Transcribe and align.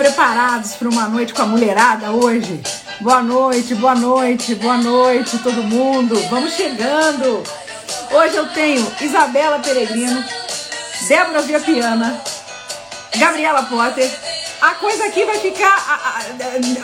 preparados 0.00 0.72
para 0.76 0.88
uma 0.88 1.06
noite 1.08 1.34
com 1.34 1.42
a 1.42 1.46
mulherada 1.46 2.10
hoje? 2.10 2.58
Boa 3.02 3.22
noite, 3.22 3.74
boa 3.74 3.94
noite, 3.94 4.54
boa 4.54 4.78
noite, 4.78 5.36
todo 5.40 5.62
mundo. 5.62 6.16
Vamos 6.30 6.54
chegando. 6.54 7.42
Hoje 8.10 8.34
eu 8.34 8.48
tenho 8.48 8.90
Isabela 8.98 9.58
Peregrino, 9.58 10.24
Débora 11.06 11.42
Viapiana, 11.42 12.18
Gabriela 13.14 13.62
Potter. 13.64 14.10
A 14.62 14.70
coisa 14.70 15.04
aqui 15.04 15.22
vai 15.26 15.38
ficar. 15.38 15.76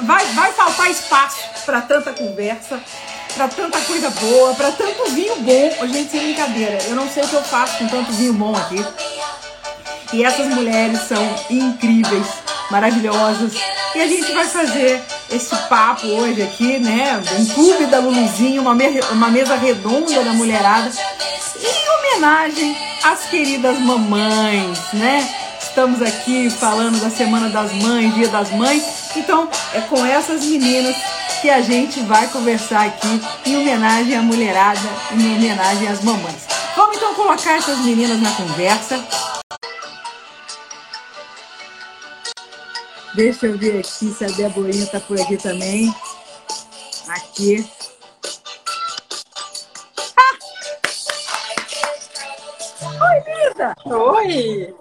Vai, 0.02 0.27
vai 0.35 0.52
faltar 0.52 0.91
espaço 0.91 1.38
para 1.65 1.80
tanta 1.80 2.12
conversa, 2.12 2.79
para 3.35 3.48
tanta 3.48 3.80
coisa 3.80 4.10
boa, 4.10 4.55
para 4.55 4.73
tanto 4.73 5.10
vinho 5.12 5.37
bom. 5.37 5.88
Gente, 5.88 6.10
sem 6.10 6.21
brincadeira, 6.21 6.83
eu 6.87 6.95
não 6.95 7.09
sei 7.09 7.24
o 7.24 7.29
que 7.29 7.35
eu 7.35 7.43
faço 7.43 7.79
com 7.79 7.88
tanto 7.88 8.12
vinho 8.12 8.35
bom 8.35 8.55
aqui. 8.55 8.85
E 10.12 10.23
essas 10.23 10.46
mulheres 10.48 11.01
são 11.09 11.35
incríveis, 11.48 12.27
maravilhosas. 12.70 13.52
E 13.95 14.01
a 14.01 14.06
gente 14.06 14.33
vai 14.33 14.45
fazer 14.45 15.02
esse 15.30 15.55
papo 15.69 16.07
hoje 16.07 16.43
aqui, 16.43 16.79
né? 16.79 17.23
Um 17.38 17.47
clube 17.47 17.87
da 17.87 17.98
Luluzinha, 17.98 18.61
uma, 18.61 18.77
uma 19.12 19.29
mesa 19.29 19.57
redonda 19.57 20.23
da 20.23 20.33
mulherada. 20.33 20.91
Em 21.59 22.15
homenagem 22.15 22.76
às 23.02 23.26
queridas 23.26 23.79
mamães, 23.79 24.79
né? 24.93 25.29
Estamos 25.60 26.01
aqui 26.01 26.49
falando 26.49 27.01
da 27.01 27.10
Semana 27.10 27.51
das 27.51 27.73
Mães, 27.73 28.15
Dia 28.15 28.29
das 28.29 28.51
Mães. 28.51 28.82
Então, 29.15 29.48
é 29.74 29.80
com 29.82 30.04
essas 30.04 30.43
meninas 30.45 30.96
que 31.41 31.51
a 31.51 31.60
gente 31.60 32.01
vai 32.01 32.26
conversar 32.29 32.87
aqui 32.87 33.21
em 33.45 33.57
homenagem 33.57 34.16
à 34.16 34.23
mulherada, 34.23 34.80
em 35.13 35.37
homenagem 35.37 35.88
às 35.88 36.02
mamães. 36.02 36.46
Vamos 36.74 36.96
então 36.96 37.15
colocar 37.15 37.52
essas 37.52 37.79
meninas 37.80 38.21
na 38.21 38.30
conversa. 38.30 39.02
Deixa 43.17 43.47
eu 43.47 43.57
ver 43.57 43.79
aqui 43.79 44.13
se 44.13 44.25
a 44.27 44.29
Deborinha 44.29 44.85
está 44.85 45.01
por 45.01 45.19
aqui 45.19 45.39
também. 45.39 45.89
Aqui. 47.09 47.67
Ah! 50.15 50.37
Oi, 52.85 53.17
Lisa! 53.25 53.75
Oi! 53.87 54.77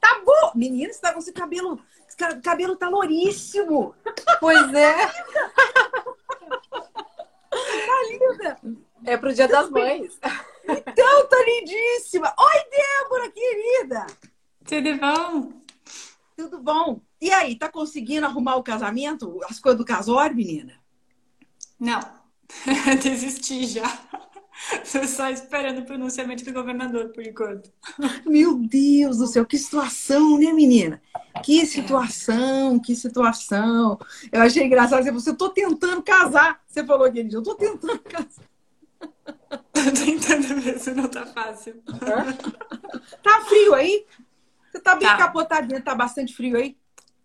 Tá 0.00 0.20
bom! 0.26 0.50
Menina, 0.56 0.92
você 0.92 1.00
tá 1.00 1.12
com 1.12 1.20
esse 1.20 1.32
cabelo. 1.32 1.78
Esse 2.08 2.16
cabelo 2.42 2.74
tá 2.74 2.88
louríssimo! 2.88 3.94
Pois 4.40 4.74
é! 4.74 5.06
tá 7.46 8.02
linda! 8.10 8.58
É 9.04 9.16
pro 9.16 9.32
Dia 9.32 9.46
das 9.46 9.70
Mães. 9.70 10.18
Então, 10.64 11.28
tá 11.28 11.36
lindíssima! 11.46 12.34
Oi, 12.36 12.64
Débora, 12.72 13.30
querida! 13.30 14.06
Tudo 14.66 14.96
bom? 14.98 15.52
Tudo 16.36 16.58
bom? 16.58 17.07
E 17.20 17.30
aí, 17.30 17.56
tá 17.56 17.68
conseguindo 17.68 18.26
arrumar 18.26 18.56
o 18.56 18.62
casamento? 18.62 19.40
As 19.48 19.58
coisas 19.58 19.78
do 19.78 19.84
casório, 19.84 20.36
menina? 20.36 20.74
Não. 21.78 22.00
Desisti 23.02 23.66
já. 23.66 23.86
Tô 24.90 25.06
só 25.06 25.28
esperando 25.30 25.80
o 25.80 25.84
pronunciamento 25.84 26.44
do 26.44 26.52
governador, 26.52 27.10
por 27.10 27.24
enquanto. 27.24 27.70
Meu 28.26 28.54
Deus 28.54 29.18
do 29.18 29.26
céu, 29.26 29.46
que 29.46 29.56
situação, 29.56 30.38
né, 30.38 30.52
menina? 30.52 31.00
Que 31.44 31.64
situação, 31.64 32.78
que 32.80 32.94
situação. 32.94 33.98
Eu 34.32 34.42
achei 34.42 34.64
engraçado. 34.64 35.02
Você 35.02 35.10
falou, 35.10 35.22
eu 35.26 35.36
tô 35.36 35.50
tentando 35.50 36.02
casar. 36.02 36.60
Você 36.66 36.84
falou 36.84 37.06
aquele 37.06 37.28
dia, 37.28 37.38
eu 37.38 37.42
tô 37.42 37.54
tentando 37.54 37.98
casar. 38.00 38.44
Tô 39.72 39.92
tentando 39.92 40.78
se 40.78 40.92
não 40.92 41.06
tá 41.06 41.24
fácil. 41.24 41.80
Tá 43.22 43.40
frio 43.42 43.74
aí? 43.74 44.04
Você 44.70 44.80
tá 44.80 44.96
bem 44.96 45.06
tá. 45.06 45.16
capotadinha, 45.16 45.80
tá 45.80 45.94
bastante 45.94 46.34
frio 46.34 46.56
aí? 46.56 46.76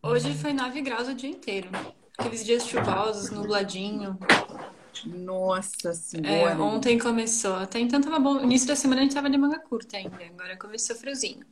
Hoje 0.06 0.34
foi 0.34 0.52
9 0.52 0.82
graus 0.82 1.08
o 1.08 1.14
dia 1.14 1.30
inteiro. 1.30 1.70
Aqueles 2.18 2.44
dias 2.44 2.68
chuvosos, 2.68 3.32
nubladinho. 3.32 4.20
Nossa 5.06 5.94
senhora. 5.94 6.52
É, 6.52 6.56
ontem 6.58 7.00
começou. 7.00 7.56
Até 7.56 7.80
então 7.80 8.02
tava 8.02 8.20
bom. 8.20 8.34
No 8.34 8.44
início 8.44 8.68
da 8.68 8.76
semana 8.76 9.00
a 9.00 9.04
gente 9.06 9.16
tava 9.16 9.30
de 9.30 9.38
manga 9.38 9.60
curta 9.60 9.96
ainda. 9.96 10.18
Agora 10.26 10.58
começou 10.58 10.94
friozinho. 10.98 11.46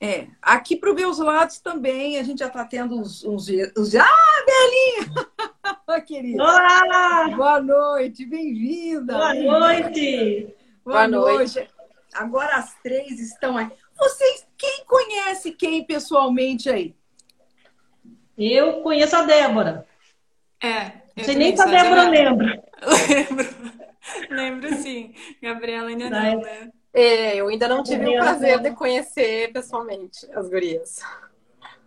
É, 0.00 0.28
aqui 0.40 0.76
para 0.76 0.88
os 0.88 0.96
meus 0.96 1.18
lados 1.18 1.58
também 1.58 2.18
a 2.18 2.22
gente 2.22 2.38
já 2.38 2.46
está 2.46 2.64
tendo 2.64 2.98
uns, 2.98 3.22
uns, 3.22 3.48
uns... 3.76 3.94
Ah, 3.94 4.08
Belinha! 4.46 6.00
querida! 6.06 6.42
Olá! 6.42 7.28
Boa 7.36 7.60
noite, 7.60 8.24
bem-vinda! 8.24 9.12
Boa 9.12 9.34
noite! 9.34 10.54
Boa, 10.82 11.06
Boa 11.06 11.08
noite. 11.08 11.56
noite! 11.56 11.70
Agora 12.14 12.56
as 12.56 12.74
três 12.82 13.20
estão 13.20 13.58
aí. 13.58 13.70
Vocês, 13.94 14.46
quem 14.56 14.86
conhece 14.86 15.52
quem 15.52 15.84
pessoalmente 15.84 16.70
aí? 16.70 16.96
Eu 18.36 18.82
conheço 18.82 19.16
a 19.16 19.22
Débora. 19.22 19.86
É. 20.60 20.92
Não 21.16 21.24
sei 21.24 21.36
nem 21.36 21.56
se 21.56 21.62
a 21.62 21.66
Débora 21.66 22.08
lembra. 22.08 22.64
Lembro. 23.08 23.46
Lembro 24.30 24.74
sim. 24.76 25.14
Gabriela 25.40 25.88
ainda 25.88 26.10
não, 26.10 26.40
né? 26.40 26.70
É, 26.92 27.36
eu 27.36 27.48
ainda 27.48 27.66
não 27.66 27.82
tive 27.82 28.06
o 28.06 28.12
prazer 28.14 28.60
de 28.60 28.70
conhecer 28.72 29.52
pessoalmente 29.52 30.26
as 30.34 30.48
gurias. 30.48 31.00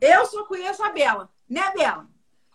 Eu 0.02 0.26
só 0.26 0.44
conheço 0.46 0.84
a 0.84 0.90
Bela, 0.90 1.30
né, 1.50 1.62
Bela? 1.76 2.06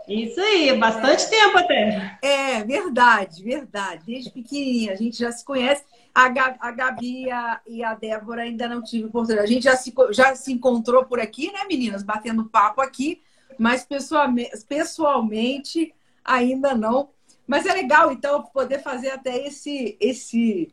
Isso 0.09 0.41
aí, 0.41 0.77
bastante 0.77 1.25
é. 1.25 1.29
tempo 1.29 1.59
até. 1.59 2.19
É, 2.21 2.65
verdade, 2.65 3.45
verdade. 3.45 4.05
Desde 4.05 4.31
pequenininha, 4.31 4.93
a 4.93 4.97
gente 4.97 5.17
já 5.17 5.31
se 5.31 5.45
conhece. 5.45 5.85
A, 6.15 6.25
a 6.61 6.71
Gabi 6.73 7.31
a, 7.31 7.61
e 7.67 7.83
a 7.85 7.95
Débora 7.95 8.43
ainda 8.43 8.69
não 8.69 8.83
tive 8.83 9.07
oportunidade. 9.07 9.51
A 9.51 9.55
gente 9.55 9.65
já 9.65 9.77
se, 9.77 9.95
já 10.11 10.35
se 10.35 10.53
encontrou 10.53 11.05
por 11.05 11.21
aqui, 11.21 11.53
né, 11.53 11.65
meninas? 11.69 12.03
Batendo 12.03 12.45
papo 12.45 12.81
aqui 12.81 13.23
mas 13.59 13.85
pessoalmente, 13.85 14.65
pessoalmente 14.69 15.95
ainda 16.25 16.75
não. 16.75 17.11
Mas 17.47 17.67
é 17.67 17.73
legal, 17.73 18.13
então, 18.13 18.43
poder 18.43 18.81
fazer 18.83 19.11
até 19.11 19.47
esse, 19.47 19.97
esse, 20.01 20.73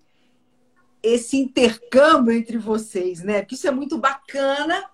esse 1.02 1.38
intercâmbio 1.38 2.34
entre 2.34 2.58
vocês, 2.58 3.24
né? 3.24 3.42
Porque 3.42 3.56
isso 3.56 3.68
é 3.68 3.72
muito 3.72 3.98
bacana, 3.98 4.86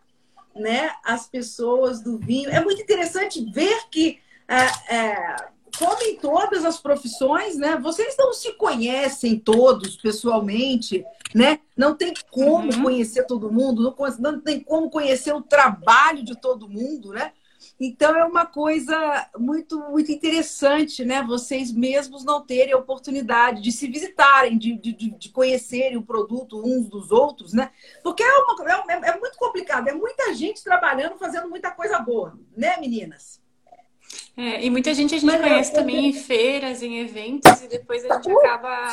né? 0.56 0.92
As 1.04 1.28
pessoas 1.28 2.02
do 2.02 2.18
vinho. 2.18 2.50
É 2.50 2.64
muito 2.64 2.82
interessante 2.82 3.44
ver 3.52 3.90
que, 3.92 4.20
é, 4.48 4.96
é, 4.96 5.36
como 5.78 6.02
em 6.04 6.16
todas 6.16 6.64
as 6.64 6.80
profissões, 6.80 7.58
né? 7.58 7.78
Vocês 7.78 8.16
não 8.18 8.34
se 8.34 8.54
conhecem 8.54 9.38
todos 9.38 9.98
pessoalmente, 9.98 11.06
né? 11.34 11.60
Não 11.76 11.96
tem 11.96 12.14
como 12.32 12.72
uhum. 12.74 12.84
conhecer 12.84 13.28
todo 13.28 13.52
mundo, 13.52 13.84
não, 13.84 14.18
não 14.20 14.40
tem 14.40 14.62
como 14.62 14.90
conhecer 14.90 15.34
o 15.34 15.42
trabalho 15.42 16.24
de 16.24 16.40
todo 16.40 16.70
mundo, 16.70 17.12
né? 17.12 17.34
Então 17.80 18.16
é 18.16 18.24
uma 18.24 18.46
coisa 18.46 19.30
muito 19.38 19.78
muito 19.90 20.12
interessante, 20.12 21.04
né? 21.04 21.22
Vocês 21.22 21.74
mesmos 21.74 22.24
não 22.24 22.42
terem 22.42 22.74
a 22.74 22.78
oportunidade 22.78 23.62
de 23.62 23.72
se 23.72 23.88
visitarem, 23.88 24.58
de, 24.58 24.78
de, 24.78 24.94
de 24.94 25.30
conhecerem 25.30 25.98
o 25.98 26.06
produto 26.06 26.62
uns 26.66 26.88
dos 26.88 27.12
outros, 27.12 27.54
né? 27.54 27.72
Porque 28.02 28.24
é, 28.24 28.38
uma, 28.38 28.92
é, 28.92 29.10
é 29.10 29.20
muito 29.20 29.38
complicado, 29.38 29.90
é 29.90 29.94
muita 29.94 30.34
gente 30.34 30.64
trabalhando, 30.64 31.18
fazendo 31.18 31.50
muita 31.50 31.70
coisa 31.72 32.00
boa, 32.00 32.40
né, 32.56 32.78
meninas? 32.78 33.42
É, 34.38 34.64
e 34.64 34.70
muita 34.70 34.94
gente 34.94 35.16
a 35.16 35.18
gente 35.18 35.26
Mas 35.26 35.42
conhece 35.42 35.72
eu... 35.72 35.76
também 35.76 36.08
em 36.08 36.14
feiras, 36.14 36.82
em 36.82 37.00
eventos, 37.00 37.62
e 37.62 37.68
depois 37.68 38.06
a 38.06 38.16
gente 38.16 38.30
uh! 38.30 38.40
acaba. 38.40 38.90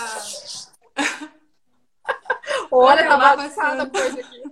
Olha, 2.70 3.06
tá 3.08 3.32
avançada 3.32 3.82
a 3.84 3.90
coisa 3.90 4.20
aqui. 4.20 4.42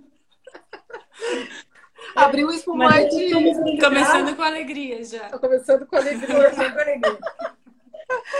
Abriu 2.15 2.47
o 2.47 2.51
espumante. 2.51 3.31
Começando 3.79 4.35
com 4.35 4.41
alegria 4.43 5.03
já. 5.03 5.29
Tô 5.29 5.39
começando 5.39 5.85
com 5.85 5.95
alegria. 5.95 6.51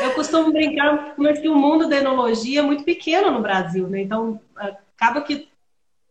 Eu 0.01 0.13
costumo 0.13 0.51
brincar 0.51 1.15
que 1.41 1.47
o 1.47 1.56
mundo 1.56 1.88
da 1.88 1.95
enologia 1.95 2.59
é 2.59 2.63
muito 2.63 2.83
pequeno 2.83 3.31
no 3.31 3.41
Brasil, 3.41 3.88
né? 3.88 4.01
Então, 4.01 4.39
acaba 4.56 5.21
que 5.21 5.47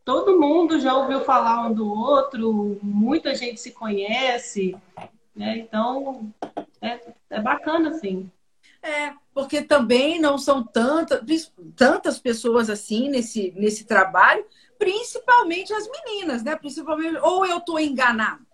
todo 0.03 0.41
mundo 0.41 0.81
já 0.81 0.95
ouviu 0.95 1.21
falar 1.21 1.67
um 1.67 1.75
do 1.75 1.87
outro, 1.87 2.79
muita 2.83 3.35
gente 3.35 3.61
se 3.61 3.73
conhece, 3.73 4.75
né? 5.37 5.59
Então, 5.59 6.33
é, 6.81 7.01
é 7.29 7.41
bacana, 7.41 7.91
assim. 7.91 8.31
É, 8.83 9.13
porque 9.35 9.61
também 9.61 10.19
não 10.19 10.39
são 10.39 10.63
tantas, 10.63 11.53
tantas 11.77 12.19
pessoas 12.19 12.71
assim 12.71 13.11
nesse, 13.11 13.53
nesse 13.55 13.85
trabalho, 13.85 14.45
principalmente 14.81 15.75
as 15.75 15.87
meninas, 15.87 16.43
né? 16.43 16.57
Principalmente, 16.57 17.19
ou 17.19 17.45
eu 17.45 17.59
estou 17.59 17.79
enganado. 17.79 18.47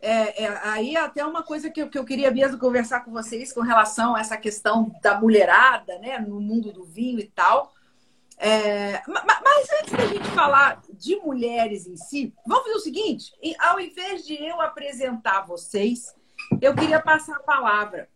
É, 0.00 0.44
é, 0.44 0.60
aí 0.62 0.96
até 0.96 1.26
uma 1.26 1.42
coisa 1.42 1.68
que 1.68 1.82
eu, 1.82 1.90
que 1.90 1.98
eu 1.98 2.04
queria 2.04 2.30
mesmo 2.30 2.56
conversar 2.56 3.00
com 3.00 3.10
vocês 3.10 3.52
com 3.52 3.62
relação 3.62 4.14
a 4.14 4.20
essa 4.20 4.36
questão 4.36 4.94
da 5.02 5.18
mulherada, 5.18 5.98
né? 5.98 6.20
No 6.20 6.40
mundo 6.40 6.72
do 6.72 6.84
vinho 6.84 7.18
e 7.18 7.26
tal. 7.26 7.74
É, 8.38 9.02
mas 9.08 9.66
antes 9.80 9.92
da 9.92 10.06
gente 10.06 10.28
falar 10.30 10.82
de 10.90 11.16
mulheres 11.16 11.86
em 11.86 11.96
si, 11.96 12.32
vamos 12.46 12.64
fazer 12.64 12.76
o 12.76 12.80
seguinte: 12.80 13.32
ao 13.58 13.80
invés 13.80 14.24
de 14.24 14.34
eu 14.34 14.60
apresentar 14.60 15.46
vocês, 15.46 16.14
eu 16.60 16.76
queria 16.76 17.00
passar 17.02 17.38
a 17.38 17.42
palavra 17.42 18.08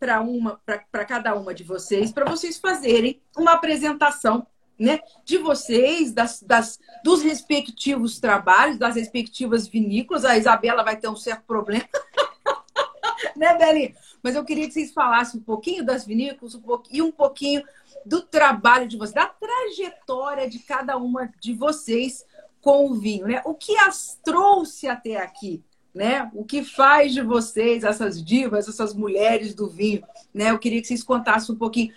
para 0.00 0.20
uma, 0.20 0.60
para 0.90 1.04
cada 1.04 1.36
uma 1.36 1.54
de 1.54 1.62
vocês, 1.62 2.10
para 2.10 2.28
vocês 2.28 2.58
fazerem 2.58 3.22
uma 3.36 3.52
apresentação 3.52 4.44
né, 4.78 5.00
de 5.24 5.38
vocês, 5.38 6.12
das, 6.12 6.42
das, 6.42 6.78
dos 7.02 7.22
respectivos 7.22 8.20
trabalhos, 8.20 8.78
das 8.78 8.96
respectivas 8.96 9.66
vinícolas. 9.66 10.24
A 10.24 10.36
Isabela 10.36 10.82
vai 10.82 10.96
ter 10.96 11.08
um 11.08 11.16
certo 11.16 11.44
problema. 11.44 11.84
né, 13.36 13.56
Belinha? 13.56 13.94
Mas 14.22 14.34
eu 14.34 14.44
queria 14.44 14.66
que 14.66 14.72
vocês 14.72 14.92
falassem 14.92 15.40
um 15.40 15.42
pouquinho 15.42 15.84
das 15.84 16.04
vinícolas 16.04 16.54
um 16.54 16.60
pouquinho, 16.60 16.96
e 16.96 17.02
um 17.02 17.12
pouquinho 17.12 17.62
do 18.04 18.22
trabalho 18.22 18.86
de 18.88 18.96
vocês, 18.96 19.14
da 19.14 19.26
trajetória 19.26 20.48
de 20.48 20.58
cada 20.58 20.96
uma 20.96 21.32
de 21.40 21.54
vocês 21.54 22.24
com 22.60 22.90
o 22.90 22.94
vinho, 22.94 23.26
né? 23.26 23.42
O 23.44 23.54
que 23.54 23.76
as 23.78 24.18
trouxe 24.24 24.88
até 24.88 25.16
aqui, 25.16 25.62
né? 25.94 26.30
O 26.34 26.44
que 26.44 26.64
faz 26.64 27.12
de 27.12 27.22
vocês 27.22 27.84
essas 27.84 28.22
divas, 28.22 28.68
essas 28.68 28.94
mulheres 28.94 29.54
do 29.54 29.68
vinho, 29.68 30.02
né? 30.34 30.50
Eu 30.50 30.58
queria 30.58 30.80
que 30.80 30.86
vocês 30.86 31.02
contassem 31.02 31.54
um 31.54 31.58
pouquinho. 31.58 31.92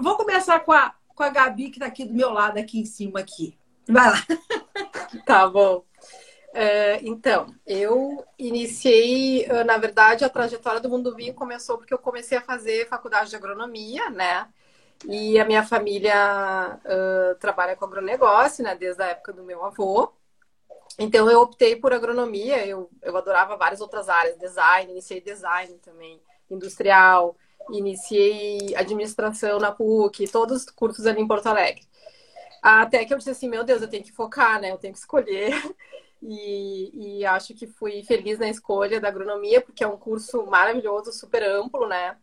Vou 0.00 0.16
começar 0.16 0.60
com 0.60 0.72
a, 0.72 0.94
com 1.14 1.22
a 1.22 1.28
Gabi, 1.28 1.70
que 1.70 1.76
está 1.76 1.86
aqui 1.86 2.04
do 2.04 2.14
meu 2.14 2.30
lado, 2.30 2.58
aqui 2.58 2.80
em 2.80 2.84
cima 2.84 3.20
aqui. 3.20 3.56
Vai 3.88 4.10
lá. 4.10 4.18
Tá 5.26 5.46
bom. 5.46 5.84
É, 6.54 7.00
então, 7.02 7.54
eu 7.66 8.24
iniciei, 8.38 9.46
ah, 9.50 9.64
na 9.64 9.78
verdade, 9.78 10.24
a 10.24 10.28
trajetória 10.28 10.80
do 10.80 10.88
mundo 10.88 11.10
do 11.10 11.16
vinho 11.16 11.34
começou 11.34 11.78
porque 11.78 11.94
eu 11.94 11.98
comecei 11.98 12.36
a 12.36 12.42
fazer 12.42 12.88
faculdade 12.88 13.30
de 13.30 13.36
agronomia, 13.36 14.10
né? 14.10 14.48
E 15.06 15.38
a 15.40 15.44
minha 15.44 15.64
família 15.64 16.78
uh, 16.84 17.34
trabalha 17.38 17.74
com 17.74 17.84
agronegócio, 17.84 18.62
né? 18.62 18.74
Desde 18.74 19.02
a 19.02 19.06
época 19.08 19.32
do 19.32 19.42
meu 19.42 19.64
avô. 19.64 20.12
Então, 20.98 21.30
eu 21.30 21.40
optei 21.40 21.76
por 21.76 21.92
agronomia. 21.92 22.66
Eu, 22.66 22.90
eu 23.02 23.16
adorava 23.16 23.56
várias 23.56 23.80
outras 23.80 24.08
áreas, 24.08 24.38
design, 24.38 24.92
iniciei 24.92 25.20
design 25.20 25.78
também, 25.78 26.20
industrial, 26.50 27.36
iniciei 27.70 28.74
administração 28.74 29.58
na 29.58 29.72
PUC, 29.72 30.28
todos 30.28 30.64
os 30.64 30.70
cursos 30.70 31.06
ali 31.06 31.20
em 31.20 31.28
Porto 31.28 31.46
Alegre. 31.46 31.82
Até 32.62 33.04
que 33.04 33.12
eu 33.12 33.18
disse 33.18 33.30
assim, 33.30 33.48
meu 33.48 33.64
Deus, 33.64 33.82
eu 33.82 33.88
tenho 33.88 34.04
que 34.04 34.12
focar, 34.12 34.60
né? 34.60 34.70
Eu 34.70 34.78
tenho 34.78 34.92
que 34.92 34.98
escolher. 34.98 35.52
E, 36.24 37.18
e, 37.18 37.26
acho 37.26 37.52
que 37.52 37.66
fui 37.66 38.04
feliz 38.04 38.38
na 38.38 38.48
escolha 38.48 39.00
da 39.00 39.08
agronomia, 39.08 39.60
porque 39.60 39.82
é 39.82 39.88
um 39.88 39.96
curso 39.96 40.46
maravilhoso, 40.46 41.12
super 41.12 41.42
amplo, 41.42 41.88
né? 41.88 42.16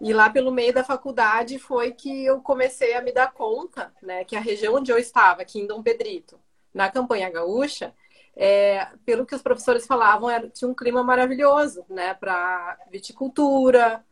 E 0.00 0.12
lá 0.12 0.28
pelo 0.28 0.50
meio 0.52 0.74
da 0.74 0.84
faculdade 0.84 1.58
foi 1.58 1.92
que 1.92 2.24
eu 2.24 2.40
comecei 2.40 2.94
a 2.94 3.02
me 3.02 3.12
dar 3.12 3.32
conta, 3.32 3.92
né, 4.02 4.24
que 4.24 4.36
a 4.36 4.40
região 4.40 4.74
onde 4.74 4.92
eu 4.92 4.98
estava, 4.98 5.42
aqui 5.42 5.58
em 5.60 5.66
Dom 5.66 5.82
Pedrito, 5.82 6.38
na 6.72 6.90
campanha 6.90 7.30
gaúcha, 7.30 7.94
é, 8.36 8.88
pelo 9.06 9.24
que 9.24 9.34
os 9.34 9.40
professores 9.40 9.86
falavam, 9.86 10.28
era, 10.28 10.50
tinha 10.50 10.68
um 10.68 10.74
clima 10.74 11.02
maravilhoso, 11.02 11.84
né, 11.88 12.12
para 12.12 12.78
viticultura, 12.90 14.04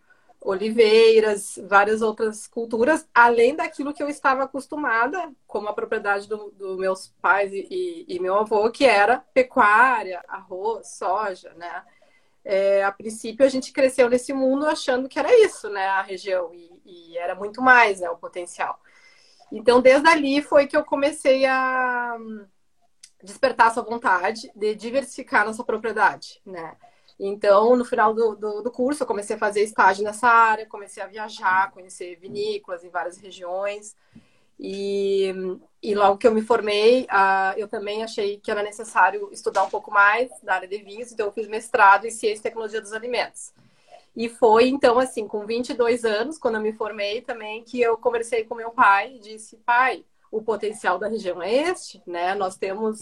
oliveiras, 0.45 1.59
várias 1.67 2.03
outras 2.03 2.47
culturas, 2.47 3.09
além 3.15 3.57
daquilo 3.57 3.95
que 3.95 4.03
eu 4.03 4.11
estava 4.11 4.45
acostumada, 4.45 5.33
como 5.47 5.69
a 5.69 5.73
propriedade 5.73 6.29
dos 6.29 6.53
do 6.53 6.77
meus 6.77 7.09
pais 7.23 7.51
e, 7.51 8.05
e, 8.07 8.21
meu 8.21 8.37
avô, 8.37 8.71
que 8.71 8.85
era 8.85 9.19
pecuária, 9.33 10.23
arroz, 10.29 10.89
soja, 10.91 11.53
né? 11.55 11.83
É, 12.45 12.85
a 12.85 12.93
princípio 12.93 13.47
a 13.47 13.49
gente 13.49 13.73
cresceu 13.73 14.11
nesse 14.11 14.35
mundo 14.35 14.67
achando 14.67 15.09
que 15.09 15.19
era 15.19 15.33
isso, 15.47 15.71
né, 15.71 15.87
a 15.87 16.03
região, 16.03 16.53
e, 16.53 16.83
e 16.85 17.17
era 17.17 17.35
muito 17.35 17.63
mais, 17.63 18.01
né, 18.01 18.11
o 18.11 18.19
potencial. 18.19 18.79
Então, 19.51 19.81
desde 19.81 20.07
ali 20.07 20.43
foi 20.43 20.67
que 20.67 20.77
eu 20.77 20.85
comecei 20.85 21.47
a 21.47 22.19
despertar 23.23 23.69
essa 23.69 23.81
vontade 23.81 24.53
de 24.55 24.75
diversificar 24.75 25.47
nossa 25.47 25.65
propriedade, 25.65 26.43
né? 26.45 26.77
Então, 27.19 27.77
no 27.77 27.85
final 27.85 28.13
do, 28.13 28.35
do, 28.35 28.63
do, 28.63 28.71
curso, 28.71 29.03
eu 29.03 29.07
comecei 29.07 29.37
a 29.37 29.39
fazer 29.39 29.63
estágio 29.63 30.05
nessa 30.05 30.29
área, 30.29 30.67
comecei 30.67 31.03
a 31.03 31.07
viajar, 31.07 31.71
conhecer 31.71 32.17
vinícolas 32.17 32.83
em 32.83 32.91
várias 32.91 33.17
regiões. 33.19 33.95
E, 34.59 35.33
e 35.83 35.95
logo 35.95 36.19
que 36.19 36.27
eu 36.27 36.35
me 36.35 36.43
formei, 36.43 37.03
uh, 37.05 37.57
eu 37.57 37.69
também 37.69 38.03
achei 38.03 38.39
que 38.39 38.51
era 38.51 38.63
necessário 38.63 39.29
estudar 39.33 39.65
um 39.65 39.71
pouco 39.71 39.91
mais 39.91 40.31
da 40.43 40.55
área 40.55 40.69
de 40.69 40.79
vinhos, 40.79 41.13
então 41.13 41.27
eu 41.27 41.33
fiz 41.33 41.49
mestrado 41.49 42.07
em 42.07 42.11
Ciência 42.11 42.41
e 42.41 42.43
Tecnologia 42.43 42.81
dos 42.81 42.93
Alimentos. 42.93 43.53
E 44.17 44.29
foi, 44.29 44.69
então, 44.69 44.99
assim, 44.99 45.27
com 45.27 45.45
22 45.45 46.05
anos, 46.05 46.39
quando 46.39 46.55
eu 46.55 46.61
me 46.61 46.73
formei 46.73 47.21
também, 47.21 47.65
que 47.65 47.81
eu 47.81 47.97
conversei 47.97 48.45
com 48.45 48.55
meu 48.55 48.71
pai 48.71 49.17
e 49.17 49.19
disse, 49.19 49.57
pai, 49.59 50.05
o 50.31 50.41
potencial 50.41 50.99
da 50.99 51.09
região 51.09 51.43
é 51.43 51.53
este, 51.53 52.01
né? 52.07 52.35
Nós 52.35 52.57
temos 52.57 52.99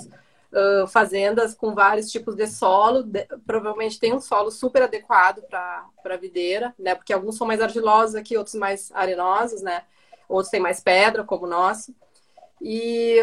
uh, 0.53 0.87
fazendas 0.87 1.55
com 1.55 1.75
vários 1.75 2.11
tipos 2.11 2.35
de 2.35 2.47
solo. 2.47 3.03
De, 3.03 3.27
provavelmente 3.47 3.99
tem 3.99 4.15
um 4.15 4.21
solo 4.21 4.51
super 4.51 4.83
adequado 4.83 5.43
para 5.49 5.87
a 6.05 6.17
videira, 6.17 6.75
né? 6.79 6.95
Porque 6.95 7.13
alguns 7.13 7.37
são 7.37 7.47
mais 7.47 7.61
argilosos 7.61 8.15
aqui, 8.15 8.37
outros 8.37 8.55
mais 8.55 8.91
arenosos, 8.93 9.63
né? 9.63 9.83
Outros 10.29 10.51
têm 10.51 10.61
mais 10.61 10.81
pedra, 10.81 11.25
como 11.25 11.47
o 11.47 11.51
nosso. 11.51 11.95
E, 12.61 13.19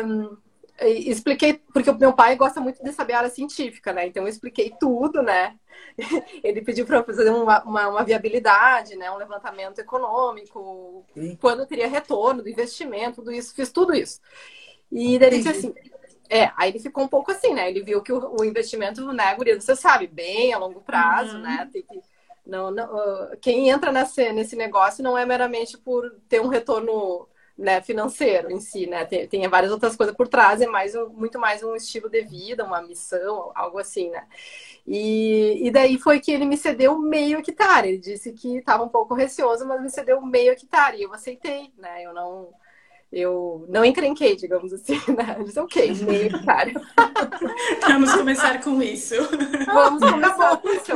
e 0.82 1.10
expliquei, 1.10 1.62
porque 1.74 1.90
o 1.90 1.98
meu 1.98 2.14
pai 2.14 2.36
gosta 2.36 2.60
muito 2.60 2.84
de 2.84 2.92
saber 2.92 3.14
a 3.14 3.20
área 3.20 3.30
científica, 3.30 3.94
né? 3.94 4.08
Então 4.08 4.24
eu 4.24 4.30
expliquei 4.30 4.74
tudo, 4.80 5.22
né? 5.22 5.58
Ele 6.44 6.62
pediu 6.62 6.86
para 6.86 7.04
fazer 7.04 7.30
uma, 7.30 7.64
uma, 7.64 7.88
uma, 7.88 8.04
viabilidade, 8.04 8.96
né? 8.96 9.10
Um 9.12 9.18
levantamento 9.18 9.80
econômico, 9.80 11.06
Sim. 11.14 11.38
quando 11.40 11.66
teria 11.66 11.88
retorno 11.88 12.42
do 12.44 12.50
investimento, 12.50 13.18
tudo 13.18 13.32
isso, 13.32 13.56
fiz 13.56 13.72
tudo 13.72 13.94
isso. 13.94 14.20
E 14.92 15.20
daí 15.20 15.30
ele 15.30 15.38
disse 15.38 15.50
assim, 15.50 15.74
é, 16.30 16.52
aí 16.56 16.70
ele 16.70 16.80
ficou 16.80 17.04
um 17.04 17.08
pouco 17.08 17.32
assim, 17.32 17.54
né? 17.54 17.70
Ele 17.70 17.82
viu 17.82 18.02
que 18.04 18.14
o, 18.14 18.36
o 18.40 18.46
investimento, 18.46 19.12
né, 19.12 19.34
Guria, 19.34 19.60
você 19.60 19.76
sabe, 19.76 20.06
bem 20.06 20.54
a 20.54 20.60
longo 20.60 20.80
prazo, 20.80 21.38
uhum. 21.38 21.42
né? 21.42 21.68
Tem 21.74 21.82
que, 21.82 22.02
não, 22.46 22.70
não, 22.70 22.86
uh, 22.86 23.38
quem 23.42 23.70
entra 23.70 23.92
nesse, 23.92 24.32
nesse 24.32 24.56
negócio 24.56 25.04
não 25.04 25.18
é 25.18 25.26
meramente 25.26 25.78
por 25.78 26.10
ter 26.30 26.40
um 26.40 26.48
retorno 26.48 27.28
né, 27.58 27.82
financeiro 27.82 28.52
em 28.52 28.62
si, 28.62 28.86
né? 28.86 29.06
Tem, 29.06 29.28
tem 29.28 29.48
várias 29.48 29.72
outras 29.72 29.96
coisas 29.96 30.16
por 30.16 30.28
trás, 30.28 30.62
é 30.62 30.68
mais 30.68 30.94
um, 30.96 31.10
muito 31.10 31.40
mais 31.40 31.64
um 31.64 31.76
estilo 31.76 32.08
de 32.08 32.22
vida, 32.22 32.64
uma 32.64 32.82
missão, 32.82 33.52
algo 33.56 33.80
assim, 33.80 34.10
né? 34.12 34.26
E, 34.88 35.68
e 35.68 35.72
daí 35.72 35.98
foi 35.98 36.20
que 36.20 36.32
ele 36.32 36.46
me 36.46 36.58
cedeu 36.58 36.98
meio 36.98 37.40
hectare. 37.40 37.90
Ele 37.90 37.98
disse 37.98 38.32
que 38.34 38.58
estava 38.58 38.84
um 38.84 38.88
pouco 38.90 39.14
receoso, 39.14 39.68
mas 39.68 39.82
me 39.82 39.90
cedeu 39.90 40.22
meio 40.22 40.52
hectare. 40.52 40.98
E 40.98 41.04
eu 41.04 41.14
aceitei, 41.14 41.74
né? 41.78 42.04
Eu 42.04 42.14
não 42.14 42.50
eu 43.12 43.66
não 43.68 43.84
encrenquei, 43.84 44.36
digamos 44.36 44.72
assim, 44.72 45.00
né? 45.16 45.38
Disse, 45.44 45.60
ok, 45.60 45.94
meio 46.04 46.28
hectare. 46.28 46.74
Vamos 47.88 48.14
começar 48.14 48.64
com 48.64 48.82
isso. 48.82 49.16
Vamos 49.66 50.12
começar 50.12 50.58
com 50.58 50.70
isso. 50.70 50.92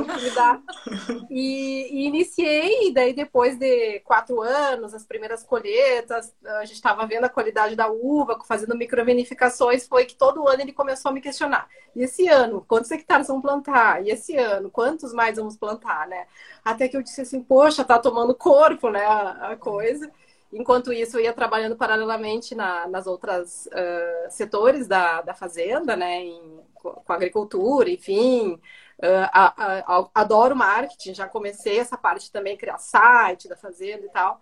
E, 1.30 1.88
e 1.92 2.06
iniciei, 2.06 2.88
e 2.88 2.94
daí 2.94 3.14
depois 3.14 3.58
de 3.58 4.00
quatro 4.02 4.42
anos, 4.42 4.94
as 4.94 5.04
primeiras 5.04 5.44
colheitas, 5.44 6.32
a 6.46 6.66
gente 6.66 6.76
estava 6.76 7.06
vendo 7.08 7.24
a 7.26 7.30
qualidade 7.30 7.76
da 7.76 7.90
uva, 7.90 8.40
fazendo 8.48 8.78
microvinificações, 8.78 9.88
foi 9.88 10.06
que 10.06 10.16
todo 10.16 10.48
ano 10.48 10.62
ele 10.62 10.74
começou 10.74 11.10
a 11.10 11.14
me 11.14 11.22
questionar. 11.22 11.68
E 11.96 12.04
esse 12.04 12.28
ano, 12.28 12.64
quantos 12.68 12.92
hectares 12.92 13.28
vamos 13.28 13.42
plantar? 13.42 14.06
E 14.06 14.10
esse 14.12 14.36
ano, 14.36 14.70
quantos 14.70 15.14
mais 15.14 15.38
vamos 15.38 15.58
plantar, 15.58 16.08
né? 16.08 16.26
Até 16.64 16.88
que 16.88 16.96
eu 16.96 17.02
disse 17.02 17.22
assim, 17.22 17.42
poxa, 17.42 17.84
tá 17.84 17.98
tomando 17.98 18.36
corpo, 18.36 18.90
né, 18.90 19.04
a, 19.04 19.52
a 19.52 19.58
coisa. 19.58 20.12
Enquanto 20.54 20.94
isso, 20.94 21.18
eu 21.18 21.24
ia 21.24 21.34
trabalhando 21.34 21.76
paralelamente 21.76 22.54
na, 22.54 22.88
nas 22.88 23.08
outras 23.08 23.68
uh, 23.68 24.30
setores 24.30 24.88
da, 24.88 25.22
da 25.22 25.34
fazenda, 25.34 25.96
né? 25.96 26.22
Em, 26.22 26.60
com 26.76 27.14
agricultura, 27.14 27.90
enfim. 27.90 28.54
Uh, 29.00 29.28
a, 29.32 29.98
a, 29.98 30.10
adoro 30.14 30.56
marketing, 30.56 31.14
já 31.14 31.28
comecei 31.28 31.80
essa 31.80 31.98
parte 31.98 32.32
também, 32.32 32.58
criar 32.58 32.78
site 32.78 33.48
da 33.48 33.58
fazenda 33.58 34.06
e 34.06 34.10
tal. 34.10 34.40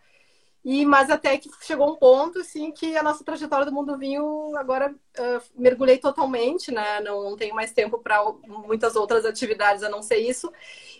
E, 0.63 0.85
mas 0.85 1.09
até 1.09 1.37
que 1.37 1.49
chegou 1.61 1.91
um 1.91 1.95
ponto, 1.95 2.39
assim, 2.39 2.71
que 2.71 2.95
a 2.95 3.01
nossa 3.01 3.23
trajetória 3.23 3.65
do 3.65 3.71
mundo 3.71 3.97
vinho 3.97 4.55
agora 4.55 4.91
uh, 4.91 5.41
mergulhei 5.55 5.97
totalmente, 5.97 6.71
né? 6.71 6.99
Não, 6.99 7.23
não 7.23 7.35
tenho 7.35 7.55
mais 7.55 7.71
tempo 7.71 7.97
para 7.97 8.23
muitas 8.47 8.95
outras 8.95 9.25
atividades 9.25 9.81
a 9.81 9.89
não 9.89 10.03
ser 10.03 10.17
isso. 10.17 10.51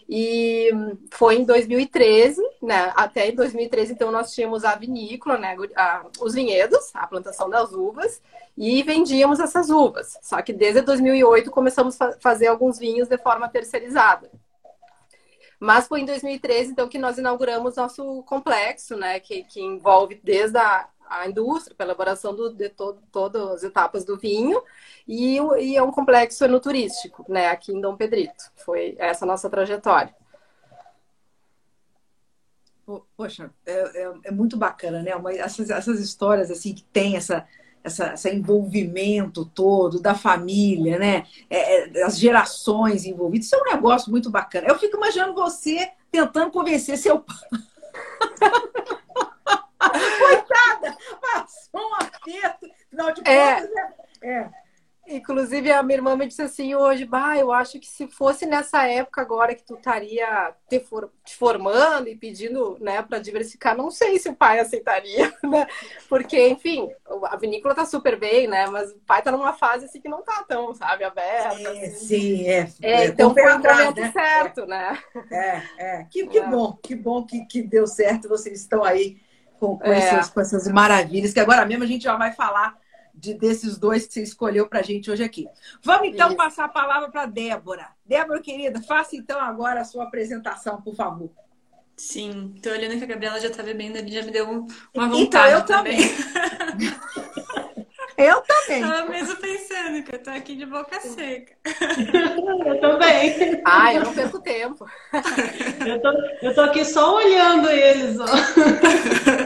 E 0.10 0.72
foi 1.12 1.36
em 1.36 1.46
2013, 1.46 2.42
né? 2.62 2.92
Até 2.96 3.30
em 3.30 3.36
2013, 3.36 3.94
então, 3.94 4.12
nós 4.12 4.34
tínhamos 4.34 4.66
a 4.66 4.76
vinícola, 4.76 5.38
né? 5.38 5.56
A, 5.76 6.08
os 6.20 6.34
vinhedos, 6.34 6.90
a 6.96 7.06
plantação 7.06 7.48
das 7.48 7.72
uvas, 7.72 8.20
e 8.58 8.82
vendíamos 8.82 9.40
essas 9.40 9.70
uvas. 9.70 10.18
Só 10.24 10.42
que 10.42 10.54
desde 10.54 10.82
2008 10.82 11.52
começamos 11.52 12.02
a 12.02 12.14
fazer 12.20 12.48
alguns 12.48 12.80
vinhos 12.80 13.08
de 13.08 13.18
forma 13.20 13.48
terceirizada. 13.48 14.32
Mas 15.62 15.88
foi 15.88 16.02
em 16.02 16.06
2013, 16.06 16.72
então, 16.72 16.90
que 16.90 16.98
nós 16.98 17.20
inauguramos 17.20 17.76
nosso 17.76 18.24
complexo, 18.24 18.98
né? 18.98 19.20
Que, 19.20 19.44
que 19.44 19.62
envolve 19.62 20.20
desde 20.24 20.58
a, 20.58 20.90
a 21.08 21.28
indústria, 21.30 21.76
para 21.76 21.86
elaboração 21.86 22.36
do, 22.36 22.52
de 22.52 22.68
to, 22.70 22.98
todas 23.12 23.48
as 23.52 23.64
etapas 23.64 24.04
do 24.04 24.18
vinho, 24.18 24.60
e, 25.08 25.38
e, 25.60 25.78
é 25.78 25.84
um 25.84 25.92
complexo 25.92 26.44
enoturístico, 26.44 27.24
né? 27.30 27.50
Aqui 27.50 27.72
em 27.72 27.80
Dom 27.80 27.96
Pedrito. 27.96 28.52
Foi 28.56 28.96
essa 28.98 29.24
nossa 29.24 29.52
trajetória. 29.52 30.16
Poxa, 33.16 33.52
é, 33.64 34.04
é, 34.04 34.14
é 34.26 34.32
muito 34.32 34.58
bacana, 34.58 35.04
né? 35.04 35.16
Uma, 35.16 35.32
essas, 35.32 35.70
essas 35.70 36.00
histórias 36.00 36.50
assim 36.50 36.74
que 36.74 36.84
tem 36.86 37.16
essa 37.16 37.48
essa, 37.84 38.14
esse 38.14 38.30
envolvimento 38.30 39.46
todo 39.46 40.00
da 40.00 40.14
família, 40.14 40.98
né? 41.00 41.26
É, 41.50 42.00
é, 42.00 42.04
as 42.04 42.18
gerações 42.18 43.06
envolvidas. 43.06 43.48
Isso 43.48 43.56
é 43.56 43.60
um 43.60 43.74
negócio 43.74 44.12
muito 44.12 44.30
bacana. 44.30 44.68
Eu 44.68 44.78
fico 44.80 44.98
imaginando 44.98 45.34
você 45.34 45.90
tentando 46.12 46.52
convencer 46.52 46.98
seu 46.98 47.20
pai. 47.20 47.36
Coitada! 49.80 50.98
Passou 51.22 51.82
um 51.82 51.96
aperto. 51.96 52.70
Afinal 52.88 53.14
de 53.14 53.22
é. 53.26 53.62
contas, 53.62 53.70
é. 54.22 54.30
é. 54.30 54.50
Inclusive, 55.12 55.72
a 55.72 55.84
minha 55.84 55.98
irmã 55.98 56.16
me 56.16 56.28
disse 56.28 56.42
assim 56.42 56.74
hoje, 56.74 57.06
bah, 57.06 57.38
eu 57.38 57.52
acho 57.52 57.80
que 57.80 57.88
se 57.88 58.08
fosse 58.08 58.46
nessa 58.46 58.88
época 58.88 59.22
agora 59.22 59.54
que 59.54 59.64
tu 59.64 59.76
estaria 59.76 60.54
te, 60.70 60.80
for, 60.80 61.12
te 61.24 61.36
formando 61.36 62.08
e 62.08 62.16
pedindo, 62.16 62.78
né, 62.80 63.02
para 63.02 63.20
diversificar, 63.20 63.76
não 63.76 63.92
sei 63.92 64.18
se 64.18 64.30
o 64.30 64.36
pai 64.36 64.60
aceitaria, 64.60 65.34
né? 65.44 65.68
Porque, 66.08 66.48
enfim, 66.48 66.90
a 67.26 67.36
vinícola 67.36 67.76
tá 67.76 67.86
super 67.86 68.18
bem, 68.18 68.48
né? 68.48 68.68
Mas 68.68 68.92
o 68.92 69.00
pai 69.00 69.22
tá 69.22 69.32
numa 69.32 69.54
fase 69.54 69.86
assim 69.86 70.00
que 70.00 70.10
não 70.10 70.24
tá 70.24 70.46
tão, 70.48 70.74
sabe, 70.74 71.04
aberta. 71.04 71.62
É, 71.62 71.86
assim. 71.86 72.08
sim, 72.08 72.48
é. 72.48 72.68
é 72.82 73.06
então 73.08 73.34
foi 73.34 73.44
o 73.44 73.60
momento 73.60 74.00
né? 74.00 74.12
certo, 74.12 74.66
né? 74.66 74.98
É, 75.30 75.62
é. 75.78 76.08
Que, 76.10 76.26
que 76.28 76.40
é. 76.40 76.48
bom, 76.48 76.78
que 76.82 76.96
bom 76.96 77.26
que, 77.26 77.46
que 77.46 77.62
deu 77.62 77.86
certo, 77.86 78.30
vocês 78.30 78.62
estão 78.62 78.84
aí 78.84 79.18
com, 79.60 79.78
com, 79.78 79.92
é. 79.92 79.98
essas, 79.98 80.30
com 80.30 80.42
essas 80.42 80.68
maravilhas, 80.68 81.34
que 81.34 81.40
agora 81.40 81.66
mesmo 81.66 81.84
a 81.84 81.88
gente 81.88 82.04
já 82.04 82.16
vai 82.16 82.32
falar 82.32 82.81
de, 83.22 83.36
desses 83.36 83.78
dois 83.78 84.08
que 84.08 84.14
você 84.14 84.24
escolheu 84.24 84.68
para 84.68 84.80
a 84.80 84.84
gente 84.84 85.12
hoje 85.12 85.24
aqui. 85.24 85.48
Vamos 85.84 86.10
então 86.10 86.30
Isso. 86.30 86.38
passar 86.38 86.66
a 86.66 86.70
palavra 86.70 87.10
para 87.10 87.28
Débora. 87.28 87.90
Débora, 88.04 88.42
querida, 88.42 88.82
faça 88.82 89.16
então 89.16 89.40
agora 89.40 89.82
a 89.82 89.86
sua 89.86 90.06
apresentação, 90.06 90.82
por 90.82 90.96
favor. 90.96 91.30
Sim, 91.96 92.56
tô 92.64 92.72
olhando 92.72 92.98
que 92.98 93.04
a 93.04 93.08
Gabriela 93.08 93.40
já 93.40 93.50
está 93.50 93.62
bebendo, 93.62 94.00
ele 94.00 94.12
já 94.12 94.24
me 94.24 94.32
deu 94.32 94.66
uma 94.94 95.08
vontade 95.08 95.54
então, 95.54 95.60
eu 95.60 95.66
também. 95.66 96.00
também. 96.00 96.50
eu 98.22 98.42
também. 98.42 98.82
Tava 98.82 99.10
mesmo 99.10 99.36
pensando 99.38 100.04
que 100.04 100.16
eu 100.16 100.24
tô 100.24 100.30
aqui 100.30 100.56
de 100.56 100.66
boca 100.66 101.00
seca. 101.02 101.56
eu 102.66 102.80
também. 102.80 103.62
Ai, 103.66 103.98
eu 103.98 104.04
não 104.04 104.14
perco 104.14 104.40
tempo. 104.40 104.86
eu, 105.86 106.02
tô, 106.02 106.12
eu 106.42 106.56
tô 106.56 106.62
aqui 106.62 106.86
só 106.86 107.16
olhando 107.16 107.70
eles, 107.70 108.20
ó. 108.20 108.26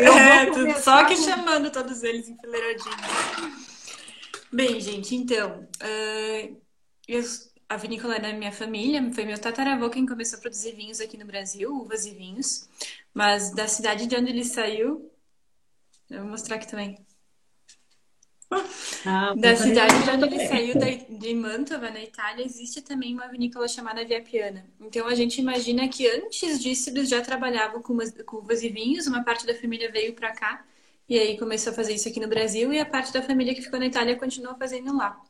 é, 0.01 0.45
tudo, 0.47 0.73
só 0.79 0.99
aqui 0.99 1.17
chamando 1.17 1.71
todos 1.71 2.03
eles 2.03 2.27
enfileiradinhos. 2.29 3.55
Bem, 4.51 4.79
gente, 4.79 5.15
então, 5.15 5.67
uh, 5.81 6.61
eu, 7.07 7.21
a 7.67 7.77
vinícola 7.77 8.15
é 8.15 8.19
da 8.19 8.33
minha 8.33 8.51
família, 8.51 9.11
foi 9.13 9.25
meu 9.25 9.39
tataravô 9.39 9.89
quem 9.89 10.05
começou 10.05 10.37
a 10.37 10.41
produzir 10.41 10.73
vinhos 10.73 11.01
aqui 11.01 11.17
no 11.17 11.25
Brasil, 11.25 11.73
uvas 11.73 12.05
e 12.05 12.11
vinhos, 12.11 12.69
mas 13.13 13.51
da 13.51 13.67
cidade 13.67 14.07
de 14.07 14.15
onde 14.15 14.31
ele 14.31 14.45
saiu, 14.45 15.11
eu 16.09 16.21
vou 16.21 16.29
mostrar 16.29 16.57
aqui 16.57 16.67
também. 16.67 17.05
Ah, 19.05 19.33
da 19.35 19.55
cidade 19.55 20.03
de 20.03 20.09
onde 20.09 20.25
ele 20.25 20.47
saiu, 20.47 20.75
de 21.09 21.33
Mantova, 21.35 21.89
na 21.91 22.01
Itália, 22.01 22.43
existe 22.43 22.81
também 22.81 23.13
uma 23.13 23.27
vinícola 23.27 23.67
chamada 23.67 24.03
Via 24.05 24.21
Piana. 24.21 24.65
Então 24.79 25.07
a 25.07 25.15
gente 25.15 25.39
imagina 25.39 25.87
que 25.87 26.07
antes 26.09 26.59
disso 26.59 26.89
eles 26.89 27.09
já 27.09 27.21
trabalhavam 27.21 27.81
com, 27.81 27.97
com 28.25 28.37
uvas 28.37 28.63
e 28.63 28.69
vinhos, 28.69 29.07
uma 29.07 29.23
parte 29.23 29.45
da 29.45 29.53
família 29.55 29.91
veio 29.91 30.13
para 30.13 30.31
cá 30.33 30.65
e 31.07 31.19
aí 31.19 31.37
começou 31.37 31.71
a 31.71 31.75
fazer 31.75 31.93
isso 31.93 32.07
aqui 32.07 32.19
no 32.19 32.27
Brasil 32.27 32.73
e 32.73 32.79
a 32.79 32.85
parte 32.85 33.13
da 33.13 33.21
família 33.21 33.53
que 33.53 33.61
ficou 33.61 33.79
na 33.79 33.85
Itália 33.85 34.15
continuou 34.15 34.55
fazendo 34.57 34.95
lá. 34.95 35.21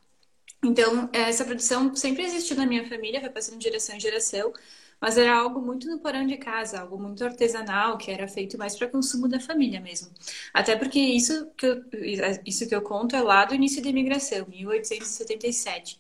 Então, 0.64 1.10
essa 1.14 1.46
produção 1.46 1.96
sempre 1.96 2.24
existiu 2.24 2.56
na 2.56 2.66
minha 2.66 2.88
família, 2.88 3.22
foi 3.22 3.30
passando 3.30 3.58
de 3.58 3.64
geração 3.66 3.96
em 3.96 4.00
geração, 4.00 4.54
mas 5.00 5.18
era 5.18 5.36
algo 5.36 5.62
muito 5.62 5.88
no 5.88 6.00
porão 6.00 6.25
de 6.25 6.38
casa, 6.38 6.82
algo 6.82 6.98
muito 6.98 7.24
artesanal, 7.24 7.98
que 7.98 8.12
era 8.12 8.28
feito 8.28 8.58
mais 8.58 8.75
para 8.75 8.88
consumo 8.88 9.28
da 9.28 9.40
família 9.40 9.80
mesmo. 9.80 10.10
Até 10.54 10.75
porque 10.75 11.00
isso 11.00 11.48
que 11.58 11.66
eu, 11.66 11.84
isso 12.46 12.68
que 12.68 12.75
eu 12.75 12.82
conto 12.82 13.16
é 13.16 13.22
lá 13.22 13.46
do 13.46 13.56
início 13.56 13.82
da 13.82 13.90
imigração, 13.90 14.46
1877. 14.48 16.00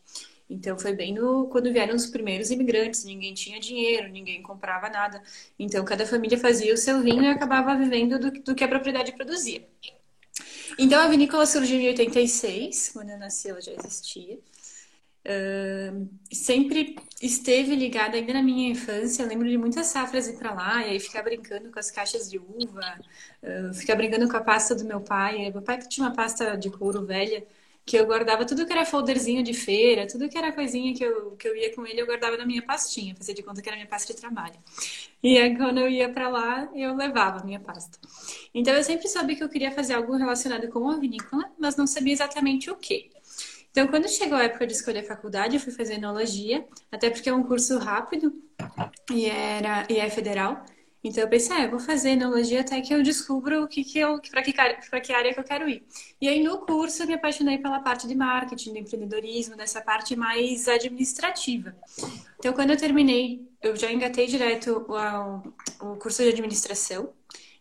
Então 0.49 0.77
foi 0.77 0.93
bem 0.93 1.13
no, 1.13 1.47
quando 1.47 1.71
vieram 1.73 1.95
os 1.95 2.05
primeiros 2.05 2.51
imigrantes, 2.51 3.03
ninguém 3.03 3.33
tinha 3.33 3.59
dinheiro, 3.59 4.09
ninguém 4.09 4.41
comprava 4.41 4.89
nada. 4.89 5.21
Então 5.57 5.83
cada 5.83 6.05
família 6.05 6.37
fazia 6.37 6.73
o 6.73 6.77
seu 6.77 7.01
vinho 7.01 7.23
e 7.23 7.27
acabava 7.27 7.75
vivendo 7.75 8.19
do, 8.19 8.31
do 8.31 8.55
que 8.55 8.63
a 8.63 8.67
propriedade 8.67 9.11
produzia. 9.13 9.67
Então 10.77 10.99
a 11.01 11.07
vinícola 11.07 11.45
surgiu 11.45 11.79
em 11.79 11.87
86, 11.87 12.89
quando 12.93 13.09
eu 13.09 13.17
nasci 13.17 13.49
ela 13.49 13.61
já 13.61 13.71
existia. 13.71 14.37
Sempre 16.31 16.95
esteve 17.21 17.75
ligada 17.75 18.17
ainda 18.17 18.33
na 18.33 18.43
minha 18.43 18.69
infância. 18.69 19.23
Eu 19.23 19.27
lembro 19.27 19.49
de 19.49 19.57
muitas 19.57 19.87
safras 19.87 20.27
ir 20.27 20.37
para 20.37 20.53
lá 20.53 20.85
e 20.85 20.91
aí 20.91 20.99
ficar 20.99 21.23
brincando 21.23 21.71
com 21.71 21.79
as 21.79 21.89
caixas 21.89 22.29
de 22.29 22.37
uva, 22.37 22.99
uh, 23.43 23.73
ficar 23.73 23.95
brincando 23.95 24.29
com 24.29 24.37
a 24.37 24.41
pasta 24.41 24.75
do 24.75 24.85
meu 24.85 25.01
pai. 25.01 25.49
Meu 25.51 25.61
pai 25.61 25.79
tinha 25.79 26.07
uma 26.07 26.15
pasta 26.15 26.55
de 26.55 26.69
couro 26.69 27.05
velha 27.05 27.45
que 27.85 27.97
eu 27.97 28.05
guardava 28.05 28.45
tudo 28.45 28.65
que 28.65 28.71
era 28.73 28.83
folderzinho 28.83 29.43
de 29.43 29.53
feira, 29.53 30.07
tudo 30.07 30.27
que 30.27 30.37
era 30.37 30.51
coisinha 30.51 30.93
que 30.95 31.03
eu, 31.03 31.35
que 31.37 31.47
eu 31.47 31.55
ia 31.55 31.73
com 31.75 31.85
ele, 31.85 32.01
eu 32.01 32.05
guardava 32.07 32.35
na 32.35 32.45
minha 32.45 32.61
pastinha, 32.63 33.15
fazia 33.15 33.35
de 33.35 33.43
conta 33.43 33.61
que 33.61 33.69
era 33.69 33.77
minha 33.77 33.87
pasta 33.87 34.11
de 34.11 34.19
trabalho. 34.19 34.55
E 35.21 35.37
aí, 35.37 35.55
quando 35.55 35.79
eu 35.79 35.89
ia 35.89 36.09
para 36.09 36.27
lá, 36.27 36.67
eu 36.73 36.95
levava 36.95 37.41
a 37.41 37.43
minha 37.43 37.59
pasta. 37.59 37.99
Então, 38.53 38.73
eu 38.73 38.83
sempre 38.83 39.07
soube 39.07 39.35
que 39.35 39.43
eu 39.43 39.49
queria 39.49 39.71
fazer 39.71 39.93
algo 39.93 40.15
relacionado 40.15 40.67
com 40.69 40.89
a 40.89 40.97
vinícola, 40.97 41.51
mas 41.59 41.75
não 41.75 41.85
sabia 41.85 42.13
exatamente 42.13 42.71
o 42.71 42.75
que. 42.75 43.11
Então, 43.75 43.89
quando 43.89 44.07
chegou 44.07 44.37
a 44.37 44.43
época 44.43 44.65
de 44.65 44.71
escolher 44.71 45.03
faculdade, 45.03 45.57
eu 45.57 45.59
fui 45.59 45.73
fazer 45.73 45.95
enologia, 45.95 46.65
até 46.89 47.09
porque 47.09 47.27
é 47.27 47.33
um 47.33 47.43
curso 47.43 47.77
rápido 47.77 48.33
e, 49.11 49.25
era, 49.25 49.85
e 49.89 49.97
é 49.97 50.09
federal. 50.09 50.63
Então 51.03 51.21
eu 51.21 51.29
pensei, 51.29 51.53
ah, 51.57 51.63
eu 51.65 51.71
vou 51.71 51.79
fazer 51.79 52.11
enologia 52.11 52.61
até 52.61 52.79
que 52.79 52.93
eu 52.93 53.03
descubro 53.03 53.63
o 53.63 53.67
que, 53.67 53.83
que 53.83 53.99
eu, 53.99 54.21
para 54.31 54.41
que, 54.41 54.53
que 54.53 55.13
área 55.13 55.33
que 55.33 55.39
eu 55.41 55.43
quero 55.43 55.67
ir. 55.67 55.85
E 56.21 56.29
aí 56.29 56.41
no 56.41 56.59
curso 56.59 57.03
eu 57.03 57.07
me 57.07 57.15
apaixonei 57.15 57.57
pela 57.57 57.81
parte 57.81 58.07
de 58.07 58.15
marketing, 58.15 58.71
de 58.71 58.79
empreendedorismo, 58.79 59.57
dessa 59.57 59.81
parte 59.81 60.15
mais 60.15 60.69
administrativa. 60.69 61.75
Então 62.39 62.53
quando 62.53 62.69
eu 62.69 62.77
terminei, 62.77 63.45
eu 63.61 63.75
já 63.75 63.91
engatei 63.91 64.25
direto 64.25 64.85
o, 64.87 65.91
o 65.91 65.97
curso 65.97 66.23
de 66.23 66.29
administração, 66.29 67.11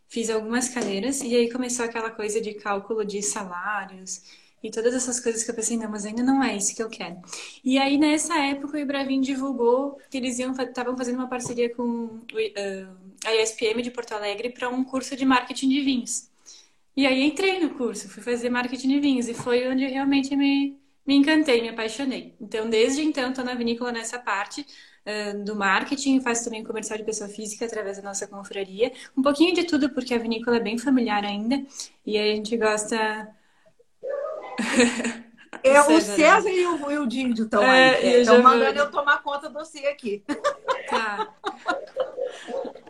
fiz 0.06 0.30
algumas 0.30 0.68
cadeiras 0.68 1.23
e 1.23 1.35
aí 1.35 1.50
começou 1.50 1.85
aquela 1.85 2.11
coisa 2.11 2.40
de 2.40 2.54
cálculo 2.54 3.04
de 3.04 3.21
salários 3.21 4.44
e 4.64 4.71
todas 4.71 4.94
essas 4.94 5.21
coisas 5.21 5.44
que 5.44 5.50
eu 5.50 5.54
pensei, 5.54 5.76
não, 5.76 5.90
mas 5.90 6.06
ainda 6.06 6.23
não 6.23 6.42
é 6.42 6.56
isso 6.56 6.75
que 6.75 6.83
eu 6.83 6.88
quero. 6.88 7.21
E 7.62 7.78
aí, 7.78 7.99
nessa 7.99 8.35
época, 8.38 8.78
o 8.78 8.80
Ibravin 8.80 9.21
divulgou 9.21 9.99
que 10.11 10.16
eles 10.16 10.38
estavam 10.38 10.97
fazendo 10.97 11.16
uma 11.16 11.28
parceria 11.28 11.73
com 11.75 12.06
uh, 12.06 12.97
a 13.26 13.35
ESPM 13.37 13.83
de 13.83 13.90
Porto 13.90 14.12
Alegre 14.12 14.49
para 14.49 14.71
um 14.71 14.83
curso 14.83 15.14
de 15.14 15.26
marketing 15.26 15.68
de 15.68 15.80
vinhos. 15.83 16.30
E 16.97 17.06
aí 17.06 17.25
entrei 17.25 17.61
no 17.61 17.75
curso, 17.75 18.09
fui 18.09 18.23
fazer 18.23 18.49
marketing 18.49 18.88
de 18.88 19.00
vinhos 19.00 19.28
e 19.28 19.35
foi 19.35 19.68
onde 19.68 19.87
realmente 19.87 20.35
me, 20.35 20.78
me 21.06 21.14
encantei, 21.14 21.61
me 21.61 21.68
apaixonei. 21.68 22.35
Então, 22.40 22.71
desde 22.71 23.02
então, 23.02 23.30
estou 23.30 23.44
na 23.44 23.54
vinícola 23.54 23.92
nessa 23.92 24.18
parte 24.18 24.64
uh, 25.04 25.44
do 25.44 25.54
marketing, 25.54 26.23
faço 26.23 26.44
também 26.44 26.64
comercial 26.64 26.99
de 26.99 27.04
pessoa 27.04 27.28
física 27.28 27.66
através 27.66 27.99
da 27.99 28.02
nossa 28.02 28.26
confraria. 28.26 28.92
Um 29.14 29.21
pouquinho 29.21 29.54
de 29.54 29.64
tudo, 29.64 29.90
porque 29.90 30.14
a 30.14 30.18
vinícola 30.18 30.56
é 30.56 30.61
bem 30.61 30.78
familiar 30.78 31.23
ainda 31.23 31.62
e 32.06 32.16
a 32.16 32.23
gente 32.35 32.56
gosta 32.56 33.28
É, 35.63 35.81
o 35.81 36.01
César 36.01 36.51
e 36.51 36.67
o, 36.67 36.91
e 36.91 36.99
o 36.99 37.07
Díndio 37.07 37.45
estão 37.45 37.63
é, 37.63 37.97
aí. 37.97 38.21
Estão 38.21 38.43
mandando 38.43 38.79
eu 38.79 38.91
tomar 38.91 39.23
conta 39.23 39.49
do 39.49 39.55
você 39.55 39.87
aqui. 39.87 40.23
Tá. 40.91 41.33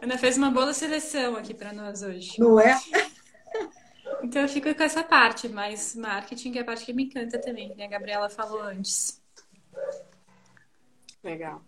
Ana 0.03 0.19
fez 0.19 0.37
uma 0.37 0.51
boa 0.51 0.73
seleção 0.73 1.37
aqui 1.37 1.55
para 1.55 1.73
nós 1.73 2.03
hoje. 2.03 2.39
Não 2.39 2.59
é? 2.59 2.77
Então 4.23 4.43
eu 4.43 4.49
fico 4.49 4.75
com 4.75 4.83
essa 4.83 5.05
parte, 5.05 5.49
mas 5.49 5.95
marketing 5.95 6.53
que 6.53 6.59
é 6.59 6.63
a 6.63 6.65
parte 6.65 6.85
que 6.85 6.93
me 6.93 7.05
encanta 7.05 7.39
também, 7.39 7.75
né? 7.77 7.85
A 7.85 7.89
Gabriela 7.89 8.29
falou 8.29 8.61
antes. 8.63 9.23
Legal. 11.23 11.63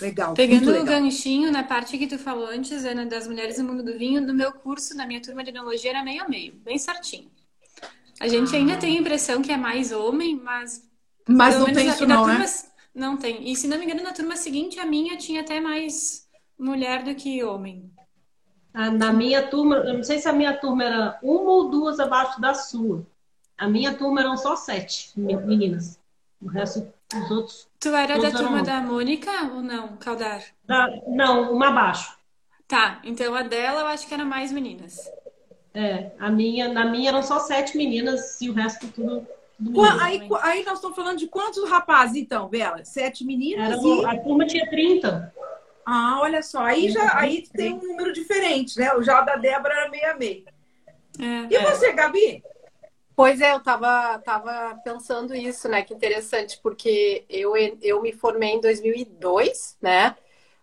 Legal. 0.00 0.34
Pegando 0.34 0.70
legal. 0.70 0.82
o 0.82 0.86
ganchinho 0.86 1.50
na 1.50 1.62
parte 1.62 1.98
que 1.98 2.06
tu 2.06 2.18
falou 2.18 2.46
antes, 2.46 2.84
Ana, 2.84 3.06
das 3.06 3.26
mulheres 3.26 3.56
do 3.56 3.64
mundo 3.64 3.82
do 3.82 3.96
vinho, 3.98 4.20
no 4.20 4.34
meu 4.34 4.52
curso, 4.52 4.96
na 4.96 5.06
minha 5.06 5.20
turma 5.20 5.44
de 5.44 5.50
enologia, 5.50 5.90
era 5.90 6.04
meio 6.04 6.22
a 6.22 6.28
meio, 6.28 6.54
bem 6.54 6.78
certinho. 6.78 7.30
A 8.20 8.28
gente 8.28 8.54
ainda 8.54 8.76
tem 8.76 8.96
a 8.96 9.00
impressão 9.00 9.42
que 9.42 9.52
é 9.52 9.56
mais 9.56 9.92
homem, 9.92 10.40
mas. 10.42 10.88
Mas 11.28 11.58
não 11.58 11.72
tem 11.72 11.88
isso, 11.88 12.06
não, 12.06 12.24
turma... 12.24 12.38
né? 12.38 12.46
Não 12.94 13.16
tem. 13.16 13.50
E 13.50 13.56
se 13.56 13.66
não 13.66 13.78
me 13.78 13.84
engano, 13.84 14.02
na 14.02 14.12
turma 14.12 14.36
seguinte, 14.36 14.78
a 14.78 14.86
minha 14.86 15.16
tinha 15.16 15.40
até 15.40 15.60
mais 15.60 16.28
mulher 16.58 17.02
do 17.02 17.14
que 17.14 17.42
homem. 17.42 17.90
Ah, 18.74 18.90
na 18.90 19.12
minha 19.12 19.46
turma, 19.48 19.76
eu 19.76 19.94
não 19.94 20.02
sei 20.02 20.18
se 20.18 20.28
a 20.28 20.32
minha 20.32 20.56
turma 20.56 20.84
era 20.84 21.18
uma 21.22 21.50
ou 21.50 21.70
duas 21.70 22.00
abaixo 22.00 22.40
da 22.40 22.54
sua. 22.54 23.06
A 23.56 23.68
minha 23.68 23.94
turma 23.94 24.20
eram 24.20 24.36
só 24.36 24.56
sete 24.56 25.12
meninas. 25.16 25.98
O 26.40 26.48
resto, 26.48 26.92
os 27.14 27.30
outros. 27.30 27.68
Tu 27.78 27.88
era 27.88 28.18
da 28.18 28.30
turma 28.30 28.62
da 28.62 28.80
Mônica 28.80 29.30
ou 29.54 29.62
não, 29.62 29.96
Caldar? 29.96 30.42
Da, 30.64 30.88
não, 31.06 31.52
uma 31.52 31.68
abaixo. 31.68 32.16
Tá, 32.66 33.00
então 33.04 33.34
a 33.34 33.42
dela 33.42 33.82
eu 33.82 33.86
acho 33.86 34.06
que 34.06 34.14
era 34.14 34.24
mais 34.24 34.50
meninas. 34.50 34.96
É, 35.74 36.10
a 36.18 36.30
minha, 36.30 36.68
na 36.68 36.84
minha 36.84 37.08
eram 37.08 37.22
só 37.22 37.38
sete 37.38 37.76
meninas 37.76 38.40
e 38.40 38.50
o 38.50 38.52
resto 38.52 38.88
tudo. 38.88 39.26
tudo 39.56 39.82
aí, 39.82 40.28
aí 40.42 40.64
nós 40.64 40.74
estamos 40.74 40.94
falando 40.94 41.18
de 41.18 41.26
quantos 41.26 41.68
rapazes, 41.68 42.16
então, 42.16 42.48
Bela? 42.48 42.84
Sete 42.84 43.24
meninas? 43.24 43.72
Era, 43.72 43.82
e... 43.82 44.04
A 44.04 44.22
turma 44.22 44.46
tinha 44.46 44.68
30. 44.68 45.32
Ah, 45.84 46.20
olha 46.20 46.42
só, 46.42 46.62
aí 46.62 46.90
já 46.90 47.18
aí 47.18 47.42
tem 47.52 47.74
um 47.74 47.82
número 47.82 48.12
diferente, 48.12 48.78
né? 48.78 48.94
O 48.94 49.02
já 49.02 49.20
da 49.22 49.36
Débora 49.36 49.74
era 49.74 49.90
meia 49.90 50.14
meia. 50.14 50.44
É, 51.18 51.52
e 51.52 51.56
é. 51.56 51.70
você, 51.70 51.92
Gabi? 51.92 52.42
Pois 53.14 53.40
é, 53.40 53.52
eu 53.52 53.58
estava 53.58 54.18
tava 54.20 54.78
pensando 54.84 55.34
isso, 55.34 55.68
né? 55.68 55.82
Que 55.82 55.92
interessante, 55.92 56.58
porque 56.62 57.24
eu, 57.28 57.54
eu 57.82 58.00
me 58.00 58.12
formei 58.12 58.50
em 58.50 58.60
2002, 58.60 59.76
né? 59.80 60.16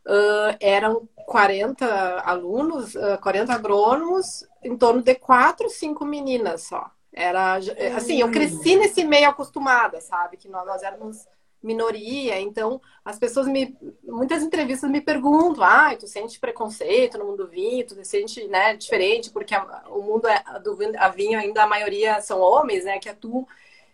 Uh, 0.09 0.57
eram 0.59 1.07
40 1.27 1.85
alunos, 2.21 2.95
uh, 2.95 3.19
40 3.21 3.53
agrônomos, 3.53 4.43
em 4.63 4.75
torno 4.75 5.03
de 5.03 5.13
quatro, 5.13 5.69
cinco 5.69 6.03
meninas 6.03 6.63
só. 6.63 6.89
Era 7.13 7.59
assim, 7.95 8.19
eu 8.19 8.31
cresci 8.31 8.75
nesse 8.75 9.03
meio 9.03 9.29
acostumada, 9.29 10.01
sabe? 10.01 10.37
Que 10.37 10.47
nós, 10.47 10.65
nós 10.65 10.81
éramos 10.81 11.27
minoria, 11.61 12.39
então 12.39 12.81
as 13.03 13.19
pessoas 13.19 13.45
me 13.47 13.77
muitas 14.03 14.41
entrevistas 14.41 14.89
me 14.89 15.01
perguntam: 15.01 15.63
"Ah, 15.63 15.95
tu 15.95 16.07
sente 16.07 16.39
preconceito 16.39 17.17
no 17.17 17.25
mundo 17.25 17.45
do 17.45 17.49
vinho? 17.49 17.85
Tu 17.85 18.03
sente, 18.05 18.47
né, 18.47 18.75
diferente 18.75 19.29
porque 19.29 19.53
a, 19.53 19.83
o 19.89 20.01
mundo 20.01 20.27
é, 20.27 20.41
do 20.63 20.77
a 20.97 21.09
vinho 21.09 21.37
ainda 21.37 21.63
a 21.63 21.67
maioria 21.67 22.21
são 22.21 22.39
homens, 22.39 22.85
né, 22.85 22.97
que 22.99 23.09
atuam". 23.09 23.45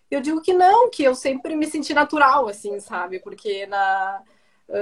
Eu 0.10 0.22
digo 0.22 0.41
que 0.41 0.53
não, 0.53 0.89
que 0.89 1.03
eu 1.03 1.15
sempre 1.15 1.55
me 1.55 1.65
senti 1.65 1.93
natural 1.93 2.48
assim, 2.48 2.79
sabe? 2.79 3.19
Porque 3.19 3.65
na 3.65 4.22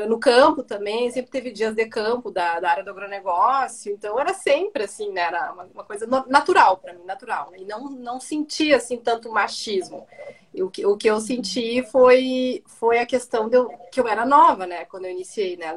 no 0.07 0.17
campo 0.17 0.63
também, 0.63 1.11
sempre 1.11 1.29
teve 1.29 1.51
dias 1.51 1.75
de 1.75 1.85
campo 1.85 2.31
da, 2.31 2.59
da 2.59 2.69
área 2.69 2.83
do 2.83 2.89
agronegócio, 2.89 3.91
então 3.91 4.17
era 4.17 4.33
sempre 4.33 4.83
assim, 4.83 5.11
né? 5.11 5.21
Era 5.21 5.51
uma, 5.51 5.63
uma 5.73 5.83
coisa 5.83 6.07
natural 6.27 6.77
para 6.77 6.93
mim, 6.93 7.03
natural. 7.03 7.51
Né? 7.51 7.59
E 7.59 7.65
não, 7.65 7.89
não 7.89 8.19
sentia 8.19 8.77
assim 8.77 8.97
tanto 8.97 9.29
machismo. 9.29 10.07
E 10.53 10.63
o, 10.63 10.69
que, 10.69 10.85
o 10.85 10.95
que 10.95 11.09
eu 11.09 11.19
senti 11.19 11.83
foi, 11.91 12.63
foi 12.65 12.99
a 12.99 13.05
questão 13.05 13.49
de 13.49 13.57
eu, 13.57 13.69
que 13.91 13.99
eu 13.99 14.07
era 14.07 14.25
nova, 14.25 14.65
né? 14.65 14.85
Quando 14.85 15.05
eu 15.05 15.11
iniciei 15.11 15.57
né, 15.57 15.75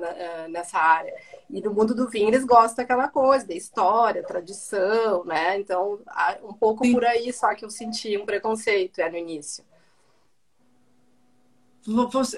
nessa 0.49 0.79
área. 0.79 1.13
E 1.51 1.61
no 1.61 1.73
mundo 1.73 1.95
do 1.95 2.09
vinho 2.09 2.29
eles 2.29 2.45
gostam 2.45 2.85
daquela 2.85 3.09
coisa, 3.09 3.47
da 3.47 3.55
história, 3.55 4.23
tradição, 4.23 5.25
né? 5.25 5.59
Então, 5.59 5.99
um 6.45 6.53
pouco 6.53 6.85
Sim. 6.85 6.93
por 6.93 7.05
aí 7.05 7.33
só 7.33 7.55
que 7.55 7.65
eu 7.65 7.71
senti 7.71 8.17
um 8.17 8.27
preconceito 8.27 9.01
é, 9.01 9.11
no 9.11 9.17
início 9.17 9.65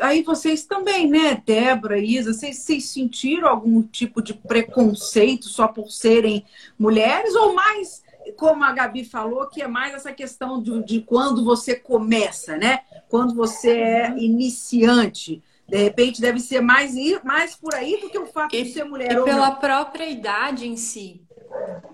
aí 0.00 0.22
vocês 0.22 0.64
também, 0.64 1.08
né, 1.08 1.42
Débora, 1.44 1.98
Isa, 1.98 2.32
vocês, 2.32 2.58
vocês, 2.58 2.84
sentiram 2.84 3.48
algum 3.48 3.82
tipo 3.82 4.22
de 4.22 4.34
preconceito 4.34 5.46
só 5.46 5.68
por 5.68 5.90
serem 5.90 6.44
mulheres 6.78 7.34
ou 7.34 7.54
mais, 7.54 8.02
como 8.36 8.64
a 8.64 8.72
Gabi 8.72 9.04
falou, 9.04 9.46
que 9.48 9.62
é 9.62 9.68
mais 9.68 9.94
essa 9.94 10.12
questão 10.12 10.62
de, 10.62 10.82
de 10.82 11.00
quando 11.00 11.44
você 11.44 11.74
começa, 11.74 12.56
né? 12.56 12.80
Quando 13.08 13.34
você 13.34 13.70
é 13.70 14.18
iniciante. 14.18 15.42
De 15.68 15.76
repente 15.76 16.20
deve 16.20 16.40
ser 16.40 16.62
mais, 16.62 16.94
mais 17.22 17.54
por 17.54 17.74
aí 17.74 18.00
do 18.00 18.08
que 18.08 18.18
o 18.18 18.26
fato 18.26 18.56
e, 18.56 18.62
de 18.62 18.72
ser 18.72 18.84
mulher. 18.84 19.12
E 19.12 19.22
pela 19.22 19.50
não. 19.50 19.56
própria 19.56 20.08
idade 20.08 20.66
em 20.66 20.76
si. 20.76 21.20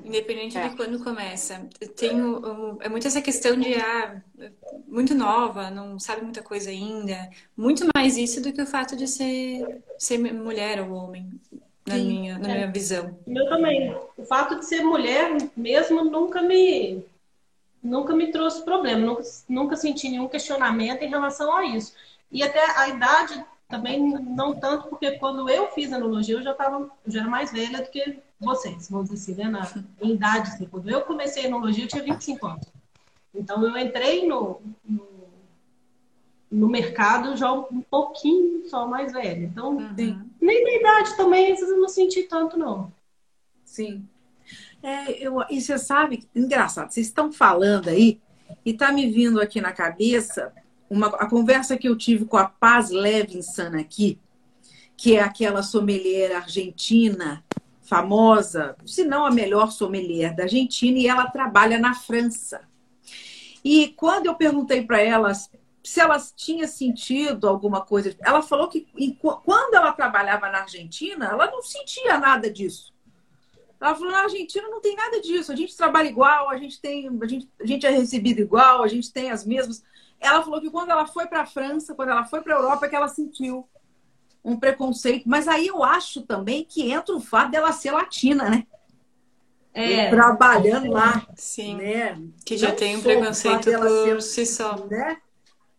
Independente 0.05 0.57
é. 0.59 0.69
de 0.69 0.77
quando 0.77 1.03
começa. 1.03 1.67
Eu 1.81 1.89
tenho, 1.89 2.79
é 2.81 2.89
muito 2.89 3.07
essa 3.07 3.23
questão 3.23 3.57
de 3.59 3.75
ah, 3.75 4.23
muito 4.87 5.15
nova, 5.15 5.71
não 5.71 5.99
sabe 5.99 6.23
muita 6.23 6.43
coisa 6.43 6.71
ainda. 6.71 7.31
Muito 7.57 7.87
mais 7.95 8.17
isso 8.17 8.41
do 8.41 8.53
que 8.53 8.63
o 8.63 8.67
fato 8.67 8.97
de 8.97 9.07
ser, 9.07 9.83
ser 9.99 10.19
mulher 10.19 10.81
ou 10.83 10.93
homem, 10.93 11.31
na, 11.87 11.95
minha, 11.97 12.39
na 12.39 12.51
é. 12.51 12.55
minha 12.55 12.71
visão. 12.71 13.19
Eu 13.27 13.49
também. 13.49 13.97
O 14.17 14.25
fato 14.25 14.59
de 14.59 14.67
ser 14.67 14.83
mulher 14.83 15.37
mesmo 15.57 16.05
nunca 16.05 16.43
me 16.43 17.05
nunca 17.83 18.17
me 18.17 18.33
trouxe 18.33 18.65
problema, 18.65 19.05
nunca, 19.05 19.23
nunca 19.47 19.77
senti 19.77 20.09
nenhum 20.09 20.27
questionamento 20.27 21.03
em 21.03 21.11
relação 21.11 21.55
a 21.55 21.67
isso. 21.67 21.93
E 22.33 22.43
até 22.43 22.65
a 22.79 22.89
idade 22.89 23.45
também 23.69 24.01
não 24.01 24.55
tanto, 24.55 24.89
porque 24.89 25.13
quando 25.19 25.49
eu 25.49 25.69
fiz 25.73 25.93
enologia, 25.93 26.37
eu 26.37 26.43
já, 26.43 26.55
tava, 26.55 26.91
já 27.07 27.21
era 27.21 27.29
mais 27.29 27.53
velha 27.53 27.83
do 27.83 27.91
que 27.91 28.19
vocês, 28.45 28.89
vamos 28.89 29.11
dizer 29.11 29.33
assim, 29.33 29.43
né? 29.43 29.49
Na, 29.49 29.85
em 30.01 30.15
idade. 30.15 30.51
Assim. 30.51 30.67
Quando 30.67 30.89
eu 30.91 31.03
comecei 31.03 31.47
enologia, 31.47 31.85
eu 31.85 31.89
tinha 31.89 32.03
25 32.03 32.47
anos. 32.47 32.67
Então, 33.35 33.65
eu 33.65 33.77
entrei 33.77 34.29
no, 34.29 34.61
no, 34.85 35.09
no 36.51 36.69
mercado 36.69 37.37
já 37.37 37.53
um 37.53 37.81
pouquinho 37.83 38.69
só 38.69 38.87
mais 38.87 39.13
velha. 39.13 39.45
Então, 39.45 39.77
uhum. 39.77 39.95
nem 40.41 40.65
na 40.65 40.73
idade 40.73 41.17
também, 41.17 41.59
eu 41.59 41.81
não 41.81 41.89
senti 41.89 42.23
tanto, 42.25 42.57
não. 42.57 42.93
Sim. 43.65 44.07
É, 44.83 45.11
eu, 45.13 45.43
e 45.51 45.61
você 45.61 45.79
sabe, 45.79 46.29
engraçado, 46.35 46.91
vocês 46.91 47.07
estão 47.07 47.33
falando 47.33 47.89
aí, 47.89 48.21
e 48.65 48.73
tá 48.73 48.93
me 48.93 49.11
vindo 49.11 49.41
aqui 49.41 49.61
na 49.61 49.73
cabeça 49.73 50.53
uma, 50.89 51.09
a 51.09 51.29
conversa 51.29 51.77
que 51.77 51.89
eu 51.89 51.97
tive 51.97 52.25
com 52.25 52.37
a 52.37 52.45
Paz 52.45 52.91
Levinson 52.91 53.77
aqui, 53.79 54.19
que 54.97 55.17
é 55.17 55.23
aquela 55.23 55.63
sommelier 55.63 56.37
argentina 56.37 57.43
famosa, 57.85 58.77
se 58.85 59.05
não 59.05 59.25
a 59.25 59.31
melhor 59.31 59.71
sommelier 59.71 60.35
da 60.35 60.45
Argentina, 60.45 60.99
e 60.99 61.07
ela 61.07 61.31
trabalha 61.31 61.79
na 61.79 61.95
França. 61.95 62.63
E 63.65 63.89
quando 63.97 64.27
eu 64.27 64.35
perguntei 64.35 64.85
para 64.85 65.01
ela 65.01 65.33
se 65.33 66.01
ela 66.01 66.19
tinha 66.35 66.67
sentido 66.67 67.47
alguma 67.47 67.83
coisa, 67.83 68.17
ela 68.21 68.41
falou 68.41 68.69
que 68.69 68.87
quando 69.45 69.75
ela 69.75 69.93
trabalhava 69.93 70.49
na 70.49 70.61
Argentina, 70.61 71.27
ela 71.27 71.51
não 71.51 71.63
sentia 71.63 72.19
nada 72.19 72.51
disso. 72.51 72.93
Ela 73.79 73.95
falou: 73.95 74.11
na 74.11 74.23
Argentina 74.23 74.67
não 74.69 74.81
tem 74.81 74.97
nada 74.97 75.21
disso, 75.21 75.53
a 75.53 75.57
gente 75.57 75.77
trabalha 75.77 76.09
igual, 76.09 76.49
a 76.49 76.57
gente 76.57 76.81
tem, 76.81 77.07
a 77.21 77.27
gente, 77.27 77.51
a 77.61 77.67
gente 77.67 77.87
é 77.87 77.91
recebido 77.91 78.41
igual, 78.41 78.83
a 78.83 78.89
gente 78.89 79.13
tem 79.13 79.31
as 79.31 79.45
mesmas 79.45 79.85
ela 80.25 80.43
falou 80.43 80.61
que 80.61 80.71
quando 80.71 80.91
ela 80.91 81.07
foi 81.07 81.27
para 81.27 81.43
a 81.43 81.47
França, 81.47 81.95
quando 81.95 82.09
ela 82.09 82.25
foi 82.25 82.41
para 82.41 82.55
a 82.55 82.59
Europa, 82.59 82.89
que 82.89 82.97
ela 82.97 83.09
sentiu 83.09 83.69
um 84.45 84.57
preconceito. 84.59 85.29
Mas 85.29 85.49
aí 85.49 85.69
eu 85.69 85.83
acho 85.83 86.23
também 86.23 86.65
que 86.65 86.91
entra 86.91 87.15
o 87.15 87.21
fato 87.21 87.51
dela 87.51 87.73
ser 87.73 87.93
latina, 87.93 88.49
né? 88.51 88.67
É. 89.73 90.11
Trabalhando 90.11 90.91
lá. 90.93 91.27
Sim. 91.35 91.77
Né? 91.77 92.21
Que 92.45 92.57
já 92.57 92.69
Não 92.69 92.77
tem 92.77 92.97
um 92.97 93.03
preconceito 93.03 93.71
por 93.71 94.23
si 94.23 94.47
só. 94.47 94.77
Né? 94.87 95.17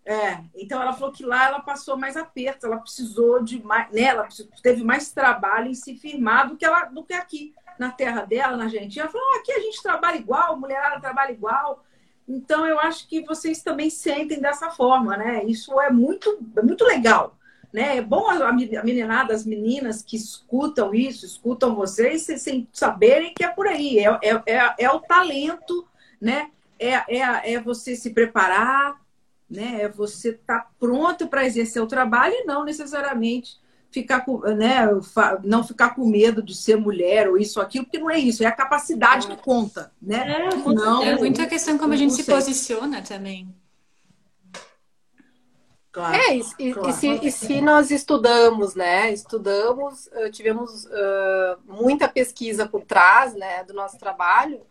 É, 0.05 0.39
então 0.55 0.81
ela 0.81 0.93
falou 0.93 1.11
que 1.11 1.25
lá 1.25 1.47
ela 1.47 1.59
passou 1.61 1.97
mais 1.97 2.15
aperto, 2.15 2.67
ela 2.67 2.77
precisou 2.77 3.43
de 3.43 3.59
mais, 3.63 3.91
né, 3.91 4.03
ela 4.03 4.27
teve 4.61 4.83
mais 4.83 5.11
trabalho 5.11 5.67
em 5.67 5.73
se 5.73 5.95
firmar 5.95 6.47
do 6.47 6.55
que 6.55 6.63
ela 6.63 6.85
do 6.85 7.03
que 7.03 7.11
aqui 7.11 7.55
na 7.79 7.89
terra 7.89 8.21
dela, 8.21 8.55
na 8.55 8.65
Argentina. 8.65 9.05
Ela 9.05 9.11
falou: 9.11 9.25
oh, 9.33 9.39
aqui 9.39 9.51
a 9.51 9.59
gente 9.59 9.81
trabalha 9.81 10.17
igual, 10.17 10.59
mulherada 10.59 11.01
trabalha 11.01 11.31
igual, 11.31 11.83
então, 12.27 12.65
eu 12.65 12.79
acho 12.79 13.07
que 13.07 13.21
vocês 13.21 13.61
também 13.61 13.89
sentem 13.89 14.39
dessa 14.39 14.71
forma, 14.71 15.15
né? 15.15 15.43
Isso 15.45 15.79
é 15.79 15.91
muito, 15.91 16.39
é 16.57 16.61
muito 16.61 16.83
legal. 16.83 17.37
Né? 17.75 17.97
É 17.97 18.01
bom 18.01 18.29
a 18.29 18.53
meninada, 18.53 19.33
as 19.33 19.45
meninas 19.45 20.01
que 20.01 20.15
escutam 20.15 20.95
isso, 20.95 21.25
escutam 21.25 21.75
vocês, 21.75 22.21
sem 22.21 22.69
saberem 22.71 23.33
que 23.33 23.43
é 23.43 23.49
por 23.49 23.67
aí. 23.67 23.99
É, 23.99 24.17
é, 24.23 24.41
é, 24.45 24.75
é 24.79 24.89
o 24.89 25.01
talento, 25.01 25.85
né? 26.21 26.51
É, 26.79 26.93
é, 27.17 27.53
é 27.55 27.59
você 27.59 27.93
se 27.93 28.11
preparar, 28.11 28.95
né? 29.49 29.81
É 29.81 29.89
você 29.89 30.29
estar 30.29 30.61
tá 30.61 30.69
pronto 30.79 31.27
para 31.27 31.45
exercer 31.45 31.81
o 31.81 31.87
trabalho 31.87 32.33
e 32.33 32.45
não 32.45 32.63
necessariamente 32.63 33.59
ficar 33.91 34.21
com, 34.21 34.39
né, 34.39 34.87
não 35.43 35.61
ficar 35.61 35.95
com 35.95 36.05
medo 36.05 36.41
de 36.41 36.55
ser 36.55 36.77
mulher 36.77 37.29
ou 37.29 37.37
isso 37.37 37.59
ou 37.59 37.65
aquilo, 37.65 37.85
porque 37.85 37.99
não 37.99 38.09
é 38.09 38.17
isso, 38.17 38.43
é 38.43 38.45
a 38.45 38.51
capacidade 38.51 39.27
que 39.27 39.37
conta, 39.37 39.91
né? 40.01 40.49
É, 40.49 40.55
não, 40.55 41.03
é 41.03 41.17
muito 41.17 41.41
a 41.41 41.45
questão 41.45 41.77
como 41.77 41.93
a 41.93 41.97
gente 41.97 42.13
se 42.13 42.23
posiciona 42.23 43.01
também. 43.01 43.53
Claro, 45.95 46.15
é, 46.15 46.35
e, 46.35 46.73
claro. 46.73 46.89
e, 46.89 46.93
se, 46.93 47.07
e, 47.23 47.31
se, 47.31 47.61
nós 47.61 47.89
estudamos, 47.89 48.75
né? 48.75 49.13
Estudamos, 49.13 50.09
tivemos 50.33 50.83
uh, 50.83 51.57
muita 51.63 52.05
pesquisa 52.09 52.67
por 52.67 52.81
trás, 52.81 53.33
né, 53.33 53.63
do 53.63 53.73
nosso 53.73 53.97
trabalho 53.97 54.61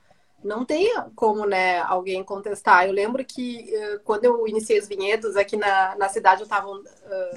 não 0.45 0.65
tem 0.65 0.93
como 1.17 1.47
né, 1.47 1.81
alguém 1.81 2.23
contestar. 2.23 2.87
Eu 2.87 2.93
lembro 2.93 3.25
que 3.25 3.73
uh, 3.75 4.01
quando 4.05 4.27
eu 4.27 4.47
iniciei 4.47 4.79
os 4.79 4.87
vinhedos 4.87 5.37
aqui 5.37 5.57
na, 5.57 5.97
na 5.97 6.09
cidade, 6.11 6.43
eu 6.43 6.45
estava 6.45 6.69
uh, 6.69 6.85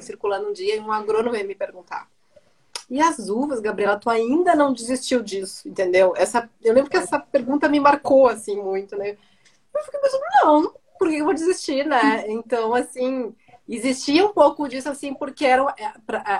circulando 0.02 0.50
um 0.50 0.54
dia 0.54 0.76
e 0.76 0.80
um 0.80 0.92
agrônomo 0.92 1.32
veio 1.32 1.48
me 1.48 1.56
perguntar. 1.56 2.08
E 2.90 3.02
as 3.02 3.30
uvas, 3.30 3.60
Gabriela, 3.60 3.98
tu 3.98 4.10
ainda 4.10 4.56
não 4.56 4.74
desistiu 4.74 5.24
disso, 5.24 5.68
entendeu? 5.68 6.14
Essa, 6.16 6.50
eu 6.62 6.74
lembro 6.74 6.90
que 6.90 6.98
essa 6.98 7.18
pergunta 7.18 7.68
me 7.68 7.80
marcou 7.80 8.28
assim 8.28 8.62
muito, 8.62 8.98
né? 8.98 9.18
Eu 9.74 9.84
fiquei 9.84 10.00
pensando, 10.00 10.24
não, 10.44 10.74
por 10.98 11.10
que 11.10 11.18
eu 11.18 11.26
vou 11.26 11.34
desistir, 11.34 11.86
né? 11.86 12.26
Então, 12.28 12.74
assim, 12.74 13.34
existia 13.68 14.26
um 14.26 14.34
pouco 14.34 14.68
disso 14.68 14.90
assim, 14.90 15.14
porque 15.14 15.46
era 15.46 15.64
é, 15.78 15.92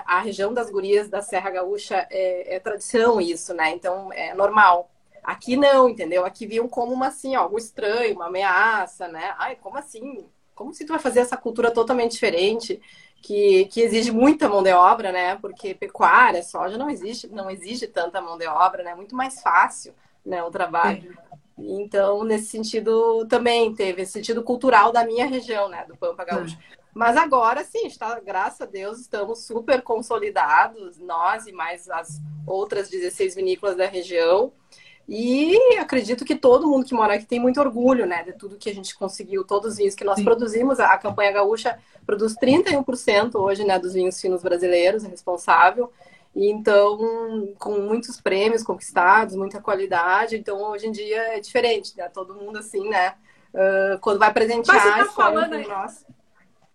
a, 0.06 0.20
região 0.20 0.52
das 0.54 0.70
gurias 0.70 1.08
da 1.08 1.20
Serra 1.20 1.50
Gaúcha 1.50 2.06
é, 2.10 2.56
é 2.56 2.60
tradição 2.60 3.20
isso, 3.20 3.52
né? 3.54 3.70
Então 3.70 4.12
é 4.12 4.34
normal. 4.34 4.90
Aqui 5.22 5.56
não, 5.56 5.88
entendeu? 5.88 6.24
Aqui 6.24 6.46
viam 6.46 6.68
como 6.68 6.92
uma 6.92 7.08
assim, 7.08 7.34
algo 7.34 7.58
estranho, 7.58 8.14
uma 8.14 8.26
ameaça, 8.26 9.08
né? 9.08 9.34
Ai, 9.38 9.56
como 9.56 9.76
assim? 9.76 10.26
Como 10.54 10.72
se 10.72 10.84
tu 10.86 10.92
vai 10.92 10.98
fazer 10.98 11.20
essa 11.20 11.36
cultura 11.36 11.70
totalmente 11.70 12.12
diferente, 12.12 12.80
que, 13.20 13.66
que 13.66 13.80
exige 13.80 14.10
muita 14.10 14.48
mão 14.48 14.62
de 14.62 14.72
obra, 14.72 15.12
né? 15.12 15.36
Porque 15.36 15.74
pecuária, 15.74 16.42
soja 16.42 16.78
não 16.78 16.88
existe, 16.88 17.28
não 17.28 17.50
exige 17.50 17.86
tanta 17.86 18.20
mão 18.20 18.38
de 18.38 18.46
obra, 18.46 18.82
né? 18.82 18.94
Muito 18.94 19.14
mais 19.14 19.40
fácil, 19.42 19.94
né, 20.24 20.42
o 20.42 20.50
trabalho. 20.50 21.16
Então, 21.58 22.22
nesse 22.22 22.46
sentido, 22.46 23.26
também 23.26 23.74
teve 23.74 24.02
esse 24.02 24.12
sentido 24.12 24.42
cultural 24.42 24.92
da 24.92 25.04
minha 25.04 25.26
região, 25.26 25.68
né, 25.68 25.84
do 25.86 25.96
Pampa 25.96 26.24
Gaúcho. 26.24 26.56
Mas 26.98 27.16
agora 27.16 27.62
sim, 27.62 27.86
está, 27.86 28.18
graças 28.18 28.60
a 28.60 28.66
Deus, 28.66 28.98
estamos 28.98 29.44
super 29.44 29.82
consolidados, 29.82 30.98
nós 30.98 31.46
e 31.46 31.52
mais 31.52 31.88
as 31.88 32.20
outras 32.44 32.88
16 32.88 33.36
vinícolas 33.36 33.76
da 33.76 33.86
região. 33.86 34.52
E 35.08 35.56
acredito 35.78 36.24
que 36.24 36.34
todo 36.34 36.66
mundo 36.66 36.84
que 36.84 36.92
mora 36.92 37.14
aqui 37.14 37.24
tem 37.24 37.38
muito 37.38 37.60
orgulho, 37.60 38.04
né, 38.04 38.24
de 38.24 38.32
tudo 38.32 38.58
que 38.58 38.68
a 38.68 38.74
gente 38.74 38.96
conseguiu, 38.96 39.44
todos 39.44 39.70
os 39.70 39.76
vinhos 39.76 39.94
que 39.94 40.02
nós 40.02 40.16
Sim. 40.16 40.24
produzimos. 40.24 40.80
A 40.80 40.98
campanha 40.98 41.30
gaúcha 41.30 41.78
produz 42.04 42.34
31% 42.34 43.36
hoje, 43.36 43.62
né, 43.62 43.78
dos 43.78 43.94
vinhos 43.94 44.20
finos 44.20 44.42
brasileiros, 44.42 45.04
é 45.04 45.08
responsável. 45.08 45.92
então, 46.34 47.54
com 47.60 47.78
muitos 47.78 48.20
prêmios 48.20 48.64
conquistados, 48.64 49.36
muita 49.36 49.60
qualidade. 49.60 50.36
Então, 50.36 50.60
hoje 50.62 50.88
em 50.88 50.90
dia 50.90 51.36
é 51.36 51.38
diferente, 51.38 51.96
né? 51.96 52.08
Todo 52.08 52.34
mundo 52.34 52.58
assim, 52.58 52.88
né? 52.88 53.14
Uh, 53.54 54.00
quando 54.00 54.18
vai 54.18 54.32
presentear, 54.32 54.84
Mas 54.84 54.96
você 54.96 55.04
tá 55.04 55.12
falando 55.12 55.54
aí... 55.54 55.64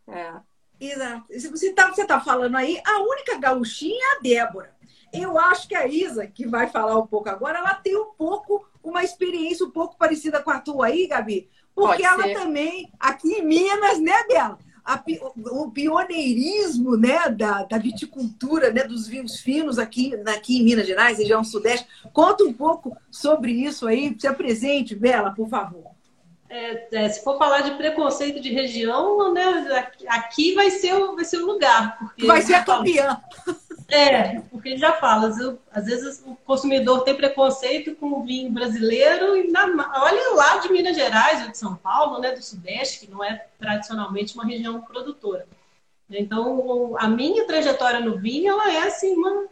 É. 0.07 0.33
Exato. 0.79 1.25
Você 1.29 1.67
está 1.69 1.89
você 1.89 2.05
tá 2.05 2.19
falando 2.19 2.55
aí, 2.55 2.81
a 2.85 2.99
única 2.99 3.37
gauchinha 3.37 3.95
é 3.95 4.17
a 4.17 4.19
Débora. 4.21 4.73
Eu 5.13 5.37
acho 5.37 5.67
que 5.67 5.75
a 5.75 5.87
Isa, 5.87 6.25
que 6.25 6.47
vai 6.47 6.67
falar 6.67 6.97
um 6.97 7.05
pouco 7.05 7.29
agora, 7.29 7.59
ela 7.59 7.75
tem 7.75 7.95
um 7.95 8.11
pouco, 8.17 8.67
uma 8.83 9.03
experiência 9.03 9.65
um 9.65 9.69
pouco 9.69 9.95
parecida 9.95 10.41
com 10.41 10.49
a 10.49 10.59
tua 10.59 10.87
aí, 10.87 11.05
Gabi. 11.05 11.49
Porque 11.75 12.01
Pode 12.01 12.03
ela 12.03 12.23
ser. 12.23 12.33
também, 12.33 12.91
aqui 12.99 13.33
em 13.33 13.45
Minas, 13.45 13.99
né, 13.99 14.23
Bela? 14.27 14.57
A, 14.83 15.01
o 15.51 15.71
pioneirismo 15.71 16.97
né, 16.97 17.29
da, 17.29 17.63
da, 17.63 17.77
viticultura, 17.77 18.69
né, 18.69 18.83
dos 18.83 19.07
vinhos 19.07 19.39
finos 19.39 19.79
aqui, 19.79 20.13
aqui 20.27 20.57
em 20.57 20.63
Minas 20.63 20.85
Gerais, 20.85 21.19
região 21.19 21.41
sudeste. 21.41 21.87
Conta 22.11 22.43
um 22.43 22.51
pouco 22.51 22.97
sobre 23.09 23.53
isso 23.53 23.87
aí. 23.87 24.13
Se 24.19 24.27
apresente, 24.27 24.93
Bela, 24.93 25.31
por 25.31 25.47
favor. 25.47 25.92
É, 26.53 26.87
é, 26.91 27.09
se 27.09 27.23
for 27.23 27.39
falar 27.39 27.61
de 27.61 27.71
preconceito 27.71 28.39
de 28.39 28.53
região, 28.53 29.33
né, 29.33 29.89
aqui 30.07 30.53
vai 30.53 30.69
ser 30.69 30.93
o, 30.93 31.15
vai 31.15 31.25
ser 31.25 31.37
o 31.37 31.47
lugar. 31.47 31.97
Porque 31.97 32.27
vai 32.27 32.43
ser 32.43 32.53
a 32.53 32.63
campeã. 32.63 33.19
É, 33.89 34.39
porque 34.51 34.69
ele 34.69 34.77
já 34.77 34.93
fala, 34.93 35.29
às 35.71 35.85
vezes 35.85 36.23
o 36.25 36.35
consumidor 36.45 37.03
tem 37.03 37.15
preconceito 37.15 37.95
com 37.95 38.13
o 38.13 38.23
vinho 38.23 38.51
brasileiro 38.51 39.35
e 39.35 39.51
na, 39.51 39.65
olha 40.03 40.35
lá 40.35 40.57
de 40.57 40.71
Minas 40.71 40.95
Gerais 40.95 41.43
ou 41.43 41.49
de 41.51 41.57
São 41.57 41.75
Paulo, 41.75 42.19
né, 42.19 42.31
do 42.31 42.41
Sudeste, 42.43 43.05
que 43.05 43.11
não 43.11 43.23
é 43.23 43.47
tradicionalmente 43.59 44.35
uma 44.35 44.45
região 44.45 44.79
produtora. 44.81 45.47
Então, 46.07 46.95
a 46.99 47.07
minha 47.07 47.47
trajetória 47.47 47.99
no 47.99 48.19
vinho, 48.19 48.51
ela 48.51 48.71
é 48.71 48.83
assim 48.83 49.15
uma, 49.15 49.47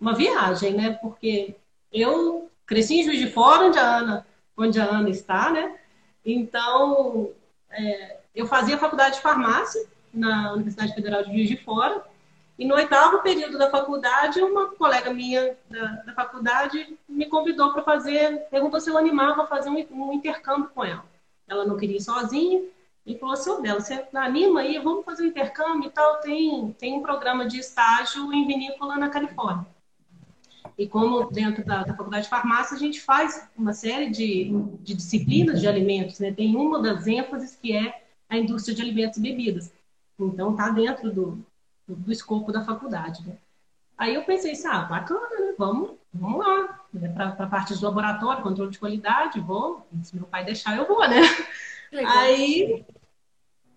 uma 0.00 0.14
viagem, 0.14 0.72
né? 0.72 0.98
Porque 1.02 1.54
eu 1.92 2.50
cresci 2.64 3.00
em 3.00 3.04
Juiz 3.04 3.18
de 3.18 3.30
Fora, 3.30 3.66
onde 3.66 3.78
a 3.78 3.96
Ana, 3.98 4.26
onde 4.56 4.80
a 4.80 4.84
Ana 4.84 5.10
está, 5.10 5.50
né? 5.50 5.74
Então, 6.26 7.30
é, 7.70 8.18
eu 8.34 8.46
fazia 8.46 8.76
faculdade 8.76 9.16
de 9.16 9.22
farmácia 9.22 9.86
na 10.12 10.52
Universidade 10.52 10.94
Federal 10.94 11.22
de 11.22 11.32
Juiz 11.32 11.48
de 11.48 11.56
Fora 11.56 12.04
e 12.58 12.64
no 12.64 12.74
oitavo 12.74 13.18
período 13.18 13.58
da 13.58 13.70
faculdade, 13.70 14.40
uma 14.40 14.70
colega 14.70 15.12
minha 15.12 15.56
da, 15.68 15.86
da 16.06 16.14
faculdade 16.14 16.98
me 17.06 17.26
convidou 17.26 17.72
para 17.72 17.82
fazer, 17.82 18.46
perguntou 18.50 18.80
se 18.80 18.90
eu 18.90 18.96
animava 18.96 19.42
a 19.42 19.46
fazer 19.46 19.68
um, 19.68 19.86
um, 19.90 20.12
intercâmbio 20.12 20.70
com 20.74 20.82
ela. 20.82 21.04
Ela 21.46 21.66
não 21.66 21.76
queria 21.76 21.98
ir 21.98 22.02
sozinha 22.02 22.64
e 23.04 23.16
falou 23.18 23.34
assim, 23.34 23.60
Bela, 23.60 23.78
você 23.78 24.04
anima 24.14 24.60
aí, 24.60 24.78
vamos 24.78 25.04
fazer 25.04 25.24
um 25.24 25.26
intercâmbio 25.26 25.88
e 25.88 25.90
tal. 25.90 26.16
Tem, 26.20 26.74
tem 26.78 26.94
um 26.94 27.02
programa 27.02 27.46
de 27.46 27.58
estágio 27.58 28.32
em 28.32 28.46
vinícola 28.46 28.96
na 28.96 29.10
Califórnia. 29.10 29.66
E 30.78 30.86
como 30.86 31.30
dentro 31.30 31.64
da, 31.64 31.84
da 31.84 31.94
faculdade 31.94 32.24
de 32.24 32.30
farmácia 32.30 32.76
a 32.76 32.78
gente 32.78 33.00
faz 33.00 33.48
uma 33.56 33.72
série 33.72 34.10
de, 34.10 34.50
de 34.80 34.94
disciplinas 34.94 35.60
de 35.60 35.66
alimentos, 35.66 36.18
né? 36.18 36.32
Tem 36.32 36.54
uma 36.54 36.82
das 36.82 37.06
ênfases 37.06 37.56
que 37.56 37.74
é 37.74 38.02
a 38.28 38.36
indústria 38.36 38.74
de 38.74 38.82
alimentos 38.82 39.18
e 39.18 39.22
bebidas. 39.22 39.72
Então, 40.18 40.52
está 40.52 40.70
dentro 40.70 41.12
do, 41.12 41.44
do 41.86 42.12
escopo 42.12 42.52
da 42.52 42.64
faculdade. 42.64 43.26
Né? 43.26 43.36
Aí 43.96 44.14
eu 44.14 44.24
pensei 44.24 44.52
assim, 44.52 44.66
ah, 44.66 44.80
bacana, 44.80 45.28
né? 45.40 45.54
Vamos, 45.56 45.92
vamos 46.12 46.38
lá. 46.38 46.80
Né? 46.92 47.08
Para 47.08 47.28
a 47.28 47.46
parte 47.46 47.76
de 47.76 47.84
laboratório, 47.84 48.42
controle 48.42 48.70
de 48.70 48.78
qualidade, 48.78 49.40
vou. 49.40 49.86
Se 50.02 50.14
meu 50.14 50.26
pai 50.26 50.44
deixar, 50.44 50.76
eu 50.76 50.86
vou, 50.86 51.06
né? 51.08 51.20
Legal. 51.92 52.18
Aí 52.18 52.84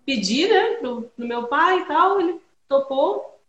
pedi, 0.04 0.48
né, 0.48 0.76
pro, 0.76 1.02
pro 1.02 1.26
meu 1.26 1.46
pai 1.46 1.80
e 1.80 1.84
tal, 1.86 2.20
ele 2.20 2.40
topou. 2.68 3.40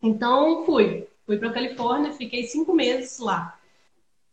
Então 0.00 0.64
fui. 0.64 1.08
Fui 1.26 1.36
para 1.38 1.52
Califórnia, 1.52 2.12
fiquei 2.12 2.44
cinco 2.44 2.72
meses 2.72 3.18
lá. 3.18 3.58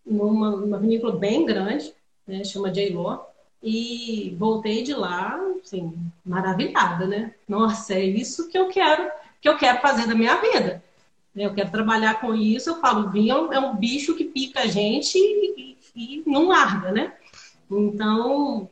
Numa, 0.06 0.52
numa 0.52 0.78
vinícola 0.78 1.18
bem 1.18 1.46
grande, 1.46 1.94
né, 2.28 2.44
chama 2.44 2.72
J-Law. 2.72 3.32
E 3.62 4.36
voltei 4.38 4.84
de 4.84 4.94
lá, 4.94 5.40
assim, 5.64 5.98
maravilhada, 6.24 7.08
né? 7.08 7.34
Nossa, 7.48 7.94
é 7.94 8.04
isso 8.04 8.50
que 8.50 8.58
eu 8.58 8.68
quero 8.68 9.10
que 9.42 9.50
eu 9.50 9.58
quero 9.58 9.82
fazer 9.82 10.08
da 10.08 10.16
minha 10.16 10.38
vida. 10.38 10.84
Eu 11.36 11.54
quero 11.54 11.72
trabalhar 11.72 12.22
com 12.22 12.34
isso. 12.34 12.70
Eu 12.70 12.80
falo, 12.80 13.10
vinho 13.10 13.52
é 13.52 13.60
um 13.60 13.76
bicho 13.76 14.16
que 14.16 14.26
pica 14.26 14.62
a 14.62 14.68
gente 14.68 15.18
e, 15.18 15.78
e 15.96 16.24
não 16.26 16.48
larga, 16.48 16.92
né? 16.92 17.14
Então, 17.70 18.70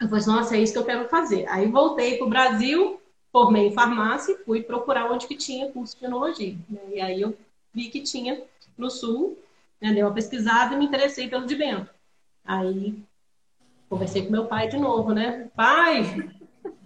eu 0.00 0.08
falei, 0.08 0.26
nossa, 0.26 0.56
é 0.56 0.60
isso 0.60 0.72
que 0.72 0.78
eu 0.78 0.84
quero 0.84 1.08
fazer. 1.08 1.48
Aí 1.48 1.66
voltei 1.66 2.16
para 2.16 2.26
o 2.26 2.30
Brasil, 2.30 3.00
formei 3.32 3.68
em 3.68 3.72
farmácia 3.72 4.32
e 4.32 4.44
fui 4.44 4.62
procurar 4.62 5.10
onde 5.10 5.26
que 5.26 5.36
tinha 5.36 5.72
curso 5.72 5.98
de 5.98 6.04
enologia. 6.04 6.56
Né? 6.68 6.80
E 6.94 7.00
aí 7.00 7.20
eu 7.20 7.36
vi 7.74 7.88
que 7.90 8.00
tinha 8.00 8.42
no 8.76 8.90
Sul, 8.90 9.38
né? 9.80 9.92
dei 9.92 10.02
uma 10.02 10.14
pesquisada 10.14 10.74
e 10.74 10.78
me 10.78 10.86
interessei 10.86 11.28
pelo 11.28 11.46
de 11.46 11.56
Bento. 11.56 11.90
Aí 12.44 13.02
conversei 13.88 14.24
com 14.24 14.32
meu 14.32 14.46
pai 14.46 14.68
de 14.68 14.76
novo, 14.76 15.12
né? 15.12 15.50
Pai, 15.54 16.02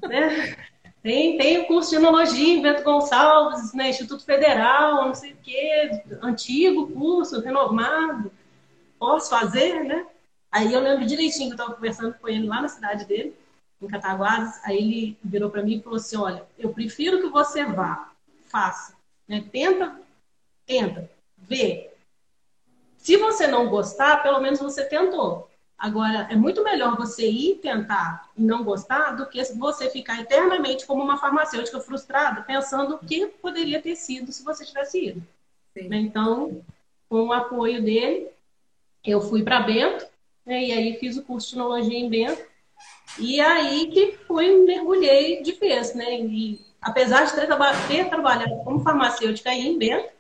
né? 0.03 0.57
Tem, 1.03 1.39
tem 1.39 1.59
o 1.59 1.67
curso 1.67 1.91
de 1.91 1.97
enologia 1.97 2.55
em 2.55 2.61
Bento 2.61 2.83
Gonçalves, 2.83 3.73
né, 3.73 3.89
Instituto 3.89 4.25
Federal, 4.25 5.07
não 5.07 5.15
sei 5.15 5.33
o 5.33 5.37
quê, 5.37 6.03
antigo 6.21 6.93
curso, 6.93 7.41
renovado. 7.41 8.33
Posso 8.99 9.31
fazer, 9.31 9.85
né? 9.85 10.05
Aí 10.51 10.73
eu 10.73 10.81
lembro 10.81 11.07
direitinho 11.07 11.47
que 11.47 11.53
eu 11.53 11.57
estava 11.57 11.75
conversando 11.75 12.15
com 12.15 12.29
ele 12.29 12.47
lá 12.47 12.61
na 12.61 12.69
cidade 12.69 13.05
dele, 13.05 13.35
em 13.81 13.87
Cataguases. 13.87 14.61
Aí 14.65 14.77
ele 14.77 15.19
virou 15.23 15.51
para 15.51 15.63
mim 15.63 15.77
e 15.77 15.83
falou 15.83 15.99
assim: 15.99 16.17
Olha, 16.17 16.45
eu 16.59 16.71
prefiro 16.75 17.21
que 17.21 17.29
você 17.29 17.65
vá, 17.65 18.11
faça, 18.47 18.95
né? 19.27 19.45
tenta, 19.53 20.01
tenta, 20.69 21.11
vê. 21.37 21.91
Se 22.99 23.17
você 23.17 23.47
não 23.47 23.71
gostar, 23.71 24.23
pelo 24.23 24.39
menos 24.39 24.61
você 24.61 24.85
tentou. 24.85 25.49
Agora, 25.79 26.27
é 26.31 26.37
muito 26.37 26.63
melhor 26.63 26.97
você 26.97 27.29
ir 27.29 27.57
tentar 27.57 28.29
e 28.37 28.43
não 28.43 28.63
gostar 28.65 29.13
do 29.13 29.27
que 29.27 29.43
você 29.55 29.89
ficar 29.89 30.21
eternamente 30.21 30.85
como 30.85 31.03
uma 31.03 31.17
farmacêutica 31.17 31.81
frustrada, 31.81 32.43
pensando 32.43 32.97
o 32.97 32.99
que 32.99 33.27
poderia 33.27 33.81
ter 33.81 33.97
sido 33.97 34.31
se 34.31 34.45
você 34.45 34.65
tivesse 34.65 35.07
ido. 35.07 35.23
Sim. 35.73 35.89
Então, 35.95 36.63
com 37.09 37.29
o 37.29 37.33
apoio 37.33 37.83
dele, 37.83 38.29
eu 39.05 39.21
fui 39.21 39.43
para 39.43 39.61
Bento, 39.61 40.05
né, 40.45 40.65
e 40.65 40.73
aí 40.73 40.99
fiz 40.99 41.17
o 41.17 41.23
curso 41.23 41.51
de 41.51 41.55
enologia 41.55 41.99
em 41.99 42.11
Bento, 42.11 42.43
e 43.19 43.41
aí 43.41 43.87
que 43.87 44.19
fui, 44.27 44.65
mergulhei 44.65 45.43
de 45.43 45.53
vez, 45.53 45.95
né? 45.95 46.21
E 46.21 46.61
apesar 46.83 47.25
de 47.25 47.35
ter, 47.35 47.47
ter 47.87 48.09
trabalhado 48.09 48.57
como 48.65 48.81
farmacêutica 48.81 49.51
aí 49.51 49.67
em 49.67 49.79
Bento, 49.79 50.18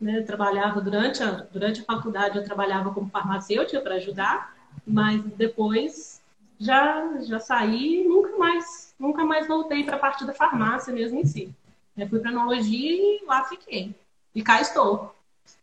né, 0.00 0.18
eu 0.18 0.24
trabalhava 0.24 0.80
durante 0.80 1.22
a, 1.22 1.30
durante 1.52 1.80
a 1.80 1.84
faculdade, 1.84 2.38
eu 2.38 2.44
trabalhava 2.44 2.92
como 2.92 3.10
farmacêutica 3.10 3.80
para 3.80 3.96
ajudar, 3.96 4.54
mas 4.86 5.22
depois 5.36 6.22
já 6.58 7.20
já 7.22 7.38
saí 7.38 8.04
nunca 8.06 8.36
mais 8.36 8.94
nunca 8.98 9.24
mais 9.24 9.46
voltei 9.46 9.84
para 9.84 9.96
a 9.96 9.98
parte 9.98 10.24
da 10.24 10.32
farmácia 10.32 10.92
mesmo 10.92 11.18
em 11.18 11.26
si. 11.26 11.54
Eu 11.96 12.08
fui 12.08 12.20
para 12.20 12.30
enologia 12.30 12.92
e 12.92 13.24
lá 13.26 13.44
fiquei. 13.44 13.94
E 14.34 14.42
cá 14.42 14.60
estou. 14.60 15.14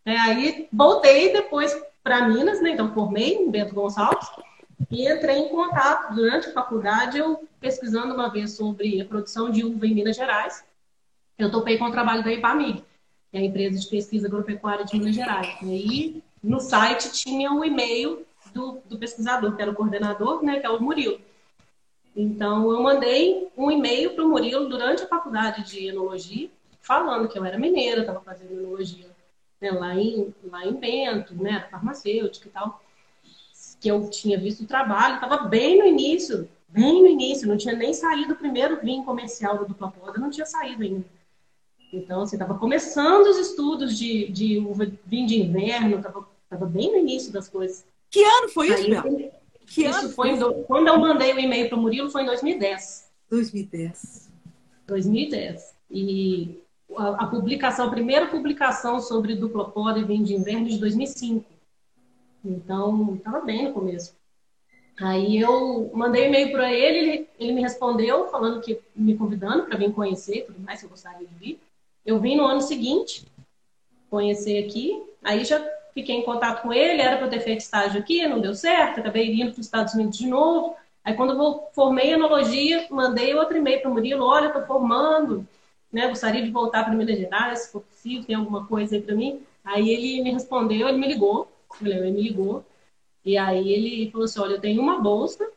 É, 0.04 0.17
aí 0.17 0.67
voltei 0.71 1.32
depois 1.32 1.76
para 2.04 2.28
Minas, 2.28 2.62
né? 2.62 2.71
Então 2.71 2.93
formei 2.93 3.34
em 3.36 3.50
Bento 3.50 3.74
Gonçalves 3.74 4.30
e 4.91 5.10
entrei 5.10 5.38
em 5.38 5.50
contato 5.50 6.13
durante 6.13 6.50
a 6.50 6.54
faculdade, 6.54 7.17
eu 7.17 7.48
pesquisando 7.60 8.13
uma 8.13 8.30
vez 8.30 8.52
sobre 8.52 9.02
a 9.02 9.06
produção 9.06 9.50
de 9.50 9.63
uva 9.63 9.88
em 9.88 9.93
Minas 9.93 10.15
Gerais. 10.15 10.63
Eu 11.38 11.52
topei 11.52 11.78
com 11.78 11.86
o 11.86 11.91
trabalho 11.91 12.24
da 12.24 12.32
IPAMIG, 12.32 12.84
que 13.36 13.39
é 13.39 13.41
a 13.41 13.45
empresa 13.45 13.78
de 13.78 13.88
pesquisa 13.88 14.28
agropecuária 14.28 14.86
de 14.86 14.98
Minas 14.98 15.13
Gerais. 15.13 15.58
E 15.62 15.65
aí 15.65 16.24
no 16.41 16.62
site 16.62 17.12
tinha 17.12 17.52
um 17.52 17.65
e-mail 17.65 18.26
do, 18.54 18.80
do 18.86 18.98
pesquisador, 18.98 19.54
que 19.58 19.62
era 19.62 19.69
o 19.69 19.76
coordenador, 19.76 20.41
né, 20.41 20.62
que 20.62 20.65
é 20.65 20.69
o 20.69 20.82
Murilo. 20.82 21.19
Então, 22.15 22.71
eu 22.71 22.82
mandei 22.82 23.50
um 23.58 23.69
e-mail 23.69 24.12
para 24.12 24.24
o 24.24 24.30
Murilo 24.30 24.69
durante 24.69 25.04
a 25.04 25.08
faculdade 25.08 25.65
de 25.65 25.88
enologia, 25.88 26.50
falando 26.80 27.28
que 27.28 27.38
eu 27.38 27.43
era 27.43 27.60
mineira, 27.60 28.02
estava 28.02 28.21
fazendo 28.21 28.54
enologia 28.54 29.10
né, 29.60 29.69
lá, 29.69 29.93
em, 29.93 30.34
lá 30.45 30.65
em 30.65 30.74
Bento, 30.74 31.36
né, 31.36 31.67
farmacêutica 31.69 32.48
e 32.48 32.52
tal, 32.52 32.82
que 33.82 33.91
eu 33.91 34.10
tinha 34.10 34.38
visto 34.38 34.63
o 34.63 34.67
trabalho, 34.67 35.15
estava 35.15 35.39
bem 35.39 35.78
no 35.78 35.86
início, 35.86 36.48
bem 36.69 37.02
no 37.02 37.08
início, 37.10 37.50
não 37.50 37.58
tinha 37.58 37.76
nem 37.76 37.93
saído 37.93 38.32
o 38.32 38.38
primeiro 38.38 38.80
vinho 38.80 39.04
comercial 39.04 39.58
do 39.58 39.65
Dupla 39.65 39.91
Poda, 39.91 40.19
não 40.19 40.30
tinha 40.30 40.45
saído 40.45 40.84
ainda. 40.84 41.14
Então, 41.91 42.21
assim, 42.21 42.36
estava 42.36 42.58
começando 42.58 43.28
os 43.28 43.38
estudos 43.38 43.98
de, 43.98 44.30
de 44.30 44.60
uva, 44.60 44.91
vinho 45.06 45.28
de 45.28 45.41
inverno, 45.41 45.98
estava 45.98 46.65
bem 46.65 46.91
no 46.91 46.98
início 46.98 47.32
das 47.32 47.48
coisas. 47.48 47.86
Que 48.10 48.24
ano 48.24 48.50
foi 48.50 48.69
isso, 48.69 48.89
Bel? 48.89 49.32
Que 49.65 49.86
isso 49.86 50.00
ano 50.00 50.10
foi 50.10 50.38
do... 50.38 50.54
quando 50.63 50.88
eu 50.88 51.00
mandei 51.00 51.34
o 51.34 51.39
e-mail 51.39 51.67
para 51.69 51.78
o 51.78 51.82
Murilo 51.82 52.10
foi 52.10 52.24
em 52.24 52.26
2010. 52.28 53.12
2010. 53.30 54.32
2010. 54.88 55.76
E 55.89 56.62
a, 56.95 57.24
a 57.24 57.28
publicação, 57.28 57.88
a 57.88 57.91
primeira 57.91 58.28
publicação 58.28 59.00
sobre 59.00 59.36
dupla 59.36 59.69
poda 59.69 60.00
e 60.00 60.04
vinho 60.04 60.24
de 60.24 60.36
inverno 60.36 60.67
de 60.67 60.78
2005. 60.78 61.45
Então, 62.43 63.15
estava 63.15 63.41
bem 63.41 63.65
no 63.65 63.74
começo. 63.74 64.15
Aí 65.02 65.39
eu 65.39 65.91
mandei 65.93 66.28
e-mail 66.28 66.52
para 66.52 66.71
ele, 66.71 66.98
ele, 66.98 67.30
ele 67.38 67.52
me 67.52 67.62
respondeu 67.62 68.30
falando 68.30 68.62
que 68.62 68.80
me 68.95 69.17
convidando 69.17 69.65
para 69.65 69.78
vir 69.78 69.91
conhecer, 69.93 70.45
tudo 70.45 70.60
mais, 70.62 70.80
se 70.80 70.86
eu 70.86 70.89
gostaria 70.89 71.28
de 71.28 71.36
vir. 71.36 71.60
Eu 72.06 72.20
vim 72.20 72.36
no 72.36 72.46
ano 72.46 72.62
seguinte, 72.62 73.26
conhecer 74.10 74.63
aqui. 74.65 75.02
Aí 75.24 75.44
já 75.44 75.60
fiquei 75.94 76.15
em 76.15 76.24
contato 76.24 76.62
com 76.62 76.72
ele, 76.72 77.02
era 77.02 77.18
para 77.18 77.28
ter 77.28 77.39
feito 77.39 77.62
estágio 77.62 78.00
aqui, 78.00 78.28
não 78.28 78.39
deu 78.39 78.54
certo, 78.54 79.00
acabei 79.00 79.34
indo 79.34 79.52
para 79.52 79.60
os 79.60 79.65
Estados 79.65 79.94
Unidos 79.94 80.18
de 80.18 80.28
novo. 80.28 80.76
Aí 81.04 81.13
quando 81.13 81.34
eu 81.34 81.68
formei 81.74 82.13
enologia, 82.13 82.86
mandei 82.89 83.34
outro 83.34 83.58
e-mail 83.58 83.82
para 83.82 83.89
o 83.89 83.94
Murilo, 83.94 84.26
olha, 84.26 84.48
estou 84.48 84.65
formando, 84.65 85.48
né? 85.91 86.08
Gostaria 86.08 86.44
de 86.44 86.52
voltar 86.52 86.84
para 86.84 86.94
Minas 86.94 87.18
Gerais, 87.18 87.60
se 87.60 87.72
for 87.72 87.82
possível, 87.82 88.26
tem 88.26 88.36
alguma 88.36 88.65
coisa 88.65 88.96
aí 88.96 89.02
para 89.02 89.15
mim? 89.15 89.41
Aí 89.63 89.89
ele 89.89 90.22
me 90.22 90.32
respondeu, 90.32 90.88
ele 90.88 90.98
me 90.98 91.08
ligou, 91.08 91.48
ele 91.82 92.12
me 92.12 92.22
ligou, 92.22 92.63
e 93.24 93.38
aí 93.38 93.72
ele 93.72 94.12
falou 94.12 94.26
assim, 94.26 94.39
olha, 94.39 94.54
eu 94.54 94.62
tenho 94.62 94.82
uma 94.82 95.00
bolsa 95.00 95.50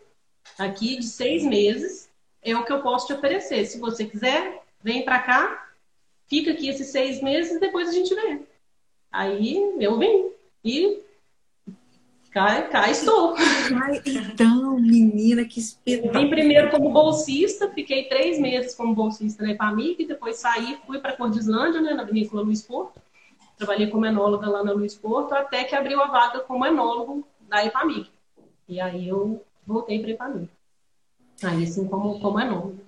aqui 0.58 0.96
de 0.96 1.06
seis 1.06 1.44
meses, 1.44 2.10
é 2.42 2.56
o 2.56 2.64
que 2.64 2.72
eu 2.72 2.80
posso 2.80 3.06
te 3.06 3.12
oferecer. 3.12 3.64
Se 3.66 3.78
você 3.78 4.04
quiser, 4.04 4.62
vem 4.82 5.04
para 5.04 5.18
cá, 5.18 5.67
fica 6.28 6.52
aqui 6.52 6.68
esses 6.68 6.88
seis 6.88 7.22
meses 7.22 7.56
e 7.56 7.60
depois 7.60 7.88
a 7.88 7.92
gente 7.92 8.14
vê. 8.14 8.40
Aí 9.10 9.56
eu 9.80 9.98
vim 9.98 10.30
e 10.64 11.02
cá, 12.30 12.62
cá 12.62 12.90
estou. 12.90 13.34
Ai, 13.36 14.02
então, 14.06 14.78
menina, 14.78 15.44
que 15.44 15.58
espetáculo. 15.58 16.12
Vim 16.12 16.30
primeiro 16.30 16.70
como 16.70 16.90
bolsista, 16.90 17.70
fiquei 17.70 18.04
três 18.04 18.38
meses 18.38 18.74
como 18.74 18.94
bolsista 18.94 19.42
na 19.42 19.52
EPAMIG, 19.52 20.06
depois 20.06 20.36
saí, 20.36 20.78
fui 20.86 20.98
para 21.00 21.16
Cordislândia, 21.16 21.80
né, 21.80 21.94
na 21.94 22.04
vinícola 22.04 22.42
Luiz 22.42 22.62
Porto. 22.62 23.00
Trabalhei 23.56 23.88
como 23.88 24.06
enóloga 24.06 24.48
lá 24.48 24.62
na 24.62 24.72
Luiz 24.72 24.94
Porto, 24.94 25.32
até 25.32 25.64
que 25.64 25.74
abriu 25.74 26.00
a 26.00 26.06
vaga 26.06 26.40
como 26.40 26.64
enólogo 26.64 27.26
da 27.48 27.64
EPAMIG. 27.64 28.08
E 28.68 28.80
aí 28.80 29.08
eu 29.08 29.42
voltei 29.66 29.98
para 29.98 30.08
a 30.08 30.12
EPAMIG. 30.12 30.48
Aí, 31.42 31.64
assim, 31.64 31.86
como, 31.88 32.20
como 32.20 32.40
enólogo. 32.40 32.78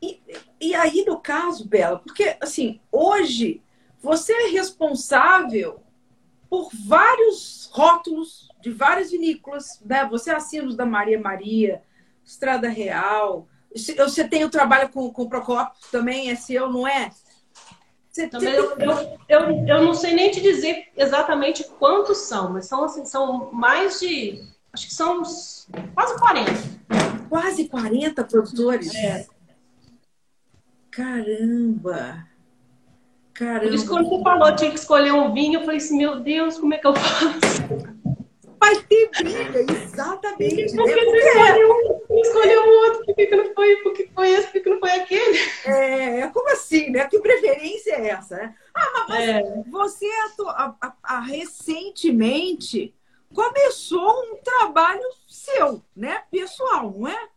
E, 0.00 0.20
e 0.60 0.74
aí, 0.74 1.04
no 1.06 1.20
caso, 1.20 1.66
Bela, 1.68 1.98
porque, 1.98 2.36
assim, 2.40 2.80
hoje 2.90 3.62
você 4.00 4.32
é 4.32 4.48
responsável 4.48 5.80
por 6.48 6.70
vários 6.72 7.68
rótulos 7.72 8.48
de 8.60 8.70
várias 8.70 9.10
vinícolas, 9.10 9.80
né? 9.84 10.06
Você 10.06 10.30
assina 10.30 10.66
os 10.66 10.76
da 10.76 10.86
Maria 10.86 11.20
Maria, 11.20 11.82
Estrada 12.24 12.68
Real. 12.68 13.46
Você 13.74 14.26
tem 14.26 14.44
o 14.44 14.50
trabalho 14.50 14.88
com, 14.88 15.10
com 15.10 15.22
o 15.22 15.28
Procopio 15.28 15.72
também, 15.90 16.30
é 16.30 16.34
seu, 16.34 16.70
não 16.70 16.86
é? 16.86 17.10
Você 18.08 18.28
também 18.28 18.52
tem... 18.52 18.56
eu, 18.56 18.78
eu, 18.78 19.18
eu, 19.28 19.66
eu 19.66 19.84
não 19.84 19.92
sei 19.92 20.14
nem 20.14 20.30
te 20.30 20.40
dizer 20.40 20.88
exatamente 20.96 21.64
quantos 21.78 22.18
são, 22.18 22.52
mas 22.52 22.66
são 22.66 22.84
assim, 22.84 23.04
são 23.04 23.52
mais 23.52 24.00
de. 24.00 24.42
Acho 24.72 24.86
que 24.86 24.94
são 24.94 25.20
uns, 25.20 25.68
quase 25.94 26.18
40. 26.18 26.52
Quase 27.28 27.68
40 27.68 28.24
produtores? 28.24 28.94
É. 28.94 29.26
Caramba! 30.96 32.26
Caramba. 33.34 33.60
Por 33.60 33.74
isso, 33.74 33.86
quando 33.86 34.08
você 34.08 34.22
falou, 34.22 34.56
tinha 34.56 34.70
que 34.70 34.78
escolher 34.78 35.12
um 35.12 35.30
vinho, 35.34 35.60
eu 35.60 35.64
falei 35.64 35.76
assim, 35.76 35.98
meu 35.98 36.20
Deus, 36.20 36.56
como 36.56 36.72
é 36.72 36.78
que 36.78 36.86
eu 36.86 36.94
faço? 36.96 37.36
Vai 38.58 38.76
ter 38.84 39.10
briga, 39.10 39.60
exatamente. 39.60 40.74
Por 40.74 40.86
que 40.86 40.94
né? 40.94 41.04
você 41.04 41.18
escolheu 41.18 41.70
um, 41.70 42.20
escolheu 42.20 42.62
um 42.62 42.84
outro? 42.86 43.04
Por 43.04 43.14
que, 43.14 43.36
não 43.36 43.54
foi? 43.54 43.76
Por 43.76 43.92
que 43.92 44.10
foi 44.14 44.30
esse? 44.30 44.46
Por 44.48 44.62
que 44.62 44.70
não 44.70 44.80
foi 44.80 44.90
aquele? 44.92 45.38
É, 45.66 46.20
é 46.20 46.28
como 46.28 46.48
assim, 46.48 46.88
né? 46.88 47.06
Que 47.06 47.18
preferência 47.18 47.92
é 47.92 48.08
essa, 48.08 48.36
né? 48.36 48.54
Ah, 48.74 49.06
mas 49.06 49.28
é. 49.28 49.42
você 49.70 50.06
a, 50.46 50.74
a, 50.80 50.94
a, 51.02 51.20
recentemente 51.20 52.94
começou 53.34 54.32
um 54.32 54.36
trabalho 54.42 55.04
seu, 55.28 55.82
né? 55.94 56.22
Pessoal, 56.30 56.94
não 56.98 57.06
é? 57.06 57.28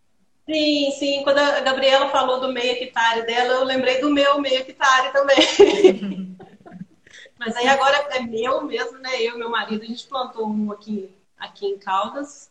Sim, 0.49 0.91
sim. 0.97 1.23
Quando 1.23 1.38
a 1.38 1.59
Gabriela 1.59 2.09
falou 2.09 2.39
do 2.39 2.51
meio 2.51 2.71
hectare 2.71 3.21
dela, 3.21 3.53
eu 3.53 3.63
lembrei 3.63 4.01
do 4.01 4.09
meu 4.09 4.41
meio 4.41 4.62
hectare 4.62 5.13
também. 5.13 6.35
Mas 7.38 7.55
aí 7.55 7.67
agora 7.67 7.95
é 8.09 8.21
meu 8.21 8.63
mesmo, 8.65 8.97
né? 8.97 9.21
Eu 9.21 9.35
e 9.35 9.38
meu 9.38 9.49
marido, 9.49 9.83
a 9.83 9.85
gente 9.85 10.07
plantou 10.07 10.49
um 10.49 10.71
aqui, 10.71 11.09
aqui 11.38 11.67
em 11.67 11.77
Caldas. 11.77 12.49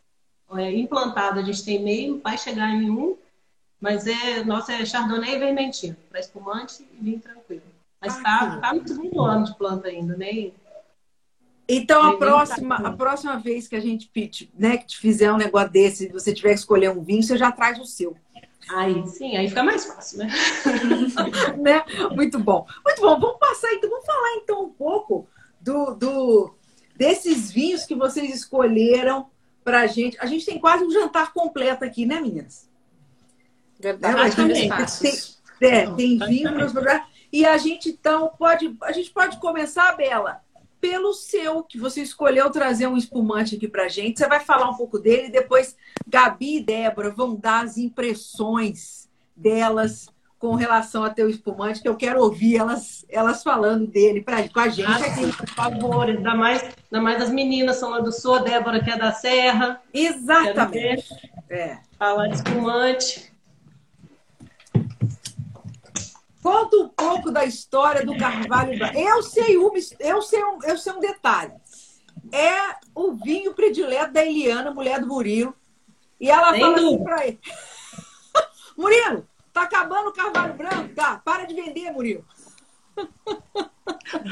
É, 0.55 0.73
implantado, 0.73 1.41
a 1.41 1.43
gente 1.43 1.65
tem 1.65 1.83
meio, 1.83 2.21
vai 2.21 2.39
chegar 2.39 2.71
em 2.71 2.89
um. 2.89 3.19
Mas 3.81 4.07
é, 4.07 4.45
nossa, 4.45 4.73
é 4.73 4.85
Chardonnay 4.85 5.35
e 5.35 5.39
Vermentino, 5.39 5.97
para 6.09 6.21
espumante 6.21 6.89
e 6.93 7.05
vinho 7.05 7.21
tranquilo. 7.21 7.63
Mas 8.01 8.17
está 8.17 8.61
tá 8.61 8.73
no 8.73 8.87
segundo 8.87 9.23
ano 9.23 9.45
de 9.45 9.57
planta 9.57 9.89
ainda, 9.89 10.17
né? 10.17 10.53
Então, 11.69 12.03
a 12.03 12.17
próxima, 12.17 12.77
a 12.77 12.93
próxima 12.93 13.39
vez 13.39 13.69
que 13.69 13.77
a 13.77 13.81
gente 13.81 14.11
né, 14.59 14.79
que 14.79 14.87
te 14.87 14.99
fizer 14.99 15.31
um 15.31 15.37
negócio 15.37 15.71
desse, 15.71 16.07
se 16.07 16.13
você 16.13 16.33
tiver 16.33 16.51
que 16.51 16.61
escolher 16.61 16.91
um 16.91 17.03
vinho, 17.03 17.23
você 17.23 17.37
já 17.37 17.53
traz 17.53 17.79
o 17.79 17.85
seu. 17.85 18.17
Aí 18.71 19.07
sim, 19.07 19.37
aí 19.37 19.49
fica 19.49 19.63
mais 19.63 19.85
fácil, 19.85 20.19
né? 20.19 20.31
né? 21.61 21.85
Muito 22.15 22.39
bom. 22.39 22.67
Muito 22.85 23.01
bom. 23.03 23.21
Vamos 23.21 23.39
passar 23.39 23.71
então, 23.75 23.91
vamos 23.91 24.07
falar 24.07 24.37
então 24.37 24.65
um 24.65 24.71
pouco 24.71 25.29
do, 25.61 25.95
do 25.95 26.55
desses 26.97 27.51
vinhos 27.51 27.85
que 27.85 27.95
vocês 27.95 28.35
escolheram 28.35 29.27
pra 29.63 29.87
gente. 29.87 30.17
A 30.21 30.27
gente 30.27 30.47
tem 30.47 30.59
quase 30.59 30.85
um 30.85 30.91
jantar 30.91 31.35
completo 31.35 31.85
aqui, 31.85 32.07
né, 32.07 32.19
meninas? 32.19 32.69
Verdade, 33.79 34.41
né? 34.43 34.55
tem, 34.55 34.71
tem, 35.61 35.71
é, 35.71 35.91
tem 35.95 36.19
vinho 36.19 36.73
para 36.73 37.07
E 37.33 37.45
a 37.45 37.57
gente 37.59 37.91
então 37.91 38.33
pode, 38.39 38.75
a 38.83 38.93
gente 38.93 39.11
pode 39.11 39.39
começar, 39.39 39.97
Bela 39.97 40.43
pelo 40.81 41.13
seu, 41.13 41.63
que 41.63 41.79
você 41.79 42.03
escolheu 42.03 42.51
trazer 42.51 42.87
um 42.87 42.97
espumante 42.97 43.57
aqui 43.57 43.69
pra 43.69 43.89
gente. 43.89 44.19
Você 44.19 44.29
vai 44.29 44.41
falar 44.41 44.71
um 44.71 44.77
pouco 44.77 44.99
dele, 44.99 45.29
depois 45.29 45.77
Gabi 46.07 46.59
e 46.59 46.63
Débora 46.63 47.11
vão 47.11 47.35
dar 47.35 47.65
as 47.65 47.77
impressões 47.77 49.09
delas 49.37 50.09
com 50.39 50.55
relação 50.55 51.03
a 51.03 51.11
teu 51.11 51.29
espumante, 51.29 51.83
que 51.83 51.89
eu 51.89 51.97
quero 51.97 52.21
ouvir 52.21 52.57
elas, 52.57 53.05
elas 53.09 53.43
falando 53.43 53.87
dele 53.87 54.21
pra, 54.21 54.49
com 54.49 54.61
a 54.61 54.69
gente 54.69 54.87
ah, 54.87 55.07
aqui. 55.07 55.37
Por 55.37 55.49
favor, 55.49 56.09
ainda 56.09 56.35
mais, 56.35 56.63
ainda 56.63 57.03
mais 57.03 57.23
as 57.23 57.31
meninas 57.31 57.77
são 57.77 57.91
lá 57.91 57.99
do 57.99 58.13
Sul, 58.13 58.37
a 58.37 58.39
Débora 58.39 58.83
que 58.83 58.91
é 58.91 58.97
da 58.97 59.13
Serra. 59.13 59.83
Exatamente. 59.93 61.09
É. 61.51 61.79
Falar 61.99 62.29
de 62.29 62.37
espumante. 62.37 63.33
Conta 66.43 66.77
um 66.77 66.89
pouco 66.89 67.31
da 67.31 67.45
história 67.45 68.05
do 68.05 68.17
Carvalho 68.17 68.79
Branco. 68.79 68.99
Eu 68.99 69.23
sei, 69.23 69.57
uma, 69.57 69.73
eu, 69.99 70.23
sei 70.23 70.45
um, 70.45 70.59
eu 70.63 70.79
sei 70.79 70.93
um 70.93 71.01
detalhe. 71.01 71.53
É 72.33 72.77
o 72.95 73.13
vinho 73.13 73.55
predileto 73.55 74.13
da 74.13 74.25
Eliana, 74.25 74.71
mulher 74.73 75.01
do 75.01 75.07
Murilo. 75.07 75.55
E 76.21 76.31
ela 76.31 76.51
Sem 76.53 76.61
fala 76.61 76.75
assim 76.75 76.85
dúvida. 76.85 76.97
assim 76.97 77.05
pra 77.05 77.27
ele: 77.27 77.41
Murilo, 78.77 79.29
tá 79.53 79.63
acabando 79.63 80.09
o 80.09 80.13
Carvalho 80.13 80.55
Branco? 80.55 80.95
Tá, 80.95 81.21
para 81.25 81.45
de 81.45 81.55
vender, 81.55 81.91
Murilo. 81.91 82.25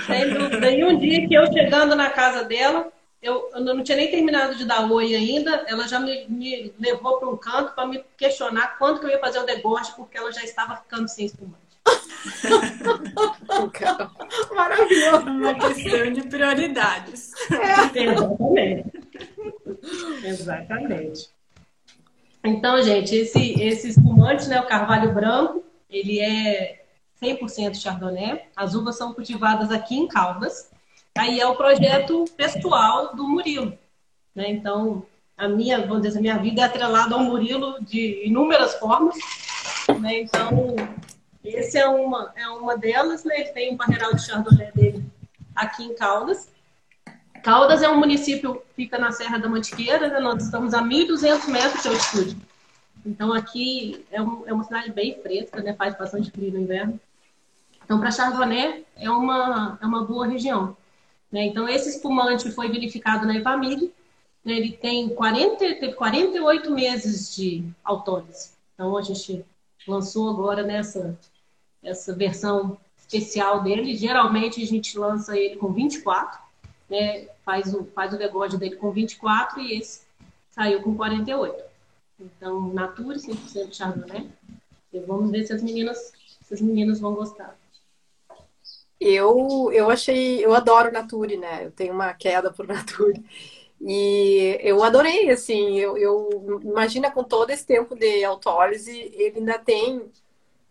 Sem 0.06 0.32
dúvida. 0.32 0.70
E 0.70 0.84
um 0.84 0.98
dia 0.98 1.26
que 1.26 1.34
eu 1.34 1.52
chegando 1.52 1.94
na 1.94 2.10
casa 2.10 2.44
dela, 2.44 2.92
eu, 3.22 3.50
eu 3.52 3.60
não 3.60 3.82
tinha 3.82 3.96
nem 3.96 4.10
terminado 4.10 4.54
de 4.54 4.64
dar 4.64 4.90
oi 4.90 5.14
ainda, 5.14 5.64
ela 5.66 5.86
já 5.88 5.98
me, 5.98 6.26
me 6.28 6.72
levou 6.78 7.18
para 7.18 7.28
um 7.28 7.36
canto 7.36 7.74
para 7.74 7.86
me 7.86 8.04
questionar 8.16 8.78
quanto 8.78 9.00
que 9.00 9.06
eu 9.06 9.10
ia 9.10 9.20
fazer 9.20 9.38
o 9.38 9.46
deboche, 9.46 9.92
porque 9.96 10.16
ela 10.18 10.32
já 10.32 10.42
estava 10.42 10.76
ficando 10.76 11.08
sem 11.08 11.26
espumante. 11.26 11.65
Maravilhoso. 14.54 15.26
Uma 15.26 15.54
questão 15.54 16.12
de 16.12 16.22
prioridades. 16.22 17.32
É. 17.50 18.02
Exatamente. 18.02 18.92
Exatamente. 20.24 21.30
Então, 22.44 22.82
gente, 22.82 23.14
esse, 23.14 23.60
esse 23.60 23.88
espumante, 23.88 24.48
né, 24.48 24.60
o 24.60 24.66
carvalho 24.66 25.12
branco, 25.12 25.64
ele 25.90 26.20
é 26.20 26.84
100% 27.20 27.74
chardonnay. 27.74 28.42
As 28.54 28.74
uvas 28.74 28.96
são 28.96 29.12
cultivadas 29.12 29.70
aqui 29.72 29.96
em 29.96 30.06
Caldas. 30.06 30.70
Aí 31.16 31.40
é 31.40 31.46
o 31.46 31.56
projeto 31.56 32.24
pessoal 32.36 33.16
do 33.16 33.26
Murilo. 33.26 33.76
Né? 34.34 34.50
Então, 34.50 35.04
a 35.36 35.48
minha, 35.48 35.86
vamos 35.86 36.02
dizer, 36.02 36.18
a 36.18 36.22
minha 36.22 36.38
vida 36.38 36.62
é 36.62 36.64
atrelada 36.64 37.14
ao 37.14 37.22
Murilo 37.22 37.82
de 37.82 38.26
inúmeras 38.26 38.74
formas. 38.74 39.16
Né? 40.00 40.20
Então, 40.20 40.76
esse 41.48 41.78
é 41.78 41.86
uma, 41.86 42.32
é 42.36 42.48
uma 42.48 42.76
delas, 42.76 43.24
né? 43.24 43.40
Ele 43.40 43.50
tem 43.50 43.72
um 43.72 43.76
parreiral 43.76 44.14
de 44.14 44.24
Chardonnay 44.24 44.72
dele 44.72 45.04
aqui 45.54 45.84
em 45.84 45.94
Caldas. 45.94 46.50
Caldas 47.42 47.82
é 47.82 47.88
um 47.88 47.98
município 47.98 48.56
que 48.56 48.74
fica 48.74 48.98
na 48.98 49.12
Serra 49.12 49.38
da 49.38 49.48
Mantiqueira, 49.48 50.08
né? 50.08 50.20
nós 50.20 50.42
estamos 50.42 50.74
a 50.74 50.82
1.200 50.82 51.48
metros 51.48 51.82
de 51.82 51.88
altitude. 51.88 52.36
Então 53.04 53.32
aqui 53.32 54.04
é, 54.10 54.20
um, 54.20 54.42
é, 54.46 54.52
uma 54.52 54.64
cidade 54.64 54.90
bem 54.90 55.20
fresca, 55.22 55.62
né? 55.62 55.72
faz 55.74 55.96
bastante 55.96 56.30
frio 56.30 56.50
no 56.50 56.60
inverno. 56.60 57.00
Então 57.84 58.00
para 58.00 58.10
Chardonnay 58.10 58.84
é 58.96 59.08
uma, 59.08 59.78
é 59.80 59.86
uma 59.86 60.04
boa 60.04 60.26
região. 60.26 60.76
Né? 61.30 61.44
Então 61.46 61.68
esse 61.68 61.88
espumante 61.88 62.50
foi 62.50 62.68
vinificado 62.68 63.24
na 63.24 63.36
Ipamig, 63.36 63.92
né? 64.44 64.54
ele 64.54 64.72
tem 64.72 65.08
40, 65.08 65.56
teve 65.56 65.92
48 65.92 66.70
meses 66.72 67.34
de 67.34 67.64
autólise. 67.84 68.50
Então 68.74 68.96
a 68.96 69.02
gente 69.02 69.44
lançou 69.86 70.28
agora 70.28 70.64
nessa 70.64 71.16
essa 71.86 72.14
versão 72.14 72.76
especial 72.98 73.62
dele. 73.62 73.94
Geralmente 73.94 74.62
a 74.62 74.66
gente 74.66 74.98
lança 74.98 75.36
ele 75.38 75.56
com 75.56 75.72
24, 75.72 76.40
né? 76.90 77.28
faz, 77.44 77.72
o, 77.72 77.84
faz 77.94 78.12
o 78.12 78.18
negócio 78.18 78.58
dele 78.58 78.76
com 78.76 78.90
24 78.90 79.60
e 79.60 79.78
esse 79.78 80.02
saiu 80.50 80.82
com 80.82 80.96
48. 80.96 81.64
Então, 82.18 82.72
Nature 82.72 83.18
100% 83.18 83.74
Chardonnay. 83.74 84.28
E 84.92 84.98
vamos 85.00 85.30
ver 85.30 85.46
se 85.46 85.52
as 85.52 85.62
meninas, 85.62 86.12
se 86.42 86.54
as 86.54 86.60
meninas 86.60 86.98
vão 86.98 87.14
gostar. 87.14 87.56
Eu, 88.98 89.70
eu 89.72 89.90
achei, 89.90 90.44
eu 90.44 90.54
adoro 90.54 90.92
Nature, 90.92 91.36
né? 91.36 91.66
Eu 91.66 91.70
tenho 91.70 91.92
uma 91.92 92.12
queda 92.14 92.50
por 92.50 92.66
Nature. 92.66 93.22
E 93.80 94.58
eu 94.62 94.82
adorei, 94.82 95.30
assim, 95.30 95.78
eu, 95.78 95.98
eu 95.98 96.60
imagina 96.64 97.10
com 97.10 97.22
todo 97.22 97.50
esse 97.50 97.64
tempo 97.66 97.94
de 97.94 98.24
autólise, 98.24 99.12
ele 99.14 99.40
ainda 99.40 99.58
tem 99.58 100.10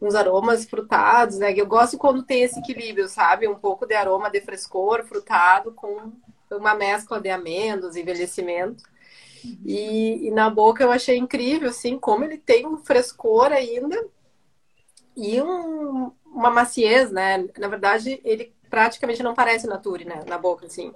uns 0.06 0.16
aromas 0.16 0.66
frutados, 0.66 1.38
né? 1.38 1.54
Eu 1.56 1.66
gosto 1.66 1.98
quando 1.98 2.24
tem 2.24 2.44
esse 2.44 2.60
equilíbrio, 2.60 3.08
sabe? 3.08 3.48
Um 3.48 3.56
pouco 3.56 3.86
de 3.86 3.96
aroma 3.96 4.30
de 4.30 4.42
frescor 4.42 5.04
frutado 5.06 5.72
com 5.72 6.12
uma 6.52 6.76
mescla 6.76 7.20
de 7.20 7.30
amêndoas, 7.30 7.96
envelhecimento. 7.96 8.84
E, 9.64 10.28
e, 10.28 10.32
na 10.32 10.50
boca 10.50 10.84
eu 10.84 10.92
achei 10.92 11.18
incrível, 11.18 11.70
assim, 11.70 12.00
como 12.00 12.24
ele 12.24 12.38
tem 12.38 12.66
um 12.66 12.78
frescor 12.78 13.52
ainda 13.52 14.08
e 15.16 15.42
um, 15.42 16.12
uma 16.26 16.50
maciez, 16.50 17.12
né? 17.12 17.48
Na 17.58 17.68
verdade, 17.68 18.20
ele 18.24 18.54
praticamente 18.70 19.24
não 19.24 19.34
parece 19.34 19.68
nature, 19.68 20.06
né? 20.06 20.24
Na 20.28 20.38
boca, 20.38 20.66
assim. 20.66 20.92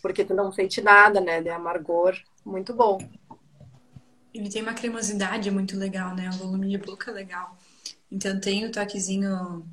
Porque 0.00 0.24
tu 0.24 0.34
não 0.34 0.52
sente 0.52 0.80
nada, 0.80 1.20
né? 1.20 1.42
De 1.42 1.50
amargor. 1.50 2.16
Muito 2.44 2.72
bom. 2.72 2.98
Ele 4.32 4.48
tem 4.48 4.62
uma 4.62 4.72
cremosidade 4.72 5.50
muito 5.50 5.76
legal, 5.76 6.14
né? 6.14 6.30
Um 6.32 6.38
volume 6.38 6.68
de 6.68 6.78
boca 6.78 7.10
legal. 7.10 7.56
Então 8.10 8.40
tem 8.40 8.66
o 8.66 8.72
toquezinho, 8.72 9.64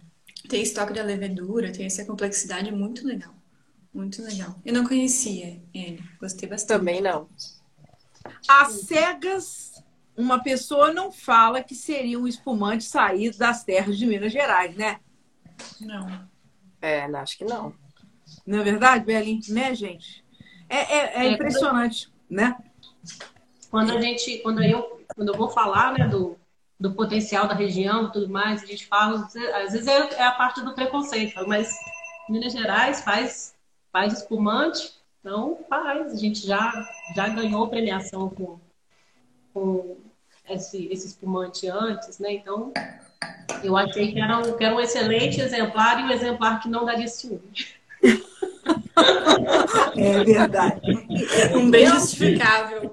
tem 0.47 0.61
estoque 0.61 0.93
de 0.93 1.01
levedura, 1.01 1.71
tem 1.71 1.85
essa 1.85 2.05
complexidade 2.05 2.71
muito 2.71 3.05
legal. 3.05 3.33
Muito 3.93 4.21
legal. 4.21 4.55
Eu 4.63 4.73
não 4.73 4.85
conhecia 4.85 5.59
ele, 5.73 6.03
gostei 6.19 6.47
bastante. 6.47 6.77
Também 6.77 7.01
não. 7.01 7.27
As 8.47 8.81
cegas, 8.81 9.83
uma 10.15 10.43
pessoa 10.43 10.93
não 10.93 11.11
fala 11.11 11.63
que 11.63 11.73
seria 11.73 12.19
um 12.19 12.27
espumante 12.27 12.83
saído 12.83 13.37
das 13.37 13.63
terras 13.63 13.97
de 13.97 14.05
Minas 14.05 14.31
Gerais, 14.31 14.75
né? 14.75 14.99
Não. 15.81 16.27
É, 16.81 17.05
acho 17.05 17.37
que 17.37 17.45
não. 17.45 17.73
Não 18.45 18.59
é 18.59 18.63
verdade, 18.63 19.05
Belin? 19.05 19.39
Né, 19.49 19.73
gente? 19.73 20.23
É, 20.69 20.77
é, 20.77 20.97
é, 20.97 21.25
é 21.25 21.31
impressionante, 21.31 22.07
quando... 22.27 22.37
né? 22.37 22.57
Quando 23.69 23.91
a 23.91 24.01
gente, 24.01 24.37
quando 24.39 24.63
eu, 24.63 25.05
quando 25.15 25.29
eu 25.29 25.37
vou 25.37 25.49
falar, 25.49 25.93
né, 25.93 26.07
do, 26.07 26.37
do 26.79 26.93
potencial 26.93 27.47
da 27.47 27.55
região 27.55 28.05
e 28.05 28.11
tudo 28.11 28.29
mais, 28.29 28.63
a 28.63 28.65
gente 28.65 28.85
fala, 28.85 29.25
às 29.25 29.73
vezes 29.73 29.87
é, 29.87 30.13
é 30.15 30.23
a 30.23 30.31
parte 30.31 30.61
do 30.61 30.73
preconceito, 30.73 31.47
mas 31.47 31.75
Minas 32.29 32.53
Gerais 32.53 33.01
faz, 33.01 33.55
faz 33.91 34.13
espumante, 34.13 34.93
então 35.19 35.57
faz, 35.67 36.13
a 36.13 36.15
gente 36.15 36.45
já, 36.45 36.71
já 37.15 37.27
ganhou 37.29 37.67
premiação 37.67 38.29
com, 38.29 38.59
com 39.53 39.97
esse, 40.47 40.87
esse 40.91 41.07
espumante 41.07 41.67
antes, 41.67 42.19
né? 42.19 42.33
Então 42.33 42.71
eu 43.63 43.75
achei 43.75 44.11
que 44.11 44.21
era, 44.21 44.37
um, 44.37 44.55
que 44.55 44.63
era 44.63 44.75
um 44.75 44.79
excelente 44.79 45.41
exemplar 45.41 45.99
e 45.99 46.03
um 46.03 46.11
exemplar 46.11 46.61
que 46.61 46.69
não 46.69 46.85
daria 46.85 47.07
ciúme. 47.07 47.41
É 49.95 50.23
verdade. 50.23 50.81
Um 51.55 51.69
bem 51.69 51.85
justificável. 51.85 52.91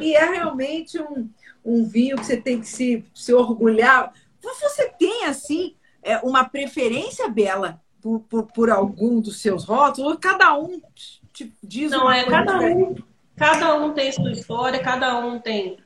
e 0.00 0.14
é 0.14 0.24
realmente 0.32 1.00
um, 1.00 1.28
um 1.64 1.84
vinho 1.84 2.16
que 2.16 2.26
você 2.26 2.36
tem 2.36 2.60
que 2.60 2.66
se, 2.66 3.04
se 3.14 3.32
orgulhar. 3.32 4.12
Você 4.40 4.88
tem, 4.98 5.24
assim, 5.24 5.74
é, 6.02 6.18
uma 6.18 6.44
preferência, 6.44 7.28
Bela, 7.28 7.80
por, 8.00 8.20
por, 8.20 8.46
por, 8.52 8.70
algum 8.70 9.20
dos 9.20 9.40
seus 9.40 9.64
rótulos? 9.64 10.18
Cada 10.20 10.56
um 10.58 10.80
te 11.32 11.52
diz 11.62 11.90
Não, 11.90 12.10
é 12.10 12.24
cada 12.24 12.60
um, 12.60 12.94
cada 13.36 13.74
um 13.76 13.94
tem 13.94 14.12
sua 14.12 14.30
história, 14.30 14.78
cada 14.82 15.18
um 15.18 15.38
tem 15.38 15.78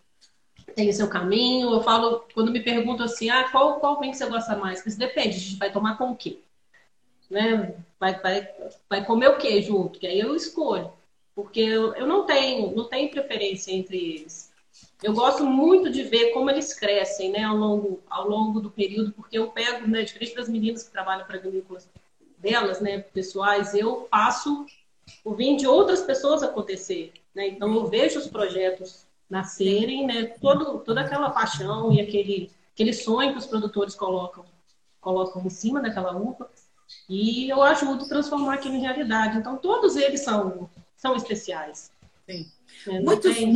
tem 0.75 0.93
seu 0.93 1.09
caminho. 1.09 1.73
Eu 1.73 1.83
falo, 1.83 2.25
quando 2.33 2.53
me 2.53 2.61
perguntam 2.61 3.07
assim, 3.07 3.29
ah, 3.31 3.49
qual, 3.51 3.81
qual 3.81 3.99
vinho 3.99 4.13
que 4.13 4.19
você 4.19 4.27
gosta 4.27 4.57
mais? 4.57 4.85
Isso 4.87 4.99
depende, 4.99 5.29
a 5.31 5.39
gente 5.41 5.57
vai 5.57 5.73
tomar 5.73 5.99
com 5.99 6.13
o 6.13 6.17
quê? 6.17 6.39
Né? 7.29 7.75
Vai, 7.99 8.21
vai, 8.21 8.49
vai 8.89 9.05
comer 9.05 9.29
o 9.29 9.39
quê 9.39 9.61
junto? 9.61 9.99
Que 9.99 10.07
aí 10.07 10.21
eu 10.21 10.37
escolho. 10.37 10.93
Porque 11.35 11.61
eu, 11.61 11.95
eu 11.95 12.07
não 12.07 12.27
tenho, 12.27 12.75
não 12.75 12.85
tenho 12.89 13.11
preferência 13.11 13.73
entre 13.73 13.97
eles. 13.97 14.48
Eu 15.03 15.13
gosto 15.13 15.45
muito 15.45 15.91
de 15.91 16.03
ver 16.03 16.33
como 16.33 16.51
eles 16.51 16.75
crescem, 16.75 17.31
né, 17.31 17.45
ao 17.45 17.57
longo, 17.57 18.01
ao 18.11 18.29
longo 18.29 18.61
do 18.61 18.71
período, 18.71 19.13
porque 19.13 19.39
eu 19.39 19.49
pego, 19.49 19.87
né, 19.87 20.03
diferente 20.03 20.35
das 20.35 20.49
meninas 20.49 20.83
que 20.83 20.91
trabalham 20.91 21.25
para 21.25 21.39
vinícolas 21.39 21.89
delas, 22.37 22.81
né, 22.81 22.99
pessoais, 22.99 23.75
eu 23.75 24.09
faço 24.11 24.67
o 25.25 25.35
vinho 25.35 25.57
de 25.57 25.67
outras 25.67 26.03
pessoas 26.03 26.43
acontecer, 26.43 27.13
né? 27.35 27.49
Então 27.49 27.73
eu 27.75 27.87
vejo 27.87 28.19
os 28.19 28.27
projetos 28.27 29.07
nascerem, 29.29 30.07
né, 30.07 30.25
todo, 30.41 30.81
toda 30.81 31.01
aquela 31.01 31.31
paixão 31.31 31.93
e 31.93 32.01
aquele 32.01 32.51
aquele 32.73 32.93
sonho 32.93 33.33
que 33.33 33.39
os 33.39 33.47
produtores 33.47 33.95
colocam 33.95 34.45
colocam 35.01 35.45
em 35.45 35.51
cima 35.51 35.81
daquela 35.81 36.17
uva 36.17 36.49
e 37.09 37.49
eu 37.49 37.61
ajudo 37.63 38.05
a 38.05 38.09
transformar 38.09 38.55
aquilo 38.55 38.77
em 38.77 38.81
realidade. 38.81 39.37
Então 39.37 39.57
todos 39.57 39.97
eles 39.97 40.21
são 40.21 40.69
são 40.97 41.17
especiais. 41.17 41.91
Sim. 42.27 42.47
É, 42.87 43.01
muitos, 43.01 43.35
tem 43.35 43.53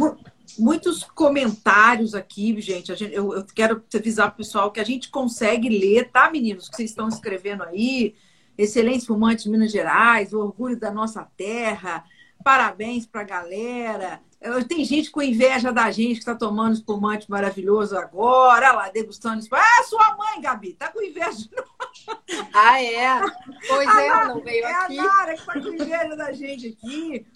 muitos 0.59 1.03
comentários 1.03 2.15
aqui, 2.15 2.61
gente. 2.61 2.95
gente 2.95 3.15
eu, 3.15 3.35
eu, 3.35 3.45
quero 3.45 3.83
avisar 3.95 4.29
o 4.29 4.33
pessoal 4.33 4.71
que 4.71 4.81
a 4.81 4.85
gente 4.85 5.11
consegue 5.11 5.69
ler, 5.69 6.11
tá, 6.11 6.31
meninos? 6.31 6.69
Que 6.69 6.77
vocês 6.77 6.91
estão 6.91 7.09
escrevendo 7.09 7.63
aí. 7.63 8.15
Excelentes 8.57 9.07
fumantes 9.07 9.45
de 9.45 9.51
Minas 9.51 9.73
Gerais, 9.73 10.33
o 10.33 10.41
orgulho 10.41 10.79
da 10.79 10.91
nossa 10.91 11.23
terra. 11.37 12.05
Parabéns 12.45 13.07
para 13.07 13.23
a 13.23 13.25
galera. 13.25 14.21
Tem 14.69 14.85
gente 14.85 15.11
com 15.11 15.23
inveja 15.23 15.73
da 15.73 15.91
gente 15.91 16.15
que 16.15 16.19
está 16.21 16.35
tomando 16.35 16.75
espumante 16.75 17.31
maravilhoso 17.31 17.97
agora, 17.97 18.67
Olha 18.67 18.73
lá, 18.73 18.89
degustando 18.91 19.41
espumante. 19.41 19.67
Ah, 19.79 19.85
sua 19.85 20.17
mãe, 20.17 20.41
Gabi, 20.41 20.75
tá 20.75 20.89
com 20.89 21.03
inveja 21.03 21.33
de 21.33 21.51
nós. 21.55 22.07
Ah, 22.53 22.83
é? 22.83 23.21
Pois 23.69 23.97
é, 23.97 24.07
ela 24.07 24.25
não 24.27 24.43
veio 24.43 24.65
é 24.65 24.73
aqui. 24.73 24.99
É 24.99 25.01
a 25.01 25.05
Nara 25.05 25.35
que 25.35 25.41
está 25.41 25.53
com 25.53 25.69
inveja 25.69 26.17
da 26.17 26.33
gente 26.33 26.69
aqui. 26.69 27.27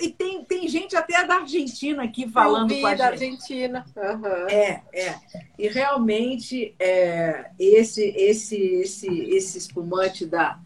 E 0.00 0.10
tem, 0.10 0.44
tem 0.44 0.68
gente 0.68 0.96
até 0.96 1.26
da 1.26 1.36
Argentina 1.36 2.04
aqui 2.04 2.28
falando 2.28 2.68
com 2.78 2.86
a 2.86 2.90
gente. 2.90 2.98
da 2.98 3.06
Argentina. 3.06 3.84
Uhum. 3.96 4.48
É, 4.48 4.82
é. 4.92 5.20
E 5.58 5.68
realmente 5.68 6.74
é, 6.78 7.50
esse, 7.58 8.02
esse, 8.16 8.56
esse, 8.56 9.08
esse 9.08 9.58
espumante 9.58 10.24
da, 10.24 10.58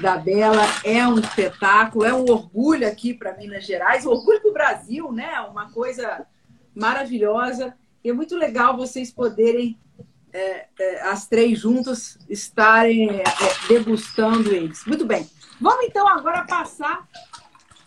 da 0.00 0.16
Bela 0.16 0.62
é 0.84 1.06
um 1.06 1.18
espetáculo, 1.18 2.04
é 2.04 2.12
um 2.12 2.24
orgulho 2.30 2.86
aqui 2.86 3.14
para 3.14 3.36
Minas 3.36 3.64
Gerais, 3.64 4.04
um 4.04 4.10
orgulho 4.10 4.40
para 4.40 4.50
o 4.50 4.52
Brasil, 4.52 5.12
né? 5.12 5.40
Uma 5.40 5.70
coisa 5.70 6.26
maravilhosa. 6.74 7.74
E 8.04 8.10
é 8.10 8.12
muito 8.12 8.36
legal 8.36 8.76
vocês 8.76 9.10
poderem, 9.10 9.78
é, 10.32 10.66
é, 10.78 11.02
as 11.02 11.26
três 11.26 11.58
juntas, 11.58 12.18
estarem 12.28 13.20
é, 13.20 13.24
degustando 13.68 14.52
eles. 14.52 14.84
Muito 14.84 15.04
bem. 15.04 15.28
Vamos 15.60 15.86
então 15.86 16.06
agora 16.06 16.44
passar 16.44 17.06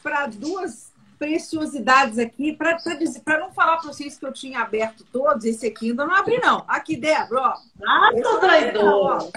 para 0.02 0.28
duas 0.28 0.89
preciosidades 1.20 2.18
aqui, 2.18 2.54
para 2.54 3.40
não 3.40 3.52
falar 3.52 3.78
para 3.78 3.92
vocês 3.92 4.18
que 4.18 4.26
eu 4.26 4.32
tinha 4.32 4.62
aberto 4.62 5.06
todos, 5.12 5.44
esse 5.44 5.68
aqui 5.68 5.90
ainda 5.90 6.06
não 6.06 6.16
abri, 6.16 6.40
não. 6.40 6.64
Aqui, 6.66 6.96
Débora, 6.96 7.42
ó. 7.42 7.54
Ah, 7.86 8.10
tô 8.24 8.40
traidor! 8.40 9.30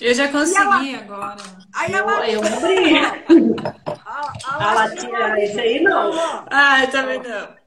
Eu 0.00 0.14
já 0.14 0.28
consegui 0.28 0.94
ela... 0.94 1.02
agora. 1.02 1.36
Aí 1.74 1.92
ela... 1.92 2.28
Eu 2.28 2.40
abri. 2.40 2.96
A, 4.06 4.32
a, 4.46 4.70
a 4.70 4.74
latinha, 4.74 5.44
esse 5.44 5.60
aí 5.60 5.82
não. 5.82 6.10
Ah, 6.50 6.82
eu 6.82 6.90
também 6.90 7.20
não. 7.22 7.64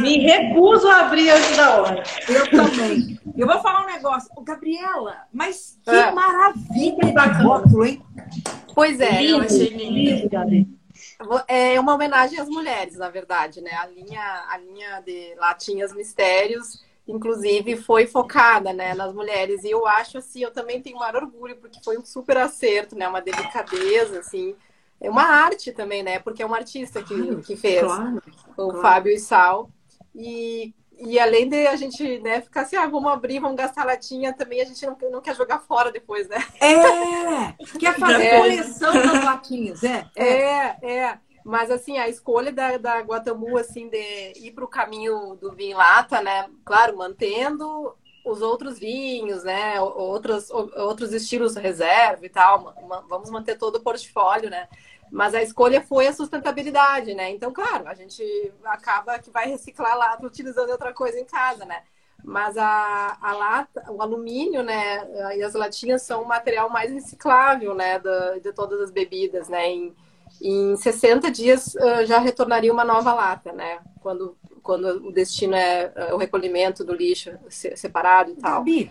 Me 0.00 0.18
recuso 0.18 0.88
a 0.88 1.00
abrir 1.00 1.30
antes 1.30 1.56
da 1.56 1.80
hora. 1.80 2.02
Eu 2.28 2.50
também. 2.50 3.20
Eu 3.36 3.46
vou 3.46 3.60
falar 3.60 3.82
um 3.82 3.86
negócio. 3.86 4.30
Gabriela, 4.44 5.16
mas 5.32 5.78
que 5.84 5.90
é. 5.90 6.12
maravilha 6.12 7.12
de 7.12 7.42
rótulo, 7.42 7.84
hein? 7.84 8.02
Pois 8.74 9.00
é, 9.00 9.20
lindo, 9.20 9.38
eu 9.38 9.44
achei 9.44 9.68
lindo. 9.68 10.28
lindo 10.30 10.81
é 11.48 11.78
uma 11.78 11.94
homenagem 11.94 12.38
às 12.38 12.48
mulheres, 12.48 12.96
na 12.96 13.08
verdade, 13.08 13.60
né? 13.60 13.72
A 13.72 13.86
linha, 13.86 14.44
a 14.48 14.58
linha 14.58 15.00
de 15.00 15.34
Latinhas 15.36 15.92
Mistérios, 15.92 16.82
inclusive, 17.06 17.76
foi 17.76 18.06
focada 18.06 18.72
né, 18.72 18.94
nas 18.94 19.12
mulheres. 19.12 19.64
E 19.64 19.70
eu 19.70 19.86
acho 19.86 20.18
assim, 20.18 20.42
eu 20.42 20.50
também 20.50 20.80
tenho 20.80 20.98
maior 20.98 21.16
orgulho, 21.16 21.56
porque 21.56 21.80
foi 21.82 21.98
um 21.98 22.04
super 22.04 22.36
acerto, 22.38 22.96
né? 22.96 23.08
Uma 23.08 23.20
delicadeza, 23.20 24.20
assim. 24.20 24.54
É 25.00 25.10
uma 25.10 25.24
arte 25.24 25.72
também, 25.72 26.02
né? 26.02 26.18
Porque 26.18 26.42
é 26.42 26.46
um 26.46 26.54
artista 26.54 27.02
que, 27.02 27.36
que 27.42 27.56
fez. 27.56 27.82
Claro, 27.82 28.22
o 28.50 28.54
claro. 28.54 28.80
Fábio 28.80 29.18
Sal. 29.18 29.70
E 30.14 30.74
e 31.04 31.18
além 31.18 31.48
de 31.48 31.66
a 31.66 31.76
gente 31.76 32.18
né, 32.20 32.40
ficar 32.40 32.62
assim, 32.62 32.76
ah, 32.76 32.86
vamos 32.86 33.10
abrir, 33.10 33.40
vamos 33.40 33.56
gastar 33.56 33.84
latinha, 33.84 34.32
também 34.32 34.60
a 34.60 34.64
gente 34.64 34.84
não, 34.86 34.96
não 35.10 35.20
quer 35.20 35.34
jogar 35.34 35.58
fora 35.60 35.90
depois, 35.90 36.28
né? 36.28 36.38
É! 36.60 37.78
Quer 37.78 37.94
fazer 37.98 38.24
é. 38.24 38.38
coleção 38.38 38.92
das 38.92 39.24
latinhas, 39.24 39.82
é? 39.82 40.06
É, 40.16 40.76
é. 40.82 41.18
Mas 41.44 41.70
assim, 41.70 41.98
a 41.98 42.08
escolha 42.08 42.52
da, 42.52 42.78
da 42.78 43.00
Guatamu, 43.00 43.58
assim, 43.58 43.88
de 43.88 44.32
ir 44.36 44.52
para 44.52 44.64
o 44.64 44.68
caminho 44.68 45.34
do 45.34 45.52
vinho 45.52 45.76
lata, 45.76 46.22
né? 46.22 46.48
Claro, 46.64 46.96
mantendo 46.96 47.96
os 48.24 48.40
outros 48.40 48.78
vinhos, 48.78 49.42
né? 49.42 49.80
Outros, 49.80 50.50
outros 50.50 51.12
estilos 51.12 51.56
reserva 51.56 52.24
e 52.24 52.28
tal. 52.28 52.74
Vamos 53.08 53.28
manter 53.30 53.58
todo 53.58 53.76
o 53.76 53.82
portfólio, 53.82 54.48
né? 54.48 54.68
Mas 55.12 55.34
a 55.34 55.42
escolha 55.42 55.82
foi 55.82 56.06
a 56.06 56.12
sustentabilidade, 56.14 57.12
né? 57.12 57.30
Então, 57.30 57.52
claro, 57.52 57.86
a 57.86 57.92
gente 57.92 58.24
acaba 58.64 59.18
que 59.18 59.30
vai 59.30 59.46
reciclar 59.46 59.94
lá 59.94 60.18
utilizando 60.22 60.70
outra 60.70 60.90
coisa 60.94 61.20
em 61.20 61.24
casa, 61.26 61.66
né? 61.66 61.82
Mas 62.24 62.56
a, 62.56 63.18
a 63.20 63.32
lata, 63.34 63.84
o 63.90 64.00
alumínio, 64.00 64.62
né, 64.62 65.06
e 65.36 65.42
as 65.42 65.52
latinhas 65.52 66.00
são 66.02 66.22
o 66.22 66.28
material 66.28 66.70
mais 66.70 66.90
reciclável, 66.90 67.74
né, 67.74 67.98
de, 67.98 68.40
de 68.40 68.52
todas 68.54 68.80
as 68.80 68.90
bebidas, 68.90 69.50
né. 69.50 69.68
Em, 69.68 69.94
em 70.40 70.76
60 70.76 71.30
dias 71.30 71.74
uh, 71.74 72.06
já 72.06 72.18
retornaria 72.18 72.72
uma 72.72 72.84
nova 72.84 73.12
lata, 73.12 73.52
né, 73.52 73.80
quando, 74.00 74.38
quando 74.62 75.08
o 75.08 75.12
destino 75.12 75.56
é 75.56 75.92
uh, 76.10 76.14
o 76.14 76.16
recolhimento 76.16 76.84
do 76.84 76.94
lixo 76.94 77.32
separado 77.50 78.30
e 78.30 78.36
tal. 78.36 78.60
Gabi, 78.60 78.90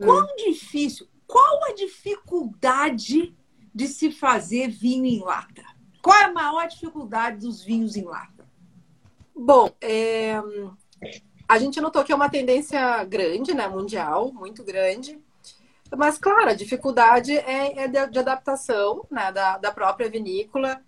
hum. 0.00 0.04
quão 0.04 0.26
difícil, 0.36 1.06
qual 1.28 1.64
a 1.64 1.72
dificuldade 1.72 3.37
de 3.78 3.86
se 3.86 4.10
fazer 4.10 4.66
vinho 4.66 5.04
em 5.04 5.20
lata? 5.20 5.62
Qual 6.02 6.18
é 6.18 6.24
a 6.24 6.32
maior 6.32 6.66
dificuldade 6.66 7.46
dos 7.46 7.62
vinhos 7.62 7.94
em 7.94 8.02
lata? 8.02 8.44
Bom, 9.32 9.70
é, 9.80 10.34
a 11.48 11.58
gente 11.58 11.80
notou 11.80 12.02
que 12.02 12.10
é 12.10 12.14
uma 12.16 12.28
tendência 12.28 13.04
grande, 13.04 13.54
né, 13.54 13.68
mundial, 13.68 14.32
muito 14.32 14.64
grande. 14.64 15.16
Mas, 15.96 16.18
claro, 16.18 16.50
a 16.50 16.54
dificuldade 16.54 17.38
é, 17.38 17.84
é 17.84 17.86
de, 17.86 18.18
adaptação 18.18 19.06
né, 19.08 19.30
da, 19.30 19.58
da 19.58 19.70
própria 19.70 20.10
vinícola, 20.10 20.82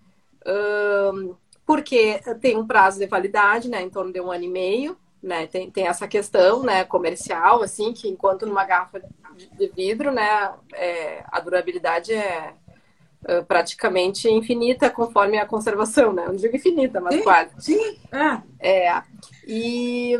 porque 1.64 2.20
tem 2.40 2.56
um 2.56 2.66
prazo 2.66 2.98
de 2.98 3.06
validade, 3.06 3.68
né, 3.68 3.82
em 3.82 3.88
torno 3.88 4.12
de 4.12 4.20
um 4.20 4.32
ano 4.32 4.42
e 4.42 4.48
meio, 4.48 4.98
né, 5.22 5.46
tem, 5.46 5.70
tem 5.70 5.86
essa 5.86 6.08
questão, 6.08 6.64
né, 6.64 6.82
comercial, 6.82 7.62
assim, 7.62 7.92
que 7.92 8.08
enquanto 8.08 8.46
numa 8.46 8.64
garrafa 8.64 9.00
de, 9.56 9.68
vidro, 9.68 10.10
né, 10.10 10.52
é, 10.72 11.24
a 11.30 11.40
durabilidade 11.40 12.12
é 12.12 12.54
praticamente 13.46 14.28
infinita 14.28 14.88
conforme 14.90 15.38
a 15.38 15.46
conservação, 15.46 16.12
né, 16.12 16.26
não 16.26 16.36
digo 16.36 16.56
infinita, 16.56 17.00
mas 17.00 17.14
sim, 17.14 17.22
quase. 17.22 17.50
Sim, 17.58 17.98
é. 18.60 18.86
é 18.88 19.02
e 19.46 20.16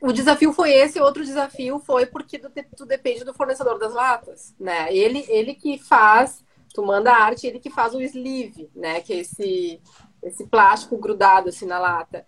o 0.00 0.12
desafio 0.12 0.52
foi 0.52 0.72
esse, 0.72 1.00
outro 1.00 1.24
desafio 1.24 1.80
foi 1.80 2.06
porque 2.06 2.38
tu, 2.38 2.50
tu, 2.76 2.86
depende 2.86 3.24
do 3.24 3.34
fornecedor 3.34 3.78
das 3.78 3.92
latas, 3.92 4.54
né? 4.58 4.94
Ele, 4.94 5.24
ele 5.28 5.54
que 5.54 5.78
faz, 5.78 6.44
tu 6.72 6.84
manda 6.84 7.10
a 7.10 7.22
arte, 7.22 7.46
ele 7.46 7.58
que 7.58 7.70
faz 7.70 7.94
o 7.94 8.00
sleeve, 8.00 8.70
né? 8.76 9.00
Que 9.00 9.12
é 9.12 9.16
esse, 9.18 9.80
esse 10.22 10.46
plástico 10.46 10.96
grudado 10.98 11.48
assim 11.48 11.66
na 11.66 11.80
lata. 11.80 12.24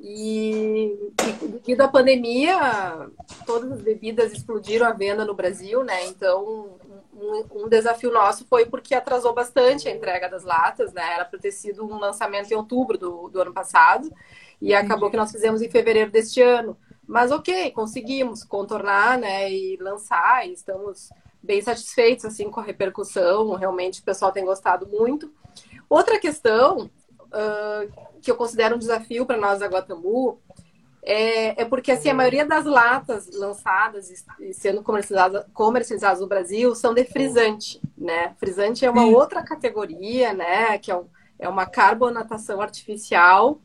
E, 0.00 1.12
e 1.44 1.46
devido 1.46 1.82
à 1.82 1.88
pandemia, 1.88 3.08
todas 3.46 3.70
as 3.70 3.82
bebidas 3.82 4.32
explodiram 4.32 4.84
a 4.84 4.92
venda 4.92 5.24
no 5.24 5.32
Brasil, 5.32 5.84
né? 5.84 6.06
Então, 6.06 6.76
um, 7.22 7.64
um, 7.64 7.68
desafio 7.68 8.12
nosso 8.12 8.44
foi 8.46 8.66
porque 8.66 8.94
atrasou 8.94 9.32
bastante 9.32 9.88
a 9.88 9.92
entrega 9.92 10.28
das 10.28 10.42
latas, 10.42 10.92
né? 10.92 11.14
Era 11.14 11.24
para 11.24 11.38
ter 11.38 11.52
sido 11.52 11.84
um 11.84 11.98
lançamento 11.98 12.50
em 12.50 12.56
outubro 12.56 12.98
do, 12.98 13.28
do 13.28 13.40
ano 13.40 13.52
passado. 13.52 14.12
E 14.60 14.74
acabou 14.74 15.10
que 15.10 15.16
nós 15.16 15.30
fizemos 15.30 15.62
em 15.62 15.70
fevereiro 15.70 16.10
deste 16.10 16.40
ano. 16.40 16.76
Mas 17.06 17.30
ok, 17.30 17.70
conseguimos 17.72 18.44
contornar, 18.44 19.18
né, 19.18 19.52
e 19.52 19.76
lançar, 19.76 20.46
e 20.46 20.52
estamos 20.52 21.10
bem 21.42 21.60
satisfeitos 21.60 22.24
assim 22.24 22.50
com 22.50 22.60
a 22.60 22.64
repercussão. 22.64 23.54
Realmente 23.54 24.00
o 24.00 24.04
pessoal 24.04 24.32
tem 24.32 24.44
gostado 24.44 24.86
muito. 24.86 25.32
Outra 25.88 26.18
questão 26.18 26.90
uh, 27.32 28.20
que 28.20 28.30
eu 28.30 28.36
considero 28.36 28.76
um 28.76 28.78
desafio 28.78 29.26
para 29.26 29.36
nós 29.36 29.60
da 29.60 29.66
Guatambu 29.66 30.40
é, 31.04 31.62
é, 31.62 31.64
porque 31.64 31.90
assim 31.90 32.08
a 32.08 32.14
maioria 32.14 32.46
das 32.46 32.64
latas 32.64 33.28
lançadas 33.32 34.08
e 34.40 34.54
sendo 34.54 34.82
comercializadas, 34.82 35.44
comercializadas 35.52 36.20
no 36.20 36.28
Brasil 36.28 36.74
são 36.74 36.94
de 36.94 37.04
frisante, 37.04 37.80
né? 37.98 38.34
Frisante 38.38 38.84
é 38.84 38.90
uma 38.90 39.06
outra 39.06 39.42
categoria, 39.42 40.32
né? 40.32 40.78
Que 40.78 40.90
é, 40.90 40.96
um, 40.96 41.06
é 41.38 41.48
uma 41.48 41.66
carbonatação 41.66 42.60
artificial 42.60 43.60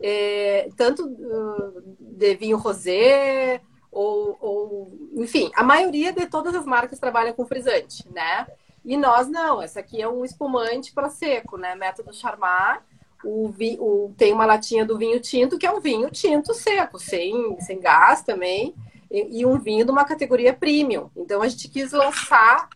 é, 0.00 0.68
tanto 0.76 1.06
uh, 1.06 1.96
de 1.98 2.34
vinho 2.36 2.56
rosé 2.56 3.60
ou, 3.90 4.36
ou, 4.40 4.98
enfim, 5.14 5.50
a 5.54 5.62
maioria 5.62 6.12
de 6.12 6.26
todas 6.26 6.54
as 6.54 6.64
marcas 6.64 6.98
trabalham 6.98 7.32
com 7.32 7.46
frisante, 7.46 8.08
né? 8.10 8.46
E 8.84 8.96
nós 8.96 9.28
não, 9.28 9.60
essa 9.60 9.80
aqui 9.80 10.00
é 10.00 10.08
um 10.08 10.24
espumante 10.24 10.92
para 10.92 11.10
seco, 11.10 11.56
né? 11.56 11.74
Método 11.74 12.12
Charmat. 12.12 12.82
O, 13.24 13.48
vi, 13.48 13.76
o, 13.80 14.12
tem 14.16 14.32
uma 14.32 14.46
latinha 14.46 14.84
do 14.84 14.96
vinho 14.96 15.18
tinto, 15.20 15.58
que 15.58 15.66
é 15.66 15.72
um 15.72 15.80
vinho 15.80 16.10
tinto 16.10 16.54
seco, 16.54 16.98
sem, 16.98 17.58
sem 17.60 17.80
gás 17.80 18.22
também, 18.22 18.74
e, 19.10 19.40
e 19.40 19.46
um 19.46 19.58
vinho 19.58 19.84
de 19.84 19.90
uma 19.90 20.04
categoria 20.04 20.52
premium. 20.52 21.10
Então 21.16 21.42
a 21.42 21.48
gente 21.48 21.68
quis 21.68 21.92
lançar 21.92 22.68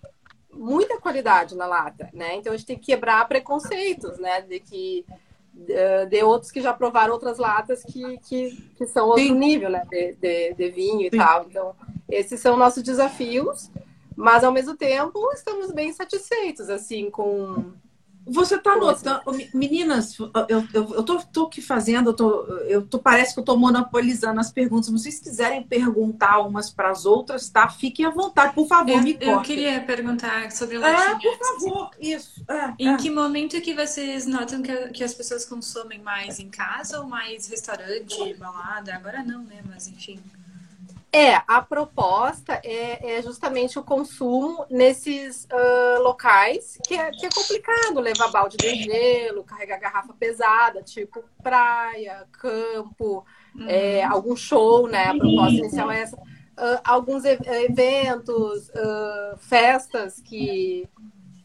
muita 0.52 1.00
qualidade 1.00 1.54
na 1.54 1.66
lata, 1.66 2.10
né? 2.12 2.36
Então 2.36 2.52
a 2.52 2.56
gente 2.56 2.66
tem 2.66 2.78
que 2.78 2.86
quebrar 2.86 3.26
preconceitos, 3.28 4.18
né? 4.18 4.42
De 4.42 4.60
que 4.60 5.04
de 6.08 6.22
outros 6.24 6.50
que 6.50 6.62
já 6.62 6.72
provaram 6.72 7.12
outras 7.12 7.36
latas 7.36 7.84
que, 7.84 8.18
que, 8.20 8.50
que 8.76 8.86
são 8.86 9.08
outro 9.08 9.22
Sim. 9.22 9.34
nível, 9.34 9.68
né? 9.68 9.82
De, 9.88 10.14
de, 10.14 10.54
de 10.54 10.70
vinho 10.70 11.02
e 11.02 11.10
Sim. 11.10 11.18
tal. 11.18 11.46
Então, 11.48 11.76
esses 12.10 12.40
são 12.40 12.56
nossos 12.56 12.82
desafios, 12.82 13.70
mas 14.16 14.44
ao 14.44 14.52
mesmo 14.52 14.76
tempo 14.76 15.30
estamos 15.32 15.70
bem 15.70 15.92
satisfeitos, 15.92 16.70
assim, 16.70 17.10
com 17.10 17.72
você 18.26 18.54
está 18.54 18.76
notando, 18.76 19.20
meninas, 19.52 20.16
eu, 20.18 20.30
eu, 20.48 20.94
eu 20.94 21.02
tô, 21.02 21.20
tô 21.20 21.42
aqui 21.44 21.60
fazendo, 21.60 22.10
eu 22.10 22.14
tô, 22.14 22.44
eu 22.66 22.86
tô, 22.86 22.98
parece 22.98 23.34
que 23.34 23.40
eu 23.40 23.42
estou 23.42 23.58
monopolizando 23.58 24.40
as 24.40 24.52
perguntas. 24.52 24.86
Se 24.86 24.92
vocês 24.92 25.18
quiserem 25.18 25.62
perguntar 25.62 26.40
umas 26.40 26.70
para 26.70 26.90
as 26.90 27.04
outras, 27.04 27.48
tá? 27.48 27.68
Fiquem 27.68 28.06
à 28.06 28.10
vontade, 28.10 28.54
por 28.54 28.66
favor, 28.66 28.90
eu, 28.90 29.02
me 29.02 29.18
Eu 29.20 29.40
queria 29.42 29.80
perguntar 29.80 30.50
sobre 30.52 30.78
o. 30.78 30.84
É, 30.84 31.18
por 31.18 31.38
favor, 31.38 31.90
isso. 32.00 32.44
É, 32.48 32.74
em 32.78 32.94
é. 32.94 32.96
que 32.96 33.10
momento 33.10 33.60
que 33.60 33.74
vocês 33.74 34.26
notam 34.26 34.62
que, 34.62 34.88
que 34.88 35.02
as 35.02 35.14
pessoas 35.14 35.44
consomem 35.44 36.00
mais 36.00 36.38
em 36.38 36.48
casa 36.48 37.00
ou 37.00 37.08
mais 37.08 37.48
restaurante, 37.48 38.34
balada? 38.34 38.94
Agora 38.94 39.22
não, 39.22 39.42
né? 39.42 39.62
Mas 39.68 39.88
enfim. 39.88 40.20
É, 41.14 41.34
a 41.46 41.60
proposta 41.60 42.58
é, 42.64 43.16
é, 43.16 43.22
justamente 43.22 43.78
o 43.78 43.82
consumo 43.82 44.64
nesses 44.70 45.44
uh, 45.44 46.02
locais 46.02 46.78
que 46.86 46.94
é, 46.94 47.10
que 47.10 47.26
é 47.26 47.28
complicado 47.28 48.00
levar 48.00 48.30
balde 48.30 48.56
de 48.56 48.74
gelo, 48.82 49.44
carregar 49.44 49.78
garrafa 49.78 50.14
pesada, 50.14 50.82
tipo 50.82 51.22
praia, 51.42 52.26
campo, 52.32 53.26
uhum. 53.54 53.68
é, 53.68 54.02
algum 54.02 54.34
show, 54.34 54.88
né? 54.88 55.08
A 55.08 55.14
proposta 55.14 55.58
inicial 55.58 55.90
é 55.90 56.00
essa. 56.00 56.16
Uh, 56.16 56.80
alguns 56.82 57.24
eventos, 57.26 58.70
uh, 58.70 59.36
festas 59.36 60.18
que, 60.20 60.88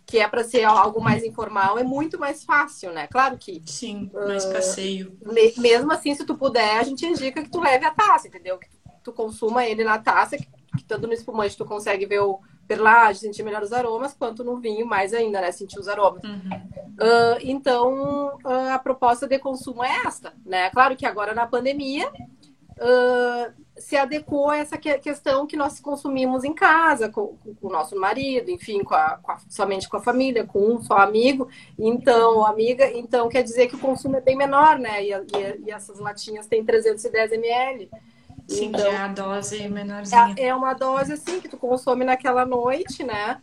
que 0.05 0.17
é 0.17 0.27
para 0.29 0.45
ser 0.45 0.63
algo 0.63 1.01
mais 1.01 1.25
informal, 1.25 1.77
é 1.77 1.83
muito 1.83 2.17
mais 2.17 2.45
fácil, 2.45 2.93
né? 2.93 3.07
Claro 3.07 3.37
que. 3.37 3.61
Sim, 3.65 4.09
mais 4.13 4.45
passeio. 4.45 5.17
Mesmo 5.57 5.91
assim, 5.91 6.15
se 6.15 6.25
tu 6.25 6.37
puder, 6.37 6.77
a 6.77 6.83
gente 6.83 7.05
indica 7.05 7.43
que 7.43 7.49
tu 7.49 7.59
leve 7.59 7.85
a 7.85 7.91
taça, 7.91 8.29
entendeu? 8.29 8.57
Que 8.57 8.76
tu 9.07 9.13
consuma 9.13 9.65
ele 9.65 9.85
na 9.85 9.97
taça, 9.97 10.37
que, 10.37 10.45
que 10.77 10.83
tanto 10.83 11.07
no 11.07 11.13
espumante 11.13 11.57
tu 11.57 11.63
consegue 11.63 12.05
ver 12.05 12.19
o 12.19 12.41
perlage, 12.67 13.19
sentir 13.19 13.43
melhor 13.43 13.63
os 13.63 13.71
aromas, 13.71 14.13
quanto 14.13 14.43
no 14.43 14.57
vinho 14.57 14.85
mais 14.85 15.13
ainda, 15.13 15.39
né? 15.39 15.51
Sentir 15.51 15.79
os 15.79 15.87
aromas. 15.87 16.21
Uhum. 16.23 16.49
Uh, 16.99 17.37
então, 17.41 18.37
uh, 18.43 18.73
a 18.73 18.79
proposta 18.79 19.25
de 19.25 19.39
consumo 19.39 19.81
é 19.83 20.01
esta, 20.05 20.33
né? 20.45 20.69
Claro 20.71 20.97
que 20.97 21.05
agora 21.05 21.33
na 21.33 21.47
pandemia 21.47 22.09
uh, 22.09 23.53
se 23.77 23.95
adequou 23.95 24.49
a 24.49 24.57
essa 24.57 24.77
questão 24.77 25.47
que 25.47 25.55
nós 25.55 25.79
consumimos 25.79 26.43
em 26.43 26.53
casa, 26.53 27.07
com, 27.07 27.37
com 27.61 27.67
o 27.67 27.71
nosso 27.71 27.97
marido, 27.97 28.51
enfim, 28.51 28.83
com 28.83 28.95
a, 28.95 29.19
com 29.23 29.31
a, 29.31 29.39
somente 29.47 29.87
com 29.87 29.95
a 29.95 30.01
família, 30.01 30.45
com 30.45 30.59
um 30.59 30.81
só 30.81 30.97
amigo, 30.97 31.47
então, 31.79 32.45
amiga, 32.45 32.91
então 32.91 33.29
quer 33.29 33.43
dizer 33.43 33.67
que 33.67 33.75
o 33.75 33.79
consumo 33.79 34.17
é 34.17 34.21
bem 34.21 34.35
menor, 34.35 34.77
né? 34.77 35.05
E, 35.05 35.13
e, 35.13 35.67
e 35.67 35.71
essas 35.71 35.97
latinhas 35.99 36.47
têm 36.47 36.65
310 36.65 37.31
ml. 37.31 37.89
Sim, 38.47 38.67
então, 38.67 38.87
é 38.87 38.95
a 38.95 39.07
dose 39.07 39.67
menorzinha. 39.67 40.35
É, 40.37 40.47
é 40.47 40.55
uma 40.55 40.73
dose 40.73 41.13
assim 41.13 41.41
que 41.41 41.49
tu 41.49 41.57
consome 41.57 42.05
naquela 42.05 42.45
noite, 42.45 43.03
né? 43.03 43.41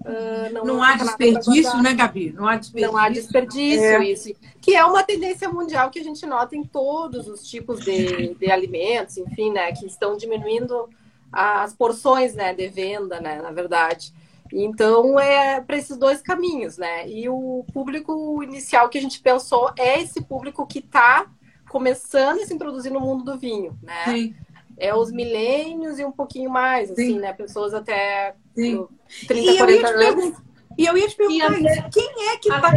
Uh, 0.00 0.52
não, 0.52 0.64
não 0.64 0.82
há 0.82 0.94
desperdício, 0.94 1.82
né, 1.82 1.92
Gabi? 1.92 2.32
Não 2.32 2.48
há 2.48 2.56
desperdício. 2.56 2.92
Não 2.92 2.98
há 2.98 3.08
desperdício, 3.08 3.84
é. 3.84 4.04
isso. 4.04 4.30
Que 4.60 4.74
é 4.74 4.84
uma 4.84 5.02
tendência 5.02 5.48
mundial 5.48 5.90
que 5.90 5.98
a 5.98 6.04
gente 6.04 6.24
nota 6.24 6.56
em 6.56 6.64
todos 6.64 7.28
os 7.28 7.46
tipos 7.46 7.80
de, 7.80 8.34
de 8.34 8.50
alimentos, 8.50 9.18
enfim, 9.18 9.52
né? 9.52 9.72
Que 9.72 9.86
estão 9.86 10.16
diminuindo 10.16 10.88
as 11.30 11.74
porções, 11.74 12.34
né, 12.34 12.54
de 12.54 12.68
venda, 12.68 13.20
né, 13.20 13.42
na 13.42 13.50
verdade. 13.50 14.14
Então, 14.50 15.20
é 15.20 15.60
para 15.60 15.76
esses 15.76 15.98
dois 15.98 16.22
caminhos, 16.22 16.78
né? 16.78 17.06
E 17.06 17.28
o 17.28 17.66
público 17.72 18.42
inicial 18.42 18.88
que 18.88 18.96
a 18.96 19.00
gente 19.00 19.20
pensou 19.20 19.70
é 19.78 20.00
esse 20.00 20.22
público 20.22 20.66
que 20.66 20.78
está 20.78 21.26
começando 21.68 22.40
a 22.40 22.46
se 22.46 22.54
introduzir 22.54 22.92
no 22.92 23.00
mundo 23.00 23.24
do 23.24 23.38
vinho, 23.38 23.78
né? 23.82 24.04
Sim. 24.04 24.34
É 24.76 24.94
os 24.94 25.10
milênios 25.10 25.98
e 25.98 26.04
um 26.04 26.12
pouquinho 26.12 26.50
mais, 26.50 26.90
assim, 26.90 27.14
Sim. 27.14 27.18
né? 27.18 27.32
Pessoas 27.32 27.74
até 27.74 28.34
Sim. 28.54 28.86
30, 29.26 29.50
e 29.50 29.58
40 29.58 29.88
anos. 29.88 30.38
E 30.76 30.86
eu 30.86 30.96
ia 30.96 31.08
te 31.08 31.16
perguntar 31.16 31.52
até, 31.52 31.88
quem 31.90 32.28
é 32.28 32.36
que 32.36 32.48
está 32.48 32.70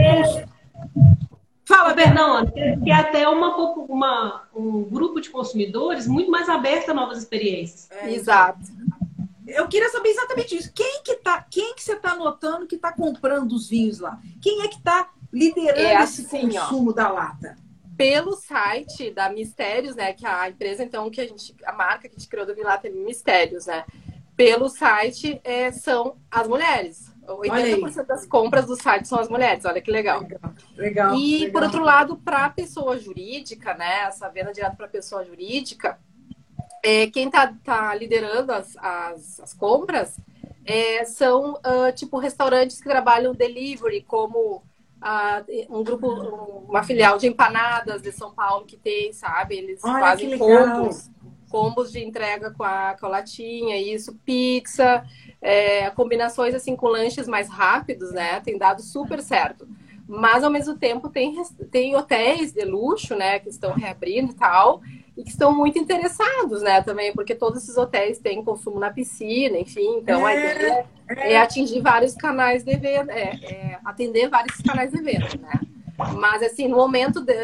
Fala, 1.63 1.93
Bernão, 1.93 2.51
que 2.83 2.91
até 2.91 3.29
uma, 3.29 3.55
uma, 3.55 4.43
um 4.53 4.83
grupo 4.83 5.21
de 5.21 5.29
consumidores 5.29 6.07
muito 6.07 6.29
mais 6.29 6.49
aberto 6.49 6.89
a 6.89 6.93
novas 6.93 7.19
experiências. 7.19 7.89
É, 7.91 8.11
Exato. 8.11 8.59
Eu 9.47 9.67
queria 9.67 9.89
saber 9.89 10.09
exatamente 10.09 10.55
isso. 10.55 10.71
Quem 10.73 11.01
que 11.03 11.15
tá, 11.15 11.45
quem 11.49 11.75
que 11.75 11.83
você 11.83 11.93
está 11.93 12.15
notando 12.15 12.65
que 12.65 12.75
está 12.75 12.91
comprando 12.91 13.53
os 13.53 13.69
vinhos 13.69 13.99
lá? 13.99 14.19
Quem 14.41 14.63
é 14.63 14.67
que 14.67 14.77
está 14.77 15.09
liderando 15.31 15.79
é 15.79 15.95
assim, 15.95 16.23
esse 16.23 16.59
consumo 16.59 16.89
ó. 16.91 16.93
da 16.93 17.09
lata? 17.09 17.57
Pelo 18.02 18.34
site 18.34 19.12
da 19.12 19.30
Mistérios, 19.30 19.95
né? 19.95 20.14
Que 20.14 20.26
a 20.26 20.49
empresa, 20.49 20.84
então, 20.84 21.10
que 21.10 21.22
a 21.22 21.28
gente, 21.28 21.56
a 21.64 21.72
marca 21.72 22.10
que 22.10 22.16
a 22.16 22.20
gente 22.20 22.28
criou 22.28 22.45
do 22.45 22.56
Vinlata 22.56 22.88
é 22.88 22.91
Mistérios, 22.91 23.68
né? 23.68 23.86
Pelo 24.36 24.70
site 24.70 25.39
é, 25.43 25.72
são 25.72 26.18
as 26.30 26.47
mulheres. 26.47 27.12
80% 27.28 28.08
das 28.08 28.26
compras 28.26 28.66
do 28.66 28.76
site 28.76 29.08
são 29.08 29.20
as 29.20 29.30
mulheres, 29.30 29.64
olha 29.64 29.80
que 29.80 29.91
legal. 29.91 30.22
Legal. 30.22 30.54
legal 30.76 31.16
e, 31.16 31.38
legal. 31.38 31.52
por 31.52 31.64
outro 31.64 31.84
lado, 31.84 32.18
para 32.18 32.45
a 32.45 32.49
pessoa 32.49 32.97
jurídica, 32.97 33.76
né? 33.76 34.02
Essa 34.08 34.28
venda 34.30 34.52
direto 34.52 34.76
para 34.76 34.88
a 34.88 34.89
pessoa 34.89 35.24
jurídica, 35.24 35.99
é, 36.84 37.08
quem 37.08 37.28
está 37.28 37.54
tá 37.64 37.93
liderando 37.93 38.52
as, 38.52 38.76
as, 38.78 39.39
as 39.39 39.54
compras 39.54 40.18
é, 40.66 41.06
são, 41.06 41.54
uh, 41.54 41.91
tipo, 41.93 42.18
restaurantes 42.18 42.80
que 42.80 42.89
trabalham 42.89 43.36
delivery, 43.36 44.02
como 44.02 44.64
um 45.70 45.84
grupo, 45.84 46.08
uma 46.68 46.84
filial 46.84 47.18
de 47.18 47.28
empanadas 47.28 48.02
de 48.02 48.12
São 48.12 48.32
Paulo 48.32 48.66
que 48.66 48.78
tem, 48.78 49.12
sabe? 49.12 49.56
Eles 49.56 49.84
Olha, 49.84 49.99
fazem 49.99 50.38
combos, 50.38 51.10
combos 51.49 51.91
de 51.91 52.04
entrega 52.04 52.52
com 52.52 52.64
a, 52.64 52.95
com 52.99 53.08
a 53.08 53.10
latinha, 53.10 53.78
isso, 53.78 54.16
pizza, 54.26 55.04
é, 55.41 55.89
combinações 55.91 56.54
assim 56.54 56.76
com 56.76 56.88
lanches 56.88 57.28
mais 57.28 57.49
rápidos, 57.49 58.12
né? 58.12 58.39
Tem 58.41 58.58
dado 58.58 58.82
super 58.82 59.22
certo. 59.22 59.68
Mas 60.08 60.43
ao 60.43 60.52
mesmo 60.52 60.78
tempo 60.78 61.10
tem, 61.10 61.41
tem 61.72 61.95
hotéis 61.95 62.52
de 62.52 62.66
luxo, 62.66 63.16
né, 63.16 63.39
que 63.39 63.47
estão 63.47 63.72
reabrindo 63.72 64.34
e 64.34 64.36
tal, 64.36 64.82
e 65.22 65.24
que 65.24 65.30
estão 65.30 65.55
muito 65.55 65.78
interessados, 65.78 66.63
né, 66.63 66.82
também, 66.82 67.13
porque 67.13 67.36
todos 67.36 67.61
esses 67.61 67.78
hotéis 67.78 68.17
têm 68.17 68.43
consumo 68.43 68.80
na 68.80 68.89
piscina, 68.89 69.55
enfim, 69.57 69.97
então 69.97 70.28
é, 70.28 70.34
a 70.34 70.36
ideia 70.36 70.86
é, 71.07 71.34
é, 71.34 71.38
atingir 71.38 71.80
vários 71.80 72.15
canais 72.15 72.63
de 72.63 72.76
venda, 72.76 73.13
é, 73.13 73.36
é, 73.43 73.80
atender 73.86 74.30
vários 74.30 74.57
canais 74.61 74.91
de 74.91 74.99
venda, 74.99 75.30
né. 75.39 75.61
Mas, 76.17 76.41
assim, 76.41 76.67
no 76.67 76.78
momento 76.78 77.22
de, 77.22 77.36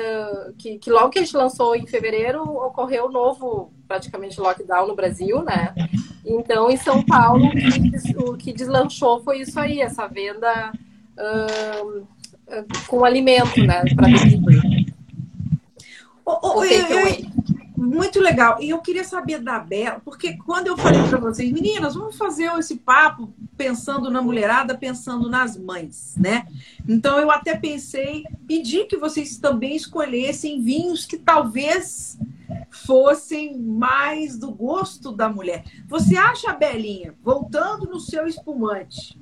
que, 0.58 0.80
que 0.80 0.90
logo 0.90 1.12
que 1.12 1.20
a 1.20 1.22
gente 1.22 1.38
lançou 1.38 1.76
em 1.76 1.86
fevereiro, 1.86 2.42
ocorreu 2.42 3.06
o 3.06 3.12
novo, 3.12 3.72
praticamente, 3.88 4.40
lockdown 4.40 4.88
no 4.88 4.96
Brasil, 4.96 5.44
né? 5.44 5.76
Então, 6.26 6.72
em 6.72 6.78
São 6.78 7.04
Paulo, 7.04 7.52
o 8.26 8.36
que 8.36 8.52
deslanchou 8.52 9.22
foi 9.22 9.42
isso 9.42 9.60
aí, 9.60 9.80
essa 9.80 10.08
venda 10.08 10.72
uh, 11.20 12.08
com 12.88 13.06
alimento, 13.06 13.62
né, 13.64 13.84
para 13.96 14.08
delivery. 14.08 14.92
Oh, 16.26 16.40
oh, 16.42 16.64
eu, 16.64 16.88
eu, 16.88 17.28
muito 17.78 18.20
legal. 18.20 18.58
E 18.60 18.70
eu 18.70 18.80
queria 18.80 19.04
saber 19.04 19.40
da 19.40 19.60
Bela, 19.60 20.02
porque 20.04 20.36
quando 20.38 20.66
eu 20.66 20.76
falei 20.76 21.04
para 21.08 21.20
vocês, 21.20 21.52
meninas, 21.52 21.94
vamos 21.94 22.18
fazer 22.18 22.52
esse 22.58 22.78
papo 22.78 23.32
pensando 23.56 24.10
na 24.10 24.20
mulherada, 24.20 24.76
pensando 24.76 25.30
nas 25.30 25.56
mães, 25.56 26.16
né? 26.18 26.48
Então 26.90 27.20
eu 27.20 27.30
até 27.30 27.56
pensei, 27.56 28.26
pedi 28.48 28.86
que 28.86 28.98
vocês 28.98 29.38
também 29.38 29.76
escolhessem 29.76 30.60
vinhos 30.60 31.06
que 31.06 31.18
talvez 31.20 32.18
fossem 32.72 33.56
mais 33.60 34.38
do 34.38 34.52
gosto 34.52 35.12
da 35.12 35.30
mulher. 35.30 35.64
Você 35.88 36.18
acha, 36.18 36.54
Belinha, 36.54 37.14
voltando 37.24 37.86
no 37.86 38.00
seu 38.00 38.26
espumante, 38.26 39.20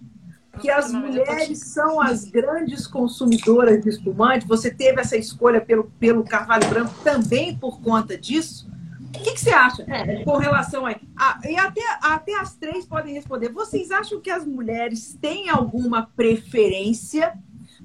que 0.60 0.70
as 0.70 0.91
mulheres 0.91 1.60
são 1.60 2.01
as 2.01 2.26
grandes 2.26 2.88
consumidoras 2.88 3.82
de 3.82 3.89
espumante. 3.89 4.47
Você 4.47 4.72
teve 4.72 5.01
essa 5.01 5.18
escolha 5.18 5.62
pelo, 5.62 5.86
pelo 5.99 6.24
Carvalho 6.24 6.68
Branco 6.68 6.93
também 7.03 7.58
por 7.58 7.82
conta 7.82 8.18
disso? 8.18 8.70
O 9.16 9.24
que, 9.24 9.32
que 9.32 9.39
você 9.39 9.51
acha 9.51 9.84
é. 9.88 10.24
com 10.24 10.38
relação 10.38 10.86
a. 10.86 10.95
Ah, 11.18 11.39
e 11.45 11.58
até, 11.58 11.82
até 12.01 12.36
as 12.36 12.56
três 12.56 12.86
podem 12.86 13.14
responder. 13.14 13.49
Vocês 13.49 13.89
acham 13.91 14.20
que 14.20 14.30
as 14.30 14.45
mulheres 14.45 15.18
têm 15.22 15.49
alguma 15.49 16.06
preferência? 16.16 17.34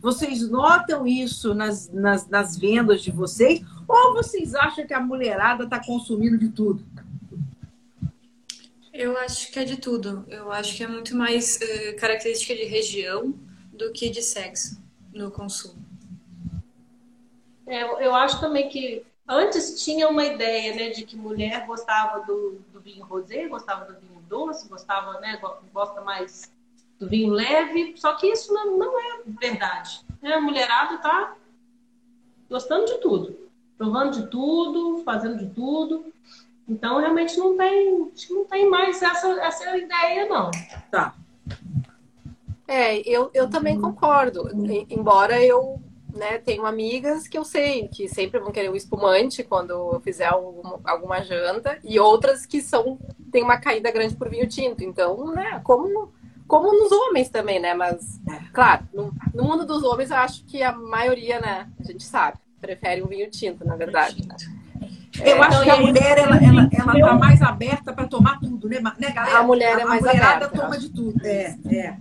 Vocês 0.01 0.49
notam 0.49 1.07
isso 1.07 1.55
nas, 1.55 1.91
nas, 1.93 2.27
nas 2.29 2.57
vendas 2.57 3.03
de 3.03 3.11
vocês? 3.11 3.63
Ou 3.87 4.15
vocês 4.15 4.55
acham 4.55 4.87
que 4.87 4.95
a 4.95 5.01
mulherada 5.01 5.65
está 5.65 5.79
consumindo 5.79 6.39
de 6.39 6.49
tudo? 6.49 6.85
Eu 9.01 9.17
acho 9.17 9.51
que 9.51 9.59
é 9.59 9.65
de 9.65 9.79
tudo. 9.79 10.27
Eu 10.29 10.53
acho 10.53 10.77
que 10.77 10.85
é 10.85 10.87
muito 10.87 11.17
mais 11.17 11.57
uh, 11.57 11.97
característica 11.99 12.55
de 12.55 12.65
região 12.65 13.33
do 13.73 13.91
que 13.93 14.11
de 14.11 14.21
sexo 14.21 14.79
no 15.11 15.31
consumo. 15.31 15.83
É, 17.67 17.83
eu 18.05 18.15
acho 18.15 18.39
também 18.41 18.69
que 18.69 19.03
antes 19.27 19.83
tinha 19.83 20.07
uma 20.07 20.23
ideia, 20.23 20.75
né, 20.75 20.91
de 20.91 21.07
que 21.07 21.17
mulher 21.17 21.67
gostava 21.67 22.27
do, 22.27 22.61
do 22.71 22.79
vinho 22.83 23.03
rosé, 23.03 23.49
gostava 23.49 23.91
do 23.91 23.99
vinho 23.99 24.21
doce, 24.29 24.69
gostava, 24.69 25.19
né, 25.19 25.41
gosta 25.73 26.03
mais 26.03 26.53
do 26.99 27.09
vinho 27.09 27.33
leve. 27.33 27.95
Só 27.97 28.17
que 28.17 28.27
isso 28.27 28.53
não, 28.53 28.77
não 28.77 29.01
é 29.01 29.23
verdade. 29.25 30.03
Né? 30.21 30.35
A 30.35 30.41
mulherada 30.43 30.99
tá 30.99 31.35
gostando 32.51 32.85
de 32.85 32.99
tudo, 32.99 33.49
provando 33.79 34.21
de 34.21 34.27
tudo, 34.27 35.03
fazendo 35.05 35.39
de 35.39 35.55
tudo. 35.55 36.13
Então, 36.71 37.01
realmente 37.01 37.37
não 37.37 37.57
tem, 37.57 38.13
não 38.31 38.45
tem 38.45 38.71
mais 38.71 39.03
essa, 39.03 39.29
essa 39.43 39.77
ideia, 39.77 40.29
não. 40.29 40.53
Tá. 40.89 41.17
É, 42.69 42.97
eu, 43.01 43.29
eu 43.35 43.51
também 43.51 43.81
concordo. 43.81 44.49
Embora 44.89 45.43
eu 45.45 45.83
né, 46.15 46.39
tenho 46.39 46.65
amigas 46.65 47.27
que 47.27 47.37
eu 47.37 47.45
sei 47.45 47.89
que 47.89 48.09
sempre 48.09 48.39
vão 48.39 48.53
querer 48.53 48.71
o 48.71 48.77
espumante 48.77 49.43
quando 49.43 49.71
eu 49.71 50.01
fizer 50.01 50.27
alguma, 50.27 50.79
alguma 50.85 51.23
janta, 51.23 51.77
e 51.83 51.99
outras 51.99 52.47
que 52.47 52.61
são 52.61 52.97
tem 53.33 53.43
uma 53.43 53.59
caída 53.59 53.91
grande 53.91 54.15
por 54.15 54.29
vinho 54.29 54.49
tinto. 54.49 54.85
Então, 54.85 55.33
né, 55.35 55.61
como, 55.65 56.13
como 56.47 56.73
nos 56.73 56.93
homens 56.93 57.29
também, 57.29 57.59
né? 57.59 57.75
Mas, 57.75 58.21
claro, 58.53 58.85
no, 58.95 59.13
no 59.35 59.43
mundo 59.43 59.67
dos 59.67 59.83
homens 59.83 60.13
eu 60.13 60.19
acho 60.19 60.45
que 60.45 60.63
a 60.63 60.71
maioria, 60.71 61.41
né, 61.41 61.69
a 61.81 61.83
gente 61.83 62.05
sabe, 62.05 62.39
prefere 62.61 63.03
um 63.03 63.09
vinho 63.09 63.29
tinto, 63.29 63.65
na 63.65 63.75
verdade. 63.75 64.25
Né? 64.25 64.37
Eu 65.25 65.37
é, 65.37 65.47
acho 65.47 65.63
que 65.63 65.71
a 65.71 65.77
mulher 65.77 66.19
ela, 66.19 66.37
ela, 66.37 66.69
ela 66.73 67.01
tá 67.01 67.15
mais 67.15 67.43
aberta 67.43 67.93
para 67.93 68.07
tomar 68.07 68.41
tudo, 68.41 68.69
né, 68.69 68.81
né, 68.99 69.11
galera? 69.11 69.39
A 69.39 69.43
mulher 69.43 69.79
é 69.79 69.85
mais 69.85 70.05
a 70.05 70.11
aberta. 70.11 70.49
toma 70.49 70.79
de 70.79 70.89
tudo. 70.89 71.27
É, 71.27 71.57
é. 71.67 71.97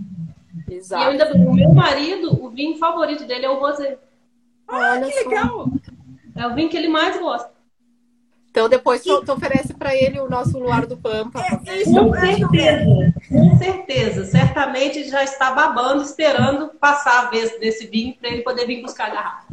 Exato. 0.70 1.03
E 1.03 1.07
ainda, 1.07 1.34
o 1.34 1.53
meu 1.53 1.74
marido, 1.74 2.43
o 2.43 2.49
vinho 2.49 2.78
favorito 2.78 3.26
dele 3.26 3.45
é 3.45 3.49
o 3.49 3.59
rosé. 3.59 3.97
Ah, 4.67 4.93
Olha 4.93 5.07
que 5.07 5.24
legal! 5.24 5.67
É 6.36 6.47
o 6.47 6.53
vinho 6.53 6.70
que 6.70 6.78
ele 6.78 6.88
mais 6.88 7.20
gosta. 7.20 7.51
Então 8.52 8.68
depois 8.68 9.04
tu, 9.04 9.24
tu 9.24 9.32
oferece 9.32 9.74
para 9.74 9.95
ele 9.95 10.20
o 10.20 10.30
nosso 10.30 10.58
luar 10.58 10.86
do 10.86 10.97
Pampa. 10.97 11.39
É, 11.39 11.56
com 11.56 12.14
certeza, 12.14 13.14
com 13.30 13.58
certeza. 13.58 14.26
Certamente 14.26 15.08
já 15.08 15.24
está 15.24 15.52
babando, 15.52 16.02
esperando 16.02 16.70
passar 16.80 17.28
a 17.28 17.30
vez 17.30 17.60
desse 17.60 17.88
vinho 17.88 18.16
para 18.20 18.30
ele 18.30 18.41
poder 18.41 18.66
vir 18.66 18.82
buscar 18.82 19.08
a 19.08 19.16
garrafa. 19.16 19.45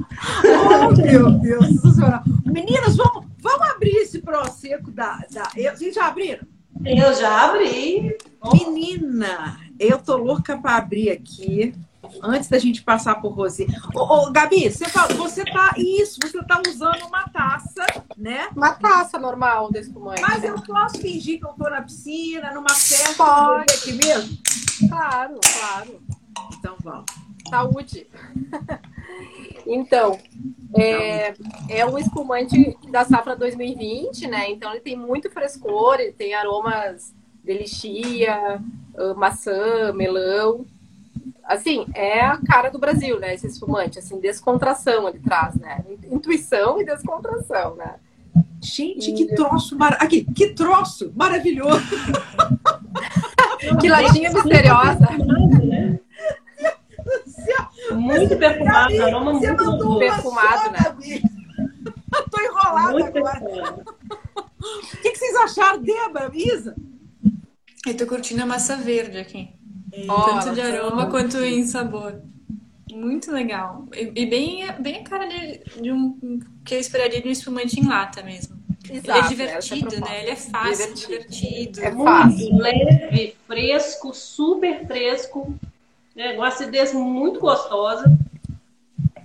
Oh, 0.45 1.03
meu 1.03 1.31
Deus, 1.31 1.67
sensacional. 1.67 2.23
Meninas, 2.45 2.97
vamos, 2.97 3.27
vamos 3.39 3.71
abrir 3.71 3.97
esse 3.97 4.21
prosecco 4.21 4.91
da, 4.91 5.19
da. 5.31 5.51
Vocês 5.75 5.95
já 5.95 6.07
abriram? 6.07 6.47
Eu 6.85 7.15
já 7.15 7.45
abri. 7.45 8.17
Menina, 8.53 9.59
eu 9.79 9.99
tô 9.99 10.17
louca 10.17 10.57
para 10.57 10.77
abrir 10.77 11.11
aqui 11.11 11.75
antes 12.23 12.49
da 12.49 12.59
gente 12.59 12.83
passar 12.83 13.17
por 13.17 13.33
Rosé. 13.33 13.67
Ô, 13.95 14.01
ô, 14.01 14.33
Gabi, 14.33 14.71
você, 14.71 14.89
fala, 14.89 15.13
você 15.15 15.45
tá. 15.45 15.75
Isso, 15.77 16.19
você 16.23 16.43
tá 16.45 16.61
usando 16.67 17.07
uma 17.07 17.29
taça, 17.29 17.85
né? 18.17 18.49
Uma 18.55 18.73
taça 18.75 19.19
normal 19.19 19.71
desse 19.71 19.93
tamanho. 19.93 20.21
Mas 20.21 20.45
eu 20.45 20.61
posso 20.63 20.99
fingir 20.99 21.39
que 21.39 21.47
eu 21.47 21.53
tô 21.53 21.69
na 21.69 21.83
piscina, 21.83 22.53
numa 22.53 22.71
festa, 22.71 23.15
Pode. 23.15 23.73
aqui 23.75 23.93
mesmo? 23.93 24.37
Claro, 24.89 25.41
claro. 25.59 26.01
Então 26.59 26.77
vamos. 26.83 27.07
Saúde. 27.49 28.07
então, 29.67 30.19
é, 30.75 31.35
é 31.69 31.87
um 31.87 31.99
espumante 31.99 32.77
da 32.91 33.05
safra 33.05 33.37
2020, 33.37 34.27
né? 34.27 34.51
Então 34.51 34.71
ele 34.73 34.81
tem 34.81 34.97
muito 34.97 35.31
frescor, 35.31 36.01
ele 36.01 36.13
tem 36.13 36.35
aromas 36.35 37.15
de 37.45 37.53
lixia, 37.53 38.61
maçã, 39.17 39.93
melão 39.93 40.67
assim, 41.45 41.87
é 41.95 42.21
a 42.21 42.39
cara 42.39 42.71
do 42.71 42.79
Brasil, 42.79 43.19
né? 43.19 43.35
Esse 43.35 43.47
espumante, 43.47 43.99
assim, 43.99 44.21
descontração 44.21 45.09
ele 45.09 45.19
traz, 45.19 45.55
né? 45.57 45.85
Intuição 46.11 46.81
e 46.81 46.85
descontração, 46.85 47.77
né? 47.77 47.95
Gente, 48.63 49.13
que 49.13 49.35
troço 49.35 49.77
mar... 49.77 49.97
Aqui, 50.01 50.25
que 50.25 50.49
troço 50.49 51.13
maravilhoso! 51.15 51.83
que 53.81 53.89
latinha 53.89 54.31
misteriosa! 54.33 55.07
Muito 57.93 58.37
perfumado, 58.37 59.03
aroma 59.03 59.33
muito 59.35 59.99
perfumado, 59.99 60.71
né? 60.73 61.23
Eu 62.15 62.31
tô 62.31 62.41
enrolada 62.41 62.93
muito 62.93 63.19
agora. 63.19 63.85
O 64.59 64.97
que, 65.03 65.11
que, 65.11 65.17
vocês 65.19 65.37
acharam, 65.37 65.83
Débora, 65.83 66.31
Isa? 66.35 66.75
Eu 67.87 67.97
tô 67.97 68.07
curtindo 68.07 68.43
a 68.43 68.47
massa 68.47 68.77
verde 68.77 69.19
aqui. 69.19 69.56
Tanto 70.07 70.55
de 70.55 70.61
aroma 70.61 71.07
quanto 71.07 71.39
em 71.39 71.65
sabor. 71.67 72.21
Muito 72.93 73.31
legal. 73.31 73.87
E, 73.95 74.13
e, 74.15 74.27
bem, 74.27 74.65
bem 74.79 74.97
a 74.97 75.05
cara 75.05 75.27
de, 75.27 75.61
de, 75.81 75.93
um 75.93 76.41
que 76.65 76.75
eu 76.75 76.81
esperaria 76.81 77.21
de 77.21 77.29
um 77.29 77.33
espumante 77.33 77.79
em 77.79 77.87
lata 77.87 78.23
mesmo. 78.23 78.57
Exato, 78.89 79.11
ele 79.11 79.19
é 79.19 79.29
divertido, 79.29 79.95
é 79.95 80.01
né? 80.01 80.23
Ele 80.23 80.31
é 80.31 80.37
fácil, 80.37 80.95
divertido. 80.95 81.31
divertido. 81.31 81.81
É 81.81 81.93
fácil. 81.93 82.57
Leve, 82.57 83.37
fresco, 83.47 84.15
super 84.15 84.87
fresco. 84.87 85.55
Né? 86.15 86.35
Uma 86.35 86.49
acidez 86.49 86.93
muito 86.93 87.41
gostosa. 87.41 88.05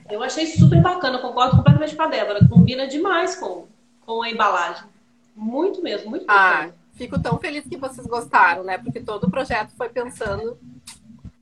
Eu 0.10 0.22
achei 0.22 0.46
super 0.48 0.82
bacana, 0.82 1.20
concordo 1.20 1.58
completamente 1.58 1.96
com 1.96 2.04
a 2.04 2.08
Débora. 2.08 2.46
Combina 2.50 2.88
demais 2.88 3.36
com, 3.36 3.66
com 4.06 4.22
a 4.22 4.30
embalagem. 4.30 4.84
Muito 5.36 5.82
mesmo, 5.82 6.10
muito 6.10 6.26
Ah, 6.28 6.70
fico 6.94 7.20
tão 7.20 7.38
feliz 7.40 7.64
que 7.68 7.78
vocês 7.78 8.06
gostaram, 8.08 8.64
né? 8.64 8.78
Porque 8.78 9.00
todo 9.00 9.26
o 9.26 9.32
projeto 9.32 9.72
foi 9.78 9.90
pensando 9.90 10.58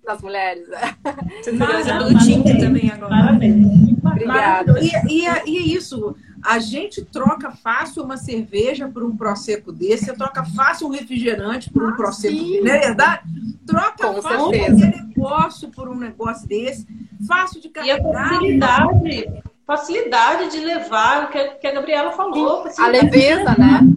nas 0.06 0.22
mulheres. 0.22 0.68
Né? 0.68 0.96
Curiosa 1.44 1.98
pelo 1.98 2.18
tinto 2.20 2.58
também 2.60 2.90
agora. 2.92 3.10
Parabéns. 3.16 3.68
Obrigada. 4.04 4.80
E, 4.82 4.92
e, 5.20 5.26
é- 5.28 5.44
e 5.46 5.58
é 5.58 5.62
isso. 5.62 6.16
A 6.44 6.58
gente 6.58 7.04
troca 7.04 7.52
fácil 7.52 8.04
uma 8.04 8.16
cerveja 8.18 8.88
por 8.88 9.04
um 9.04 9.16
prosecco 9.16 9.72
desse, 9.74 10.06
você 10.06 10.14
troca 10.14 10.44
fácil 10.46 10.88
um 10.88 10.92
refrigerante 10.92 11.70
por 11.70 11.84
um 11.84 11.96
prosecco 11.96 12.38
sim. 12.38 12.52
desse, 12.52 12.64
não 12.64 12.72
é 12.72 12.80
verdade? 12.80 13.24
Troca 13.68 14.08
Com 14.08 14.22
fácil 14.22 14.50
certeza. 14.50 14.80
qualquer 14.80 15.06
negócio 15.06 15.70
por 15.70 15.90
um 15.90 15.96
negócio 15.96 16.48
desse, 16.48 16.88
fácil 17.28 17.60
de 17.62 17.68
E 17.68 17.92
a 17.92 18.02
carregar. 18.02 18.30
facilidade, 18.30 19.44
facilidade 19.68 20.52
de 20.52 20.60
levar, 20.60 21.30
que 21.30 21.38
a, 21.38 21.56
que 21.56 21.68
a 21.68 21.72
Gabriela 21.74 22.12
falou. 22.14 22.62
A 22.62 22.64
facilidade 22.64 23.10
de 23.10 23.18
leveza, 23.18 23.40
levar. 23.52 23.60
né? 23.60 23.94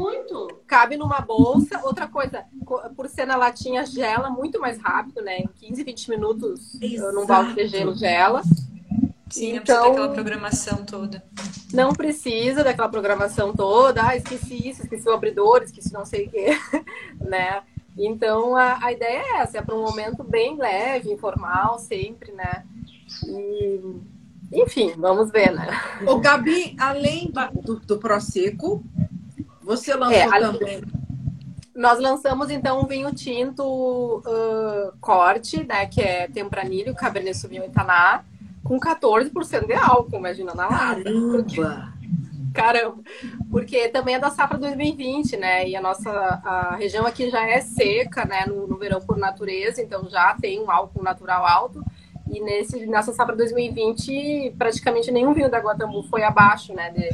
Muito. 0.00 0.60
Cabe 0.66 0.96
numa 0.96 1.20
bolsa. 1.20 1.80
Outra 1.84 2.08
coisa, 2.08 2.44
co- 2.64 2.80
por 2.96 3.08
ser 3.08 3.26
na 3.26 3.36
latinha, 3.36 3.84
gela 3.84 4.30
muito 4.30 4.58
mais 4.60 4.78
rápido, 4.78 5.20
né? 5.22 5.38
Em 5.40 5.48
15, 5.60 5.84
20 5.84 6.10
minutos, 6.10 6.80
Exato. 6.80 7.12
num 7.14 7.26
balde 7.26 7.54
de 7.54 7.66
gelo 7.68 7.94
gela. 7.94 8.42
Sim, 9.28 9.52
não 9.52 9.58
Então- 9.58 9.76
precisa 9.76 9.90
daquela 9.92 10.08
programação 10.14 10.84
toda. 10.84 11.24
Não 11.72 11.92
precisa 11.92 12.64
daquela 12.64 12.88
programação 12.88 13.52
toda. 13.54 14.02
Ah, 14.08 14.16
esqueci 14.16 14.68
isso, 14.68 14.82
esqueci 14.82 15.08
o 15.08 15.12
abridor, 15.12 15.62
esqueci 15.62 15.92
não 15.92 16.04
sei 16.04 16.26
o 16.26 16.30
quê, 16.30 16.48
né? 17.20 17.62
Então, 17.96 18.56
a, 18.56 18.84
a 18.84 18.92
ideia 18.92 19.18
é 19.20 19.36
essa. 19.42 19.58
É 19.58 19.62
para 19.62 19.74
um 19.76 19.82
momento 19.82 20.24
bem 20.24 20.56
leve, 20.56 21.12
informal, 21.12 21.78
sempre, 21.78 22.32
né? 22.32 22.64
E, 23.26 23.80
enfim, 24.52 24.94
vamos 24.96 25.30
ver, 25.30 25.52
né? 25.52 25.68
Ô, 26.06 26.18
Gabi, 26.18 26.74
além 26.78 27.30
do, 27.30 27.60
do, 27.62 27.80
do 27.80 27.98
prosecco, 27.98 28.82
você 29.70 29.94
lançou 29.94 30.16
É, 30.16 30.40
também. 30.40 30.82
Nós 31.76 32.00
lançamos 32.00 32.50
então 32.50 32.80
um 32.80 32.86
vinho 32.86 33.14
tinto 33.14 34.22
ah, 34.26 34.92
corte, 35.00 35.64
né? 35.64 35.86
Que 35.86 36.00
é 36.00 36.28
Tempranilho, 36.28 36.94
Cabernet 36.94 37.36
Sauvignon 37.36 37.66
e 37.66 37.70
Taná, 37.70 38.24
com 38.64 38.78
14% 38.80 39.66
de 39.66 39.72
álcool, 39.74 40.16
imagina, 40.16 40.52
na 40.54 40.68
lata. 40.68 41.04
Caramba! 41.04 42.00
Caramba! 42.52 43.02
Porque 43.48 43.88
também 43.88 44.16
é 44.16 44.18
da 44.18 44.30
safra 44.30 44.58
2020, 44.58 45.36
né? 45.36 45.68
E 45.68 45.76
a 45.76 45.80
nossa 45.80 46.10
a 46.10 46.74
região 46.74 47.06
aqui 47.06 47.30
já 47.30 47.48
é 47.48 47.60
seca, 47.60 48.24
né? 48.24 48.46
No, 48.46 48.66
no 48.66 48.76
verão 48.76 49.00
por 49.00 49.16
natureza, 49.16 49.80
então 49.80 50.08
já 50.10 50.34
tem 50.34 50.60
um 50.60 50.68
álcool 50.68 51.02
natural 51.02 51.46
alto. 51.46 51.84
E 52.32 52.40
nesse, 52.40 52.86
nessa 52.86 53.12
safra 53.12 53.36
2020, 53.36 54.54
praticamente 54.58 55.12
nenhum 55.12 55.32
vinho 55.32 55.50
da 55.50 55.58
Guatambu 55.58 56.02
foi 56.04 56.24
abaixo, 56.24 56.72
né? 56.74 56.90
De, 56.90 57.08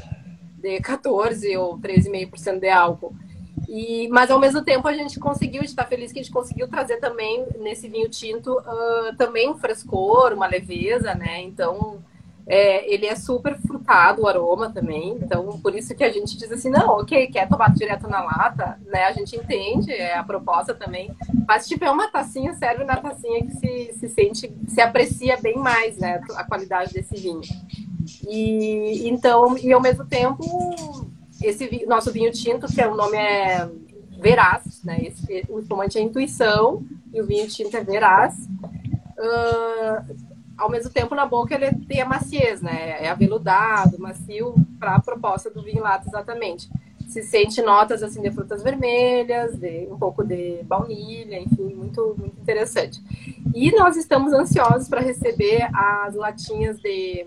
de 0.67 0.81
14 0.81 1.57
ou 1.57 1.79
13,5% 1.79 2.59
de 2.59 2.69
álcool. 2.69 3.15
E, 3.69 4.09
mas 4.09 4.31
ao 4.31 4.39
mesmo 4.39 4.63
tempo 4.63 4.87
a 4.87 4.93
gente 4.93 5.19
conseguiu, 5.19 5.61
a 5.61 5.65
gente 5.65 5.71
está 5.71 5.85
feliz 5.85 6.13
que 6.13 6.19
a 6.19 6.23
gente 6.23 6.33
conseguiu 6.33 6.69
trazer 6.69 6.99
também 6.99 7.47
nesse 7.59 7.89
vinho 7.89 8.09
tinto 8.09 8.59
ah, 8.59 9.15
também 9.17 9.49
um 9.49 9.57
frescor, 9.57 10.33
uma 10.33 10.47
leveza, 10.47 11.15
né? 11.15 11.43
Então 11.43 11.99
é, 12.47 12.93
ele 12.93 13.07
é 13.07 13.17
super 13.17 13.57
frutado 13.59 14.23
o 14.23 14.29
aroma 14.29 14.71
também. 14.71 15.19
Então 15.23 15.59
por 15.61 15.75
isso 15.75 15.95
que 15.95 16.05
a 16.05 16.13
gente 16.13 16.37
diz 16.37 16.51
assim, 16.51 16.71
não, 16.71 16.99
ok, 16.99 17.29
quer 17.29 17.49
tomar 17.49 17.73
direto 17.73 18.09
na 18.09 18.23
lata, 18.23 18.79
né? 18.87 19.05
A 19.05 19.13
gente 19.13 19.37
entende, 19.37 19.93
é 19.93 20.17
a 20.17 20.25
proposta 20.25 20.75
também. 20.75 21.11
Mas 21.47 21.63
se 21.63 21.71
tiver 21.71 21.91
uma 21.91 22.09
tacinha, 22.09 22.55
serve 22.55 22.85
na 22.85 22.97
tacinha 22.97 23.45
que 23.45 23.53
se, 23.53 23.93
se 23.95 24.09
sente, 24.09 24.53
se 24.69 24.81
aprecia 24.81 25.37
bem 25.39 25.57
mais, 25.57 25.97
né? 25.97 26.21
A 26.37 26.45
qualidade 26.45 26.93
desse 26.93 27.17
vinho. 27.17 27.41
E 28.29 29.09
então, 29.09 29.57
e 29.59 29.73
ao 29.73 29.81
mesmo 29.81 30.05
tempo 30.05 30.45
esse 31.43 31.67
vi- 31.67 31.87
nosso 31.87 32.11
vinho 32.13 32.33
tinto, 32.33 32.67
que 32.67 32.81
é, 32.81 32.89
o 32.89 32.95
nome 32.97 33.17
é 33.17 33.69
Veraz, 34.19 34.83
né? 34.83 34.99
Esse, 35.03 35.45
o 35.49 35.59
espumante 35.59 35.99
é 35.99 36.01
Intuição 36.01 36.83
e 37.13 37.21
o 37.21 37.27
vinho 37.27 37.47
tinto 37.49 37.77
é 37.77 37.85
Veraz. 37.85 38.49
Ah, 39.19 40.05
ao 40.57 40.71
mesmo 40.71 40.91
tempo, 40.91 41.15
na 41.15 41.27
boca 41.27 41.55
ele 41.55 41.71
tem 41.87 42.01
a 42.01 42.07
maciez, 42.09 42.63
né? 42.63 43.05
É 43.05 43.09
aveludado, 43.11 43.99
macio, 43.99 44.55
para 44.79 44.95
a 44.97 45.01
proposta 45.01 45.51
do 45.51 45.63
vinho 45.63 45.83
lata, 45.83 46.09
exatamente. 46.09 46.69
Se 47.09 47.23
sente 47.23 47.63
notas 47.63 48.03
assim 48.03 48.21
de 48.21 48.31
frutas 48.33 48.63
vermelhas, 48.63 49.55
de 49.57 49.87
um 49.91 49.99
pouco 49.99 50.25
de 50.25 50.63
baunilha, 50.65 51.39
enfim, 51.39 51.75
muito, 51.75 52.17
muito 52.19 52.41
interessante. 52.41 53.01
E 53.55 53.71
nós 53.73 53.97
estamos 53.97 54.33
ansiosos 54.33 54.89
para 54.89 55.01
receber 55.01 55.69
as 55.73 56.15
latinhas 56.15 56.81
de 56.81 57.27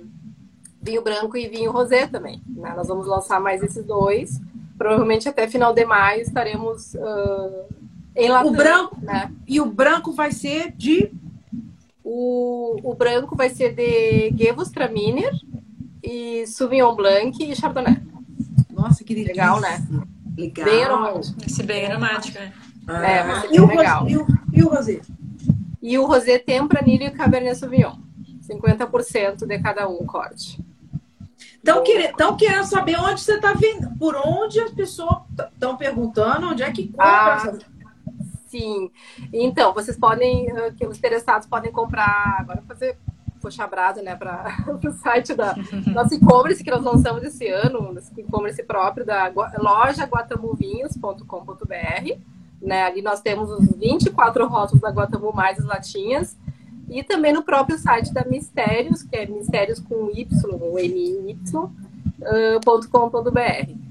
vinho 0.81 1.01
branco 1.03 1.35
e 1.37 1.47
vinho 1.47 1.71
rosé 1.71 2.07
também. 2.07 2.41
né? 2.47 2.73
Nós 2.75 2.87
vamos 2.87 3.05
lançar 3.07 3.39
mais 3.39 3.61
esses 3.63 3.83
dois. 3.85 4.39
Provavelmente 4.77 5.27
até 5.27 5.47
final 5.47 5.73
de 5.73 5.85
maio 5.85 6.21
estaremos 6.21 6.93
uh, 6.95 7.65
enlatando. 8.15 8.53
O 8.53 8.57
branco? 8.57 8.97
Né? 9.01 9.31
E 9.47 9.59
o 9.59 9.65
branco 9.65 10.11
vai 10.13 10.31
ser 10.31 10.71
de. 10.71 11.11
O, 12.03 12.77
o 12.83 12.95
branco 12.95 13.35
vai 13.35 13.49
ser 13.49 13.75
de 13.75 14.31
Gewürztraminer 14.35 15.31
e 16.01 16.47
Sauvignon 16.47 16.95
Blanc 16.95 17.37
e 17.43 17.55
Chardonnay. 17.55 17.97
Nossa, 18.71 19.03
que 19.03 19.13
delícia. 19.13 19.33
Legal, 19.33 19.59
né? 19.59 19.85
Legal. 20.37 20.65
Bem 20.65 20.83
aromático. 20.85 21.49
Ser 21.49 21.63
bem 21.63 21.85
aromático, 21.85 22.39
né? 22.39 22.53
Ah, 22.87 23.05
É, 23.07 23.23
vai 23.23 23.41
ser 23.41 23.53
e, 23.53 23.59
o 23.59 23.67
bem 23.67 23.77
legal. 23.77 24.01
rosé, 24.03 24.13
e, 24.13 24.17
o, 24.17 24.27
e 24.53 24.63
o 24.63 24.69
rosé? 24.69 25.01
E 25.81 25.97
o 25.99 26.05
rosé 26.05 26.39
Tempranillo 26.39 27.03
e 27.03 27.11
Cabernet 27.11 27.57
Sauvignon. 27.57 27.95
50% 28.49 29.45
de 29.45 29.59
cada 29.59 29.87
um 29.87 30.05
corte. 30.05 30.59
Estão 31.69 31.83
querendo, 31.83 32.37
querendo 32.37 32.65
saber 32.65 32.99
onde 32.99 33.21
você 33.21 33.35
está 33.35 33.53
vendo, 33.53 33.95
por 33.97 34.15
onde 34.15 34.59
as 34.59 34.71
pessoas 34.71 35.19
estão 35.53 35.77
perguntando, 35.77 36.47
onde 36.47 36.63
é 36.63 36.71
que 36.71 36.87
compra. 36.87 37.05
Ah, 37.05 37.53
Sim. 38.47 38.89
Então, 39.31 39.73
vocês 39.73 39.97
podem, 39.97 40.49
eh, 40.49 40.71
que 40.71 40.87
os 40.87 40.97
interessados 40.97 41.47
podem 41.47 41.71
comprar, 41.71 42.37
agora 42.39 42.63
fazer 42.67 42.97
puxar 43.39 43.67
brasa, 43.67 44.01
né, 44.01 44.15
para 44.15 44.65
o 44.83 44.91
site 44.91 45.33
da 45.33 45.55
nosso 45.93 46.13
e-commerce 46.13 46.63
que 46.63 46.71
nós 46.71 46.83
lançamos 46.83 47.23
esse 47.23 47.47
ano, 47.47 47.93
nosso 47.93 48.11
e-commerce 48.19 48.61
próprio 48.63 49.05
da 49.05 49.31
loja 49.57 50.03
guatamuvinhos.com.br, 50.03 52.19
né? 52.61 52.83
Ali 52.83 53.01
nós 53.01 53.21
temos 53.21 53.49
os 53.49 53.65
24 53.77 54.45
rótulos 54.47 54.81
da 54.81 54.89
Guatamu 54.89 55.31
mais 55.31 55.59
as 55.59 55.65
latinhas 55.65 56.37
e 56.89 57.03
também 57.03 57.31
no 57.33 57.43
próprio 57.43 57.77
site 57.77 58.13
da 58.13 58.23
Mistérios, 58.25 59.03
que 59.03 59.15
é 59.15 59.25
Mistérios 59.25 59.79
com 59.79 60.09
Y, 60.11 60.27
ou 60.59 60.79
M-Y, 60.79 61.37
ah. 61.53 61.69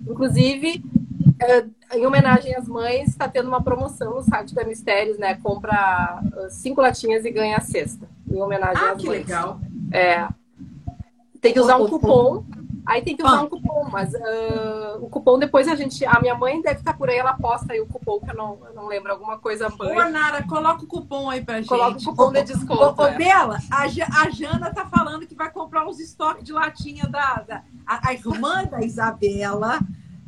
Inclusive, 0.06 0.82
eh, 1.40 1.66
em 1.94 2.06
homenagem 2.06 2.54
às 2.54 2.68
mães, 2.68 3.08
está 3.08 3.28
tendo 3.28 3.48
uma 3.48 3.62
promoção 3.62 4.14
no 4.14 4.22
site 4.22 4.54
da 4.54 4.64
Mistérios, 4.64 5.18
né? 5.18 5.34
Compra 5.42 5.72
ah, 5.74 6.48
cinco 6.50 6.80
latinhas 6.80 7.24
e 7.24 7.30
ganha 7.30 7.56
a 7.56 7.60
sexta. 7.60 8.08
Em 8.30 8.40
homenagem 8.42 8.82
Ah, 8.82 8.92
às 8.92 9.00
que 9.00 9.06
mães. 9.06 9.20
legal. 9.20 9.60
É. 9.92 10.28
Tem 11.40 11.52
que 11.52 11.60
usar 11.60 11.76
um 11.76 11.88
cupom. 11.88 12.44
Aí 12.90 13.02
tem 13.02 13.14
que 13.14 13.22
usar 13.22 13.40
Ah. 13.40 13.42
um 13.42 13.48
cupom, 13.50 13.86
mas 13.92 14.14
ah, 14.14 14.96
o 14.98 15.10
cupom 15.10 15.38
depois 15.38 15.68
a 15.68 15.74
gente. 15.74 16.04
A 16.06 16.18
minha 16.20 16.34
mãe 16.34 16.62
deve 16.62 16.78
estar 16.78 16.96
por 16.96 17.10
aí, 17.10 17.18
ela 17.18 17.34
posta 17.34 17.74
aí 17.74 17.80
o 17.82 17.86
cupom, 17.86 18.18
que 18.18 18.30
eu 18.30 18.34
não, 18.34 18.58
eu 18.66 18.72
não 18.74 18.86
lembro, 18.86 19.12
alguma 19.12 19.38
coisa 19.38 19.68
mãe. 19.68 19.94
Ô, 19.94 20.08
Nara, 20.08 20.42
coloca 20.44 20.84
o 20.84 20.86
cupom 20.86 21.28
aí 21.28 21.44
pra 21.44 21.56
gente. 21.56 21.68
Coloca 21.68 21.98
o 21.98 22.02
cupom 22.04 22.32
de 22.32 22.42
desconto. 22.44 23.02
ô, 23.02 23.06
é. 23.06 23.14
Bela, 23.18 23.58
a, 23.70 23.82
a 23.82 24.30
Jana 24.30 24.72
tá 24.72 24.86
falando 24.86 25.26
que 25.26 25.34
vai 25.34 25.50
comprar 25.50 25.86
os 25.86 26.00
estoques 26.00 26.42
de 26.44 26.52
latinha 26.52 27.04
da. 27.06 27.44
da 27.46 27.62
a, 27.86 28.08
a 28.08 28.12
irmã 28.14 28.64
da 28.64 28.80
Isabela 28.80 29.80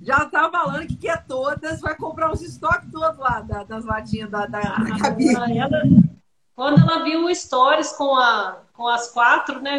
já 0.03 0.25
tá 0.27 0.51
falando 0.51 0.87
que 0.87 0.97
quer 0.97 1.25
todas, 1.27 1.81
vai 1.81 1.95
comprar 1.95 2.31
os 2.33 2.43
estoques 2.43 2.91
todos 2.93 3.19
lá 3.19 3.41
da- 3.41 3.65
das 3.65 3.85
latinhas 3.87 4.31
da, 4.31 4.45
da, 4.47 4.61
da 4.61 4.99
Gabi. 4.99 5.35
Ah, 5.37 5.51
ela- 5.51 5.83
quando 6.55 6.79
ela 6.81 7.03
viu 7.05 7.25
o 7.25 7.35
stories 7.35 7.93
com, 7.93 8.15
a, 8.17 8.59
com 8.81 8.89
as 8.89 9.11
quatro, 9.11 9.61
né? 9.61 9.79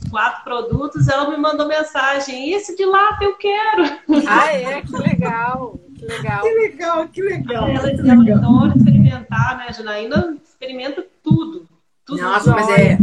Os 0.00 0.08
quatro 0.08 0.44
produtos, 0.44 1.08
ela 1.08 1.28
me 1.28 1.36
mandou 1.36 1.66
mensagem. 1.66 2.52
Esse 2.52 2.76
de 2.76 2.84
lata 2.84 3.24
eu 3.24 3.36
quero. 3.36 3.82
Ah, 4.28 4.52
é? 4.52 4.82
Que 4.82 4.92
legal. 4.92 5.80
Que 5.98 6.04
legal. 6.06 6.42
Que 6.42 6.52
legal, 6.54 7.08
que 7.08 7.22
legal. 7.22 7.68
Ela, 7.68 7.90
que 7.90 8.00
ela 8.08 8.14
legal. 8.22 8.38
adora 8.38 8.76
experimentar, 8.76 9.56
né, 9.58 9.72
Janaína? 9.72 10.36
Experimenta 10.44 11.04
tudo. 11.24 11.66
tudo 12.04 12.22
Nossa, 12.22 12.52
mas 12.52 12.68
é 12.68 12.96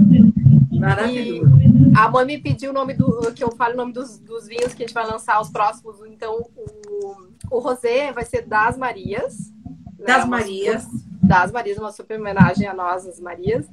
E 0.71 0.79
maravilhoso. 0.79 1.51
a 1.93 2.09
mãe 2.09 2.25
me 2.25 2.37
pediu 2.37 2.71
o 2.71 2.73
nome 2.73 2.93
do. 2.93 3.33
que 3.33 3.43
eu 3.43 3.51
fale 3.51 3.73
o 3.73 3.77
nome 3.77 3.91
dos, 3.91 4.17
dos 4.19 4.47
vinhos 4.47 4.73
que 4.73 4.83
a 4.83 4.87
gente 4.87 4.93
vai 4.93 5.05
lançar 5.05 5.41
os 5.41 5.49
próximos. 5.49 5.97
Então, 6.07 6.45
o, 6.55 7.17
o 7.51 7.59
rosé 7.59 8.13
vai 8.13 8.23
ser 8.23 8.43
das 8.43 8.77
Marias. 8.77 9.51
né? 9.99 10.05
Das 10.05 10.23
Uma 10.23 10.37
Marias. 10.37 10.87
das 11.21 11.51
Marias, 11.51 11.77
uma 11.77 11.91
super 11.91 12.17
homenagem 12.17 12.65
a 12.65 12.73
nós, 12.73 13.05
as 13.05 13.19
Marias. 13.19 13.65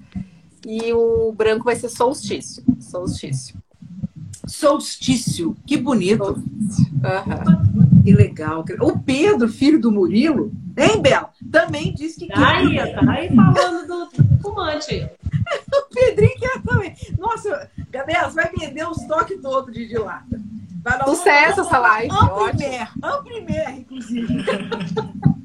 E 0.67 0.93
o 0.93 1.33
branco 1.33 1.65
vai 1.65 1.77
ser 1.77 1.89
solstício. 1.89 2.63
Solstício. 2.81 3.57
Solstício, 4.47 5.57
que 5.67 5.77
bonito. 5.77 6.43
Aham. 7.05 7.63
Que 8.03 8.13
legal. 8.13 8.65
O 8.81 8.99
Pedro, 8.99 9.49
filho 9.49 9.81
do 9.81 9.93
Murilo, 9.93 10.53
hein, 10.77 11.01
Bela? 11.01 11.31
Também 11.51 11.95
disse 11.95 12.21
que 12.21 12.29
Tá 12.29 12.57
aí, 12.57 12.67
queria. 12.67 12.95
tá 12.95 13.11
aí 13.13 13.35
falando 13.35 13.87
do, 13.87 14.23
do 14.23 14.39
fumante. 14.43 15.09
o 15.73 15.95
Pedrinho 15.95 16.39
quer 16.39 16.63
também. 16.63 16.95
Nossa, 17.19 17.71
Gabriela, 17.91 18.29
você 18.31 18.35
vai 18.37 18.51
vender 18.59 18.89
os 18.89 19.03
toques 19.05 19.41
todos 19.41 19.75
de 19.75 19.99
lata. 19.99 20.41
Sucesso 21.05 21.61
essa 21.61 21.79
live. 21.79 22.11
Amprimer, 22.11 22.91
Amprimer, 23.03 23.79
inclusive. 23.79 24.35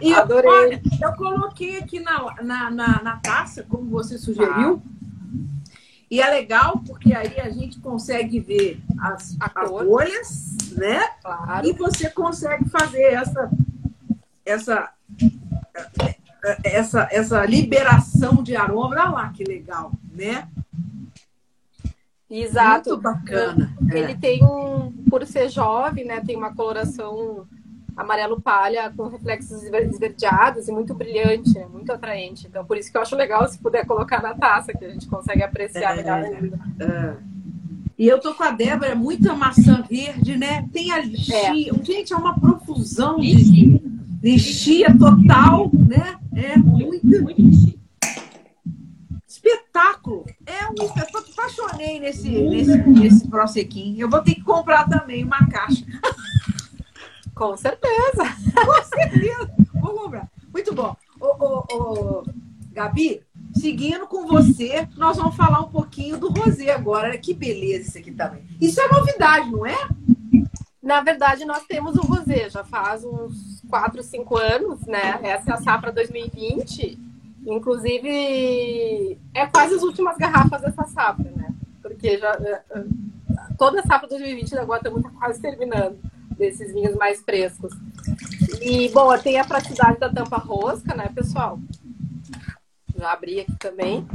E 0.00 0.14
Adorei. 0.14 0.50
Olha, 0.50 0.82
eu 1.02 1.12
coloquei 1.14 1.78
aqui 1.78 2.00
na, 2.00 2.34
na, 2.42 2.70
na, 2.70 3.02
na 3.02 3.16
taça, 3.16 3.64
como 3.68 3.90
você 3.90 4.18
sugeriu. 4.18 4.82
Ah. 4.84 4.98
E 6.10 6.22
é 6.22 6.30
legal 6.30 6.82
porque 6.86 7.12
aí 7.12 7.38
a 7.38 7.50
gente 7.50 7.78
consegue 7.80 8.40
ver 8.40 8.80
as, 8.98 9.36
as 9.38 9.68
folhas, 9.68 10.56
né? 10.72 11.00
Claro. 11.22 11.66
E 11.66 11.72
você 11.72 12.08
consegue 12.08 12.68
fazer 12.70 13.02
essa, 13.02 13.50
essa, 14.44 14.90
essa, 16.64 17.08
essa 17.10 17.44
liberação 17.44 18.42
de 18.42 18.56
aroma. 18.56 18.88
Olha 18.88 19.04
lá 19.10 19.28
que 19.30 19.44
legal, 19.44 19.92
né? 20.10 20.48
Exato. 22.30 22.90
Muito 22.90 23.02
bacana. 23.02 23.76
Ele 23.90 24.12
é. 24.12 24.16
tem 24.16 24.44
um, 24.44 24.90
por 25.10 25.26
ser 25.26 25.50
jovem, 25.50 26.04
né? 26.04 26.20
Tem 26.20 26.36
uma 26.36 26.54
coloração 26.54 27.46
amarelo 27.98 28.40
palha 28.40 28.92
com 28.96 29.08
reflexos 29.08 29.64
esverdeados 29.64 30.68
e 30.68 30.72
muito 30.72 30.94
brilhante, 30.94 31.52
né? 31.52 31.66
muito 31.70 31.92
atraente. 31.92 32.46
Então, 32.46 32.64
por 32.64 32.76
isso 32.76 32.92
que 32.92 32.96
eu 32.96 33.02
acho 33.02 33.16
legal 33.16 33.46
se 33.48 33.58
puder 33.58 33.84
colocar 33.84 34.22
na 34.22 34.34
taça, 34.34 34.72
que 34.72 34.84
a 34.84 34.88
gente 34.88 35.08
consegue 35.08 35.42
apreciar 35.42 35.94
é, 35.94 35.96
melhor 35.96 36.22
ainda. 36.22 36.60
É. 36.78 37.16
E 37.98 38.06
eu 38.06 38.20
tô 38.20 38.32
com 38.32 38.44
a 38.44 38.52
Débora, 38.52 38.94
muita 38.94 39.34
maçã 39.34 39.82
verde, 39.82 40.38
né? 40.38 40.68
Tem 40.72 40.92
a 40.92 41.00
lixia. 41.00 41.50
É. 41.50 41.84
Gente, 41.84 42.12
é 42.12 42.16
uma 42.16 42.38
profusão 42.38 43.18
de 43.18 43.82
lixia 44.22 44.96
total, 44.96 45.68
né? 45.74 46.16
É 46.36 46.56
muito, 46.56 47.04
muito. 47.04 47.76
Espetáculo! 49.26 50.24
É 50.46 50.68
um 50.68 50.84
espetáculo. 50.84 51.24
Apaixonei 51.32 51.98
nesse, 51.98 52.28
nesse, 52.28 52.76
nesse 52.76 53.28
Prosequim. 53.28 53.96
Eu 53.98 54.08
vou 54.08 54.20
ter 54.22 54.34
que 54.34 54.42
comprar 54.42 54.88
também 54.88 55.24
uma 55.24 55.46
caixa. 55.48 55.84
Com 57.38 57.56
certeza. 57.56 58.24
Com 58.52 58.82
certeza. 58.82 59.50
Vou 59.74 59.94
comprar. 59.94 60.28
Muito 60.52 60.74
bom. 60.74 60.96
Ô, 61.20 61.26
ô, 61.26 61.64
ô, 61.72 62.24
Gabi, 62.72 63.22
seguindo 63.54 64.08
com 64.08 64.26
você, 64.26 64.88
nós 64.96 65.16
vamos 65.16 65.36
falar 65.36 65.60
um 65.60 65.70
pouquinho 65.70 66.18
do 66.18 66.30
rosé 66.30 66.72
agora. 66.72 67.16
Que 67.16 67.32
beleza 67.32 67.88
isso 67.88 67.98
aqui 67.98 68.10
também. 68.10 68.42
Isso 68.60 68.80
é 68.80 68.88
novidade, 68.88 69.50
não 69.52 69.64
é? 69.64 69.88
Na 70.82 71.00
verdade, 71.00 71.44
nós 71.44 71.64
temos 71.64 71.94
o 71.94 72.00
rosé 72.00 72.50
já 72.50 72.64
faz 72.64 73.04
uns 73.04 73.62
4, 73.70 74.02
5 74.02 74.36
anos, 74.36 74.80
né? 74.86 75.20
Essa 75.22 75.52
é 75.52 75.54
a 75.54 75.58
safra 75.58 75.92
2020. 75.92 76.98
Inclusive, 77.46 79.16
é 79.32 79.46
quase 79.46 79.74
as 79.74 79.82
últimas 79.82 80.16
garrafas 80.16 80.60
dessa 80.60 80.84
safra, 80.84 81.30
né? 81.36 81.54
Porque 81.80 82.18
já 82.18 82.32
é, 82.32 82.62
é, 82.70 82.84
toda 83.56 83.78
a 83.78 83.82
safra 83.84 84.08
2020 84.08 84.58
agora 84.58 84.80
estamos 84.80 85.08
quase 85.12 85.40
terminando 85.40 85.98
desses 86.38 86.72
vinhos 86.72 86.94
mais 86.94 87.20
frescos. 87.20 87.72
E, 88.62 88.88
bom, 88.90 89.16
tem 89.18 89.38
a 89.38 89.44
praticidade 89.44 89.98
da 89.98 90.08
tampa 90.08 90.36
rosca, 90.36 90.94
né, 90.94 91.10
pessoal? 91.14 91.58
Já 92.96 93.12
abri 93.12 93.40
aqui 93.40 93.56
também. 93.58 94.06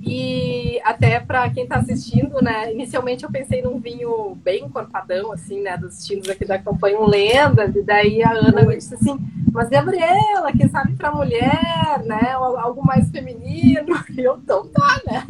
E 0.00 0.80
até 0.84 1.18
para 1.18 1.50
quem 1.50 1.64
está 1.64 1.78
assistindo, 1.78 2.40
né? 2.40 2.72
Inicialmente 2.72 3.24
eu 3.24 3.30
pensei 3.30 3.60
num 3.60 3.80
vinho 3.80 4.36
bem 4.36 4.64
encorpadão, 4.64 5.32
assim, 5.32 5.60
né? 5.62 5.76
Dos 5.76 5.98
estilos 5.98 6.28
aqui 6.28 6.44
da 6.44 6.60
campanha, 6.60 7.00
um 7.00 7.06
lenda. 7.06 7.64
E 7.64 7.82
daí 7.82 8.22
a 8.22 8.30
Ana 8.30 8.62
me 8.62 8.76
disse 8.76 8.94
assim: 8.94 9.18
Mas 9.52 9.68
Gabriela, 9.68 10.52
quem 10.56 10.68
sabe 10.68 10.94
para 10.94 11.10
mulher, 11.12 12.04
né? 12.04 12.32
Algo 12.34 12.86
mais 12.86 13.10
feminino. 13.10 13.96
E 14.16 14.20
eu, 14.22 14.36
então 14.36 14.66
tá, 14.68 15.00
né? 15.04 15.26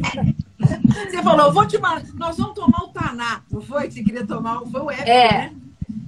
Você 1.09 1.23
falou, 1.23 1.51
vou 1.51 1.65
te 1.67 1.77
mandar, 1.77 2.03
nós 2.15 2.37
vamos 2.37 2.53
tomar 2.53 2.83
o 2.83 2.89
Taná, 2.89 3.41
não 3.51 3.61
foi? 3.61 3.87
Que 3.87 3.95
você 3.95 4.03
queria 4.03 4.25
tomar, 4.25 4.61
foi 4.61 4.81
o 4.81 4.91
épico, 4.91 5.09
é. 5.09 5.31
né? 5.31 5.51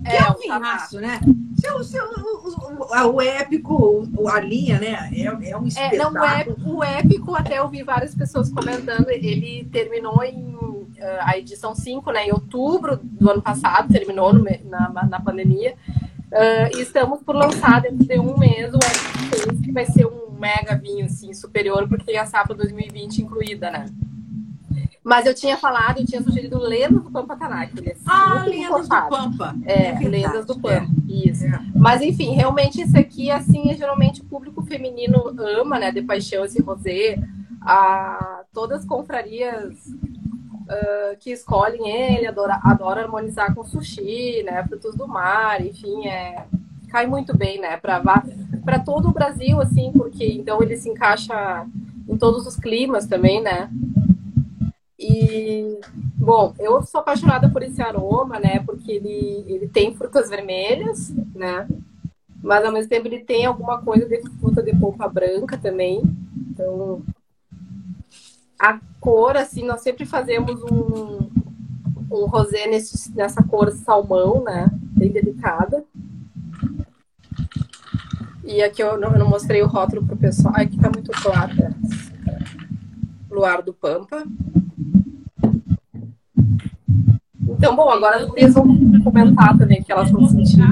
Que 0.04 0.12
é, 0.12 0.22
é 0.22 0.32
um 0.32 0.38
vinhaço, 0.38 1.00
né? 1.00 1.20
Seu, 1.60 1.84
seu, 1.84 2.06
o, 2.06 3.10
o, 3.10 3.16
o, 3.16 3.22
épico, 3.22 4.08
a 4.28 4.40
linha, 4.40 4.80
né? 4.80 5.10
É, 5.14 5.50
é 5.50 5.58
um 5.58 5.68
espetáculo. 5.68 5.96
É, 5.96 5.98
não, 5.98 6.14
o, 6.14 6.26
épico, 6.26 6.70
o 6.72 6.84
épico, 6.84 7.36
até 7.36 7.62
ouvi 7.62 7.84
várias 7.84 8.16
pessoas 8.16 8.50
comentando, 8.52 9.10
ele 9.10 9.68
terminou 9.72 10.24
em 10.24 10.56
uh, 10.56 11.20
a 11.22 11.38
edição 11.38 11.76
5, 11.76 12.12
né? 12.12 12.28
Em 12.28 12.32
outubro 12.32 13.00
do 13.04 13.30
ano 13.30 13.42
passado, 13.42 13.92
terminou 13.92 14.34
no, 14.34 14.46
na, 14.66 15.06
na 15.10 15.20
pandemia. 15.20 15.76
Uh, 16.32 16.78
e 16.78 16.82
estamos 16.82 17.22
por 17.24 17.36
lançar 17.36 17.82
dentro 17.82 18.06
de 18.06 18.20
um 18.20 18.38
mês 18.38 18.72
o 18.74 18.78
Épico 18.78 19.48
6, 19.50 19.62
que 19.62 19.72
vai 19.72 19.86
ser 19.86 20.06
um 20.06 20.30
mega 20.40 20.76
vinho, 20.76 21.06
assim, 21.06 21.34
superior, 21.34 21.88
porque 21.88 22.06
tem 22.06 22.18
a 22.18 22.26
safra 22.26 22.56
2020 22.56 23.24
incluída, 23.24 23.70
né? 23.70 23.86
Mas 25.10 25.26
eu 25.26 25.34
tinha 25.34 25.58
falado, 25.58 25.98
eu 25.98 26.06
tinha 26.06 26.22
sugerido 26.22 26.60
Lendas 26.60 27.02
do 27.02 27.10
Pampa 27.10 27.36
Tanaka. 27.36 27.74
É 27.84 27.96
ah, 28.06 28.46
Lendas 28.48 28.88
do 28.88 29.10
Pampa. 29.10 29.56
É, 29.66 29.88
é 29.88 30.08
Lendas 30.08 30.46
do 30.46 30.54
Pampa. 30.54 30.88
É. 31.10 31.12
Isso. 31.12 31.46
É. 31.46 31.60
Mas, 31.74 32.04
enfim, 32.04 32.36
realmente 32.36 32.80
isso 32.80 32.96
aqui, 32.96 33.32
assim, 33.32 33.72
é 33.72 33.76
geralmente 33.76 34.22
o 34.22 34.26
público 34.26 34.62
feminino 34.62 35.34
ama, 35.60 35.80
né? 35.80 35.92
De 35.92 36.04
paixão 36.04 36.46
esse 36.46 36.62
rosé. 36.62 37.18
A, 37.60 38.44
todas 38.54 38.82
as 38.82 38.86
confrarias 38.86 39.74
uh, 39.88 41.18
que 41.20 41.32
escolhem 41.32 41.90
ele 41.90 42.28
adoram 42.28 42.60
adora 42.64 43.02
harmonizar 43.02 43.56
com 43.56 43.64
sushi, 43.64 44.44
né? 44.44 44.64
Frutos 44.68 44.96
do 44.96 45.08
mar, 45.08 45.60
enfim, 45.66 46.06
é, 46.06 46.46
cai 46.88 47.08
muito 47.08 47.36
bem, 47.36 47.60
né? 47.60 47.78
Para 47.78 48.80
todo 48.86 49.10
o 49.10 49.12
Brasil, 49.12 49.60
assim, 49.60 49.92
porque 49.92 50.26
então 50.34 50.62
ele 50.62 50.78
se 50.78 50.88
encaixa 50.88 51.66
em 52.08 52.16
todos 52.16 52.46
os 52.46 52.56
climas 52.56 53.08
também, 53.08 53.42
né? 53.42 53.72
E, 55.00 55.80
bom, 56.18 56.54
eu 56.60 56.84
sou 56.84 57.00
apaixonada 57.00 57.50
por 57.50 57.64
esse 57.64 57.82
aroma, 57.82 58.38
né? 58.38 58.60
Porque 58.66 58.92
ele, 58.92 59.46
ele 59.48 59.68
tem 59.70 59.96
frutas 59.96 60.30
vermelhas, 60.30 61.10
né? 61.34 61.66
Mas 62.44 62.66
ao 62.66 62.72
mesmo 62.74 62.90
tempo 62.90 63.08
ele 63.08 63.24
tem 63.24 63.46
alguma 63.46 63.82
coisa 63.82 64.06
de 64.06 64.22
fruta 64.40 64.62
de 64.62 64.76
polpa 64.76 65.08
branca 65.08 65.58
também. 65.58 66.02
Então, 66.52 67.02
a 68.60 68.78
cor, 69.00 69.38
assim, 69.38 69.66
nós 69.66 69.80
sempre 69.80 70.06
fazemos 70.06 70.62
um, 70.64 71.30
um 72.12 72.26
rosé 72.26 72.68
nesse, 72.68 73.16
nessa 73.16 73.42
cor 73.42 73.72
salmão, 73.72 74.44
né? 74.44 74.70
Bem 74.74 75.14
delicada. 75.14 75.86
E 78.44 78.62
aqui 78.62 78.84
eu 78.84 79.00
não, 79.00 79.14
eu 79.14 79.20
não 79.20 79.30
mostrei 79.30 79.62
o 79.62 79.68
rótulo 79.68 80.06
pro 80.06 80.18
pessoal. 80.18 80.54
Aqui 80.58 80.78
tá 80.78 80.90
muito 80.94 81.12
claro. 81.12 81.56
Né? 81.56 81.74
Luar 83.30 83.62
do 83.62 83.74
Pampa. 83.74 84.26
Então, 87.58 87.76
bom, 87.76 87.90
agora 87.90 88.26
vocês 88.28 88.54
vão 88.54 88.66
comentar 89.04 89.58
também 89.58 89.82
que 89.82 89.92
elas 89.92 90.08
estão 90.08 90.28
sentindo. 90.28 90.68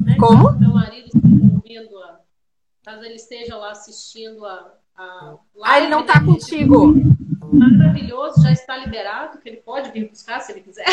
Né? 0.00 0.16
Como? 0.18 0.52
Meu 0.58 0.70
marido 0.70 1.06
está 1.06 1.18
ouvindo, 1.28 1.98
a... 1.98 2.20
caso 2.84 3.04
ele 3.04 3.14
esteja 3.14 3.56
lá 3.56 3.70
assistindo 3.70 4.44
a. 4.44 4.72
a 4.96 5.36
ah, 5.64 5.78
ele 5.78 5.88
não 5.88 6.00
está 6.00 6.20
contigo. 6.22 6.94
Maravilhoso, 7.52 8.42
já 8.42 8.52
está 8.52 8.76
liberado, 8.76 9.38
que 9.38 9.48
ele 9.48 9.58
pode 9.58 9.90
vir 9.90 10.08
buscar 10.08 10.40
se 10.40 10.52
ele 10.52 10.60
quiser. 10.62 10.86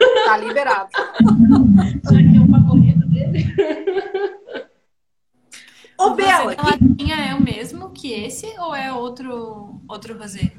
Está 0.00 0.36
liberado. 0.36 0.90
já 2.04 2.18
que 2.18 2.36
é 2.36 2.40
o 2.40 2.48
favorito 2.48 3.06
dele. 3.08 3.44
Ô, 5.98 6.10
Bela, 6.10 6.54
que... 6.54 7.12
é 7.12 7.34
o 7.34 7.42
mesmo 7.42 7.90
que 7.90 8.12
esse 8.12 8.46
ou 8.58 8.74
é 8.74 8.92
outro, 8.92 9.80
outro 9.88 10.18
rosé? 10.18 10.52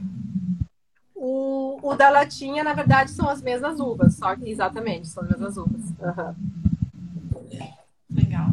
O, 1.87 1.95
da 1.95 2.09
latinha, 2.09 2.65
na 2.65 2.73
verdade, 2.73 3.11
são 3.11 3.29
as 3.29 3.41
mesmas 3.41 3.79
uvas, 3.79 4.15
só 4.15 4.35
que 4.35 4.49
exatamente, 4.49 5.07
são 5.07 5.23
as 5.23 5.29
mesmas 5.29 5.55
uvas. 5.55 5.81
Uhum. 6.01 6.35
Legal. 8.11 8.49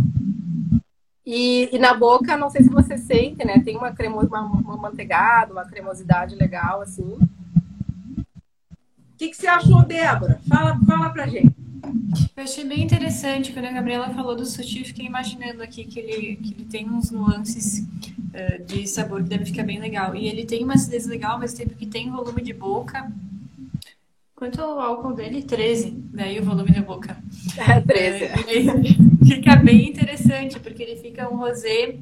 E, 1.26 1.68
e, 1.74 1.78
na 1.80 1.95
boca, 1.95 2.37
não 2.37 2.49
sei 2.49 2.62
se 2.62 2.68
você 2.70 2.97
sente, 2.97 3.45
né? 3.45 3.59
Tem 3.59 3.76
uma, 3.76 3.91
cremo, 3.91 4.20
uma, 4.20 4.41
uma 4.41 4.76
manteigada, 4.76 5.53
uma 5.53 5.64
cremosidade 5.64 6.37
legal, 6.37 6.80
assim. 6.80 7.03
O 7.03 7.26
que, 9.18 9.30
que 9.30 9.37
você 9.37 9.49
achou, 9.49 9.85
Débora? 9.85 10.41
Fala, 10.49 10.78
fala 10.87 11.11
pra 11.11 11.26
gente. 11.26 11.57
Eu 12.37 12.45
achei 12.45 12.64
bem 12.64 12.85
interessante 12.85 13.53
quando 13.53 13.64
a 13.64 13.72
Gabriela 13.72 14.11
falou 14.11 14.37
do 14.37 14.47
sushi, 14.47 14.85
fiquei 14.85 15.07
imaginando 15.07 15.61
aqui 15.61 15.85
que 15.85 15.99
ele, 15.99 16.37
que 16.37 16.55
ele 16.55 16.66
tem 16.66 16.89
uns 16.89 17.11
nuances 17.11 17.85
de 18.66 18.87
sabor 18.87 19.22
que 19.22 19.28
deve 19.28 19.47
ficar 19.47 19.62
bem 19.62 19.78
legal. 19.78 20.14
E 20.14 20.26
ele 20.26 20.45
tem 20.45 20.64
uma 20.64 20.74
acidez 20.74 21.07
legal, 21.07 21.39
mas 21.39 21.55
tempo 21.55 21.74
que 21.74 21.87
tem 21.87 22.11
volume 22.11 22.43
de 22.43 22.53
boca. 22.53 23.11
Quanto 24.35 24.61
ao 24.61 24.80
álcool 24.80 25.12
dele? 25.12 25.43
13, 25.43 25.91
daí 26.12 26.41
o 26.41 26.45
volume 26.45 26.72
da 26.72 26.82
boca. 26.82 27.16
É, 27.57 27.80
13. 27.80 28.24
Uh, 28.24 29.24
fica 29.26 29.55
bem 29.57 29.89
interessante, 29.89 30.59
porque 30.59 30.82
ele 30.82 30.97
fica 30.97 31.32
um 31.32 31.37
rosé 31.37 31.97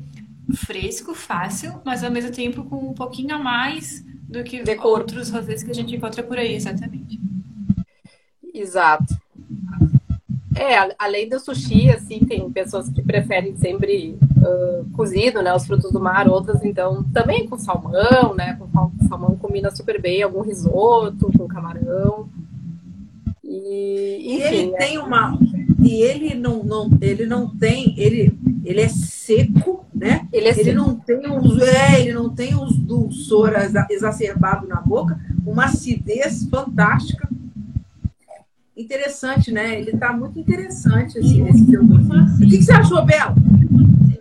fresco, 0.54 1.14
fácil, 1.14 1.80
mas 1.84 2.02
ao 2.02 2.10
mesmo 2.10 2.32
tempo 2.32 2.64
com 2.64 2.76
um 2.76 2.94
pouquinho 2.94 3.34
a 3.34 3.38
mais 3.38 4.04
do 4.28 4.42
que 4.42 4.62
outros 4.82 5.28
rosés 5.28 5.62
que 5.62 5.70
a 5.70 5.74
gente 5.74 5.94
encontra 5.94 6.22
por 6.22 6.38
aí, 6.38 6.54
exatamente. 6.54 7.20
Exato. 8.54 9.14
É, 10.56 10.94
além 10.98 11.28
do 11.28 11.38
sushi, 11.38 11.90
assim, 11.90 12.20
tem 12.20 12.50
pessoas 12.50 12.88
que 12.88 13.02
preferem 13.02 13.56
sempre 13.56 14.18
uh, 14.42 14.84
cozido, 14.92 15.42
né? 15.42 15.54
Os 15.54 15.66
frutos 15.66 15.90
do 15.92 16.00
mar, 16.00 16.28
outras, 16.28 16.64
então, 16.64 17.02
também 17.12 17.48
com 17.48 17.58
salmão, 17.58 18.34
né? 18.34 18.58
Com 18.58 19.08
salmão 19.08 19.36
combina 19.36 19.70
super 19.70 20.00
bem, 20.00 20.22
algum 20.22 20.42
risoto 20.42 21.30
com 21.36 21.46
camarão. 21.46 22.28
E, 23.44 24.18
enfim, 24.20 24.28
e 24.28 24.42
ele 24.42 24.74
é... 24.74 24.76
tem 24.78 24.98
uma. 24.98 25.38
E 25.78 26.02
ele 26.02 26.34
não, 26.34 26.62
não, 26.62 26.90
ele 27.00 27.26
não 27.26 27.48
tem. 27.48 27.94
Ele, 27.98 28.38
ele 28.64 28.80
é 28.80 28.88
seco, 28.88 29.84
né? 29.94 30.26
Ele, 30.32 30.48
é 30.48 30.60
ele 30.60 30.72
não 30.72 30.94
tem 30.94 31.20
os. 31.30 31.60
É, 31.60 32.00
ele 32.00 32.12
não 32.12 32.30
tem 32.30 32.54
os 32.54 32.76
dulçor 32.76 33.52
exacerbado 33.90 34.66
na 34.66 34.80
boca, 34.80 35.18
uma 35.44 35.66
acidez 35.66 36.46
fantástica. 36.48 37.28
Interessante, 38.74 39.52
né? 39.52 39.78
Ele 39.78 39.92
tá 39.92 40.12
muito 40.12 40.38
interessante 40.40 41.18
assim, 41.18 41.46
esse 41.46 41.66
seu. 41.66 41.82
O 41.82 42.38
que, 42.38 42.56
que 42.56 42.62
você 42.62 42.72
achou, 42.72 43.04
Bela? 43.04 43.34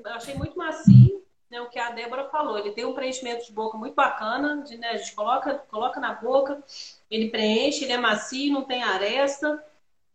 Eu 0.03 0.13
achei 0.13 0.35
muito 0.35 0.57
macio. 0.57 1.21
Né, 1.49 1.59
o 1.59 1.69
que 1.69 1.77
a 1.77 1.91
Débora 1.91 2.29
falou, 2.29 2.57
ele 2.57 2.71
tem 2.71 2.85
um 2.85 2.93
preenchimento 2.93 3.45
de 3.45 3.51
boca 3.51 3.77
muito 3.77 3.93
bacana, 3.93 4.63
de, 4.63 4.77
né, 4.77 4.91
a 4.91 4.95
gente 4.95 5.13
coloca, 5.13 5.55
coloca 5.69 5.99
na 5.99 6.13
boca, 6.13 6.63
ele 7.09 7.29
preenche, 7.29 7.83
ele 7.83 7.91
é 7.91 7.97
macio, 7.97 8.53
não 8.53 8.63
tem 8.63 8.81
aresta, 8.81 9.61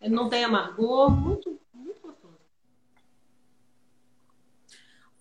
ele 0.01 0.14
não 0.14 0.30
tem 0.30 0.45
amargor, 0.45 1.11
muito, 1.11 1.61
muito 1.74 2.01
gostoso. 2.01 2.39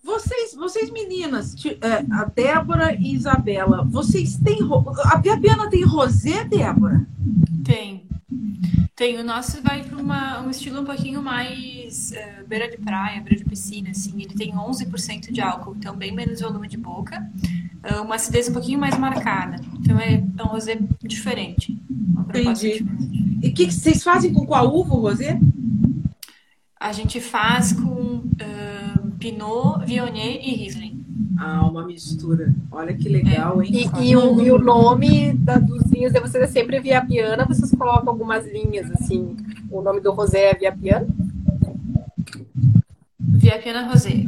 Vocês, 0.02 0.54
vocês 0.54 0.88
meninas, 0.88 1.54
é, 1.66 2.14
a 2.14 2.24
Débora 2.24 2.94
e 2.94 3.12
Isabela, 3.12 3.84
vocês 3.84 4.38
têm. 4.38 4.60
A 5.12 5.16
Biabiana 5.16 5.68
tem 5.68 5.84
rosé, 5.84 6.44
Débora? 6.44 7.06
Tem. 7.62 8.05
Tem. 8.96 9.20
O 9.20 9.24
nosso 9.24 9.60
vai 9.60 9.84
para 9.84 10.42
um 10.42 10.48
estilo 10.48 10.80
um 10.80 10.84
pouquinho 10.84 11.22
mais 11.22 12.12
uh, 12.12 12.46
beira 12.46 12.66
de 12.66 12.78
praia, 12.78 13.20
beira 13.20 13.36
de 13.36 13.44
piscina, 13.44 13.90
assim. 13.90 14.14
Ele 14.22 14.34
tem 14.34 14.54
11% 14.54 15.30
de 15.30 15.40
álcool, 15.42 15.76
então 15.76 15.94
bem 15.94 16.12
menos 16.12 16.40
volume 16.40 16.66
de 16.66 16.78
boca. 16.78 17.22
Uh, 17.84 18.02
uma 18.02 18.14
acidez 18.14 18.48
um 18.48 18.54
pouquinho 18.54 18.78
mais 18.78 18.96
marcada. 18.96 19.60
Então 19.74 20.00
é, 20.00 20.14
é 20.14 20.42
um 20.42 20.46
rosé 20.46 20.78
diferente. 21.02 21.78
Entendi. 21.90 22.78
Diferente. 22.78 23.38
E 23.42 23.48
o 23.48 23.52
que, 23.52 23.66
que, 23.66 23.74
vocês 23.74 24.02
fazem 24.02 24.32
com 24.32 24.46
qual 24.46 24.74
uva 24.74 24.94
rosé? 24.94 25.38
A 26.80 26.90
gente 26.90 27.20
faz 27.20 27.74
com 27.74 27.82
uh, 27.90 29.10
Pinot, 29.18 29.84
Viognier 29.84 30.40
e 30.42 30.54
Riesling. 30.54 30.85
Ah, 31.38 31.66
uma 31.66 31.86
mistura. 31.86 32.54
Olha 32.70 32.94
que 32.94 33.08
legal, 33.08 33.62
hein? 33.62 33.70
E, 33.72 34.10
e, 34.10 34.16
o, 34.16 34.40
e 34.40 34.50
o, 34.50 34.58
nome 34.58 35.32
da, 35.34 35.58
dos 35.58 35.90
vinhos 35.90 36.12
de 36.12 36.20
vocês 36.20 36.44
é 36.44 36.46
sempre 36.46 36.80
Via 36.80 37.04
Piana, 37.04 37.44
vocês 37.44 37.70
colocam 37.72 38.08
algumas 38.08 38.46
linhas, 38.46 38.90
assim. 38.90 39.36
O 39.70 39.82
nome 39.82 40.00
do 40.00 40.12
rosé 40.12 40.50
é 40.50 40.54
Via 40.54 40.72
Piana? 40.72 41.06
Via 43.18 43.58
Piana 43.58 43.88
Rosé. 43.88 44.24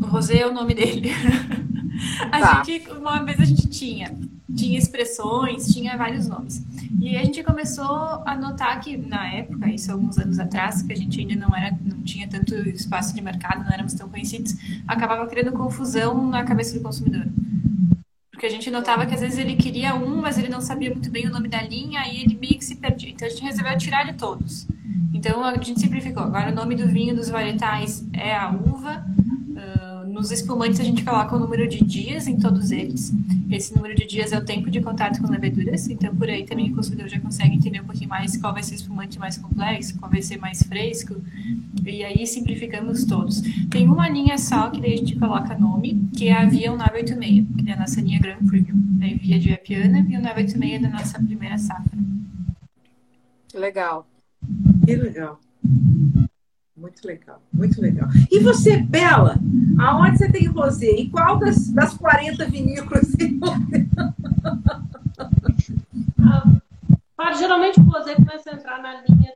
O 0.00 0.06
Rosé 0.06 0.38
é 0.38 0.46
o 0.46 0.52
nome 0.52 0.74
dele. 0.74 1.10
a 2.32 2.40
tá. 2.40 2.62
gente, 2.64 2.90
uma 2.90 3.22
vez 3.22 3.40
a 3.40 3.44
gente 3.44 3.68
tinha 3.68 4.12
tinha 4.58 4.78
expressões, 4.78 5.68
tinha 5.72 5.96
vários 5.96 6.26
nomes. 6.26 6.62
E 7.00 7.16
a 7.16 7.24
gente 7.24 7.42
começou 7.42 8.22
a 8.24 8.36
notar 8.36 8.80
que 8.80 8.96
na 8.96 9.26
época, 9.32 9.70
isso 9.70 9.92
alguns 9.92 10.18
anos 10.18 10.38
atrás, 10.38 10.82
que 10.82 10.92
a 10.92 10.96
gente 10.96 11.20
ainda 11.20 11.36
não 11.36 11.54
era, 11.54 11.76
não 11.82 12.02
tinha 12.02 12.26
tanto 12.26 12.54
espaço 12.68 13.14
de 13.14 13.20
mercado, 13.20 13.64
não 13.64 13.70
éramos 13.70 13.94
tão 13.94 14.08
conhecidos, 14.08 14.54
acabava 14.86 15.26
criando 15.26 15.52
confusão 15.52 16.28
na 16.28 16.44
cabeça 16.44 16.76
do 16.76 16.82
consumidor. 16.82 17.26
Porque 18.30 18.46
a 18.46 18.50
gente 18.50 18.70
notava 18.70 19.04
que 19.04 19.14
às 19.14 19.20
vezes 19.20 19.38
ele 19.38 19.56
queria 19.56 19.94
um, 19.94 20.20
mas 20.20 20.38
ele 20.38 20.48
não 20.48 20.60
sabia 20.60 20.90
muito 20.90 21.10
bem 21.10 21.26
o 21.26 21.30
nome 21.30 21.48
da 21.48 21.60
linha, 21.60 22.00
aí 22.00 22.22
ele 22.22 22.38
meio 22.40 22.56
que 22.56 22.64
se 22.64 22.76
perdia. 22.76 23.10
Então 23.10 23.26
a 23.26 23.30
gente 23.30 23.42
resolveu 23.42 23.76
tirar 23.76 24.04
de 24.04 24.14
todos. 24.14 24.66
Então 25.12 25.44
a 25.44 25.54
gente 25.54 25.80
simplificou. 25.80 26.22
Agora 26.22 26.52
o 26.52 26.54
nome 26.54 26.76
do 26.76 26.86
vinho 26.86 27.14
dos 27.16 27.28
varietais 27.28 28.06
é 28.12 28.34
a 28.34 28.50
uva, 28.50 29.04
nos 30.08 30.30
espumantes, 30.30 30.80
a 30.80 30.84
gente 30.84 31.04
coloca 31.04 31.36
o 31.36 31.38
número 31.38 31.68
de 31.68 31.84
dias 31.84 32.26
em 32.26 32.38
todos 32.38 32.70
eles. 32.70 33.12
Esse 33.50 33.74
número 33.74 33.94
de 33.94 34.06
dias 34.06 34.32
é 34.32 34.38
o 34.38 34.44
tempo 34.44 34.70
de 34.70 34.80
contato 34.80 35.20
com 35.20 35.30
leveduras, 35.30 35.88
então 35.88 36.14
por 36.14 36.28
aí 36.28 36.44
também 36.44 36.72
o 36.72 36.74
consumidor 36.74 37.08
já 37.08 37.20
consegue 37.20 37.54
entender 37.54 37.80
um 37.80 37.84
pouquinho 37.84 38.10
mais 38.10 38.36
qual 38.36 38.52
vai 38.52 38.62
ser 38.62 38.74
o 38.74 38.76
espumante 38.76 39.18
mais 39.18 39.36
complexo, 39.36 39.98
qual 39.98 40.10
vai 40.10 40.22
ser 40.22 40.38
mais 40.38 40.62
fresco, 40.62 41.16
e 41.84 42.02
aí 42.04 42.26
simplificamos 42.26 43.04
todos. 43.04 43.42
Tem 43.70 43.88
uma 43.88 44.08
linha 44.08 44.36
só 44.38 44.70
que 44.70 44.80
daí 44.80 44.94
a 44.94 44.96
gente 44.96 45.16
coloca 45.16 45.56
nome, 45.58 46.08
que 46.16 46.28
é 46.28 46.32
a 46.32 46.44
Via 46.44 46.70
986, 46.70 47.46
que 47.64 47.70
é 47.70 47.74
a 47.74 47.78
nossa 47.78 48.00
linha 48.00 48.20
Grand 48.20 48.46
Premium. 48.46 48.76
Daí 48.98 49.14
Via 49.14 49.38
de 49.38 49.52
Apiana 49.52 50.00
e 50.00 50.16
o 50.16 50.22
986 50.22 50.72
é 50.72 50.78
da 50.78 50.88
nossa 50.90 51.18
primeira 51.22 51.58
safra. 51.58 51.98
Legal. 53.54 54.06
Que 54.84 54.96
legal. 54.96 55.40
Muito 56.76 57.04
legal, 57.04 57.42
muito 57.52 57.80
legal. 57.80 58.08
E 58.30 58.38
você, 58.38 58.76
Bela, 58.76 59.36
aonde 59.78 60.18
você 60.18 60.30
tem 60.30 60.46
rosé? 60.46 60.90
E 60.90 61.10
qual 61.10 61.38
das, 61.38 61.70
das 61.70 61.96
40 61.96 62.44
vinícolas 62.46 63.12
tem? 63.12 63.38
Ah, 67.16 67.32
geralmente 67.34 67.80
o 67.80 67.82
rosé 67.82 68.14
começa 68.14 68.50
a 68.50 68.54
entrar 68.54 68.80
na 68.80 69.02
linha 69.02 69.34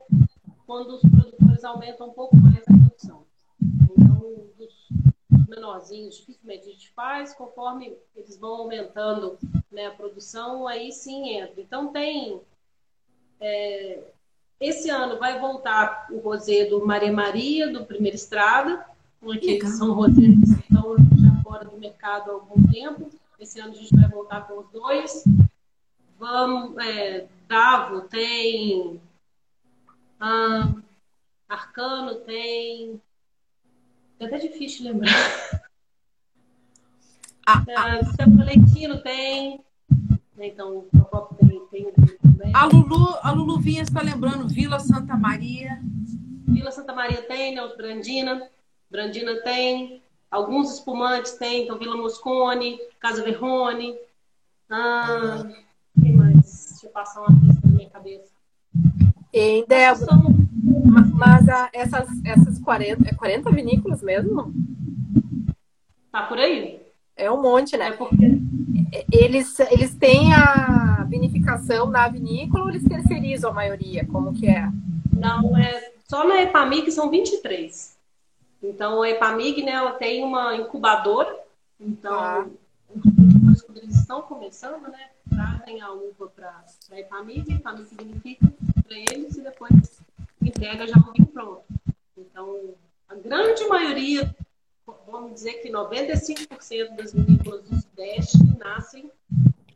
quando 0.65 0.95
os 0.95 1.01
produtores 1.01 1.63
aumentam 1.63 2.07
um 2.07 2.13
pouco 2.13 2.35
mais 2.37 2.63
a 2.67 2.73
produção. 2.73 3.23
Então, 3.61 4.47
dos 4.57 5.47
menorzinhos, 5.47 6.15
dificilmente 6.15 6.67
a 6.67 6.71
gente 6.71 6.89
faz, 6.91 7.33
conforme 7.33 7.95
eles 8.15 8.37
vão 8.37 8.55
aumentando 8.61 9.37
né, 9.71 9.87
a 9.87 9.91
produção, 9.91 10.67
aí 10.67 10.91
sim 10.91 11.35
entra. 11.37 11.61
Então, 11.61 11.89
tem 11.89 12.41
é, 13.39 13.99
esse 14.59 14.89
ano 14.89 15.19
vai 15.19 15.39
voltar 15.39 16.07
o 16.09 16.19
rosé 16.19 16.65
do 16.65 16.85
Maria 16.85 17.11
Maria, 17.11 17.69
do 17.69 17.85
Primeira 17.85 18.15
Estrada, 18.15 18.85
que 19.39 19.67
são 19.67 19.93
rosés 19.93 20.37
que 20.39 20.59
estão 20.59 20.95
já 21.17 21.41
fora 21.43 21.65
do 21.65 21.77
mercado 21.77 22.31
há 22.31 22.33
algum 22.33 22.61
tempo. 22.67 23.09
Esse 23.39 23.59
ano 23.59 23.73
a 23.73 23.75
gente 23.75 23.95
vai 23.95 24.09
voltar 24.09 24.47
com 24.47 24.59
os 24.59 24.69
dois. 24.71 25.23
Vamos, 26.19 26.77
é, 26.77 27.27
Davo 27.47 28.01
tem, 28.01 29.01
ah, 30.19 30.73
Arcano 31.49 32.15
tem. 32.21 33.01
É 34.19 34.25
até 34.25 34.37
difícil 34.39 34.85
lembrar. 34.85 35.11
Ah, 37.45 37.61
ah. 37.75 38.43
Leitino 38.45 39.01
tem. 39.03 39.59
Então, 40.39 40.77
o 40.77 40.83
Procopio 40.83 41.67
tem, 41.69 41.91
tem 41.91 42.17
também. 42.19 42.55
A 42.55 42.63
Lulu, 42.63 43.17
a 43.21 43.31
Lulu 43.31 43.59
Vinha 43.59 43.81
está 43.81 44.01
lembrando 44.01 44.47
Vila 44.47 44.79
Santa 44.79 45.17
Maria. 45.17 45.77
Vila 46.47 46.71
Santa 46.71 46.93
Maria 46.93 47.21
tem, 47.23 47.55
né? 47.55 47.67
Brandina. 47.75 48.49
Brandina 48.93 49.35
tem. 49.41 50.03
Alguns 50.29 50.75
espumantes 50.75 51.31
tem, 51.33 51.63
então 51.63 51.79
Vila 51.79 51.97
Moscone, 51.97 52.79
Casa 52.99 53.23
Verrone. 53.23 53.95
Ah, 54.69 55.43
quem 55.99 56.13
mais? 56.13 56.67
Deixa 56.69 56.85
eu 56.85 56.91
passar 56.91 57.21
uma 57.21 57.39
lista 57.39 57.67
na 57.67 57.73
minha 57.73 57.89
cabeça. 57.89 58.31
Em 59.33 59.65
Débora. 59.65 60.05
São... 60.05 60.21
Mas 61.15 61.49
a, 61.49 61.69
essas, 61.73 62.07
essas 62.23 62.59
40, 62.59 63.09
é 63.09 63.13
40 63.15 63.49
vinícolas 63.51 64.03
mesmo? 64.03 64.53
Tá 66.11 66.23
por 66.23 66.37
aí. 66.37 66.79
É 67.15 67.31
um 67.31 67.41
monte, 67.41 67.75
né? 67.75 67.87
É 67.87 67.91
porque 67.91 68.39
eles, 69.11 69.59
eles 69.71 69.95
têm 69.95 70.33
a 70.33 71.03
vinificação 71.09 71.87
na 71.87 72.07
vinícola 72.07 72.65
ou 72.65 72.69
eles 72.69 72.83
terceirizam 72.83 73.49
a 73.49 73.53
maioria? 73.53 74.05
Como 74.05 74.33
que 74.33 74.47
é? 74.47 74.69
Não, 75.11 75.57
é 75.57 75.91
só 76.07 76.27
na 76.27 76.43
Epamig 76.43 76.91
são 76.91 77.09
23. 77.09 77.93
Então, 78.63 79.01
a 79.01 79.09
Epamig, 79.09 79.61
né, 79.61 79.71
ela 79.71 79.91
tem 79.93 80.23
uma 80.23 80.55
incubadora. 80.55 81.37
Então, 81.79 82.17
ah. 82.17 82.47
quando 82.87 83.77
eles 83.77 83.97
estão 83.97 84.21
começando, 84.21 84.87
né, 84.87 85.09
trazem 85.29 85.81
a 85.81 85.91
uva 85.91 86.27
para 86.29 86.63
a 86.91 86.99
Epamig, 86.99 87.53
Epamig 87.53 87.85
significa 87.85 88.47
para 88.87 88.97
eles 88.97 89.35
e 89.35 89.41
depois 89.41 90.01
entrega 90.41 90.87
já 90.87 90.95
vinho 90.95 91.27
pronto. 91.27 91.63
Então, 92.17 92.73
a 93.09 93.15
grande 93.15 93.67
maioria 93.67 94.33
vamos 95.13 95.33
dizer 95.33 95.53
que 95.61 95.69
95% 95.69 96.95
das 96.95 97.13
vinícolas 97.13 97.63
do 97.63 97.75
Sudeste 97.75 98.37
nascem 98.57 99.11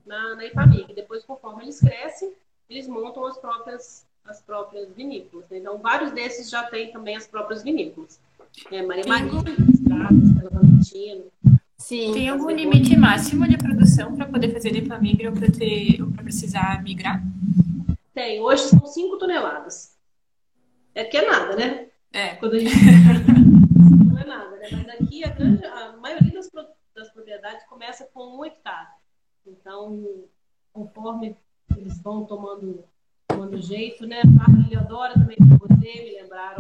na, 0.06 0.36
na 0.36 0.46
Ipamig. 0.46 0.94
Depois, 0.94 1.24
conforme 1.24 1.64
eles 1.64 1.80
crescem, 1.80 2.34
eles 2.70 2.88
montam 2.88 3.26
as 3.26 3.38
próprias, 3.38 4.06
as 4.26 4.42
próprias 4.42 4.90
vinícolas. 4.94 5.48
Né? 5.50 5.60
Então, 5.60 5.78
vários 5.78 6.12
desses 6.12 6.50
já 6.50 6.64
têm 6.64 6.92
também 6.92 7.16
as 7.16 7.28
próprias 7.28 7.64
vinícolas. 7.64 8.20
É, 8.72 8.82
Maria 8.82 9.06
Maria, 9.08 9.32
Estrada, 9.72 10.50
Valentino. 10.52 11.32
Sim. 11.78 12.12
Tem 12.14 12.28
algum 12.30 12.50
limite 12.50 12.98
máximo 12.98 13.48
de 13.48 13.58
produção 13.58 14.16
para 14.16 14.26
poder 14.26 14.52
fazer 14.52 14.76
Ipamig 14.76 15.28
ou 15.28 15.34
para 15.34 16.24
precisar 16.24 16.84
migrar? 16.84 17.24
Tem. 18.14 18.42
Hoje 18.42 18.64
são 18.64 18.86
5 18.86 19.18
toneladas. 19.18 19.96
É 20.94 21.06
que 21.06 21.18
é 21.18 21.30
nada, 21.30 21.56
né? 21.56 21.88
É. 22.12 22.36
Quando 22.36 22.56
a 22.56 22.60
gente 22.60 22.74
não 24.10 24.20
é 24.20 24.26
nada, 24.26 24.58
né? 24.58 24.68
Mas 24.72 24.90
aqui 24.90 25.24
a, 25.24 25.30
grande, 25.30 25.64
a 25.66 25.96
maioria 25.98 26.34
das, 26.34 26.50
das 26.96 27.14
propriedades 27.14 27.66
começa 27.68 28.10
com 28.12 28.38
um 28.38 28.44
hectare. 28.44 28.88
Então, 29.46 30.04
conforme 30.74 31.38
eles 31.78 32.02
vão 32.02 32.26
tomando, 32.26 32.84
tomando 33.28 33.62
jeito, 33.62 34.08
né? 34.08 34.22
A 34.24 34.68
Eleodora 34.68 35.14
também 35.14 35.38
com 35.38 35.58
você, 35.58 36.04
me 36.04 36.22
lembraram. 36.22 36.58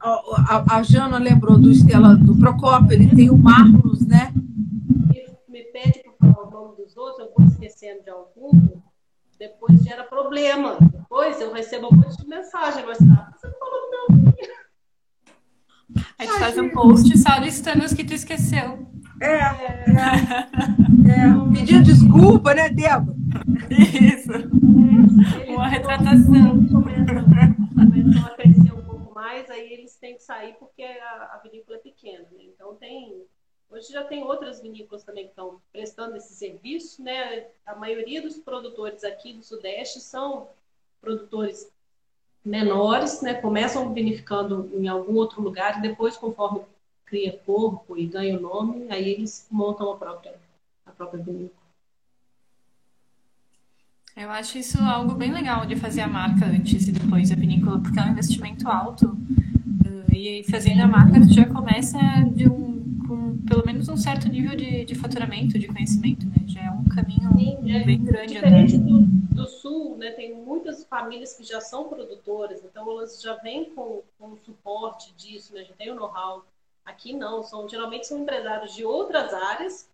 A, 0.00 0.76
a, 0.76 0.82
Jana 0.82 1.18
lembrou 1.18 1.58
do, 1.58 1.70
ela, 1.92 2.14
do 2.14 2.36
Procópio, 2.36 2.92
ele 2.92 3.14
tem 3.14 3.30
o 3.30 3.36
Marlos, 3.36 4.06
né? 4.06 4.32
Me, 4.34 5.26
me 5.48 5.62
pede 5.72 6.02
para 6.18 6.32
falar 6.32 6.48
o 6.48 6.50
nome 6.50 6.76
dos 6.76 6.96
outros, 6.96 7.26
eu 7.26 7.32
vou 7.36 7.46
esquecendo 7.46 8.02
de 8.02 8.10
algum, 8.10 8.80
depois 9.38 9.82
gera 9.82 10.04
problema. 10.04 10.78
Depois 10.80 11.40
eu 11.40 11.52
recebo 11.52 11.88
um 11.92 11.96
monte 11.96 12.16
de 12.16 12.26
mensagem 12.26 12.82
no 12.82 12.88
WhatsApp. 12.88 13.32
Você 13.36 13.46
não 13.48 13.58
falou 13.58 13.90
não. 13.90 14.06
A 16.18 16.24
gente 16.24 16.38
faz 16.38 16.58
um 16.58 16.68
post 16.70 17.18
só 17.18 17.38
listando 17.38 17.84
os 17.84 17.92
que 17.92 18.04
tu 18.04 18.14
esqueceu. 18.14 18.86
É, 19.20 19.36
é. 19.36 19.84
é. 21.08 21.52
Pedir 21.52 21.82
desculpa, 21.82 22.54
né, 22.54 22.68
Débora? 22.68 23.16
Isso. 23.70 24.32
É, 24.32 25.54
Uma 25.54 25.68
retratação. 25.68 26.66
Começou 26.66 28.24
a 28.24 28.30
crescer 28.30 28.75
mais, 29.26 29.50
aí 29.50 29.72
eles 29.72 29.96
têm 29.96 30.14
que 30.14 30.22
sair 30.22 30.54
porque 30.54 30.84
a, 30.84 31.34
a 31.34 31.40
vinícola 31.42 31.78
é 31.78 31.80
pequena. 31.80 32.26
Né? 32.30 32.44
Então 32.44 32.76
tem. 32.76 33.24
Hoje 33.68 33.92
já 33.92 34.04
tem 34.04 34.22
outras 34.22 34.60
vinícolas 34.60 35.02
também 35.02 35.24
que 35.24 35.30
estão 35.30 35.60
prestando 35.72 36.16
esse 36.16 36.34
serviço, 36.34 37.02
né? 37.02 37.48
A 37.66 37.74
maioria 37.74 38.22
dos 38.22 38.38
produtores 38.38 39.02
aqui 39.02 39.32
do 39.32 39.42
Sudeste 39.42 40.00
são 40.00 40.48
produtores 41.00 41.68
menores, 42.44 43.22
né? 43.22 43.34
Começam 43.34 43.92
vinificando 43.92 44.70
em 44.72 44.86
algum 44.86 45.16
outro 45.16 45.42
lugar 45.42 45.78
e 45.78 45.82
depois, 45.82 46.16
conforme 46.16 46.64
cria 47.04 47.36
corpo 47.44 47.98
e 47.98 48.06
ganha 48.06 48.38
o 48.38 48.40
nome, 48.40 48.86
aí 48.88 49.10
eles 49.10 49.48
montam 49.50 49.90
a 49.90 49.96
própria, 49.96 50.38
a 50.84 50.92
própria 50.92 51.24
vinícola. 51.24 51.65
Eu 54.16 54.30
acho 54.30 54.56
isso 54.56 54.82
algo 54.82 55.14
bem 55.14 55.30
legal 55.30 55.66
de 55.66 55.76
fazer 55.76 56.00
a 56.00 56.08
marca 56.08 56.46
antes 56.46 56.88
e 56.88 56.92
depois 56.92 57.30
a 57.30 57.34
vinícola, 57.34 57.78
porque 57.78 57.98
é 58.00 58.02
um 58.02 58.08
investimento 58.08 58.66
alto. 58.66 59.14
E 60.10 60.42
fazendo 60.50 60.80
a 60.80 60.86
marca, 60.86 61.20
tu 61.20 61.34
já 61.34 61.44
começa 61.44 61.98
de 62.34 62.48
um, 62.48 62.98
com 63.06 63.36
pelo 63.46 63.66
menos 63.66 63.90
um 63.90 63.96
certo 63.96 64.26
nível 64.26 64.56
de, 64.56 64.86
de 64.86 64.94
faturamento, 64.94 65.58
de 65.58 65.66
conhecimento, 65.66 66.24
né? 66.24 66.36
Já 66.46 66.62
é 66.62 66.70
um 66.70 66.84
caminho 66.84 67.30
Sim, 67.36 67.70
é 67.70 67.84
bem 67.84 68.02
grande. 68.02 68.32
Diferente 68.32 68.78
do, 68.78 69.00
do, 69.00 69.46
Sul, 69.46 69.98
né? 69.98 70.12
Tem 70.12 70.34
muitas 70.34 70.82
famílias 70.84 71.34
que 71.34 71.44
já 71.44 71.60
são 71.60 71.86
produtoras, 71.86 72.64
então 72.64 72.90
elas 72.90 73.20
já 73.20 73.34
vêm 73.34 73.66
com, 73.66 74.00
com 74.18 74.28
o 74.28 74.38
suporte 74.38 75.12
disso, 75.14 75.52
né? 75.52 75.62
Já 75.62 75.74
tem 75.74 75.90
o 75.90 75.94
know-how. 75.94 76.42
Aqui 76.86 77.12
não, 77.12 77.42
são, 77.42 77.68
geralmente 77.68 78.06
são 78.06 78.22
empresários 78.22 78.74
de 78.74 78.82
outras 78.82 79.34
áreas 79.34 79.86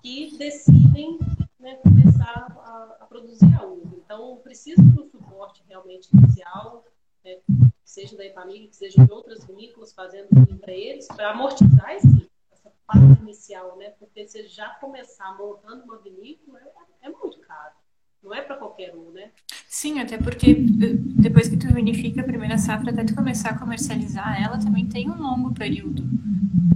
que 0.00 0.36
decidem 0.38 1.18
né, 1.58 1.76
começar 1.76 2.46
a, 2.60 2.96
a, 3.00 3.06
produzir 3.06 3.54
a 3.54 3.64
uva. 3.64 3.96
Então, 4.04 4.36
precisa 4.42 4.82
de 4.82 5.00
um 5.00 5.08
suporte 5.08 5.62
realmente 5.68 6.08
inicial, 6.14 6.84
né, 7.24 7.38
seja 7.84 8.16
da 8.16 8.24
Epamig, 8.24 8.68
seja 8.72 9.04
de 9.04 9.12
outras 9.12 9.44
vinícolas 9.44 9.92
fazendo 9.92 10.28
para 10.58 10.72
eles, 10.72 11.06
para 11.08 11.30
amortizar 11.30 11.90
esse, 11.92 12.30
essa 12.52 12.70
parte 12.86 13.20
inicial, 13.22 13.76
né? 13.76 13.90
Porque 13.98 14.26
se 14.28 14.46
já 14.48 14.70
começar 14.80 15.36
montando 15.38 15.84
uma 15.84 15.98
vinícola, 15.98 16.58
é, 17.02 17.06
é 17.06 17.08
muito 17.08 17.38
caro. 17.40 17.74
Não 18.22 18.34
é 18.34 18.42
para 18.42 18.56
qualquer 18.56 18.94
um, 18.94 19.10
né? 19.12 19.30
Sim, 19.68 20.00
até 20.00 20.18
porque 20.18 20.50
eh, 20.50 20.94
depois 21.20 21.48
que 21.48 21.56
tu 21.56 21.72
vinifica 21.72 22.20
a 22.20 22.24
primeira 22.24 22.58
safra, 22.58 22.90
até 22.90 23.04
tu 23.04 23.14
começar 23.14 23.50
a 23.50 23.58
comercializar 23.58 24.42
ela, 24.42 24.58
também 24.58 24.86
tem 24.86 25.08
um 25.08 25.20
longo 25.20 25.54
período. 25.54 26.02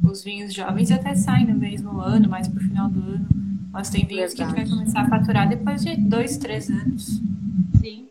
Os 0.09 0.23
vinhos 0.23 0.55
jovens 0.55 0.91
até 0.91 1.15
saem 1.15 1.47
no 1.47 1.55
mesmo 1.55 2.01
ano, 2.01 2.29
mais 2.29 2.47
pro 2.47 2.61
final 2.61 2.89
do 2.89 3.01
ano. 3.01 3.50
Mas 3.73 3.89
tem 3.91 4.05
vinhos 4.05 4.35
Verdade. 4.35 4.55
que 4.55 4.65
tu 4.65 4.69
vai 4.69 4.79
começar 4.79 5.01
a 5.03 5.09
faturar 5.09 5.49
depois 5.49 5.83
de 5.83 5.97
dois, 5.97 6.37
três 6.37 6.69
anos. 6.69 7.21
Sim. 7.81 8.09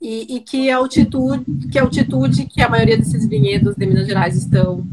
E, 0.00 0.36
e, 0.36 0.40
que 0.40 0.70
altitude, 0.70 1.68
que 1.70 1.78
altitude 1.78 2.46
que 2.46 2.60
a 2.60 2.68
maioria 2.68 2.96
desses 2.96 3.26
vinhedos 3.26 3.74
de 3.76 3.86
Minas 3.86 4.06
Gerais 4.06 4.36
estão? 4.36 4.84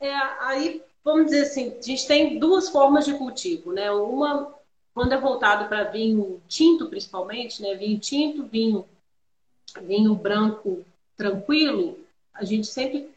É, 0.00 0.12
aí, 0.40 0.82
vamos 1.04 1.26
dizer 1.26 1.42
assim, 1.42 1.72
a 1.78 1.82
gente 1.82 2.06
tem 2.06 2.38
duas 2.38 2.68
formas 2.68 3.04
de 3.04 3.14
cultivo, 3.14 3.72
né? 3.72 3.90
Uma 3.90 4.54
quando 4.96 5.12
é 5.12 5.20
voltado 5.20 5.68
para 5.68 5.84
vinho 5.84 6.40
tinto, 6.48 6.86
principalmente, 6.86 7.60
né? 7.60 7.74
Vinho 7.74 7.98
tinto, 7.98 8.44
vinho, 8.44 8.84
vinho 9.82 10.14
branco 10.14 10.84
tranquilo, 11.16 11.98
a 12.32 12.44
gente 12.44 12.66
sempre 12.66 13.10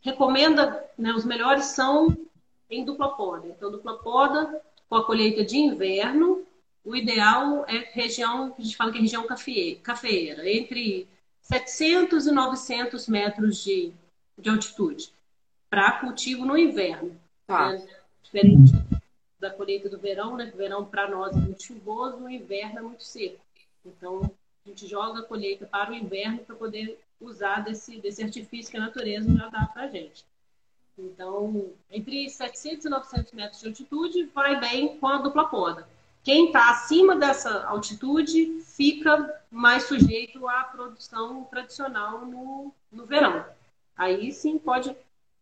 recomenda, 0.00 0.84
né? 0.98 1.12
Os 1.12 1.24
melhores 1.24 1.66
são 1.66 2.16
em 2.70 2.84
dupla 2.84 3.10
poda. 3.10 3.48
Então, 3.48 3.70
dupla 3.70 3.98
poda 3.98 4.62
com 4.88 4.96
a 4.96 5.04
colheita 5.04 5.44
de 5.44 5.56
inverno, 5.56 6.46
o 6.84 6.96
ideal 6.96 7.64
é 7.66 7.90
região, 7.92 8.54
a 8.58 8.62
gente 8.62 8.76
fala 8.76 8.90
que 8.90 8.98
é 8.98 9.00
região 9.02 9.26
cafeeira, 9.26 10.48
entre 10.50 11.06
700 11.42 12.26
e 12.26 12.32
900 12.32 13.08
metros 13.08 13.62
de, 13.62 13.92
de 14.36 14.48
altitude, 14.48 15.12
para 15.68 16.00
cultivo 16.00 16.44
no 16.44 16.56
inverno. 16.56 17.18
Tá. 17.46 17.72
Né? 17.72 17.86
Diferente 18.22 18.72
da 19.38 19.50
colheita 19.50 19.88
do 19.88 19.98
verão, 19.98 20.36
né? 20.36 20.50
O 20.52 20.56
verão 20.56 20.84
para 20.84 21.08
nós 21.08 21.36
é 21.36 21.40
muito 21.40 21.62
chuvoso, 21.62 22.16
o 22.16 22.28
inverno 22.28 22.78
é 22.78 22.82
muito 22.82 23.04
seco. 23.04 23.40
Então, 23.84 24.30
a 24.64 24.68
gente 24.68 24.86
joga 24.86 25.20
a 25.20 25.24
colheita 25.24 25.66
para 25.66 25.92
o 25.92 25.94
inverno 25.94 26.38
para 26.40 26.56
poder 26.56 26.98
usar 27.20 27.60
desse, 27.60 28.00
desse 28.00 28.22
artifício 28.22 28.70
que 28.70 28.76
a 28.76 28.80
natureza 28.80 29.32
já 29.34 29.48
dá 29.48 29.66
para 29.66 29.82
a 29.82 29.88
gente. 29.88 30.24
Então, 30.98 31.70
entre 31.90 32.28
700 32.28 32.84
e 32.84 32.88
900 32.88 33.32
metros 33.32 33.60
de 33.60 33.68
altitude, 33.68 34.24
vai 34.34 34.58
bem 34.58 34.98
com 34.98 35.06
a 35.06 35.18
dupla 35.18 35.46
poda. 35.46 35.88
Quem 36.24 36.46
está 36.46 36.70
acima 36.70 37.16
dessa 37.16 37.64
altitude 37.64 38.60
fica 38.62 39.42
mais 39.50 39.84
sujeito 39.84 40.46
à 40.48 40.64
produção 40.64 41.44
tradicional 41.44 42.26
no, 42.26 42.72
no 42.90 43.06
verão. 43.06 43.44
Aí 43.96 44.32
sim 44.32 44.58
pode 44.58 44.94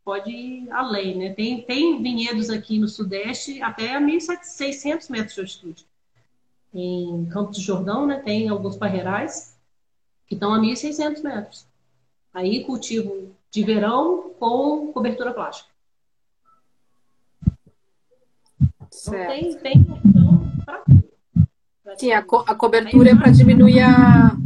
pode 0.05 0.31
ir 0.31 0.71
além, 0.71 1.17
né? 1.19 1.35
Tem, 1.35 1.61
tem 1.63 2.01
vinhedos 2.01 2.49
aqui 2.49 2.79
no 2.79 2.87
Sudeste 2.87 3.61
até 3.61 3.97
a 3.97 4.01
1.600 4.01 5.11
metros 5.11 5.35
de 5.35 5.41
altitude. 5.41 5.87
Em 6.73 7.27
Campos 7.27 7.57
do 7.57 7.63
Jordão, 7.65 8.07
né? 8.07 8.21
Tem 8.21 8.49
alguns 8.49 8.77
parreirais 8.77 9.59
que 10.29 10.35
estão 10.35 10.55
a 10.55 10.61
1.600 10.61 11.25
metros. 11.25 11.67
Aí 12.33 12.63
cultivo 12.63 13.35
de 13.57 13.65
verão 13.65 14.35
com 14.39 14.93
cobertura 14.93 15.33
plástica. 15.33 15.71
Certo. 18.91 19.33
Então 19.33 19.61
tem, 19.61 19.85
tem 19.85 19.85
para 20.63 20.85
Sim, 21.97 22.13
a, 22.13 22.23
co 22.23 22.45
a 22.47 22.55
cobertura 22.55 23.11
é 23.11 23.17
para 23.17 23.31
diminuir 23.31 23.81
a 23.81 24.37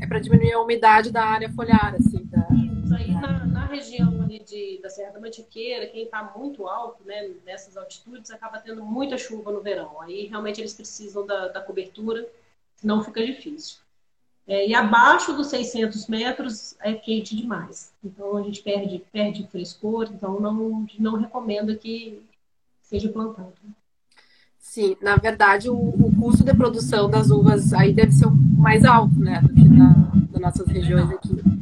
é 0.00 0.06
para 0.06 0.20
diminuir 0.20 0.52
a 0.52 0.60
umidade 0.60 1.10
da 1.10 1.24
área 1.24 1.50
foliar, 1.50 1.96
assim. 1.96 2.24
Da... 2.26 2.46
Isso 2.84 2.94
aí 2.94 3.10
na, 3.10 3.46
na 3.46 3.66
região 3.66 4.28
de, 4.28 4.78
da 4.80 4.88
Serra 4.88 5.12
da 5.12 5.20
Mantiqueira, 5.20 5.88
quem 5.88 6.04
está 6.04 6.32
muito 6.36 6.68
alto, 6.68 7.02
né, 7.04 7.30
nessas 7.44 7.76
altitudes, 7.76 8.30
acaba 8.30 8.60
tendo 8.60 8.84
muita 8.84 9.18
chuva 9.18 9.50
no 9.50 9.60
verão. 9.60 10.00
Aí 10.00 10.26
realmente 10.26 10.60
eles 10.60 10.72
precisam 10.72 11.26
da, 11.26 11.48
da 11.48 11.60
cobertura, 11.60 12.28
senão 12.76 13.02
fica 13.02 13.24
difícil. 13.24 13.78
É, 14.46 14.68
e 14.68 14.74
abaixo 14.74 15.32
dos 15.34 15.46
600 15.48 16.08
metros 16.08 16.74
é 16.80 16.92
quente 16.94 17.36
demais. 17.36 17.92
Então 18.04 18.36
a 18.36 18.42
gente 18.42 18.62
perde, 18.62 19.02
perde 19.12 19.46
frescor, 19.46 20.08
então 20.12 20.40
não, 20.40 20.84
não 20.98 21.16
recomenda 21.16 21.76
que 21.76 22.20
seja 22.82 23.08
plantado. 23.08 23.52
Sim, 24.58 24.96
na 25.00 25.16
verdade 25.16 25.70
o, 25.70 25.76
o 25.76 26.12
custo 26.18 26.44
de 26.44 26.54
produção 26.54 27.08
das 27.08 27.30
uvas 27.30 27.72
aí 27.72 27.92
deve 27.92 28.12
ser 28.12 28.26
mais 28.56 28.84
alto, 28.84 29.18
né, 29.18 29.40
do 29.40 29.54
que 29.54 29.68
na, 29.68 30.12
das 30.30 30.40
nossas 30.40 30.66
regiões 30.66 31.10
aqui. 31.10 31.52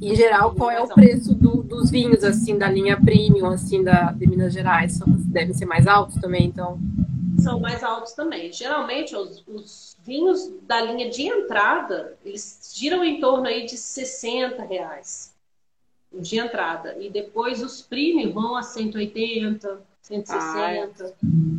Em 0.00 0.14
geral, 0.14 0.54
qual 0.54 0.70
é 0.70 0.80
o 0.80 0.86
preço 0.86 1.34
do, 1.34 1.62
dos 1.62 1.90
vinhos, 1.90 2.22
assim, 2.22 2.56
da 2.56 2.70
linha 2.70 2.96
premium, 3.00 3.46
assim, 3.46 3.82
da, 3.82 4.12
de 4.12 4.28
Minas 4.28 4.52
Gerais? 4.52 5.00
Devem 5.06 5.52
ser 5.52 5.66
mais 5.66 5.88
altos 5.88 6.14
também, 6.16 6.46
então? 6.46 6.78
São 7.40 7.58
mais 7.58 7.82
altos 7.82 8.12
também. 8.12 8.52
Geralmente, 8.52 9.16
os, 9.16 9.42
os 9.48 9.87
vinhos 10.08 10.50
da 10.62 10.80
linha 10.80 11.10
de 11.10 11.24
entrada, 11.24 12.16
eles 12.24 12.72
giram 12.74 13.04
em 13.04 13.20
torno 13.20 13.46
aí 13.46 13.66
de 13.66 13.76
60 13.76 14.64
reais 14.64 15.34
de 16.10 16.38
entrada. 16.38 16.96
E 16.98 17.10
depois 17.10 17.62
os 17.62 17.82
premium 17.82 18.32
vão 18.32 18.56
a 18.56 18.62
180, 18.62 19.82
160. 20.00 20.34
Ah, 20.34 20.72
é. 20.72 20.86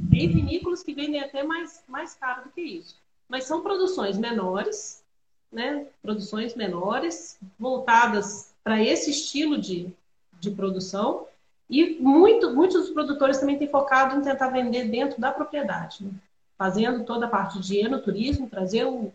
Tem 0.09 0.27
vinícolas 0.27 0.81
que 0.81 0.95
vendem 0.95 1.21
até 1.21 1.43
mais, 1.43 1.83
mais 1.87 2.15
caro 2.15 2.45
do 2.45 2.49
que 2.49 2.61
isso. 2.61 2.97
Mas 3.27 3.43
são 3.43 3.61
produções 3.61 4.17
menores, 4.17 5.03
né, 5.51 5.85
produções 6.01 6.55
menores, 6.55 7.37
voltadas 7.59 8.51
para 8.63 8.83
esse 8.83 9.11
estilo 9.11 9.59
de, 9.59 9.93
de 10.39 10.49
produção. 10.49 11.27
E 11.69 11.99
muito, 11.99 12.49
muitos 12.55 12.81
dos 12.81 12.89
produtores 12.89 13.37
também 13.37 13.59
têm 13.59 13.69
focado 13.69 14.15
em 14.15 14.23
tentar 14.23 14.49
vender 14.49 14.85
dentro 14.85 15.21
da 15.21 15.31
propriedade, 15.31 16.03
né? 16.03 16.11
Fazendo 16.59 17.05
toda 17.05 17.25
a 17.25 17.29
parte 17.29 17.57
de 17.57 17.77
enoturismo, 17.77 18.49
trazer 18.49 18.83
o, 18.83 19.13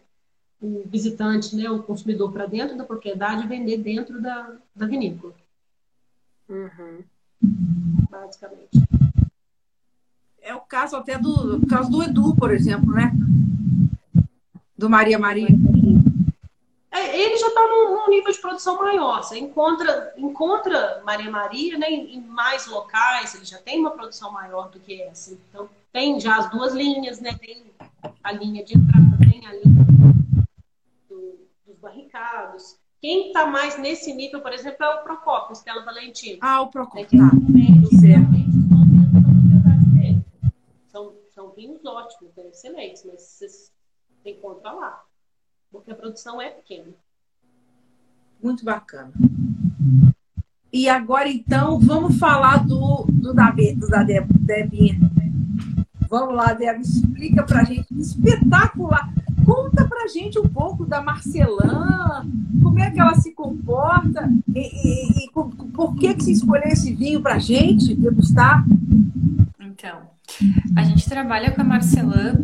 o 0.62 0.82
visitante, 0.86 1.54
né, 1.54 1.68
o 1.68 1.82
consumidor 1.82 2.32
para 2.32 2.46
dentro 2.46 2.74
da 2.74 2.84
propriedade 2.84 3.44
e 3.44 3.46
vender 3.46 3.76
dentro 3.76 4.18
da, 4.22 4.50
da 4.74 4.86
vinícola. 4.86 5.34
Uhum. 6.48 7.04
Basicamente. 8.10 8.82
É 10.40 10.54
o 10.54 10.60
caso 10.60 10.96
até 10.96 11.18
do, 11.18 11.66
caso 11.66 11.90
do 11.90 12.02
Edu, 12.02 12.34
por 12.34 12.50
exemplo, 12.50 12.90
né? 12.94 13.12
Do 14.76 14.88
Maria 14.88 15.18
Maria. 15.18 15.48
é, 16.90 17.20
ele 17.20 17.36
já 17.36 17.48
está 17.48 17.60
num, 17.60 17.94
num, 17.94 18.08
nível 18.08 18.32
de 18.32 18.40
produção 18.40 18.78
maior. 18.78 19.22
Você 19.22 19.38
encontra, 19.38 20.14
encontra 20.16 21.02
Maria 21.04 21.30
Maria 21.30 21.76
né, 21.76 21.90
em, 21.90 22.16
em, 22.16 22.20
mais 22.22 22.66
locais, 22.66 23.34
ele 23.34 23.44
já 23.44 23.58
tem 23.58 23.80
uma 23.80 23.90
produção 23.90 24.32
maior 24.32 24.70
do 24.70 24.80
que 24.80 25.02
essa. 25.02 25.34
Então, 25.50 25.68
tem 25.94 26.18
já 26.18 26.38
as 26.38 26.50
duas 26.50 26.74
linhas, 26.74 27.20
né? 27.20 27.38
Tem 27.38 27.72
a 28.24 28.32
linha 28.32 28.64
de 28.64 28.76
entrada, 28.76 29.16
tem 29.16 29.46
a 29.46 29.52
linha 29.52 29.86
do, 31.08 31.48
dos 31.64 31.78
barricados. 31.78 32.76
Quem 33.00 33.28
está 33.28 33.46
mais 33.46 33.78
nesse 33.78 34.12
nível, 34.12 34.40
por 34.40 34.52
exemplo, 34.52 34.84
é 34.84 34.88
o 34.88 35.04
Procopio, 35.04 35.52
Estela 35.52 35.84
Valentino. 35.84 36.38
Ah, 36.40 36.62
o 36.62 36.66
Procopio. 36.68 37.22
Né, 37.22 37.30
tá. 37.30 37.36
São, 40.88 41.14
são 41.32 41.50
vinhos 41.50 41.84
ótimos, 41.84 42.34
né, 42.34 42.48
excelentes, 42.48 43.04
mas 43.04 43.22
vocês 43.22 43.72
encontram 44.24 44.80
lá 44.80 45.04
porque 45.70 45.92
a 45.92 45.94
produção 45.94 46.42
é 46.42 46.50
pequena. 46.50 46.92
Muito 48.42 48.64
bacana. 48.64 49.12
E 50.72 50.88
agora, 50.88 51.28
então, 51.28 51.78
vamos 51.78 52.18
falar 52.18 52.66
do, 52.66 53.06
do, 53.08 53.32
da, 53.32 53.50
do 53.50 53.88
da 53.88 54.02
Debinha. 54.02 55.13
Vamos 56.14 56.36
lá, 56.36 56.52
Deb, 56.52 56.80
explica 56.80 57.42
pra 57.42 57.64
gente. 57.64 57.92
Espetacular! 57.98 59.12
Conta 59.44 59.84
pra 59.84 60.06
gente 60.06 60.38
um 60.38 60.48
pouco 60.48 60.86
da 60.86 61.02
Marcelã, 61.02 62.24
como 62.62 62.78
é 62.78 62.88
que 62.88 63.00
ela 63.00 63.16
se 63.16 63.32
comporta 63.32 64.30
e, 64.54 64.60
e, 64.60 65.24
e 65.24 65.30
por 65.32 65.96
que, 65.96 66.14
que 66.14 66.22
você 66.22 66.30
escolheu 66.30 66.68
esse 66.68 66.94
vinho 66.94 67.20
pra 67.20 67.40
gente 67.40 67.96
degustar? 67.96 68.64
Então, 69.58 70.02
a 70.76 70.84
gente 70.84 71.08
trabalha 71.08 71.50
com 71.50 71.62
a 71.62 71.64
Marcelã 71.64 72.36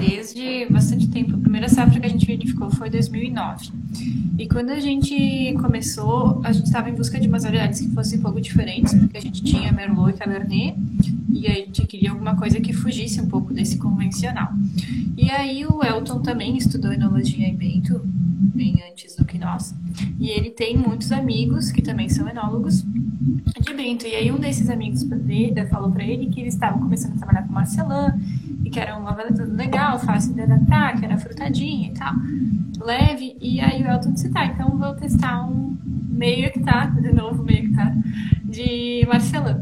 desde 0.00 0.66
bastante 0.70 1.08
tempo. 1.08 1.34
A 1.34 1.38
primeira 1.38 1.68
safra 1.68 2.00
que 2.00 2.06
a 2.06 2.08
gente 2.08 2.26
verificou 2.26 2.70
foi 2.70 2.88
2009. 2.88 3.70
E 4.38 4.48
quando 4.48 4.70
a 4.70 4.80
gente 4.80 5.54
começou, 5.60 6.40
a 6.42 6.50
gente 6.50 6.66
estava 6.66 6.88
em 6.88 6.94
busca 6.94 7.20
de 7.20 7.28
umas 7.28 7.42
variedades 7.42 7.80
que 7.80 7.90
fossem 7.90 8.18
um 8.18 8.22
pouco 8.22 8.40
diferentes, 8.40 8.94
porque 8.94 9.18
a 9.18 9.20
gente 9.20 9.42
tinha 9.42 9.70
Merlot 9.70 10.10
e 10.10 10.12
Cabernet, 10.14 10.76
e 11.30 11.46
a 11.46 11.52
gente 11.52 11.86
queria 11.86 12.10
alguma 12.10 12.34
coisa 12.34 12.58
que 12.58 12.72
fugisse 12.72 13.20
um 13.20 13.26
pouco 13.26 13.52
desse 13.52 13.76
convencional. 13.76 14.50
E 15.16 15.30
aí 15.30 15.66
o 15.66 15.84
Elton 15.84 16.20
também 16.20 16.56
estudou 16.56 16.90
enologia 16.92 17.46
em 17.46 17.54
Bento, 17.54 18.00
bem 18.60 18.82
antes 18.90 19.16
do 19.16 19.24
que 19.24 19.38
nós. 19.38 19.74
E 20.18 20.28
ele 20.28 20.50
tem 20.50 20.76
muitos 20.76 21.10
amigos 21.12 21.72
que 21.72 21.80
também 21.80 22.10
são 22.10 22.28
enólogos 22.28 22.82
de 22.82 23.72
Bento. 23.74 24.06
E 24.06 24.14
aí 24.14 24.30
um 24.30 24.38
desses 24.38 24.68
amigos 24.68 25.02
falou 25.70 25.90
para 25.90 26.04
ele 26.04 26.26
que 26.26 26.40
eles 26.40 26.52
estavam 26.52 26.78
começando 26.78 27.14
a 27.14 27.16
trabalhar 27.16 27.46
com 27.46 27.54
Marcelin 27.54 28.12
e 28.62 28.68
que 28.68 28.78
era 28.78 28.98
uma 28.98 29.14
tudo 29.14 29.56
legal, 29.56 29.98
fácil 29.98 30.34
de 30.34 30.42
adaptar, 30.42 30.98
que 30.98 31.06
era 31.06 31.16
frutadinha 31.16 31.88
e 31.88 31.94
tal, 31.94 32.12
leve. 32.84 33.34
E 33.40 33.60
aí 33.62 33.82
o 33.82 33.86
Elton 33.86 34.12
disse, 34.12 34.28
tá, 34.28 34.44
então 34.44 34.76
vou 34.76 34.94
testar 34.94 35.42
um 35.48 35.78
meio 36.10 36.44
hectare, 36.44 37.00
de 37.00 37.12
novo 37.14 37.42
meio 37.42 37.64
hectare, 37.64 37.94
de 38.44 39.06
Marcelin. 39.08 39.56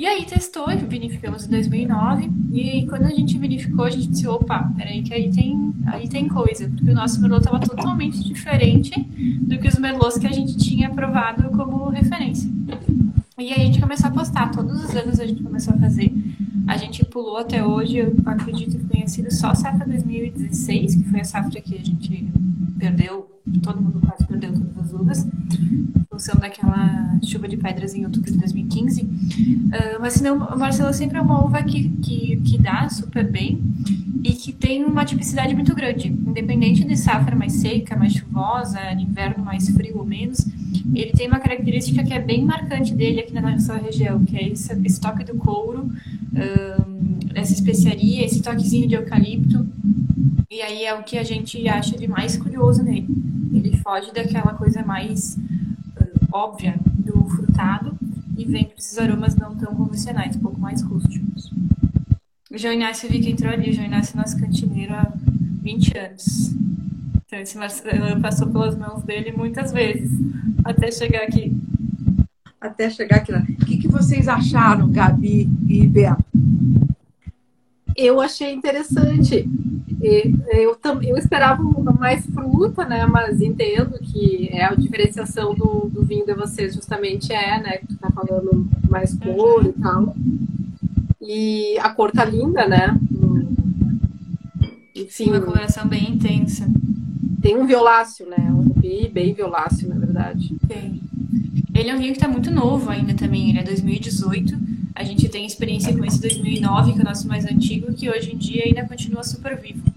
E 0.00 0.06
aí 0.06 0.24
testou, 0.24 0.66
vinificamos 0.88 1.44
em 1.44 1.50
2009, 1.50 2.30
e 2.54 2.86
quando 2.86 3.04
a 3.04 3.10
gente 3.10 3.36
verificou, 3.36 3.84
a 3.84 3.90
gente 3.90 4.08
disse, 4.08 4.26
opa, 4.26 4.72
peraí 4.74 5.02
que 5.02 5.12
aí 5.12 5.30
tem, 5.30 5.74
aí 5.88 6.08
tem 6.08 6.26
coisa, 6.26 6.66
porque 6.70 6.90
o 6.90 6.94
nosso 6.94 7.20
Merlot 7.20 7.40
estava 7.40 7.60
totalmente 7.60 8.24
diferente 8.24 8.98
do 9.42 9.58
que 9.58 9.68
os 9.68 9.78
Merlots 9.78 10.16
que 10.16 10.26
a 10.26 10.32
gente 10.32 10.56
tinha 10.56 10.88
aprovado 10.88 11.50
como 11.50 11.90
referência. 11.90 12.48
E 13.38 13.52
aí 13.52 13.60
a 13.60 13.64
gente 13.66 13.78
começou 13.78 14.08
a 14.08 14.10
postar, 14.10 14.50
todos 14.50 14.82
os 14.82 14.96
anos 14.96 15.20
a 15.20 15.26
gente 15.26 15.42
começou 15.42 15.74
a 15.74 15.76
fazer 15.76 16.10
a 16.66 16.76
gente 16.76 17.04
pulou 17.04 17.36
até 17.36 17.66
hoje, 17.66 17.96
eu 17.96 18.14
acredito 18.24 18.78
que 18.78 18.84
tenha 18.84 19.08
sido 19.08 19.28
só 19.34 19.48
a 19.48 19.54
safra 19.56 19.84
2016, 19.84 20.94
que 20.94 21.04
foi 21.10 21.20
a 21.20 21.24
safra 21.24 21.60
que 21.60 21.74
a 21.74 21.84
gente 21.84 22.28
perdeu, 22.78 23.28
todo 23.58 23.82
mundo 23.82 24.00
quase 24.00 24.26
perdeu 24.26 24.52
todas 24.52 24.78
as 24.78 24.92
uvas, 24.92 25.26
em 25.26 26.04
função 26.10 26.38
daquela 26.38 27.18
chuva 27.24 27.48
de 27.48 27.56
pedras 27.56 27.94
em 27.94 28.04
outubro 28.04 28.30
de 28.30 28.38
2015. 28.38 29.02
Uh, 29.02 29.08
ah, 29.72 29.98
mas 30.00 30.14
senão, 30.14 30.42
a 30.44 30.56
Marcela 30.56 30.92
sempre 30.92 31.18
é 31.18 31.20
uma 31.20 31.44
uva 31.44 31.62
que, 31.62 31.88
que, 31.88 32.36
que 32.36 32.58
dá 32.58 32.88
super 32.88 33.30
bem 33.30 33.60
e 34.22 34.32
que 34.32 34.52
tem 34.52 34.84
uma 34.84 35.04
tipicidade 35.04 35.54
muito 35.54 35.74
grande. 35.74 36.08
Independente 36.08 36.84
de 36.84 36.96
safra 36.96 37.34
mais 37.34 37.54
seca, 37.54 37.96
mais 37.96 38.12
chuvosa, 38.12 38.78
inverno 38.92 39.44
mais 39.44 39.68
frio 39.70 39.98
ou 39.98 40.04
menos, 40.04 40.46
ele 40.94 41.12
tem 41.12 41.26
uma 41.26 41.40
característica 41.40 42.02
que 42.02 42.12
é 42.12 42.20
bem 42.20 42.44
marcante 42.44 42.94
dele 42.94 43.20
aqui 43.20 43.32
na 43.32 43.40
nossa 43.40 43.76
região, 43.76 44.24
que 44.24 44.36
é 44.36 44.48
esse, 44.48 44.72
esse 44.84 45.00
toque 45.00 45.24
do 45.24 45.34
couro, 45.34 45.90
essa 47.34 47.52
especiaria, 47.52 48.24
esse 48.24 48.42
toquezinho 48.42 48.86
de 48.86 48.94
eucalipto. 48.94 49.66
E 50.50 50.62
aí 50.62 50.84
é 50.84 50.92
o 50.92 51.04
que 51.04 51.16
a 51.16 51.22
gente 51.22 51.68
acha 51.68 51.96
de 51.96 52.08
mais 52.08 52.36
curioso 52.36 52.82
nele. 52.82 53.06
Ele 53.52 53.76
foge 53.76 54.12
daquela 54.12 54.52
coisa 54.54 54.82
mais 54.82 55.36
uh, 55.36 56.28
óbvia 56.32 56.74
do 56.84 57.24
frutado 57.28 57.96
e 58.36 58.44
vem 58.44 58.64
para 58.64 58.76
esses 58.76 58.98
aromas 58.98 59.36
não 59.36 59.54
tão 59.54 59.74
convencionais, 59.74 60.34
um 60.34 60.40
pouco 60.40 60.60
mais 60.60 60.82
rústicos. 60.82 61.52
O 62.50 62.58
João 62.58 62.74
Inácio 62.74 63.08
vi 63.08 63.20
que 63.20 63.30
entrou 63.30 63.52
ali, 63.52 63.70
o 63.70 63.72
João 63.72 63.86
Inácio 63.86 64.16
é 64.16 64.20
nosso 64.20 64.40
cantineiro 64.40 64.92
há 64.92 65.12
20 65.62 65.96
anos. 65.96 66.50
Então 67.26 67.38
esse 67.38 67.56
Marcelo 67.56 68.20
passou 68.20 68.48
pelas 68.48 68.76
mãos 68.76 69.04
dele 69.04 69.30
muitas 69.30 69.72
vezes, 69.72 70.10
até 70.64 70.90
chegar 70.90 71.22
aqui 71.22 71.54
até 72.60 72.90
chegar 72.90 73.16
aqui. 73.16 73.32
O 73.32 73.64
que, 73.64 73.78
que 73.78 73.88
vocês 73.88 74.28
acharam, 74.28 74.90
Gabi 74.90 75.48
e 75.66 75.86
Beto? 75.86 76.24
Eu 77.96 78.20
achei 78.20 78.52
interessante. 78.52 79.48
Eu, 80.00 80.76
eu 81.02 81.16
esperava 81.16 81.62
mais 81.98 82.24
fruta, 82.26 82.84
né? 82.86 83.06
Mas 83.06 83.40
entendo 83.40 83.98
que 83.98 84.48
é 84.50 84.64
a 84.64 84.74
diferenciação 84.74 85.54
do, 85.54 85.90
do 85.92 86.02
vinho 86.02 86.24
de 86.24 86.34
vocês 86.34 86.74
justamente 86.74 87.32
é, 87.32 87.60
né? 87.60 87.76
Que 87.78 87.88
tu 87.88 87.96
tá 87.98 88.10
falando 88.10 88.66
mais 88.88 89.14
cor 89.14 89.66
e 89.66 89.72
tal. 89.72 90.14
E 91.20 91.78
a 91.78 91.90
cor 91.90 92.10
tá 92.10 92.24
linda, 92.24 92.66
né? 92.66 92.98
Enfim. 94.94 95.30
Uma 95.30 95.40
coloração 95.40 95.86
bem 95.86 96.10
intensa. 96.10 96.66
Tem 97.42 97.56
um 97.56 97.66
violáceo, 97.66 98.26
né? 98.26 98.50
Um 98.50 98.62
rubi 98.62 99.08
bem 99.12 99.34
violáceo, 99.34 99.88
na 99.88 99.96
verdade. 99.96 100.54
Tem. 100.66 101.00
Ele 101.74 101.90
é 101.90 101.94
um 101.94 101.98
vinho 101.98 102.12
que 102.12 102.18
está 102.18 102.28
muito 102.28 102.50
novo 102.50 102.90
ainda 102.90 103.14
também, 103.14 103.48
ele 103.48 103.58
é 103.58 103.62
2018. 103.62 104.58
A 104.94 105.02
gente 105.02 105.28
tem 105.28 105.46
experiência 105.46 105.96
com 105.96 106.04
esse 106.04 106.20
2009, 106.20 106.92
que 106.92 106.98
é 106.98 107.02
o 107.02 107.04
nosso 107.04 107.26
mais 107.26 107.46
antigo, 107.46 107.92
que 107.94 108.10
hoje 108.10 108.34
em 108.34 108.36
dia 108.36 108.64
ainda 108.66 108.86
continua 108.86 109.22
super 109.24 109.58
vivo. 109.58 109.89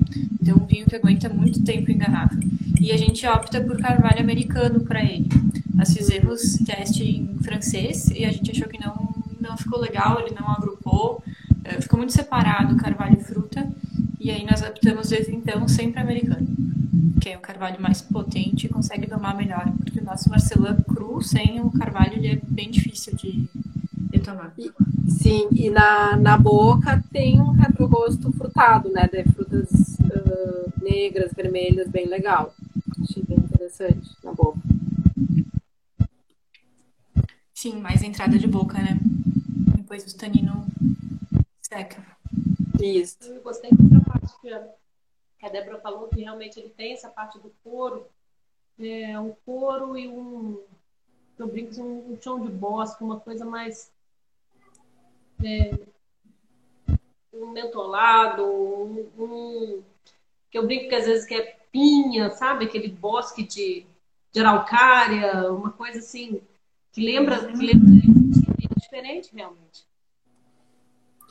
Então, 0.44 0.58
um 0.58 0.66
vinho 0.66 0.86
que 0.86 0.96
aguenta 0.96 1.30
muito 1.30 1.64
tempo 1.64 1.90
em 1.90 1.98
garrafa. 1.98 2.38
E 2.82 2.92
a 2.92 2.98
gente 2.98 3.26
opta 3.26 3.62
por 3.62 3.78
carvalho 3.78 4.20
americano 4.20 4.82
para 4.82 5.02
ele. 5.02 5.30
Nós 5.74 5.94
fizemos 5.94 6.56
teste 6.66 7.02
em 7.02 7.38
francês 7.42 8.10
e 8.10 8.26
a 8.26 8.32
gente 8.32 8.52
achou 8.52 8.68
que 8.68 8.78
não, 8.78 9.16
não 9.40 9.56
ficou 9.56 9.80
legal, 9.80 10.20
ele 10.20 10.36
não 10.38 10.52
agrupou, 10.52 11.24
eh, 11.64 11.80
ficou 11.80 11.98
muito 11.98 12.12
separado 12.12 12.76
carvalho 12.76 13.18
e 13.18 13.24
fruta. 13.24 13.66
E 14.20 14.32
aí 14.32 14.46
nós 14.46 14.62
optamos 14.62 15.08
desde 15.08 15.34
então 15.34 15.66
sempre 15.66 16.02
americano 16.02 16.46
que 17.22 17.30
é 17.30 17.38
um 17.38 17.42
carvalho 17.42 17.82
mais 17.82 18.02
potente 18.02 18.66
e 18.66 18.70
consegue 18.70 19.08
tomar 19.08 19.34
melhor, 19.34 19.72
porque 19.78 19.98
o 20.02 20.04
nosso 20.04 20.30
Marcelã 20.30 20.76
cru, 20.76 21.22
sem 21.22 21.62
o 21.62 21.72
carvalho, 21.72 22.16
ele 22.16 22.28
é 22.28 22.40
bem 22.44 22.70
difícil 22.70 23.16
de, 23.16 23.48
de 24.12 24.20
tomar. 24.20 24.54
E, 24.58 24.70
sim, 25.08 25.48
e 25.52 25.70
na, 25.70 26.16
na 26.18 26.38
boca 26.38 27.04
tem 27.12 27.40
um 27.40 27.52
retrogosto 27.52 28.32
frutado, 28.34 28.90
né, 28.90 29.08
de 29.08 29.24
frutas 29.32 29.70
uh, 30.00 30.84
negras, 30.84 31.34
vermelhas, 31.34 31.88
bem 31.88 32.08
legal. 32.08 32.54
Achei 33.02 33.24
bem 33.24 33.38
interessante 33.38 34.10
na 34.24 34.34
boca. 34.34 34.60
Sim, 37.54 37.80
mais 37.80 38.04
entrada 38.04 38.38
de 38.38 38.48
boca, 38.48 38.78
né? 38.78 39.00
Depois 39.78 40.12
o 40.12 40.18
tanino 40.18 40.66
seca. 41.62 42.04
Isso. 42.82 43.18
Eu 43.24 43.42
gostei 43.42 43.72
da 43.72 44.02
parte 44.02 44.34
que 44.42 44.50
que 45.44 45.48
a 45.48 45.50
Débora 45.50 45.80
falou 45.82 46.08
que 46.08 46.22
realmente 46.22 46.58
ele 46.58 46.70
tem 46.70 46.94
essa 46.94 47.10
parte 47.10 47.38
do 47.38 47.54
couro, 47.66 48.08
é, 48.80 49.20
um 49.20 49.34
couro 49.46 49.98
e 49.98 50.08
um, 50.08 50.58
eu 51.38 51.48
brinco, 51.48 51.82
um, 51.82 52.14
um 52.14 52.22
chão 52.22 52.40
de 52.40 52.50
bosque, 52.50 53.04
uma 53.04 53.20
coisa 53.20 53.44
mais 53.44 53.92
é, 55.44 55.80
um 57.34 57.52
mentolado, 57.52 58.44
um, 58.44 59.10
um, 59.18 59.84
que 60.50 60.58
eu 60.58 60.66
brinco 60.66 60.90
que 60.90 60.96
às 60.96 61.06
vezes 61.06 61.26
que 61.26 61.34
é 61.34 61.58
pinha, 61.72 62.30
sabe? 62.32 62.66
Aquele 62.66 62.90
bosque 62.90 63.44
de, 63.44 63.86
de 64.32 64.40
araucária, 64.40 65.52
uma 65.52 65.72
coisa 65.72 66.00
assim, 66.00 66.42
que 66.92 67.02
lembra, 67.02 67.46
que 67.46 67.66
lembra 67.66 67.90
é 68.72 68.80
diferente 68.80 69.32
realmente. 69.34 69.86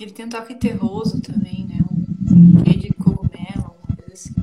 Ele 0.00 0.10
tem 0.10 0.26
um 0.26 0.30
toque 0.30 0.54
terroso 0.56 1.20
também, 1.22 1.64
né? 1.66 1.78
Um 2.32 2.62
de 2.62 2.92
assim. 4.12 4.34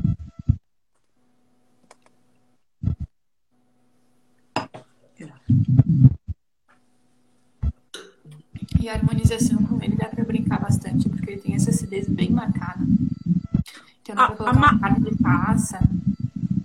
E 8.79 8.87
a 8.87 8.93
harmonização 8.93 9.61
com 9.63 9.83
ele 9.83 9.95
dá 9.95 10.05
pra 10.05 10.23
brincar 10.23 10.59
bastante, 10.61 11.09
porque 11.09 11.31
ele 11.31 11.41
tem 11.41 11.55
essa 11.55 11.69
acidez 11.69 12.07
bem 12.07 12.29
marcada. 12.29 12.79
Então 14.01 14.15
dá 14.15 14.27
pra 14.27 14.35
colocar 14.35 14.55
a, 14.55 14.57
uma 14.57 14.79
carne 14.79 15.05
de 15.09 15.15
passa. 15.17 15.79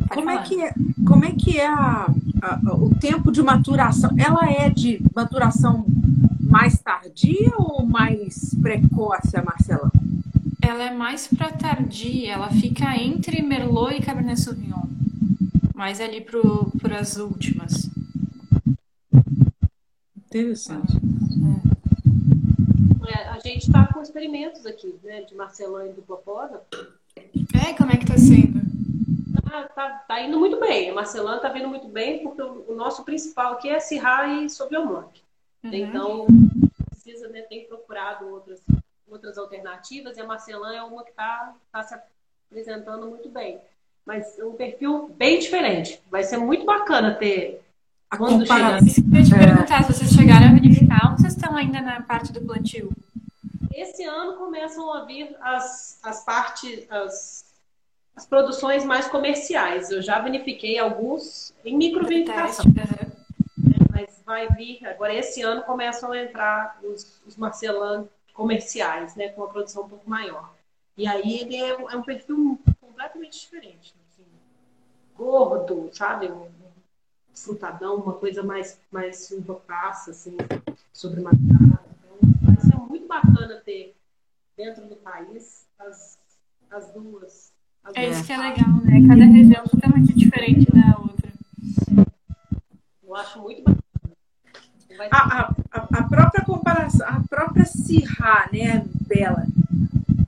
como 0.08 0.30
é, 0.30 0.42
que 0.42 0.62
é, 0.62 0.74
como 1.04 1.24
é 1.24 1.32
que 1.32 1.58
é 1.58 1.66
a, 1.66 2.06
a, 2.42 2.74
o 2.74 2.94
tempo 2.94 3.32
de 3.32 3.42
maturação? 3.42 4.10
Ela 4.16 4.48
é 4.48 4.70
de 4.70 5.00
maturação 5.14 5.84
mais 6.40 6.78
tardia 6.78 7.52
ou 7.58 7.84
mais 7.84 8.54
precoce, 8.62 9.36
Marcela? 9.44 9.90
Ela 10.62 10.84
é 10.84 10.94
mais 10.94 11.26
para 11.26 11.50
tardia, 11.50 12.32
ela 12.32 12.48
fica 12.48 12.96
entre 12.96 13.42
Merlot 13.42 13.96
e 13.96 14.00
Cabernet 14.00 14.40
Sauvignon. 14.40 14.84
Mais 15.74 16.00
ali 16.00 16.24
para 16.80 17.00
as 17.00 17.16
últimas. 17.16 17.90
Interessante. 20.16 20.96
É, 23.06 23.28
a 23.28 23.38
gente 23.38 23.66
está 23.66 23.86
com 23.92 24.00
experimentos 24.00 24.64
aqui, 24.66 24.98
né, 25.02 25.22
de 25.22 25.34
Marcelão 25.34 25.86
e 25.86 25.92
do 25.92 26.02
Poposa. 26.02 26.62
É, 27.16 27.74
como 27.74 27.90
é 27.90 27.96
que 27.96 28.04
está 28.04 28.16
sendo? 28.16 28.62
Tá, 29.48 29.68
tá, 29.68 29.90
tá, 30.08 30.20
indo 30.20 30.38
muito 30.38 30.58
bem. 30.58 30.90
A 30.90 30.94
Marcelã 30.94 31.36
está 31.36 31.48
vindo 31.48 31.68
muito 31.68 31.86
bem, 31.88 32.22
porque 32.22 32.42
o, 32.42 32.64
o, 32.68 32.74
nosso 32.74 33.04
principal 33.04 33.54
aqui 33.54 33.68
é 33.68 33.78
Sirra 33.78 34.26
e 34.26 34.46
Blanc. 34.70 35.22
Uhum. 35.62 35.74
Então, 35.74 36.26
precisa, 36.90 37.28
né, 37.28 37.42
tem 37.42 37.64
procurado 37.66 38.28
outras, 38.28 38.60
outras 39.08 39.38
alternativas, 39.38 40.16
e 40.16 40.20
a 40.20 40.26
Marcelã 40.26 40.74
é 40.74 40.82
uma 40.82 41.04
que 41.04 41.10
está 41.10 41.54
tá 41.70 41.82
se 41.82 41.94
apresentando 42.50 43.06
muito 43.06 43.28
bem. 43.28 43.60
Mas 44.04 44.38
um 44.38 44.52
perfil 44.52 45.08
bem 45.16 45.38
diferente. 45.38 46.02
Vai 46.10 46.22
ser 46.22 46.36
muito 46.36 46.64
bacana 46.64 47.14
ter 47.14 47.63
a 48.14 48.16
quando 48.16 48.46
chegar. 48.46 48.80
Eu 48.80 49.24
te 49.24 49.30
perguntar 49.30 49.84
se 49.84 49.92
vocês 49.92 50.10
chegaram 50.10 50.48
a 50.48 50.52
verificar 50.52 51.10
ou 51.10 51.18
vocês 51.18 51.34
estão 51.34 51.56
ainda 51.56 51.80
na 51.80 52.00
parte 52.02 52.32
do 52.32 52.40
plantio? 52.40 52.90
Esse 53.72 54.04
ano 54.04 54.36
começam 54.36 54.92
a 54.92 55.04
vir 55.04 55.36
as, 55.40 55.98
as 56.02 56.24
partes, 56.24 56.86
as, 56.90 57.44
as 58.14 58.24
produções 58.24 58.84
mais 58.84 59.08
comerciais. 59.08 59.90
Eu 59.90 60.00
já 60.00 60.20
verifiquei 60.20 60.78
alguns 60.78 61.52
em 61.64 61.76
microvinificação. 61.76 62.66
Uhum. 62.66 63.86
Mas 63.90 64.22
vai 64.24 64.48
vir, 64.48 64.84
agora 64.86 65.14
esse 65.14 65.42
ano 65.42 65.62
começam 65.62 66.12
a 66.12 66.22
entrar 66.22 66.78
os, 66.82 67.20
os 67.26 67.36
marcelãs 67.36 68.06
comerciais, 68.32 69.14
né, 69.14 69.28
com 69.28 69.42
uma 69.42 69.48
produção 69.48 69.84
um 69.84 69.88
pouco 69.88 70.08
maior. 70.08 70.52
E 70.96 71.06
aí 71.06 71.40
ele 71.40 71.56
é, 71.56 71.70
é 71.70 71.96
um 71.96 72.02
perfil 72.02 72.58
completamente 72.80 73.40
diferente. 73.40 73.94
Assim, 74.08 74.24
gordo, 75.16 75.90
sabe? 75.92 76.26
Um, 76.26 76.48
frutadão, 77.34 77.96
uma 77.96 78.14
coisa 78.14 78.42
mais, 78.42 78.78
mais 78.90 79.30
uva-passa, 79.30 80.12
assim, 80.12 80.36
sobre 80.92 81.20
madeira. 81.20 81.54
Então, 81.58 82.18
vai 82.42 82.56
ser 82.60 82.76
muito 82.76 83.06
bacana 83.06 83.60
ter 83.64 83.94
dentro 84.56 84.86
do 84.86 84.96
país 84.96 85.66
as, 85.78 86.18
as 86.70 86.92
duas. 86.92 87.52
As 87.82 87.94
é 87.94 88.06
duas 88.06 88.16
isso 88.16 88.26
que 88.26 88.32
é 88.32 88.36
legal, 88.38 88.72
né? 88.82 89.08
Cada 89.08 89.24
região 89.24 89.62
é 89.62 89.68
totalmente 89.68 90.12
diferente 90.14 90.66
da 90.72 90.98
outra. 90.98 91.32
Eu 93.02 93.14
acho 93.16 93.40
muito 93.40 93.62
bacana. 93.62 93.84
A, 95.10 95.40
a, 95.40 95.54
a, 95.72 96.02
própria 96.04 96.44
comparação, 96.44 97.06
a 97.08 97.20
própria 97.28 97.64
Sirra, 97.64 98.48
né, 98.52 98.84
Bela? 99.08 99.44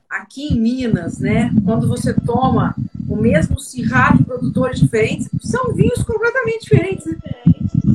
Aqui 0.09 0.53
em 0.53 0.59
Minas, 0.59 1.19
né? 1.19 1.49
Quando 1.63 1.87
você 1.87 2.13
toma 2.13 2.75
o 3.07 3.15
mesmo 3.15 3.59
Sirra 3.59 4.15
de 4.15 4.23
produtores 4.23 4.79
diferentes, 4.79 5.29
são 5.41 5.73
vinhos 5.73 6.03
completamente 6.03 6.63
diferentes. 6.63 7.05
Né? 7.05 7.43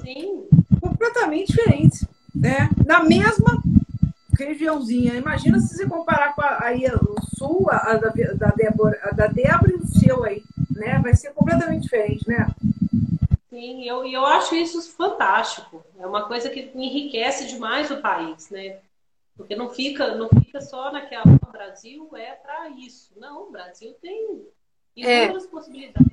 Sim. 0.03 0.45
Completamente 0.81 1.53
diferentes. 1.53 2.07
Né? 2.35 2.71
Na 2.87 3.05
mesma 3.05 3.63
regiãozinha. 4.39 5.15
Imagina 5.15 5.59
se 5.61 5.77
você 5.77 5.87
comparar 5.87 6.35
com 6.35 6.43
a, 6.43 6.65
aí, 6.65 6.85
o 6.87 7.17
sul, 7.37 7.69
a, 7.71 7.97
da, 7.97 8.09
da, 8.09 8.49
Débora, 8.49 8.99
a 9.03 9.11
da 9.15 9.27
Débora 9.27 9.73
e 9.73 9.77
o 9.77 9.87
seu 9.87 10.25
aí. 10.25 10.43
Né? 10.71 10.99
Vai 11.03 11.15
ser 11.15 11.33
completamente 11.33 11.83
diferente, 11.83 12.27
né? 12.27 12.49
Sim, 13.51 13.85
eu, 13.85 14.05
eu 14.07 14.25
acho 14.25 14.55
isso 14.55 14.81
fantástico. 14.97 15.85
É 15.99 16.07
uma 16.07 16.27
coisa 16.27 16.49
que 16.49 16.71
enriquece 16.75 17.47
demais 17.47 17.91
o 17.91 18.01
país, 18.01 18.49
né? 18.51 18.79
Porque 19.37 19.55
não 19.55 19.69
fica, 19.69 20.15
não 20.15 20.29
fica 20.29 20.61
só 20.61 20.91
naquela. 20.91 21.25
O 21.27 21.53
Brasil 21.53 22.09
é 22.17 22.33
para 22.33 22.71
isso. 22.71 23.13
Não, 23.17 23.49
o 23.49 23.51
Brasil 23.51 23.95
tem 24.01 24.47
inúmeras 24.97 25.45
é, 25.45 25.49
possibilidades. 25.49 26.13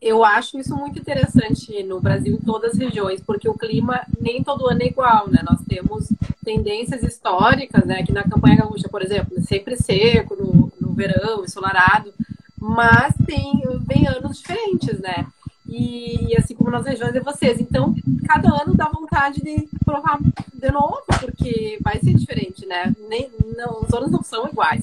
Eu 0.00 0.22
acho 0.22 0.58
isso 0.58 0.76
muito 0.76 0.98
interessante 0.98 1.82
no 1.82 1.98
Brasil, 2.00 2.34
em 2.34 2.44
todas 2.44 2.72
as 2.72 2.78
regiões, 2.78 3.22
porque 3.22 3.48
o 3.48 3.54
clima 3.54 4.02
nem 4.20 4.42
todo 4.42 4.68
ano 4.68 4.82
é 4.82 4.86
igual, 4.86 5.30
né? 5.30 5.42
Nós 5.48 5.60
temos 5.66 6.12
tendências 6.44 7.02
históricas, 7.02 7.84
né? 7.86 8.00
Aqui 8.00 8.12
na 8.12 8.24
campanha 8.24 8.56
gaúcha, 8.56 8.88
por 8.90 9.02
exemplo, 9.02 9.40
sempre 9.42 9.76
seco 9.76 10.36
no, 10.36 10.70
no 10.78 10.92
verão, 10.92 11.42
ensolarado, 11.42 12.12
mas 12.60 13.14
tem 13.26 13.62
vem 13.86 14.06
anos 14.06 14.38
diferentes, 14.38 15.00
né? 15.00 15.26
E, 15.66 16.32
e, 16.32 16.36
assim 16.36 16.54
como 16.54 16.70
nas 16.70 16.84
regiões 16.84 17.12
de 17.12 17.20
vocês. 17.20 17.58
Então, 17.58 17.94
cada 18.26 18.50
ano 18.62 18.74
dá 18.74 18.88
vontade 18.88 19.40
de 19.40 19.66
provar 19.84 20.18
de 20.52 20.70
novo, 20.70 21.02
porque 21.18 21.78
vai 21.80 21.98
ser 21.98 22.12
diferente, 22.12 22.66
né? 22.66 22.94
Nem, 23.08 23.30
não, 23.56 23.80
os 23.80 23.94
anos 23.94 24.10
não 24.10 24.22
são 24.22 24.46
iguais. 24.48 24.82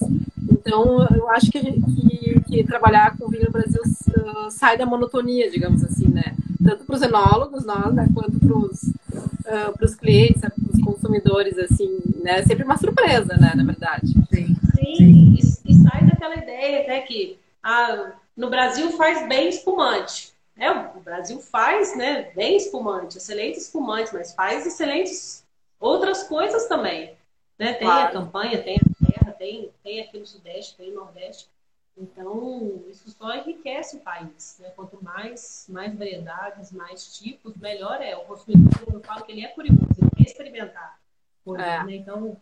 Então, 0.52 1.08
eu 1.16 1.30
acho 1.30 1.52
que, 1.52 1.60
que, 1.60 2.42
que 2.42 2.64
trabalhar 2.64 3.18
com 3.18 3.30
vinho 3.30 3.46
no 3.46 3.52
Brasil 3.52 3.82
uh, 3.82 4.50
sai 4.50 4.78
da 4.78 4.86
monotonia, 4.86 5.50
digamos 5.50 5.84
assim, 5.84 6.08
né? 6.08 6.36
Tanto 6.64 6.86
para 6.86 6.96
os 6.96 7.02
enólogos, 7.02 7.66
nós, 7.66 7.94
né, 7.94 8.08
quanto 8.14 8.40
para 8.40 8.58
os 8.58 8.84
uh, 8.84 9.98
clientes, 9.98 10.42
para 10.42 10.52
os 10.74 10.84
consumidores, 10.84 11.58
assim, 11.58 12.00
né? 12.22 12.44
Sempre 12.44 12.66
uma 12.66 12.78
surpresa, 12.78 13.38
né, 13.38 13.54
na 13.56 13.64
verdade. 13.64 14.08
Sim, 14.34 14.56
Sim. 14.76 15.36
E, 15.38 15.40
e, 15.40 15.74
sai 15.76 16.06
daquela 16.06 16.36
ideia, 16.36 16.88
né, 16.88 17.02
que 17.02 17.38
ah, 17.64 18.14
no 18.36 18.50
Brasil 18.50 18.92
faz 18.92 19.28
bem 19.28 19.50
espumante. 19.50 20.34
É, 20.58 20.70
o 20.72 21.00
Brasil 21.04 21.40
faz, 21.40 21.96
né, 21.96 22.32
bem 22.36 22.58
espumante, 22.58 23.18
excelente 23.18 23.58
espumante, 23.58 24.14
mas 24.14 24.34
faz 24.34 24.66
excelentes 24.66 25.44
outras 25.80 26.24
coisas 26.24 26.66
também. 26.68 27.14
Né? 27.58 27.74
Tem 27.74 27.88
claro. 27.88 28.08
a 28.08 28.12
campanha, 28.12 28.62
tem 28.62 28.78
a 28.78 28.99
tem, 29.40 29.72
tem 29.82 30.02
aqui 30.02 30.20
no 30.20 30.28
Sudeste, 30.28 30.76
tem 30.76 30.92
no 30.92 30.98
Nordeste. 30.98 31.50
Então, 31.98 32.84
isso 32.88 33.10
só 33.10 33.36
enriquece 33.36 33.98
o 33.98 34.00
país. 34.02 34.58
Né? 34.60 34.70
Quanto 34.76 35.04
mais, 35.04 35.66
mais 35.68 35.98
variedades, 35.98 36.72
mais 36.72 37.18
tipos, 37.18 37.56
melhor 37.58 38.00
é. 38.02 38.16
O 38.16 38.26
consumidor, 38.26 38.94
eu 38.94 39.02
falo 39.02 39.26
que 39.26 39.32
ele 39.32 39.44
é 39.44 39.48
curioso, 39.48 39.82
ele 39.98 40.12
quer 40.16 40.24
experimentar. 40.24 41.00
Coisas, 41.44 41.66
é. 41.66 41.84
né? 41.84 41.96
Então, 41.96 42.38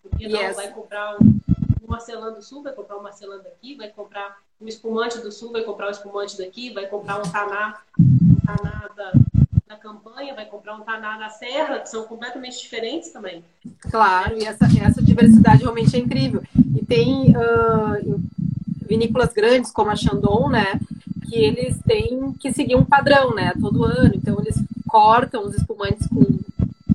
porque 0.00 0.26
não 0.26 0.40
yes. 0.40 0.56
vai 0.56 0.72
comprar 0.72 1.16
um, 1.20 1.40
um 1.82 1.86
Marcelão 1.86 2.32
do 2.32 2.42
Sul, 2.42 2.62
vai 2.62 2.72
comprar 2.72 2.96
um 2.96 3.02
Marcelão 3.02 3.42
daqui, 3.42 3.76
vai 3.76 3.90
comprar 3.90 4.40
um 4.60 4.66
espumante 4.66 5.18
do 5.20 5.30
sul 5.30 5.52
vai 5.52 5.62
comprar 5.62 5.86
um 5.86 5.90
espumante 5.90 6.36
daqui, 6.36 6.72
vai 6.72 6.86
comprar 6.86 7.18
um 7.18 7.30
taná, 7.30 7.80
um 7.98 8.34
taná 8.44 8.88
da, 8.94 9.12
da 9.68 9.76
campanha, 9.76 10.34
vai 10.34 10.46
comprar 10.46 10.76
um 10.76 10.80
taná 10.80 11.18
da 11.18 11.28
serra, 11.28 11.80
que 11.80 11.90
são 11.90 12.04
completamente 12.04 12.58
diferentes 12.58 13.10
também. 13.10 13.44
Claro, 13.90 14.38
e 14.38 14.44
essa, 14.46 14.64
essa 14.64 15.02
diversidade 15.02 15.60
realmente 15.60 15.94
é 15.94 15.98
incrível. 15.98 16.42
E 16.74 16.82
tem 16.86 17.34
uh, 17.36 18.20
vinícolas 18.86 19.34
grandes, 19.34 19.70
como 19.70 19.90
a 19.90 19.96
Chandon, 19.96 20.48
né, 20.48 20.80
que 21.28 21.36
eles 21.36 21.78
têm 21.86 22.32
que 22.40 22.50
seguir 22.50 22.76
um 22.76 22.84
padrão, 22.84 23.34
né, 23.34 23.52
todo 23.60 23.84
ano. 23.84 24.12
Então, 24.14 24.38
eles 24.40 24.56
cortam 24.88 25.44
os 25.44 25.54
espumantes 25.54 26.06
com 26.08 26.24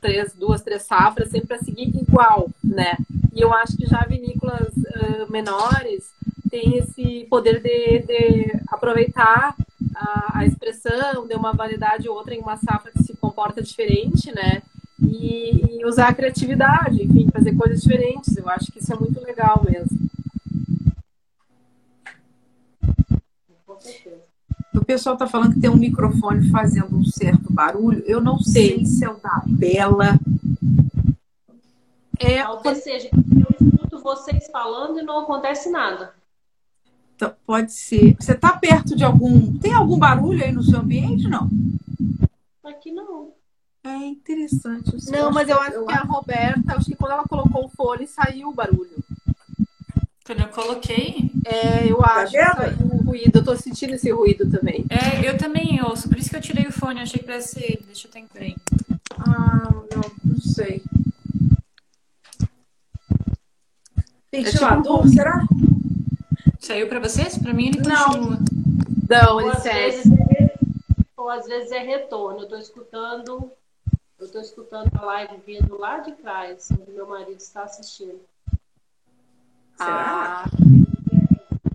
três, 0.02 0.34
duas, 0.34 0.64
três 0.64 0.82
safras, 0.82 1.30
sempre 1.30 1.50
para 1.50 1.60
seguir 1.60 1.96
igual, 1.96 2.50
né. 2.64 2.98
E 3.32 3.42
eu 3.42 3.54
acho 3.54 3.78
que 3.78 3.86
já 3.86 4.04
vinícolas 4.10 4.74
uh, 4.76 5.32
menores 5.32 6.12
tem 6.50 6.78
esse 6.78 7.28
poder 7.30 7.62
de, 7.62 8.00
de 8.00 8.60
aproveitar 8.68 9.56
a, 9.96 10.40
a, 10.40 10.46
expressão 10.46 11.28
de 11.28 11.36
uma 11.36 11.54
variedade 11.54 12.10
ou 12.10 12.16
outra 12.16 12.34
em 12.34 12.40
uma 12.40 12.58
safra 12.58 12.92
que 12.92 13.04
se 13.04 13.16
comporta 13.18 13.62
diferente, 13.62 14.34
né? 14.34 14.62
E, 15.02 15.80
e, 15.80 15.86
usar 15.86 16.10
a 16.10 16.14
criatividade, 16.14 17.04
enfim, 17.04 17.30
fazer 17.32 17.56
coisas 17.56 17.82
diferentes. 17.82 18.36
Eu 18.38 18.50
acho 18.50 18.72
que 18.72 18.80
isso 18.80 18.94
é 18.94 18.96
muito 18.96 19.22
legal 19.22 19.64
mesmo. 19.68 20.04
O 24.74 24.86
pessoal 24.86 25.16
está 25.16 25.28
falando 25.28 25.54
que 25.54 25.62
tem 25.62 25.70
um 25.70 25.78
microfone 25.78 26.50
fazendo 26.50 26.98
um 26.98 27.06
certo 27.06 27.52
barulho. 27.52 28.04
Eu 28.06 28.22
não 28.22 28.40
sei 28.40 28.86
se 28.86 29.06
é 29.06 29.10
o 29.10 29.16
da 29.16 29.42
Bela. 29.46 30.20
É, 32.20 32.44
Talvez 32.44 32.84
seja. 32.84 33.10
Eu 33.14 33.68
escuto 33.68 34.00
vocês 34.00 34.48
falando 34.52 35.00
e 35.00 35.04
não 35.04 35.20
acontece 35.20 35.70
nada. 35.70 36.14
Então, 37.16 37.34
pode 37.46 37.72
ser. 37.74 38.16
Você 38.20 38.34
está 38.34 38.54
perto 38.58 38.96
de 38.96 39.04
algum. 39.04 39.58
Tem 39.58 39.74
algum 39.74 39.98
barulho 39.98 40.44
aí 40.44 40.52
no 40.52 40.64
seu 40.64 40.80
ambiente? 40.80 41.28
Não? 41.28 41.50
Aqui 42.64 42.92
não. 42.92 43.34
É 43.84 43.98
interessante. 43.98 44.92
Não, 45.12 45.32
mas 45.32 45.50
eu 45.50 45.60
acho 45.60 45.86
que 45.86 45.94
a 45.94 46.04
Roberta, 46.04 46.76
acho 46.76 46.86
que 46.86 46.96
quando 46.96 47.12
ela 47.12 47.24
colocou 47.24 47.66
o 47.66 47.70
fone, 47.70 48.08
saiu 48.08 48.50
o 48.50 48.54
barulho. 48.54 49.04
Quando 50.26 50.40
eu 50.40 50.48
coloquei? 50.48 51.30
É, 51.46 51.92
eu 51.92 51.98
tá 51.98 52.22
acho 52.22 52.32
que 52.32 52.44
saiu 52.44 52.88
o 52.88 53.04
ruído. 53.04 53.40
Eu 53.40 53.44
tô 53.44 53.56
sentindo 53.58 53.94
esse 53.94 54.10
ruído 54.10 54.50
também. 54.50 54.86
É, 54.90 55.30
eu 55.30 55.38
também 55.38 55.82
ouço. 55.84 56.08
Por 56.08 56.18
isso 56.18 56.30
que 56.30 56.38
eu 56.38 56.42
tirei 56.42 56.66
o 56.66 56.72
fone. 56.72 57.00
Eu 57.00 57.04
achei 57.04 57.22
que 57.22 57.32
fosse 57.32 57.60
ele. 57.62 57.84
Deixa 57.86 58.08
eu 58.08 58.12
tentar. 58.12 58.40
Ah, 59.20 59.70
não, 59.94 60.02
não 60.24 60.40
sei. 60.40 60.82
Ventilador, 64.32 65.00
é 65.00 65.04
tipo... 65.04 65.10
será? 65.10 65.46
Saiu 66.64 66.88
para 66.88 67.00
vocês? 67.00 67.38
Para 67.38 67.54
mim 67.54 67.68
ele 67.68 67.78
continua. 67.78 68.40
Não, 69.10 69.26
não 69.36 69.42
ele 69.42 69.56
segue. 69.60 70.10
ou 71.18 71.30
às 71.30 71.46
vezes 71.46 71.72
é 71.72 71.80
retorno. 71.80 72.40
Eu 72.40 72.44
estou 72.44 72.60
escutando, 72.60 73.52
eu 74.20 74.26
estou 74.26 74.42
escutando 74.42 74.90
a 74.96 75.02
live 75.06 75.34
vindo 75.46 75.78
lá 75.78 76.00
de 76.00 76.14
trás, 76.14 76.70
onde 76.72 76.92
meu 76.92 77.08
marido 77.08 77.38
está 77.38 77.64
assistindo. 77.64 78.20
Será? 79.78 80.46
Ah, 80.46 80.50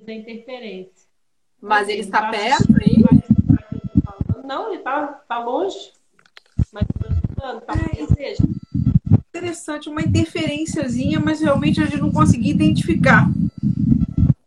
É 0.07 0.13
interferência. 0.15 1.07
mas 1.61 1.89
ele 1.89 2.01
está 2.01 2.23
Tá 2.23 2.31
perto 2.31 2.75
aí? 2.81 3.03
tô 3.03 4.23
falando. 4.25 4.47
Não, 4.47 4.73
ele 4.73 4.83
tá, 4.83 5.07
tá 5.29 5.39
longe. 5.39 5.93
Mas 6.73 6.87
tô 6.99 7.13
escutando, 7.13 7.61
tá 7.61 7.75
É, 7.75 8.07
seja. 8.15 8.43
Interessante, 9.29 9.89
uma 9.91 10.01
interferênciazinha, 10.03 11.21
mas 11.21 11.41
realmente 11.41 11.81
a 11.81 11.85
gente 11.85 12.01
não 12.01 12.11
conseguia 12.11 12.51
identificar. 12.53 13.29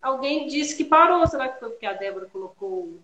Alguém 0.01 0.47
disse 0.47 0.75
que 0.75 0.83
parou. 0.83 1.25
Será 1.27 1.47
que 1.47 1.59
foi 1.59 1.69
porque 1.69 1.85
a 1.85 1.93
Débora 1.93 2.25
colocou, 2.25 2.99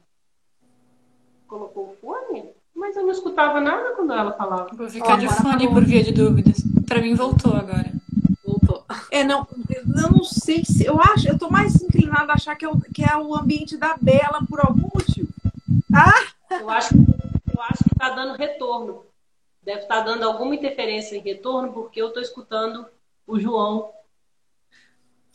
colocou 1.48 1.92
o 1.92 1.98
fone? 2.02 2.50
Mas 2.74 2.96
eu 2.96 3.04
não 3.04 3.12
escutava 3.12 3.62
nada 3.62 3.96
quando 3.96 4.14
ela 4.14 4.34
falava. 4.34 4.70
Vou 4.74 4.90
ficar 4.90 5.18
de 5.18 5.28
agora 5.28 5.42
fone 5.42 5.68
por 5.68 5.86
via 5.86 6.04
de 6.04 6.12
dúvidas. 6.12 6.58
Pra 6.88 7.02
mim 7.02 7.14
voltou 7.14 7.54
agora. 7.56 7.92
Voltou. 8.44 8.84
É, 9.12 9.24
não, 9.24 9.48
eu 9.70 10.12
não 10.12 10.24
sei 10.24 10.64
se. 10.66 10.86
Eu 10.86 11.00
acho, 11.00 11.28
eu 11.28 11.38
tô 11.38 11.50
mais 11.50 11.76
inclinada 11.82 12.32
a 12.32 12.36
achar 12.36 12.56
que 12.56 12.66
é, 12.66 12.70
o, 12.70 12.80
que 12.80 13.04
é 13.04 13.16
o 13.16 13.36
ambiente 13.36 13.78
da 13.78 13.96
Bela 14.00 14.42
por 14.50 14.60
algum 14.60 14.90
motivo. 14.94 15.28
Eu 16.50 16.70
acho, 16.70 16.96
eu 16.96 17.62
acho 17.62 17.84
que 17.84 17.96
tá 17.96 18.10
dando 18.10 18.38
retorno. 18.38 19.06
Deve 19.62 19.82
estar 19.82 20.02
dando 20.02 20.24
alguma 20.24 20.56
interferência 20.56 21.16
em 21.16 21.22
retorno, 21.22 21.74
porque 21.74 22.02
eu 22.02 22.12
tô 22.12 22.20
escutando 22.20 22.86
o 23.26 23.40
João. 23.40 23.92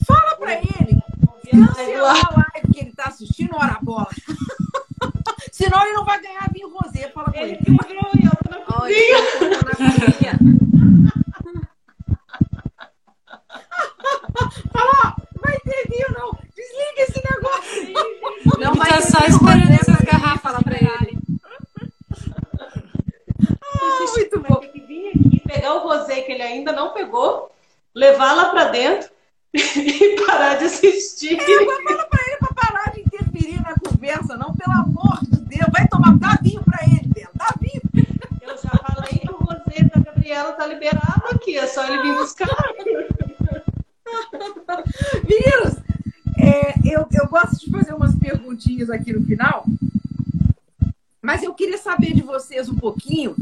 Fala 0.07 0.37
pra 0.37 0.55
ele 0.55 1.03
cancelar 1.51 2.17
a 2.17 2.31
live 2.37 2.73
que 2.73 2.81
ele 2.81 2.93
tá 2.95 3.05
assistindo, 3.05 3.55
hora 3.57 3.79
bola. 3.83 4.09
Senão 5.53 5.83
ele 5.83 5.93
não 5.93 6.05
vai 6.05 6.21
ganhar 6.21 6.49
vinho 6.53 6.69
rosé. 6.71 7.09
Fala 7.11 7.31
com 7.33 7.39
Ele 7.39 7.53
ele. 7.55 7.65
quebrou 7.65 8.11
e 8.19 8.25
eu 8.25 8.31
tô 8.43 8.51
na 8.51 8.61
cozinha. 8.65 9.19
Fala, 14.73 14.93
ó, 15.05 15.13
vai 15.43 15.59
ter 15.61 15.87
vinho 15.89 16.09
não. 16.19 16.31
Desliga 16.55 17.03
esse 17.03 17.23
negócio. 17.31 17.93
Não 18.59 18.71
Ele 18.73 18.79
vai 18.79 18.89
tá 18.89 18.97
ter 18.97 19.03
só 19.11 19.19
esperando 19.27 19.73
essas 19.73 20.01
garrafas 20.05 20.41
fala 20.43 20.63
pra 20.63 20.77
ele. 20.77 21.19
Ah, 23.85 24.05
muito 24.17 24.41
bom. 24.41 24.55
ter 24.57 24.69
que 24.69 24.81
vir 24.81 25.09
aqui, 25.09 25.41
pegar 25.47 25.75
o 25.75 25.81
rosé 25.89 26.21
que 26.23 26.33
ele 26.33 26.43
ainda 26.43 26.73
não 26.73 26.93
pegou, 26.93 27.51
levar 27.95 28.33
lá 28.33 28.47
pra 28.51 28.65
dentro 28.69 29.11
e 29.55 30.17
parar 30.27 30.55
de 30.57 30.65
assistir. 30.65 31.39
Fala 31.39 32.07
pra 32.07 32.21
ele 32.27 32.37
pra 32.39 32.55
parar 32.55 32.91
de 32.93 33.01
interferir 33.01 33.61
na 33.61 33.75
conversa, 33.75 34.37
não, 34.37 34.55
pelo 34.55 34.73
amor 34.73 35.19
de 35.23 35.37
Deus. 35.43 35.69
Vai 35.71 35.87
tomar, 35.89 36.17
dá 36.17 36.39
vinho 36.43 36.63
pra 36.65 36.79
ele, 36.85 37.13
Bela. 37.13 37.31
Dá 37.35 37.55
vinho. 37.61 37.83
Eu 38.41 38.57
já 38.57 38.71
falei 38.71 39.19
que 39.19 39.31
o 39.31 39.37
rosé 39.37 39.85
da 39.95 40.01
Gabriela 40.01 40.53
tá 40.53 40.67
liberado 40.67 41.27
aqui, 41.33 41.59
é 41.59 41.67
só 41.67 41.87
ele 41.87 42.03
vir 42.03 42.15
buscar. 42.15 42.49
Meninos, 45.29 45.77
é, 46.39 46.75
eu, 46.85 47.07
eu 47.13 47.29
gosto 47.29 47.61
de 47.65 47.71
fazer 47.71 47.93
umas 47.93 48.15
perguntinhas 48.17 48.89
aqui 48.89 49.13
no 49.13 49.25
final, 49.25 49.67
mas 51.21 51.43
eu 51.43 51.53
queria 51.55 51.79
saber 51.79 52.15
de 52.15 52.23
vocês 52.23 52.71
um 52.71 52.77
pouquinho 52.77 53.37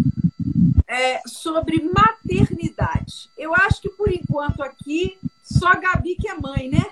é, 0.88 1.20
sobre 1.24 1.80
maternidade. 1.82 3.30
Eu 3.38 3.54
acho 3.54 3.80
que 3.80 3.88
por 3.90 4.12
enquanto 4.12 4.60
aqui 4.60 5.16
só 5.50 5.68
a 5.68 5.76
Gabi 5.76 6.14
que 6.14 6.28
é 6.28 6.34
mãe, 6.34 6.68
né? 6.68 6.84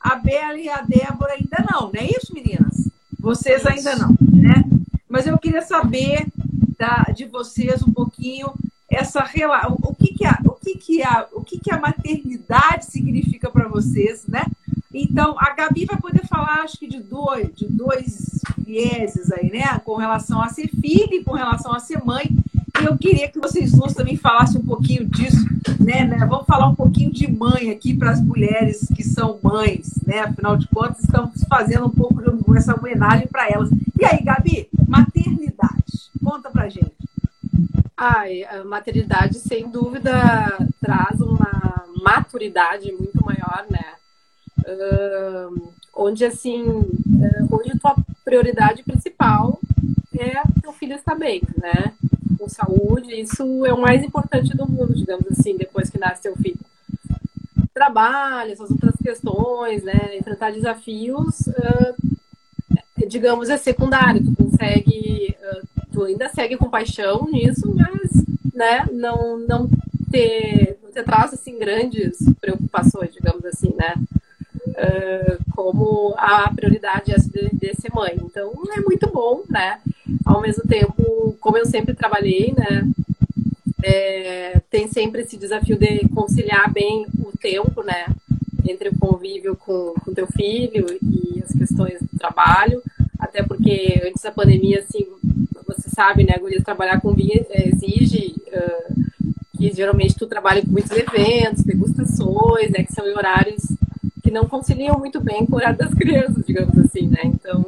A 0.00 0.16
Bela 0.16 0.58
e 0.58 0.68
a 0.68 0.80
Débora 0.82 1.32
ainda 1.32 1.64
não, 1.70 1.90
não 1.92 2.00
é 2.00 2.04
isso, 2.04 2.34
meninas? 2.34 2.88
Vocês 3.18 3.64
ainda 3.64 3.96
não, 3.96 4.14
né? 4.30 4.64
Mas 5.08 5.26
eu 5.26 5.38
queria 5.38 5.62
saber 5.62 6.26
da, 6.78 7.04
de 7.14 7.24
vocês 7.24 7.82
um 7.82 7.92
pouquinho 7.92 8.52
essa 8.90 9.22
relação, 9.22 9.78
o 9.82 9.94
que 9.94 10.12
que 10.12 10.26
a, 10.26 10.38
o 10.44 10.50
que 10.52 10.74
que 10.76 11.02
a, 11.02 11.26
o 11.32 11.42
que 11.42 11.58
que 11.58 11.72
a 11.72 11.80
maternidade 11.80 12.86
significa 12.86 13.50
para 13.50 13.66
vocês, 13.68 14.26
né? 14.26 14.44
Então 14.92 15.36
a 15.38 15.50
Gabi 15.54 15.86
vai 15.86 15.98
poder 15.98 16.26
falar, 16.26 16.62
acho 16.62 16.78
que 16.78 16.86
de 16.86 17.00
dois, 17.00 17.54
de 17.54 17.66
dois 17.66 18.40
vieses 18.58 19.32
aí, 19.32 19.50
né? 19.50 19.78
Com 19.84 19.96
relação 19.96 20.40
a 20.40 20.48
ser 20.48 20.68
filha 20.68 21.14
e 21.16 21.24
com 21.24 21.32
relação 21.32 21.72
a 21.72 21.80
ser 21.80 22.04
mãe. 22.04 22.28
Eu 22.82 22.98
queria 22.98 23.28
que 23.28 23.38
vocês 23.38 23.72
duas 23.72 23.94
também 23.94 24.16
falassem 24.16 24.60
um 24.60 24.64
pouquinho 24.64 25.04
disso, 25.06 25.44
né? 25.80 26.04
né? 26.04 26.26
Vamos 26.26 26.46
falar 26.46 26.68
um 26.68 26.74
pouquinho 26.74 27.12
de 27.12 27.30
mãe 27.30 27.70
aqui 27.70 27.94
para 27.96 28.10
as 28.10 28.20
mulheres 28.20 28.88
que 28.94 29.02
são 29.02 29.38
mães, 29.42 29.94
né? 30.06 30.20
Afinal 30.20 30.56
de 30.56 30.66
contas, 30.68 31.04
estamos 31.04 31.44
fazendo 31.48 31.86
um 31.86 31.90
pouco 31.90 32.22
de 32.22 32.34
essa 32.56 32.78
homenagem 32.78 33.26
para 33.26 33.48
elas. 33.48 33.70
E 33.98 34.04
aí, 34.04 34.22
Gabi, 34.22 34.68
maternidade, 34.88 36.10
conta 36.22 36.50
pra 36.50 36.68
gente. 36.68 36.92
Ai, 37.96 38.42
a 38.44 38.64
maternidade, 38.64 39.38
sem 39.38 39.70
dúvida, 39.70 40.12
traz 40.80 41.20
uma 41.20 41.84
maturidade 42.02 42.90
muito 42.92 43.24
maior, 43.24 43.64
né? 43.70 43.84
Ahn, 44.66 45.60
onde, 45.94 46.24
assim, 46.24 46.64
é, 47.22 47.42
onde 47.50 47.78
tua 47.78 47.94
prioridade 48.24 48.82
principal 48.82 49.58
é 50.18 50.42
teu 50.60 50.72
filho 50.72 50.96
estar 50.96 51.14
bem, 51.14 51.42
né? 51.56 51.92
Com 52.38 52.48
saúde, 52.48 53.14
isso 53.20 53.64
é 53.64 53.72
o 53.72 53.80
mais 53.80 54.02
importante 54.02 54.56
do 54.56 54.66
mundo, 54.68 54.94
digamos 54.94 55.26
assim, 55.30 55.56
depois 55.56 55.90
que 55.90 55.98
nasce 55.98 56.22
teu 56.22 56.36
filho. 56.36 56.58
Trabalho, 57.72 58.52
essas 58.52 58.70
outras 58.70 58.94
questões, 59.02 59.82
né? 59.82 60.16
Enfrentar 60.16 60.52
desafios, 60.52 61.48
ah, 61.48 61.94
digamos, 63.08 63.48
é 63.50 63.56
secundário. 63.56 64.24
Tu 64.24 64.34
consegue, 64.36 65.36
ah, 65.42 65.60
tu 65.92 66.04
ainda 66.04 66.28
segue 66.28 66.56
com 66.56 66.70
paixão 66.70 67.26
nisso, 67.30 67.72
mas, 67.74 68.10
né, 68.54 68.86
não, 68.92 69.38
não 69.38 69.68
ter, 70.10 70.78
não 70.82 70.90
ter 70.92 71.04
traz, 71.04 71.32
assim, 71.34 71.58
grandes 71.58 72.18
preocupações, 72.40 73.12
digamos 73.12 73.44
assim, 73.44 73.74
né? 73.74 73.94
Ah, 74.76 75.38
como 75.54 76.14
a 76.16 76.52
prioridade 76.54 77.12
é 77.12 77.16
de, 77.16 77.50
de 77.52 77.74
ser 77.80 77.92
mãe. 77.94 78.16
Então, 78.22 78.52
é 78.76 78.80
muito 78.80 79.08
bom, 79.10 79.42
né? 79.48 79.80
Ao 80.24 80.40
mesmo 80.40 80.62
tempo, 80.64 81.36
como 81.40 81.56
eu 81.56 81.66
sempre 81.66 81.94
trabalhei, 81.94 82.54
né? 82.56 82.88
É, 83.82 84.60
tem 84.70 84.88
sempre 84.88 85.22
esse 85.22 85.36
desafio 85.36 85.78
de 85.78 86.08
conciliar 86.08 86.72
bem 86.72 87.06
o 87.18 87.36
tempo, 87.38 87.82
né? 87.82 88.06
Entre 88.66 88.88
o 88.88 88.98
convívio 88.98 89.56
com, 89.56 89.94
com 90.02 90.14
teu 90.14 90.26
filho 90.26 90.86
e 91.02 91.42
as 91.42 91.52
questões 91.52 92.00
do 92.00 92.18
trabalho. 92.18 92.82
Até 93.18 93.42
porque 93.42 94.00
antes 94.04 94.22
da 94.22 94.30
pandemia, 94.30 94.80
assim, 94.80 95.06
você 95.66 95.88
sabe, 95.90 96.24
né? 96.24 96.36
Gurias, 96.38 96.62
trabalhar 96.62 97.00
com 97.00 97.14
vinho 97.14 97.44
exige 97.50 98.34
ah, 98.52 98.92
que 99.56 99.72
geralmente 99.72 100.14
tu 100.14 100.26
trabalha 100.26 100.62
com 100.62 100.70
muitos 100.70 100.90
eventos, 100.92 101.64
degustações, 101.64 102.70
né? 102.70 102.84
Que 102.84 102.92
são 102.92 103.04
horários 103.06 103.62
que 104.22 104.30
não 104.30 104.46
conciliam 104.46 104.98
muito 104.98 105.20
bem 105.20 105.44
com 105.44 105.52
o 105.52 105.56
horário 105.56 105.78
das 105.78 105.92
crianças, 105.92 106.44
digamos 106.46 106.78
assim, 106.78 107.06
né? 107.06 107.20
Então, 107.24 107.64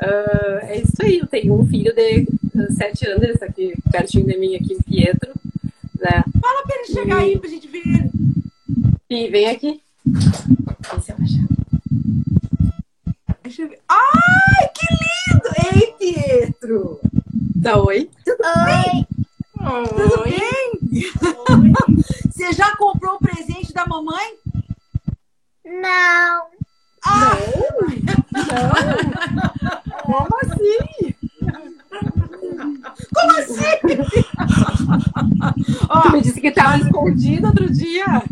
ah, 0.00 0.60
é 0.62 0.80
isso 0.80 0.96
aí. 1.00 1.18
Eu 1.18 1.26
tenho 1.26 1.54
um 1.54 1.66
filho 1.66 1.94
de 1.94 2.26
ah, 2.56 2.72
sete 2.72 3.06
anos, 3.06 3.28
está 3.28 3.46
aqui 3.46 3.74
pertinho 3.90 4.26
de 4.26 4.36
mim, 4.36 4.56
aqui 4.56 4.76
Pietro, 4.82 5.32
né? 5.98 6.24
Fala 6.40 6.66
pra 6.66 6.76
ele 6.76 6.86
chegar 6.86 7.18
aí 7.18 7.38
pra 7.38 7.48
gente 7.48 7.68
ver 7.68 7.82
ele. 7.86 8.10
E 9.08 9.28
vem 9.28 9.48
aqui. 9.48 9.80
Esse 10.98 11.10
é 11.10 11.14
o 11.14 11.22
achado. 11.22 11.60
Deixa 13.42 13.62
eu 13.62 13.68
ver. 13.68 13.78
Ai, 13.88 14.68
que 14.74 14.86
lindo! 14.94 15.48
Ei, 15.74 15.92
Pietro! 15.98 17.00
Dá 17.56 17.82
oi. 17.82 18.08
Oi! 18.26 19.06
Tudo 19.60 20.22
Oi. 20.22 20.30
bem? 20.30 20.70
Você 22.30 22.52
já 22.52 22.74
comprou 22.76 23.16
o 23.16 23.18
presente 23.18 23.72
da 23.74 23.86
mamãe? 23.86 24.34
Não. 25.64 26.46
Como 27.02 27.90
assim? 30.60 31.14
Como 33.14 33.32
assim? 33.38 33.64
Ó, 35.88 36.00
Tu 36.02 36.12
me 36.12 36.20
disse 36.20 36.40
que 36.40 36.48
estava 36.48 36.78
escondido 36.78 37.46
outro 37.48 37.72
dia. 37.72 38.22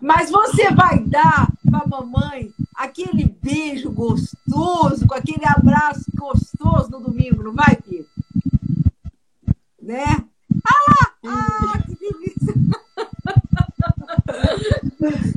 mas 0.00 0.30
você 0.30 0.70
vai 0.72 1.00
dar 1.00 1.48
pra 1.68 1.86
mamãe 1.86 2.50
aquele 2.74 3.36
beijo 3.42 3.90
gostoso, 3.90 5.06
com 5.06 5.14
aquele 5.14 5.44
abraço 5.46 6.04
gostoso 6.14 6.90
no 6.90 7.00
domingo, 7.00 7.42
não 7.42 7.52
vai, 7.54 7.76
Pietro? 7.76 8.10
Né? 9.82 10.04
Ah 10.64 10.90
lá! 10.90 11.12
Ah, 11.26 11.78
que 11.86 11.96
delícia! 11.96 12.54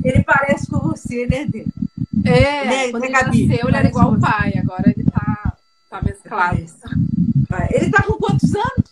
Ele 0.04 0.22
parece 0.24 0.66
com 0.68 0.78
você, 0.80 1.26
né, 1.26 1.46
Dê? 1.46 1.64
É, 2.24 2.64
Né, 2.64 2.90
quando 2.90 3.02
né, 3.02 3.08
ele 3.08 3.14
Gabi? 3.20 3.46
nasceu, 3.46 3.68
ele 3.68 3.76
era 3.76 3.88
igual 3.88 4.12
o 4.12 4.20
pai. 4.20 4.54
Agora 4.58 4.90
ele 4.94 5.04
tá, 5.04 5.56
tá 5.90 6.02
mesclado. 6.02 6.56
Ele 7.70 7.90
tá 7.90 8.02
com 8.02 8.12
quantos 8.14 8.54
anos? 8.54 8.90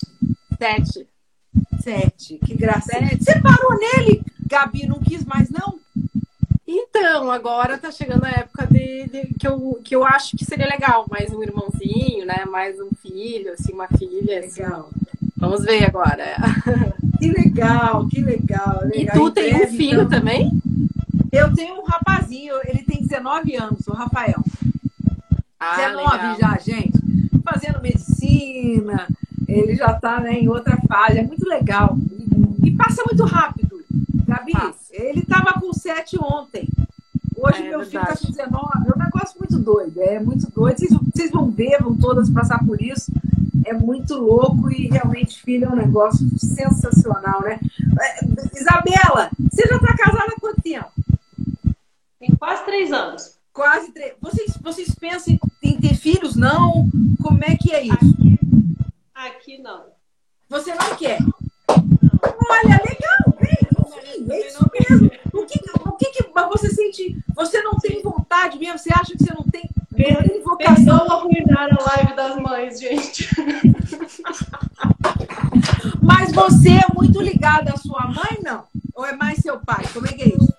Então, 6.66 7.30
agora 7.30 7.78
tá 7.78 7.90
chegando 7.90 8.24
a 8.24 8.30
época 8.30 8.66
de, 8.66 9.08
de, 9.08 9.34
que, 9.38 9.46
eu, 9.48 9.80
que 9.82 9.96
eu 9.96 10.04
acho 10.04 10.36
que 10.36 10.44
seria 10.44 10.66
legal, 10.66 11.06
mais 11.10 11.30
um 11.32 11.42
irmãozinho, 11.42 12.26
né? 12.26 12.44
Mais 12.50 12.78
um 12.78 12.90
filho, 13.00 13.52
assim, 13.52 13.72
uma 13.72 13.88
filha. 13.88 14.40
Assim. 14.40 14.62
Legal. 14.62 14.90
Vamos 15.36 15.64
ver 15.64 15.84
agora. 15.84 16.36
Que 17.18 17.30
legal, 17.30 18.06
que 18.08 18.20
legal. 18.20 18.80
legal. 18.84 19.16
E 19.16 19.18
tu 19.18 19.28
Em 19.28 19.32
tem 19.32 19.54
um 19.54 19.58
breve, 19.58 19.76
filho 19.76 20.02
então. 20.02 20.10
também? 20.10 20.50
Eu 21.32 21.52
tenho 21.54 21.80
um 21.80 21.84
rapazinho, 21.84 22.54
ele 22.64 22.82
tem 22.82 23.02
19 23.02 23.56
anos, 23.56 23.86
o 23.86 23.92
Rafael. 23.92 24.42
Ah, 25.60 25.76
19 25.76 26.16
legal. 26.16 26.36
já, 26.40 26.58
gente. 26.58 26.98
Fazendo 27.44 27.80
medicina, 27.82 29.06
ele 29.46 29.74
já 29.74 29.94
tá 29.94 30.20
né, 30.20 30.32
em 30.34 30.48
outra 30.48 30.76
fase. 30.88 31.18
É 31.18 31.22
muito 31.22 31.48
legal. 31.48 31.96
E 32.62 32.70
passa 32.72 33.02
muito 33.04 33.24
rápido. 33.24 33.78
Gabi, 34.26 34.52
Passa. 34.52 34.76
ele 34.92 35.22
tava 35.22 35.54
com 35.58 35.72
7 35.72 36.18
ontem. 36.20 36.68
Hoje 37.36 37.62
É 37.64 37.68
meu 37.70 37.80
filho 37.84 38.00
tá 38.00 38.14
verdade. 38.14 38.26
com 38.26 38.32
19. 38.32 38.88
É 38.88 38.94
um 38.94 39.04
negócio 39.04 39.38
muito 39.38 39.58
doido. 39.58 40.00
É 40.02 40.20
muito 40.20 40.50
doido. 40.50 40.78
Vocês, 40.78 40.92
vocês 41.14 41.30
vão 41.30 41.50
ver, 41.50 41.82
vão 41.82 41.96
todas 41.96 42.28
passar 42.30 42.64
por 42.64 42.80
isso. 42.80 43.10
É 43.64 43.72
muito 43.72 44.14
louco 44.14 44.70
e 44.70 44.88
realmente, 44.88 45.40
filho, 45.42 45.66
é 45.66 45.68
um 45.68 45.76
negócio 45.76 46.26
sensacional, 46.38 47.42
né? 47.42 47.58
É, 48.00 48.58
Isabela, 48.58 49.30
você 49.50 49.66
já 49.66 49.78
tá 49.78 49.96
casada 49.96 50.32
há 50.36 50.40
quanto 50.40 50.62
tempo? 50.62 50.90
Tem 52.18 52.34
quase 52.36 52.64
três 52.64 52.92
anos. 52.92 53.38
Quase 53.52 53.92
três. 53.92 54.14
Vocês, 54.20 54.56
vocês 54.60 54.94
pensam 54.94 55.38
em 55.62 55.80
ter 55.80 55.94
filhos? 55.94 56.36
Não? 56.36 56.88
Como 57.22 57.44
é 57.44 57.56
que 57.56 57.72
é 57.72 57.82
isso? 57.82 58.16
Aqui 59.14 59.58
não. 59.58 59.86
Você 60.48 60.74
não 60.74 60.96
quer? 60.96 61.18
Olha, 61.68 62.80
legal, 62.88 63.34
sim, 64.02 64.26
é 64.30 64.46
isso 64.46 64.70
mesmo. 64.72 65.10
O 65.32 65.44
que, 65.46 65.60
o 65.84 65.92
que, 65.92 66.06
que 66.10 66.30
mas 66.34 66.48
você 66.48 66.70
sente? 66.70 67.16
Você 67.34 67.60
não 67.62 67.78
tem 67.78 68.00
vontade 68.02 68.58
mesmo? 68.58 68.78
Você 68.78 68.90
acha 68.92 69.12
que 69.12 69.22
você 69.22 69.34
não 69.34 69.44
tem, 69.44 69.68
não 69.92 70.22
tem 70.22 70.42
vocação? 70.42 70.98
Perdoa 70.98 71.18
arruinar 71.18 71.68
a 71.70 71.84
live 71.96 72.16
das 72.16 72.36
mães, 72.36 72.80
gente. 72.80 73.28
Mas 76.02 76.32
você 76.32 76.70
é 76.70 76.94
muito 76.94 77.20
ligada 77.20 77.72
à 77.72 77.76
sua 77.76 78.06
mãe, 78.06 78.38
não? 78.42 78.64
Ou 78.94 79.04
é 79.04 79.14
mais 79.14 79.38
seu 79.38 79.60
pai? 79.60 79.84
Como 79.92 80.06
é 80.06 80.12
que 80.12 80.22
é 80.22 80.28
isso? 80.28 80.54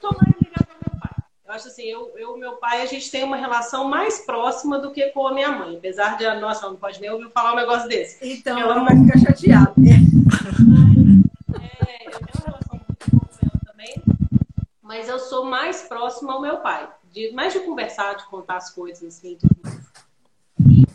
Tô 0.00 0.08
mais 0.12 0.34
ligada 0.40 0.68
ao 0.72 0.90
meu 0.90 1.00
pai. 1.00 1.10
Eu 1.18 1.46
acho 1.58 1.68
assim, 1.68 1.82
eu 1.82 2.12
e 2.16 2.24
o 2.24 2.36
meu 2.36 2.56
pai, 2.56 2.82
a 2.82 2.86
gente 2.86 3.10
tem 3.10 3.24
uma 3.24 3.36
relação 3.36 3.84
mais 3.84 4.20
próxima 4.20 4.78
do 4.78 4.92
que 4.92 5.08
com 5.08 5.26
a 5.26 5.34
minha 5.34 5.50
mãe. 5.50 5.76
Apesar 5.76 6.16
de, 6.16 6.24
nossa, 6.40 6.62
ela 6.62 6.70
não 6.72 6.78
pode 6.78 6.98
nem 7.00 7.10
ouvir 7.10 7.28
falar 7.30 7.52
um 7.52 7.56
negócio 7.56 7.88
desse. 7.88 8.16
Então, 8.22 8.56
Ela 8.58 8.74
ela 8.74 8.84
vai 8.84 8.96
ficar 8.96 9.18
chateada. 9.18 9.74
É, 9.78 9.80
eu 12.06 12.10
tenho 12.10 12.28
uma 12.32 12.44
relação 12.46 12.80
muito 12.88 13.10
boa 13.10 13.28
com 13.28 13.38
ela 13.42 13.60
também, 13.66 14.00
mas 14.80 15.08
eu 15.08 15.18
sou 15.18 15.44
mais 15.44 15.82
próxima 15.82 16.32
ao 16.32 16.40
meu 16.40 16.58
pai. 16.58 16.88
De, 17.10 17.32
mais 17.32 17.52
de 17.52 17.58
conversar, 17.60 18.14
de 18.14 18.24
contar 18.26 18.56
as 18.56 18.70
coisas, 18.70 19.02
assim, 19.02 19.36
tudo 19.36 19.56
mais. 19.62 19.80
E 20.70 20.86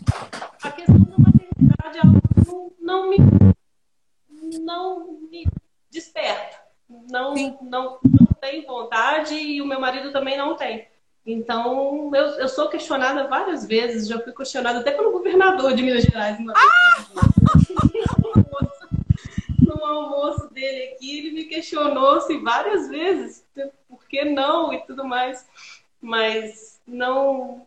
a 0.63 0.71
questão 0.71 0.99
da 0.99 1.17
maternidade, 1.17 1.97
ela 1.97 2.13
não, 2.47 2.71
não 2.79 3.09
me 3.09 3.17
não 4.59 5.19
me 5.29 5.45
desperta. 5.89 6.62
Não, 7.13 7.35
Sim. 7.35 7.55
não, 7.61 7.99
não 8.03 8.27
tenho 8.41 8.65
vontade 8.65 9.35
e 9.35 9.61
o 9.61 9.67
meu 9.67 9.79
marido 9.79 10.11
também 10.11 10.35
não 10.35 10.55
tem. 10.55 10.87
Então, 11.23 12.09
eu, 12.11 12.25
eu 12.39 12.49
sou 12.49 12.69
questionada 12.69 13.27
várias 13.27 13.67
vezes, 13.67 14.07
já 14.07 14.19
fui 14.19 14.33
questionada 14.33 14.79
até 14.79 14.89
pelo 14.89 15.11
governador 15.11 15.75
de 15.75 15.83
Minas 15.83 16.05
Gerais. 16.05 16.39
Uma 16.39 16.53
vez. 16.53 16.65
no 19.59 19.85
almoço 19.85 20.51
dele 20.51 20.93
aqui, 20.95 21.19
ele 21.19 21.31
me 21.33 21.43
questionou 21.43 22.15
assim, 22.15 22.41
várias 22.43 22.89
vezes 22.89 23.45
por 23.87 24.03
que 24.07 24.25
não 24.25 24.73
e 24.73 24.79
tudo 24.79 25.05
mais, 25.05 25.47
mas 26.01 26.81
não 26.87 27.61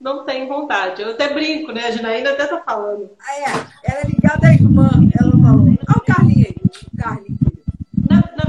não 0.00 0.24
tenho 0.24 0.46
vontade. 0.46 1.02
Eu 1.02 1.10
até 1.10 1.32
brinco, 1.34 1.72
né? 1.72 1.86
A 1.86 1.90
Janaína 1.90 2.30
até 2.30 2.46
tá 2.46 2.62
falando. 2.62 3.10
Ah, 3.20 3.36
é, 3.36 3.44
ela 3.90 4.00
é 4.00 4.06
ligada 4.06 4.46
à 4.46 4.52
irmã, 4.52 4.88
ela 5.20 5.32
falou. 5.32 5.66
Olha 5.66 5.96
o 5.96 6.00
Carlinhos 6.00 6.46
aí, 6.46 6.56
o 6.92 6.96
Carlinhos. 6.96 7.41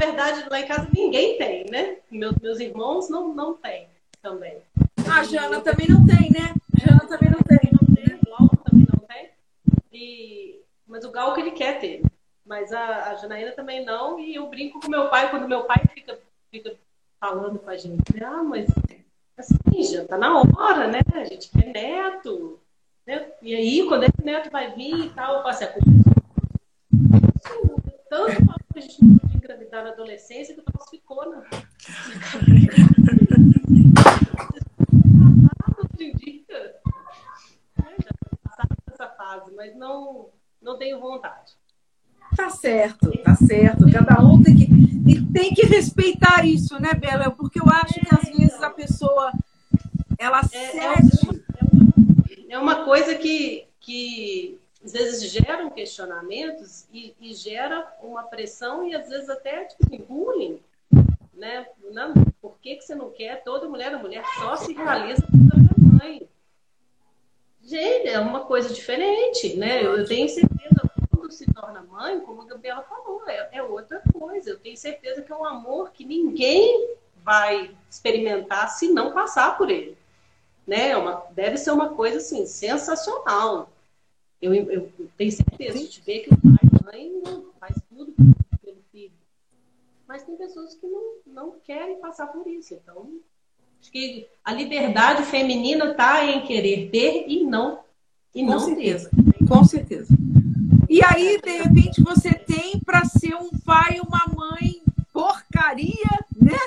Verdade, 0.06 0.46
lá 0.50 0.60
em 0.60 0.68
casa 0.68 0.90
ninguém 0.94 1.38
tem, 1.38 1.66
né? 1.70 1.98
Meus, 2.12 2.36
meus 2.38 2.60
irmãos 2.60 3.10
não, 3.10 3.34
não 3.34 3.54
têm 3.54 3.88
também. 4.22 4.58
A 5.10 5.24
Jana 5.24 5.62
também 5.62 5.88
não 5.88 6.06
tem, 6.06 6.30
né? 6.30 6.54
Jana 6.78 7.08
também 7.08 7.30
não 7.30 7.40
tem. 7.40 7.72
Não 7.72 7.96
tem, 7.96 8.16
o 8.16 8.26
Glauco 8.26 8.58
também 8.58 8.86
não 8.92 9.00
tem. 9.08 9.30
E, 9.94 10.60
mas 10.86 11.06
o 11.06 11.12
que 11.12 11.40
ele 11.40 11.52
quer 11.52 11.80
ter. 11.80 12.02
Mas 12.46 12.74
a, 12.74 13.12
a 13.12 13.16
Janaína 13.16 13.52
também 13.54 13.86
não. 13.86 14.20
E 14.20 14.36
eu 14.36 14.48
brinco 14.48 14.82
com 14.82 14.90
meu 14.90 15.08
pai 15.10 15.30
quando 15.30 15.48
meu 15.48 15.64
pai 15.64 15.82
fica, 15.94 16.20
fica 16.52 16.76
falando 17.18 17.60
com 17.60 17.70
a 17.70 17.78
gente. 17.78 18.14
né? 18.14 18.26
Ah, 18.26 18.44
mas 18.44 18.68
assim, 19.38 19.84
já 19.84 20.04
tá 20.06 20.18
na 20.18 20.38
hora, 20.42 20.88
né? 20.90 21.00
A 21.14 21.24
gente 21.24 21.50
quer 21.50 21.68
neto. 21.68 22.60
Né? 23.08 23.26
E 23.42 23.56
aí, 23.56 23.88
quando 23.88 24.04
esse 24.04 24.22
neto 24.24 24.50
vai 24.52 24.74
vir 24.74 25.06
e 25.06 25.10
tal, 25.12 25.36
eu 25.36 25.44
falo 25.44 25.50
assim, 25.50 25.66
"Isso, 25.66 26.13
tanto 28.14 28.46
falou 28.46 28.60
que 28.72 28.80
a 28.80 28.82
gente 28.82 29.04
não 29.04 29.18
podia 29.18 29.38
engravidar 29.38 29.84
na 29.84 29.90
adolescência 29.90 30.54
que 30.54 30.62
o 30.62 30.64
nosso 30.74 30.90
ficou 30.90 31.30
na. 31.30 31.42
Dia. 35.98 36.82
Né? 37.78 37.96
Já 38.04 38.12
passado 38.44 38.78
essa 38.92 39.08
fase, 39.10 39.52
mas 39.56 39.76
não, 39.76 40.30
não 40.62 40.78
tenho 40.78 41.00
vontade. 41.00 41.54
Tá 42.36 42.50
certo, 42.50 43.12
tá 43.24 43.36
certo. 43.36 43.92
Cada 43.92 44.22
um 44.24 44.42
tem 44.42 44.56
que, 44.56 44.64
e 45.10 45.26
tem 45.32 45.54
que 45.54 45.66
respeitar 45.66 46.46
isso, 46.46 46.80
né, 46.80 46.94
Bela? 46.94 47.32
Porque 47.32 47.60
eu 47.60 47.68
acho 47.68 47.94
que 47.96 48.14
às 48.14 48.38
vezes 48.38 48.62
a 48.62 48.70
pessoa 48.70 49.32
ela 50.18 50.42
É, 50.52 50.58
é, 50.58 50.96
cede. 50.96 51.20
uma, 51.24 51.34
é 52.50 52.58
uma 52.58 52.86
coisa 52.86 53.16
que, 53.16 53.68
que 53.80 54.60
às 54.84 54.92
vezes 54.92 55.32
geram 55.32 55.70
questionamentos 55.70 56.86
e, 56.92 57.16
e 57.22 57.34
gera 57.34 57.88
uma 58.02 58.24
pressão 58.24 58.86
e 58.86 58.94
às 58.94 59.08
vezes 59.08 59.30
até 59.30 59.66
tipo, 59.66 59.98
bullying. 60.04 60.62
Né? 61.34 61.66
Não, 61.92 62.14
por 62.42 62.58
que, 62.62 62.76
que 62.76 62.84
você 62.84 62.94
não 62.94 63.10
quer? 63.10 63.44
Toda 63.44 63.68
mulher, 63.68 63.94
a 63.94 63.98
mulher 63.98 64.24
só 64.36 64.56
se 64.58 64.74
realiza 64.74 65.24
quando 65.50 65.70
é 65.70 66.04
mãe. 66.04 66.30
Gente, 67.64 68.10
é 68.10 68.20
uma 68.20 68.42
coisa 68.42 68.74
diferente, 68.74 69.56
né? 69.56 69.84
Eu 69.84 70.06
tenho 70.06 70.28
certeza, 70.28 70.82
quando 71.10 71.32
se 71.32 71.52
torna 71.54 71.82
mãe, 71.82 72.20
como 72.20 72.42
a 72.42 72.46
Gabriela 72.46 72.84
falou, 72.84 73.24
é, 73.28 73.50
é 73.54 73.64
outra 73.64 74.02
coisa. 74.12 74.50
Eu 74.50 74.60
tenho 74.60 74.76
certeza 74.76 75.22
que 75.22 75.32
é 75.32 75.36
um 75.36 75.46
amor 75.46 75.92
que 75.92 76.04
ninguém 76.06 76.96
vai 77.24 77.74
experimentar 77.90 78.70
se 78.70 78.92
não 78.92 79.14
passar 79.14 79.58
por 79.58 79.72
ele. 79.72 79.98
Né? 80.68 80.90
É 80.90 80.98
uma, 80.98 81.26
deve 81.32 81.58
ser 81.58 81.72
uma 81.72 81.94
coisa 81.94 82.18
assim, 82.18 82.46
sensacional. 82.46 83.73
Eu, 84.44 84.54
eu, 84.54 84.92
tenho 85.18 85.32
certeza, 85.32 85.78
a 85.78 85.82
gente 85.82 86.02
vê 86.06 86.20
que 86.20 86.34
o 86.34 86.38
pai 86.38 86.60
e 86.64 86.84
mãe 86.84 87.44
faz 87.60 87.76
tudo 87.90 88.14
pelo 88.62 88.78
filho. 88.92 89.14
Mas 90.08 90.24
tem 90.24 90.36
pessoas 90.36 90.76
que 90.76 90.86
não, 90.86 91.02
não 91.28 91.56
querem 91.64 91.98
passar 92.00 92.28
por 92.28 92.46
isso. 92.48 92.74
Então, 92.74 93.10
acho 93.80 93.90
que 93.90 94.28
a 94.44 94.54
liberdade 94.54 95.24
feminina 95.24 95.92
está 95.92 96.26
em 96.26 96.42
querer 96.46 96.90
ter 96.90 97.26
e 97.28 97.46
não, 97.46 97.80
e 98.36 98.42
Com 98.44 98.52
não 98.52 98.60
certeza. 98.60 99.10
ter. 99.10 99.48
Com 99.48 99.64
certeza. 99.64 100.14
E 100.90 101.02
aí, 101.04 101.40
de 101.42 101.58
repente, 101.60 102.04
você 102.04 102.34
tem 102.34 102.80
para 102.82 103.06
ser 103.06 103.36
um 103.36 103.50
pai 103.66 103.96
e 103.98 104.02
uma 104.02 104.26
mãe 104.36 104.82
porcaria, 105.14 106.20
né? 106.36 106.60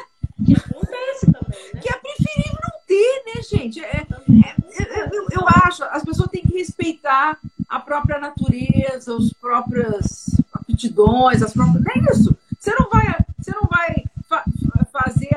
Que 0.46 0.54
acontece 0.54 1.26
também, 1.26 1.74
né? 1.74 1.80
Que 1.82 1.92
é 1.92 1.98
preferível 1.98 2.58
não 2.62 2.80
ter, 2.86 3.22
né, 3.26 3.42
gente? 3.42 3.80
É, 3.84 4.04
Também. 4.06 4.42
eu, 4.78 4.86
eu- 5.12 5.26
eu 5.30 5.48
acho, 5.66 5.84
as 5.84 6.02
pessoas 6.02 6.30
têm 6.30 6.42
que 6.42 6.56
respeitar 6.56 7.38
a 7.68 7.80
própria 7.80 8.18
natureza, 8.18 9.16
as 9.16 9.32
próprias 9.32 10.26
aptidões, 10.52 11.42
as 11.42 11.52
próprias. 11.52 11.84
É 11.86 12.12
isso. 12.12 12.36
Você 12.58 12.74
não 12.78 12.88
vai, 12.88 13.16
você 13.38 13.50
não 13.52 13.68
vai 13.68 14.04
fa- 14.28 14.44
fazer, 14.92 15.36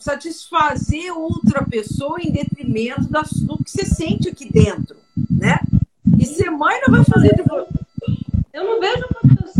satisfazer 0.00 1.12
outra 1.16 1.64
pessoa 1.64 2.18
em 2.20 2.30
detrimento 2.32 3.08
das- 3.10 3.30
do 3.32 3.56
que 3.62 3.70
você 3.70 3.84
sente 3.84 4.28
aqui 4.28 4.50
dentro, 4.50 4.96
né? 5.30 5.58
E 6.18 6.24
ser 6.26 6.50
mãe 6.50 6.80
não 6.86 6.94
vai 6.96 7.04
fazer 7.04 7.34
de. 7.34 7.42
Eu 8.52 8.64
não 8.64 8.80
vejo 8.80 9.04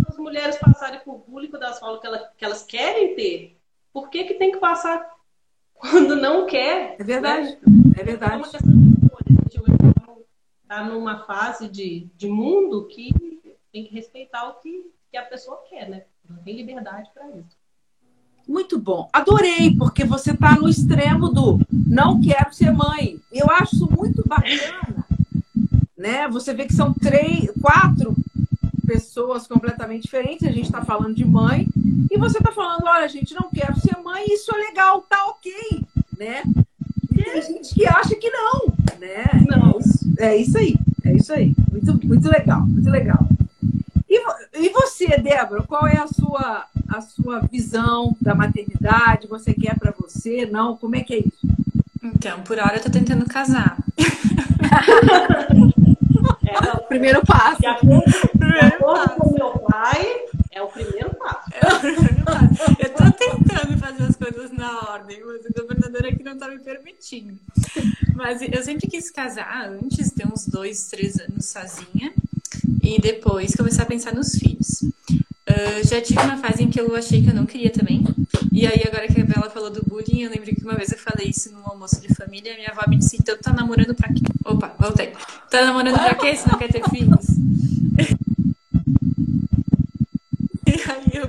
as 0.08 0.16
mulheres 0.18 0.56
passarem 0.56 1.00
por 1.04 1.24
bullying 1.28 1.48
quando 1.48 1.62
elas 1.64 1.78
falam 1.78 2.00
que, 2.00 2.06
ela- 2.06 2.28
que 2.36 2.44
elas 2.44 2.62
querem 2.62 3.14
ter. 3.14 3.56
Por 3.92 4.08
que, 4.10 4.24
que 4.24 4.34
tem 4.34 4.52
que 4.52 4.58
passar 4.58 5.04
quando 5.74 6.16
não 6.16 6.46
quer? 6.46 6.96
É 6.98 7.04
verdade, 7.04 7.58
é 7.96 8.00
É 8.00 8.04
verdade. 8.04 8.36
uma 8.36 8.48
questão 8.48 8.72
de 8.72 9.06
escolha. 9.06 9.24
A 10.72 10.76
está 10.76 10.84
numa 10.84 11.18
fase 11.26 11.68
de, 11.68 12.08
de 12.16 12.26
mundo 12.28 12.86
que 12.86 13.12
tem 13.70 13.84
que 13.84 13.94
respeitar 13.94 14.48
o 14.48 14.54
que, 14.54 14.90
que 15.10 15.18
a 15.18 15.22
pessoa 15.22 15.62
quer, 15.68 15.86
né? 15.86 16.04
Não 16.26 16.38
tem 16.38 16.56
liberdade 16.56 17.10
para 17.12 17.28
isso. 17.28 17.58
Muito 18.48 18.78
bom. 18.78 19.06
Adorei, 19.12 19.76
porque 19.76 20.02
você 20.02 20.30
está 20.30 20.56
no 20.56 20.70
extremo 20.70 21.28
do 21.28 21.60
não 21.70 22.22
quero 22.22 22.54
ser 22.54 22.72
mãe. 22.72 23.20
Eu 23.30 23.50
acho 23.50 23.86
muito 23.90 24.26
bacana. 24.26 25.04
Né? 25.94 26.26
Você 26.28 26.54
vê 26.54 26.64
que 26.64 26.72
são 26.72 26.94
três, 26.94 27.50
quatro 27.60 28.16
pessoas 28.86 29.46
completamente 29.46 30.04
diferentes. 30.04 30.48
A 30.48 30.52
gente 30.52 30.64
está 30.64 30.82
falando 30.82 31.14
de 31.14 31.24
mãe 31.24 31.68
e 32.10 32.16
você 32.16 32.38
está 32.38 32.50
falando, 32.50 32.86
olha, 32.86 33.08
gente, 33.10 33.34
não 33.34 33.50
quero 33.50 33.78
ser 33.78 33.98
mãe, 33.98 34.24
isso 34.26 34.50
é 34.54 34.58
legal, 34.58 35.02
tá 35.02 35.26
ok, 35.26 35.52
né? 36.18 36.42
Tem 37.24 37.42
gente 37.42 37.74
que 37.74 37.86
acha 37.86 38.14
que 38.14 38.30
não, 38.30 38.72
né? 38.98 39.24
Não. 39.48 39.78
É 40.18 40.36
isso 40.36 40.58
aí, 40.58 40.76
é 41.04 41.12
isso 41.14 41.32
aí. 41.32 41.54
Muito, 41.70 42.06
muito 42.06 42.28
legal, 42.30 42.60
muito 42.62 42.90
legal. 42.90 43.26
E, 44.08 44.20
e 44.54 44.68
você, 44.70 45.16
Débora, 45.18 45.62
qual 45.62 45.86
é 45.86 45.98
a 45.98 46.06
sua, 46.06 46.66
a 46.88 47.00
sua 47.00 47.40
visão 47.40 48.16
da 48.20 48.34
maternidade? 48.34 49.26
Você 49.26 49.54
quer 49.54 49.78
para 49.78 49.92
você? 49.98 50.46
Não? 50.46 50.76
Como 50.76 50.96
é 50.96 51.00
que 51.00 51.14
é 51.14 51.18
isso? 51.18 51.48
Então, 52.02 52.40
por 52.42 52.58
hora 52.58 52.76
eu 52.76 52.82
tô 52.82 52.90
tentando 52.90 53.24
casar. 53.26 53.76
É, 56.44 56.72
O 56.76 56.82
primeiro 56.82 57.24
passo. 57.24 57.58
de 57.62 57.66
acordo, 57.66 58.04
de 58.34 58.66
acordo 58.66 59.14
com 59.14 59.28
o 59.30 59.34
meu 59.34 59.50
pai, 59.60 60.06
é 60.52 60.62
o 60.62 60.68
primeiro 60.68 61.14
passo. 61.14 61.50
Eu 62.78 62.90
tô 62.90 63.10
tentando 63.12 63.78
fazer 63.78 64.04
as 64.04 64.16
coisas 64.16 64.52
na 64.52 64.90
ordem, 64.90 65.18
mas 65.24 65.44
o 65.46 65.60
governador 65.60 66.06
aqui 66.06 66.22
não 66.22 66.38
tá 66.38 66.48
me 66.48 66.58
permitindo. 66.58 67.38
Mas 68.14 68.42
eu 68.42 68.62
sempre 68.62 68.86
quis 68.86 69.10
casar 69.10 69.68
antes, 69.68 70.12
ter 70.12 70.26
uns 70.26 70.46
dois, 70.46 70.88
três 70.88 71.18
anos 71.18 71.46
sozinha, 71.46 72.12
e 72.82 73.00
depois 73.00 73.54
começar 73.54 73.84
a 73.84 73.86
pensar 73.86 74.14
nos 74.14 74.34
filhos. 74.36 74.84
Ah, 75.46 75.82
já 75.84 76.00
tive 76.00 76.20
uma 76.20 76.36
fase 76.36 76.62
em 76.62 76.70
que 76.70 76.80
eu 76.80 76.94
achei 76.94 77.22
que 77.22 77.30
eu 77.30 77.34
não 77.34 77.46
queria 77.46 77.70
também. 77.70 78.04
E 78.52 78.66
aí, 78.66 78.82
agora 78.86 79.08
que 79.08 79.20
a 79.20 79.24
Bela 79.24 79.50
falou 79.50 79.70
do 79.70 79.82
bullying, 79.82 80.22
eu 80.22 80.30
lembro 80.30 80.54
que 80.54 80.62
uma 80.62 80.74
vez 80.74 80.92
eu 80.92 80.98
falei 80.98 81.28
isso 81.28 81.50
num 81.50 81.66
almoço 81.66 82.00
de 82.00 82.14
família, 82.14 82.54
minha 82.54 82.68
avó 82.68 82.82
me 82.86 82.98
disse, 82.98 83.16
então 83.18 83.36
tá 83.38 83.52
namorando 83.52 83.94
pra 83.94 84.08
quê? 84.08 84.22
Opa, 84.44 84.74
voltei. 84.78 85.12
Tá 85.50 85.64
namorando 85.64 85.94
pra 85.94 86.14
quê 86.14 86.36
se 86.36 86.48
não 86.48 86.58
quer 86.58 86.70
ter 86.70 86.82
filhos? 86.90 87.26
Aí 90.88 91.20
eu 91.20 91.28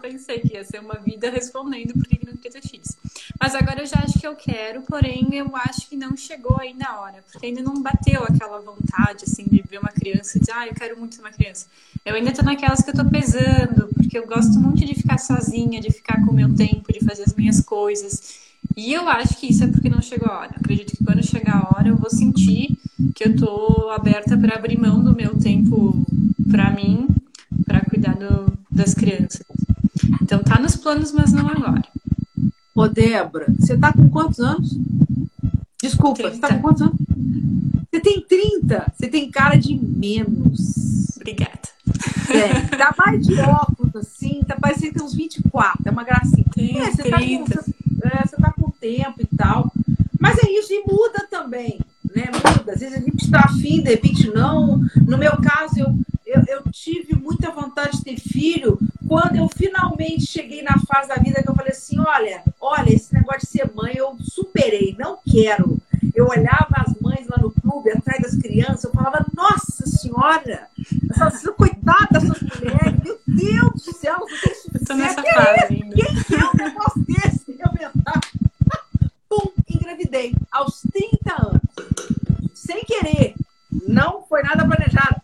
pensei 0.00 0.40
que 0.40 0.54
ia 0.54 0.64
ser 0.64 0.80
uma 0.80 0.94
vida 0.94 1.30
respondendo 1.30 1.92
por 1.94 2.06
que 2.06 2.24
não 2.24 2.36
queria 2.36 2.60
ter 2.60 2.68
filhos. 2.68 2.96
Mas 3.40 3.54
agora 3.54 3.82
eu 3.82 3.86
já 3.86 3.98
acho 3.98 4.18
que 4.18 4.26
eu 4.26 4.34
quero, 4.36 4.82
porém 4.82 5.28
eu 5.32 5.54
acho 5.56 5.88
que 5.88 5.96
não 5.96 6.16
chegou 6.16 6.58
aí 6.60 6.74
na 6.74 7.00
hora, 7.00 7.24
porque 7.30 7.46
ainda 7.46 7.62
não 7.62 7.82
bateu 7.82 8.22
aquela 8.22 8.60
vontade, 8.60 9.24
assim, 9.24 9.44
de 9.44 9.62
ver 9.68 9.78
uma 9.78 9.88
criança 9.88 10.36
e 10.36 10.40
dizer, 10.40 10.52
ah, 10.52 10.66
eu 10.66 10.74
quero 10.74 10.98
muito 10.98 11.16
ter 11.16 11.22
uma 11.22 11.32
criança. 11.32 11.66
Eu 12.04 12.14
ainda 12.14 12.32
tô 12.32 12.42
naquelas 12.42 12.82
que 12.82 12.90
eu 12.90 12.94
tô 12.94 13.04
pesando, 13.04 13.88
porque 13.94 14.18
eu 14.18 14.26
gosto 14.26 14.58
muito 14.58 14.84
de 14.84 14.94
ficar 14.94 15.18
sozinha, 15.18 15.80
de 15.80 15.90
ficar 15.90 16.24
com 16.24 16.30
o 16.30 16.34
meu 16.34 16.54
tempo, 16.54 16.92
de 16.92 17.04
fazer 17.04 17.24
as 17.24 17.34
minhas 17.34 17.60
coisas. 17.60 18.44
E 18.76 18.92
eu 18.92 19.08
acho 19.08 19.36
que 19.36 19.46
isso 19.46 19.64
é 19.64 19.66
porque 19.66 19.88
não 19.88 20.02
chegou 20.02 20.28
a 20.30 20.40
hora. 20.40 20.54
Acredito 20.56 20.96
que 20.96 21.04
quando 21.04 21.24
chegar 21.24 21.56
a 21.56 21.76
hora 21.76 21.88
eu 21.88 21.96
vou 21.96 22.10
sentir 22.10 22.78
que 23.14 23.24
eu 23.24 23.36
tô 23.36 23.90
aberta 23.90 24.36
para 24.36 24.56
abrir 24.56 24.78
mão 24.78 25.02
do 25.02 25.14
meu 25.14 25.38
tempo 25.38 26.04
para 26.50 26.70
mim, 26.70 27.08
para 27.66 27.80
cuidar 27.80 28.14
do, 28.14 28.43
das 28.74 28.94
crianças. 28.94 29.42
Então 30.22 30.42
tá 30.42 30.58
nos 30.60 30.76
planos, 30.76 31.12
mas 31.12 31.32
não 31.32 31.48
agora. 31.48 31.82
Ô, 32.74 32.88
Débora, 32.88 33.46
você 33.58 33.76
tá 33.76 33.92
com 33.92 34.08
quantos 34.08 34.40
anos? 34.40 34.76
Desculpa, 35.80 36.22
você 36.22 36.38
tá 36.38 36.48
com 36.48 36.54
30. 36.54 36.60
quantos 36.62 36.82
anos? 36.82 36.96
Você 37.90 38.00
tem 38.00 38.20
30, 38.26 38.92
você 38.92 39.06
tem 39.08 39.30
cara 39.30 39.56
de 39.56 39.76
menos. 39.76 41.16
Obrigada. 41.16 41.60
É, 42.30 42.76
tá 42.76 42.94
mais 42.98 43.24
de 43.26 43.38
óculos, 43.40 43.94
assim, 43.94 44.42
tá 44.46 44.56
parecendo 44.56 45.04
uns 45.04 45.14
24, 45.14 45.82
é 45.84 45.90
uma 45.90 46.02
gracinha. 46.02 46.44
Tem 46.52 46.78
É, 46.80 46.90
você 46.90 47.02
tá, 47.04 47.18
com, 47.18 47.24
30. 47.24 47.62
você, 47.62 47.74
é, 48.02 48.26
você 48.26 48.36
tá 48.36 48.52
com 48.52 48.70
tempo 48.70 49.14
e 49.20 49.36
tal. 49.36 49.70
Mas 50.18 50.38
é 50.38 50.50
isso, 50.50 50.72
e 50.72 50.82
muda 50.86 51.26
também, 51.30 51.78
né? 52.14 52.24
Muda. 52.32 52.72
Às 52.72 52.80
vezes 52.80 52.96
a 52.96 53.00
gente 53.00 53.24
está 53.24 53.40
afim, 53.40 53.82
de 53.82 53.90
repente 53.90 54.28
não. 54.28 54.80
No 55.06 55.18
meu 55.18 55.36
caso, 55.36 55.78
eu, 55.78 55.94
eu, 56.34 56.42
eu 56.46 56.62
tive 56.72 57.14
muita 57.14 57.50
vontade 57.50 57.98
de 57.98 58.04
ter 58.04 58.18
filho 58.18 58.78
quando 59.06 59.36
eu 59.36 59.48
finalmente 59.48 60.26
cheguei 60.26 60.62
na 60.62 60.78
fase 60.86 61.08
da 61.08 61.16
vida 61.16 61.42
que 61.42 61.48
eu 61.48 61.54
falei 61.54 61.72
assim: 61.72 61.98
olha, 62.00 62.42
olha, 62.60 62.92
esse 62.92 63.14
negócio 63.14 63.40
de 63.42 63.46
ser 63.48 63.70
mãe 63.74 63.94
eu 63.96 64.16
superei, 64.20 64.94
não 64.98 65.18
quero. 65.24 65.78
Eu 66.14 66.26
olhava 66.28 66.68
as 66.76 66.94
mães 67.00 67.26
lá 67.28 67.38
no 67.40 67.50
clube, 67.50 67.90
atrás 67.90 68.22
das 68.22 68.36
crianças, 68.36 68.84
eu 68.84 68.92
falava, 68.92 69.26
nossa 69.34 69.84
senhora, 69.86 70.68
essas, 71.10 71.42
coitada 71.56 72.20
dessas 72.20 72.40
mulheres, 72.40 73.00
meu 73.02 73.18
Deus 73.26 73.84
do 73.84 73.92
céu, 73.94 74.18
você 74.20 74.38
tem 74.38 74.52
Eu 74.74 74.86
tô 74.86 74.94
sucesso. 74.94 74.96
nessa 74.96 75.20
é 75.26 75.32
fase 75.32 75.74
quem 75.94 76.22
quer 76.24 76.44
um 76.44 76.56
negócio 76.56 77.04
desse? 77.04 77.56
Eu 77.58 77.70
pensava. 77.70 78.20
Pum, 79.28 79.52
engravidei. 79.68 80.34
Aos 80.52 80.82
30 80.92 81.42
anos. 81.42 81.62
Sem 82.54 82.84
querer. 82.84 83.34
Não 83.88 84.22
foi 84.28 84.42
nada 84.42 84.66
planejado. 84.66 85.20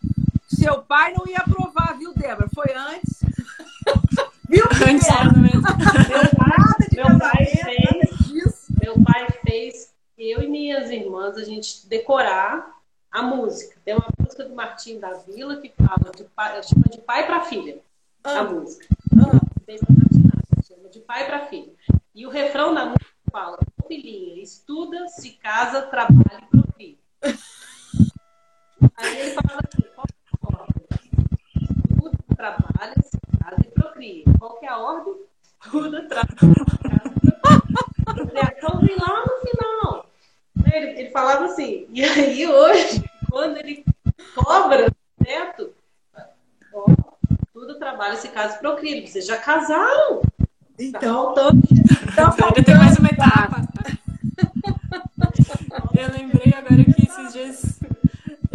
Seu 0.60 0.82
pai 0.82 1.12
não 1.12 1.26
ia 1.26 1.38
aprovar, 1.38 1.96
viu, 1.98 2.12
Débora? 2.14 2.48
Foi 2.54 2.72
antes. 2.74 3.20
Viu, 4.48 4.64
Antes 4.66 5.06
Débora? 5.06 5.20
era 5.20 5.32
mesmo. 5.38 5.62
Meu 5.62 6.30
pai, 6.36 6.58
Nada 6.58 6.88
de 6.90 6.96
Meu 6.96 7.18
pai 7.18 7.46
fez. 7.46 8.66
meu 8.82 8.94
pai 9.04 9.26
fez 9.44 9.92
eu 10.18 10.42
e 10.42 10.48
minhas 10.48 10.90
irmãs 10.90 11.36
a 11.36 11.44
gente 11.44 11.86
decorar 11.86 12.76
a 13.12 13.22
música. 13.22 13.76
Tem 13.84 13.94
uma 13.94 14.08
música 14.18 14.44
do 14.44 14.54
Martim 14.54 14.98
da 14.98 15.12
Vila 15.14 15.60
que 15.60 15.72
fala 15.76 16.10
de 16.16 16.24
pai, 16.24 16.60
chama 16.64 16.84
de 16.90 16.98
pai 17.00 17.26
para 17.26 17.42
filha. 17.42 17.78
A 18.24 18.38
Ah, 18.40 18.44
música. 18.44 18.86
ah. 19.14 19.28
A 19.36 19.92
Martim, 19.92 20.66
chama 20.66 20.88
de 20.90 20.98
pai 21.00 21.26
para 21.26 21.46
filha. 21.46 21.72
E 22.14 22.26
o 22.26 22.30
refrão 22.30 22.74
da 22.74 22.86
música 22.86 23.06
fala: 23.30 23.56
"Ô, 23.82 23.86
filhinha, 23.86 24.42
estuda, 24.42 25.06
se 25.08 25.30
casa, 25.32 25.82
trabalha 25.82 26.42
e 26.42 26.46
procria. 26.50 26.96
Aí 28.96 29.18
ele 29.20 29.30
falava 29.30 29.60
assim: 29.72 29.84
qual 29.94 30.06
é 30.08 30.12
a 30.42 30.62
ordem? 30.62 30.86
Estuda, 31.62 32.18
trabalha, 32.40 32.94
se 33.02 33.18
casa 33.38 33.60
e 33.60 33.70
procria. 33.70 34.24
Qual 34.38 34.58
que 34.58 34.64
é 34.64 34.68
a 34.70 34.78
ordem? 34.78 35.14
Estuda, 35.62 36.08
trabalha, 36.08 36.38
e 38.00 38.04
procria. 38.04 38.54
Então 38.56 38.80
vem 38.80 38.96
lá 38.96 39.24
no 39.26 39.36
final. 39.46 40.06
Ele, 40.72 41.00
ele 41.00 41.10
falava 41.10 41.44
assim, 41.44 41.86
e 41.90 42.02
aí 42.02 42.46
hoje, 42.46 43.04
quando 43.28 43.58
ele 43.58 43.84
cobra 44.34 44.86
o 44.88 45.24
neto, 45.24 45.72
ó, 46.72 46.86
tudo 47.52 47.78
trabalho, 47.78 48.16
se 48.16 48.28
casa 48.28 48.56
e 48.56 48.58
procria. 48.58 49.06
Vocês 49.06 49.26
já 49.26 49.36
casaram? 49.36 50.22
Tá 50.22 50.28
Então, 50.78 51.34
faltando 51.34 52.54
tá 52.54 52.62
tem 52.64 52.74
mais 52.76 52.96
uma 52.98 53.08
etapa. 53.08 53.60
Eu 55.94 56.08
lembrei 56.12 56.54
agora 56.56 56.84
que 56.84 57.02
esses 57.06 57.32
dias, 57.32 57.79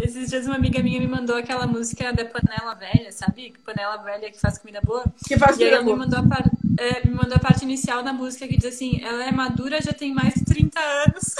esses 0.05 0.29
dias 0.29 0.45
uma 0.45 0.55
amiga 0.55 0.81
minha 0.81 0.99
me 0.99 1.07
mandou 1.07 1.35
aquela 1.35 1.67
música 1.67 2.11
da 2.13 2.25
panela 2.25 2.73
velha, 2.75 3.11
sabe? 3.11 3.53
Panela 3.65 3.97
velha 3.97 4.31
que 4.31 4.39
faz 4.39 4.57
comida 4.57 4.79
boa. 4.83 5.03
que 5.27 5.37
faz 5.37 5.57
E 5.59 5.63
aí 5.63 5.69
ela 5.71 5.83
me 5.83 5.91
amor. 5.91 6.05
mandou, 6.05 6.19
a 6.19 6.23
par- 6.23 6.49
é, 6.77 7.07
me 7.07 7.13
mandou 7.13 7.35
a 7.35 7.39
parte 7.39 7.63
inicial 7.63 8.03
da 8.03 8.13
música 8.13 8.47
que 8.47 8.57
diz 8.57 8.73
assim, 8.73 9.01
ela 9.03 9.23
é 9.25 9.31
madura, 9.31 9.81
já 9.81 9.93
tem 9.93 10.13
mais 10.13 10.33
de 10.35 10.45
30 10.45 10.79
anos. 10.79 11.35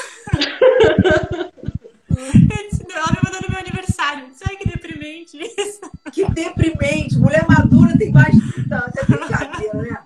Eu 2.09 2.69
disse, 2.69 2.83
não, 2.87 2.95
ela 2.95 3.11
me 3.11 3.19
mandou 3.23 3.41
no 3.41 3.49
meu 3.49 3.59
aniversário. 3.59 4.27
Sabe 4.33 4.55
que 4.57 4.67
deprimente 4.69 5.37
isso? 5.37 5.81
Que 6.11 6.29
deprimente. 6.31 7.17
Mulher 7.17 7.45
madura 7.47 7.97
tem 7.97 8.11
mais 8.11 8.33
de 8.33 8.53
30 8.53 8.75
anos. 8.75 8.95
É 8.95 9.05
brincadeira, 9.05 9.81
né? 9.81 9.99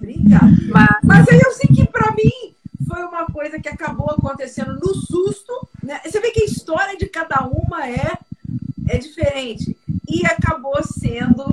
Brincadeira. 0.00 0.40
Mas 0.70 0.88
Mas 1.02 1.28
aí 1.28 1.40
eu 1.40 1.52
sei 1.52 1.68
que 1.74 1.86
pra 1.86 2.12
mim 2.12 2.54
foi 2.86 3.02
uma 3.04 3.26
coisa 3.26 3.58
que 3.60 3.68
acabou 3.68 4.10
acontecendo 4.10 4.74
no 4.80 4.94
susto, 4.94 5.68
né? 5.82 6.00
Você 6.04 6.20
vê 6.20 6.30
que 6.30 6.42
a 6.42 6.46
história 6.46 6.96
de 6.96 7.06
cada 7.06 7.46
uma 7.46 7.88
é 7.88 8.18
é 8.88 8.98
diferente 8.98 9.76
e 10.08 10.26
acabou 10.26 10.82
sendo 10.82 11.44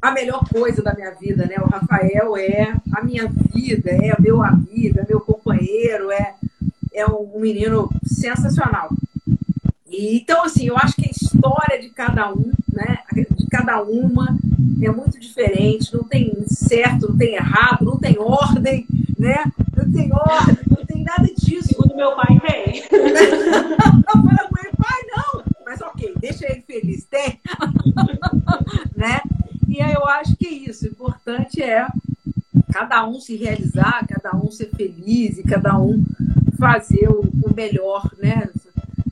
a 0.00 0.10
melhor 0.10 0.46
coisa 0.48 0.82
da 0.82 0.94
minha 0.94 1.10
vida, 1.12 1.46
né? 1.46 1.56
O 1.58 1.66
Rafael 1.66 2.36
é 2.36 2.74
a 2.92 3.02
minha 3.02 3.26
vida, 3.26 3.90
é 3.90 4.14
meu 4.20 4.42
amigo, 4.42 5.00
é 5.00 5.06
meu 5.08 5.20
companheiro, 5.20 6.10
é 6.10 6.34
é 6.94 7.04
um 7.06 7.40
menino 7.40 7.90
sensacional. 8.06 8.88
E, 9.88 10.18
então, 10.18 10.44
assim, 10.44 10.68
eu 10.68 10.76
acho 10.76 10.94
que 10.94 11.06
a 11.06 11.10
história 11.10 11.80
de 11.80 11.90
cada 11.90 12.32
um, 12.32 12.52
né? 12.72 12.98
De 13.12 13.46
cada 13.48 13.82
uma 13.82 14.38
é 14.80 14.90
muito 14.90 15.18
diferente, 15.18 15.92
não 15.92 16.04
tem 16.04 16.32
certo, 16.46 17.08
não 17.08 17.16
tem 17.16 17.34
errado, 17.34 17.84
não 17.84 17.98
tem 17.98 18.18
ordem, 18.18 18.86
né? 19.18 19.44
Não 19.84 19.92
tem 19.92 20.12
ordem, 20.12 20.56
não 20.70 20.86
tem 20.86 21.04
nada 21.04 21.28
disso. 21.36 21.68
Segundo 21.68 21.94
meu 21.94 22.16
pai, 22.16 22.40
tem. 22.40 22.82
Eu 22.90 24.22
falei 24.22 24.48
com 24.48 24.58
ele, 24.58 24.76
pai, 24.76 25.02
não, 25.16 25.44
mas 25.64 25.80
ok, 25.80 26.14
deixa 26.20 26.50
ele 26.50 26.62
feliz, 26.62 27.04
tem, 27.04 27.40
né? 28.96 29.20
E 29.68 29.80
aí 29.80 29.92
eu 29.92 30.04
acho 30.06 30.36
que 30.36 30.46
é 30.46 30.50
isso, 30.50 30.84
o 30.84 30.88
importante 30.88 31.62
é 31.62 31.86
cada 32.72 33.06
um 33.06 33.20
se 33.20 33.36
realizar, 33.36 34.06
cada 34.06 34.36
um 34.36 34.50
ser 34.50 34.70
feliz 34.70 35.38
e 35.38 35.42
cada 35.42 35.78
um 35.78 36.04
fazer 36.58 37.08
o, 37.08 37.20
o 37.20 37.54
melhor, 37.54 38.10
né? 38.18 38.48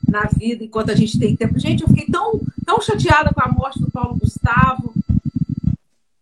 Na 0.07 0.23
vida, 0.25 0.63
enquanto 0.63 0.91
a 0.91 0.95
gente 0.95 1.17
tem 1.17 1.35
tempo. 1.35 1.59
Gente, 1.59 1.81
eu 1.81 1.89
fiquei 1.89 2.05
tão, 2.05 2.39
tão 2.65 2.79
chateada 2.81 3.33
com 3.33 3.41
a 3.41 3.51
morte 3.51 3.79
do 3.79 3.89
Paulo 3.89 4.17
Gustavo. 4.19 4.93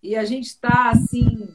E 0.02 0.15
a 0.15 0.23
gente 0.23 0.48
está, 0.48 0.91
assim, 0.91 1.48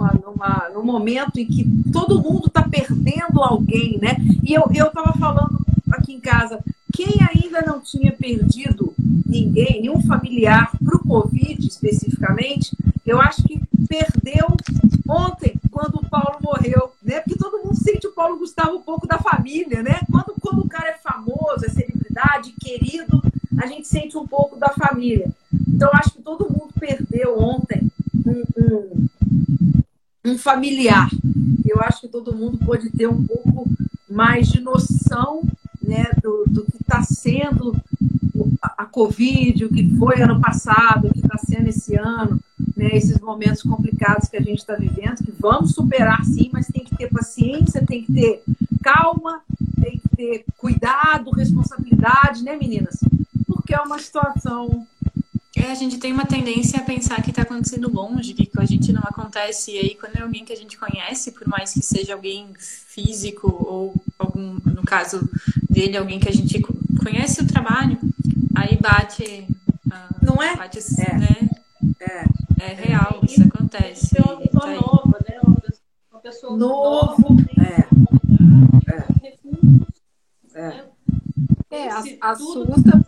numa, 0.00 0.12
numa, 0.24 0.70
num 0.72 0.82
momento 0.82 1.38
em 1.38 1.46
que 1.46 1.64
todo 1.92 2.22
mundo 2.22 2.46
está 2.46 2.62
perdendo 2.62 3.42
alguém, 3.42 3.98
né? 4.00 4.16
E 4.42 4.54
eu 4.54 4.64
estava 4.70 5.12
falando 5.18 5.60
aqui 5.92 6.14
em 6.14 6.20
casa, 6.20 6.60
quem 6.92 7.18
ainda 7.20 7.62
não 7.62 7.80
tinha 7.80 8.12
perdido 8.12 8.94
ninguém, 9.26 9.82
nenhum 9.82 10.00
familiar 10.02 10.70
para 10.82 10.96
o 10.96 11.04
Covid 11.04 11.66
especificamente, 11.66 12.76
eu 13.06 13.20
acho 13.20 13.42
que 13.42 13.60
perdeu 13.88 14.46
ontem, 15.08 15.54
quando 15.70 15.96
o 15.96 16.08
Paulo 16.08 16.38
morreu, 16.42 16.92
né? 17.02 17.20
Porque 17.20 17.38
todo 17.38 17.58
mundo 17.58 17.76
sente 17.76 18.06
o 18.06 18.12
Paulo 18.12 18.38
Gustavo 18.38 18.76
um 18.76 18.82
pouco 18.82 19.06
da 19.06 19.18
família, 19.18 19.82
né? 19.82 20.00
Quando, 20.10 20.34
quando 20.40 20.60
o 20.60 20.68
cara 20.68 20.90
é 20.90 20.98
famoso, 20.98 21.64
é 21.64 21.68
celebridade, 21.68 22.52
querido, 22.60 23.22
a 23.58 23.66
gente 23.66 23.86
sente 23.86 24.16
um 24.16 24.26
pouco 24.26 24.56
da 24.56 24.70
família. 24.70 25.30
Familiar. 30.50 31.08
Eu 31.64 31.80
acho 31.80 32.00
que 32.00 32.08
todo 32.08 32.36
mundo 32.36 32.58
pode 32.58 32.90
ter 32.90 33.06
um 33.06 33.24
pouco 33.24 33.70
mais 34.08 34.48
de 34.48 34.60
noção 34.60 35.42
né, 35.80 36.06
do, 36.20 36.44
do 36.48 36.64
que 36.64 36.76
está 36.82 37.02
sendo 37.02 37.76
a 38.60 38.84
Covid, 38.84 39.64
o 39.64 39.68
que 39.68 39.88
foi 39.96 40.20
ano 40.20 40.40
passado, 40.40 41.06
o 41.06 41.12
que 41.12 41.20
está 41.20 41.38
sendo 41.38 41.68
esse 41.68 41.94
ano, 41.94 42.40
né, 42.76 42.88
esses 42.92 43.20
momentos 43.20 43.62
complicados 43.62 44.28
que 44.28 44.36
a 44.36 44.42
gente 44.42 44.58
está 44.58 44.74
vivendo, 44.74 45.24
que 45.24 45.32
vamos 45.38 45.72
superar 45.72 46.24
sim, 46.24 46.50
mas 46.52 46.66
tem 46.66 46.84
que 46.84 46.96
ter 46.96 47.08
paciência, 47.08 47.86
tem 47.86 48.02
que 48.02 48.12
ter 48.12 48.42
calma, 48.82 49.40
tem 49.80 49.98
que 49.98 50.16
ter 50.16 50.44
cuidado, 50.58 51.30
responsabilidade, 51.30 52.42
né, 52.42 52.56
meninas? 52.56 52.98
Porque 53.46 53.74
é 53.74 53.80
uma 53.80 53.98
situação 53.98 54.86
é, 55.60 55.70
a 55.70 55.74
gente 55.74 55.98
tem 55.98 56.12
uma 56.12 56.24
tendência 56.24 56.78
a 56.78 56.82
pensar 56.82 57.22
que 57.22 57.30
está 57.30 57.42
acontecendo 57.42 57.92
longe, 57.92 58.34
que 58.34 58.46
com 58.46 58.60
a 58.60 58.64
gente 58.64 58.92
não 58.92 59.02
acontece. 59.02 59.72
E 59.72 59.78
aí, 59.78 59.94
quando 59.94 60.16
é 60.16 60.22
alguém 60.22 60.44
que 60.44 60.52
a 60.52 60.56
gente 60.56 60.78
conhece, 60.78 61.32
por 61.32 61.46
mais 61.46 61.72
que 61.72 61.82
seja 61.82 62.14
alguém 62.14 62.48
físico 62.58 63.48
ou 63.48 63.94
algum, 64.18 64.58
no 64.64 64.82
caso 64.82 65.28
dele, 65.68 65.96
alguém 65.96 66.18
que 66.18 66.28
a 66.28 66.32
gente 66.32 66.60
conhece 67.02 67.42
o 67.42 67.46
trabalho, 67.46 67.98
aí 68.54 68.78
bate. 68.80 69.46
Uh, 69.86 70.24
não 70.24 70.42
é? 70.42 70.56
Bate, 70.56 70.78
é. 70.78 71.18
Né? 71.18 71.50
É. 72.00 72.24
é 72.64 72.74
real, 72.74 73.20
isso 73.22 73.42
acontece. 73.42 74.16
É 74.18 74.22
uma 74.22 74.36
pessoa 74.36 74.62
tá 74.62 74.74
nova, 74.74 75.18
né? 75.28 75.40
Uma 76.10 76.20
pessoa 76.20 76.56
Novo. 76.56 77.22
Nova, 77.22 77.44
é. 77.58 77.88
É. 80.54 80.90
É, 81.70 81.88
assusta 82.20 83.00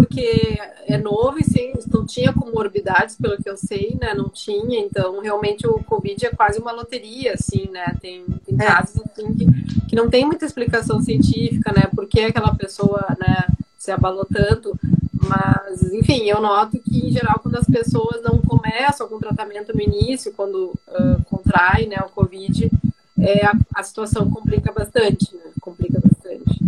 porque 0.00 0.58
é 0.86 0.96
novo 0.96 1.38
e 1.38 1.44
sim, 1.44 1.72
não 1.92 2.06
tinha 2.06 2.32
comorbidades, 2.32 3.16
pelo 3.16 3.36
que 3.36 3.48
eu 3.48 3.56
sei, 3.56 3.96
né? 4.00 4.14
Não 4.14 4.28
tinha, 4.30 4.80
então 4.80 5.20
realmente 5.20 5.66
o 5.66 5.82
Covid 5.84 6.26
é 6.26 6.30
quase 6.30 6.58
uma 6.58 6.72
loteria, 6.72 7.34
assim, 7.34 7.68
né? 7.70 7.94
Tem, 8.00 8.24
tem 8.46 8.54
é. 8.58 8.64
casos 8.64 9.02
assim 9.02 9.34
que, 9.34 9.46
que 9.88 9.96
não 9.96 10.08
tem 10.08 10.24
muita 10.24 10.46
explicação 10.46 11.02
científica, 11.02 11.72
né? 11.72 11.82
Por 11.94 12.06
que 12.06 12.20
aquela 12.20 12.54
pessoa, 12.54 13.06
né, 13.18 13.46
se 13.78 13.90
abalou 13.90 14.24
tanto. 14.24 14.78
Mas, 15.12 15.82
enfim, 15.92 16.24
eu 16.24 16.40
noto 16.40 16.80
que, 16.80 17.06
em 17.08 17.12
geral, 17.12 17.38
quando 17.42 17.56
as 17.56 17.66
pessoas 17.66 18.22
não 18.22 18.38
começam 18.38 19.06
com 19.06 19.18
tratamento 19.18 19.74
no 19.74 19.82
início, 19.82 20.32
quando 20.32 20.72
uh, 20.88 21.22
contrai 21.26 21.86
né, 21.86 21.98
o 21.98 22.10
Covid, 22.10 22.70
é, 23.18 23.44
a, 23.44 23.52
a 23.74 23.82
situação 23.82 24.30
complica 24.30 24.72
bastante, 24.72 25.34
né? 25.34 25.52
Complica 25.60 26.00
bastante. 26.00 26.58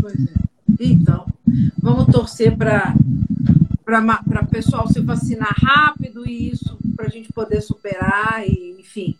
Pois 0.00 0.14
é. 0.14 0.34
Então, 0.80 1.26
vamos 1.80 2.06
torcer 2.06 2.56
para 2.56 2.94
o 4.42 4.46
pessoal 4.46 4.88
se 4.88 5.00
vacinar 5.00 5.54
rápido 5.56 6.28
e 6.28 6.50
isso 6.50 6.78
para 6.96 7.06
a 7.06 7.10
gente 7.10 7.32
poder 7.32 7.60
superar 7.60 8.44
e 8.46 8.76
enfim 8.80 9.16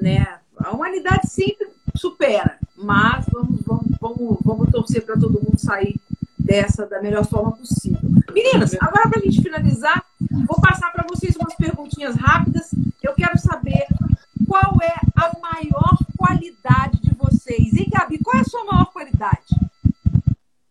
né? 0.00 0.38
A 0.58 0.70
humanidade 0.72 1.28
sempre 1.30 1.68
supera 1.96 2.58
mas 2.76 3.26
vamos 3.32 3.60
vamos 3.66 3.86
vamos, 4.00 4.38
vamos 4.44 4.70
torcer 4.70 5.04
para 5.04 5.18
todo 5.18 5.40
mundo 5.42 5.58
sair 5.58 5.96
dessa 6.38 6.86
da 6.86 7.02
melhor 7.02 7.26
forma 7.26 7.52
possível. 7.52 8.00
Meninas 8.32 8.74
agora 8.80 9.08
para 9.08 9.18
a 9.18 9.22
gente 9.22 9.42
finalizar 9.42 10.02
vou 10.46 10.60
passar 10.60 10.90
para 10.92 11.06
vocês 11.08 11.36
umas 11.36 11.54
perguntinhas 11.54 12.16
rápidas. 12.16 12.70
Eu 13.02 13.12
quero 13.14 13.38
saber 13.38 13.86
qual 14.46 14.78
é 14.82 14.94
a 15.14 15.32
maior 15.40 15.98
qualidade 16.16 17.00
de 17.02 17.14
vocês. 17.14 17.72
E 17.74 17.84
Gabi? 17.90 18.18
Qual 18.18 18.36
é 18.36 18.40
a 18.40 18.44
sua 18.44 18.64
maior 18.64 18.86
qualidade 18.86 19.44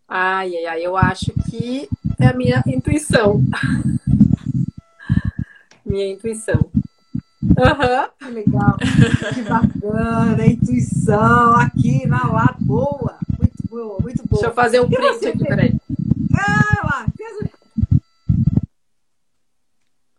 Ai, 0.08 0.56
ai, 0.56 0.64
ai, 0.64 0.86
eu 0.86 0.96
acho 0.96 1.34
que 1.50 1.86
é 2.18 2.28
a 2.28 2.32
minha 2.32 2.62
intuição. 2.66 3.44
minha 5.84 6.12
intuição. 6.12 6.70
Aham, 7.58 8.04
uhum. 8.04 8.08
que 8.18 8.30
legal. 8.32 8.76
Que 9.34 9.42
bacana, 9.42 10.46
intuição 10.46 11.52
aqui 11.56 12.06
na 12.06 12.26
lá, 12.26 12.56
boa. 12.58 13.18
Muito 13.38 13.68
boa, 13.68 13.98
muito 14.00 14.26
boa. 14.26 14.40
Deixa 14.40 14.46
eu 14.46 14.54
fazer 14.54 14.80
um 14.80 14.88
print 14.88 15.26
aqui, 15.26 15.44
peraí. 15.44 15.76
Ah, 16.34 16.86
lá, 16.86 17.06
fez... 17.14 17.50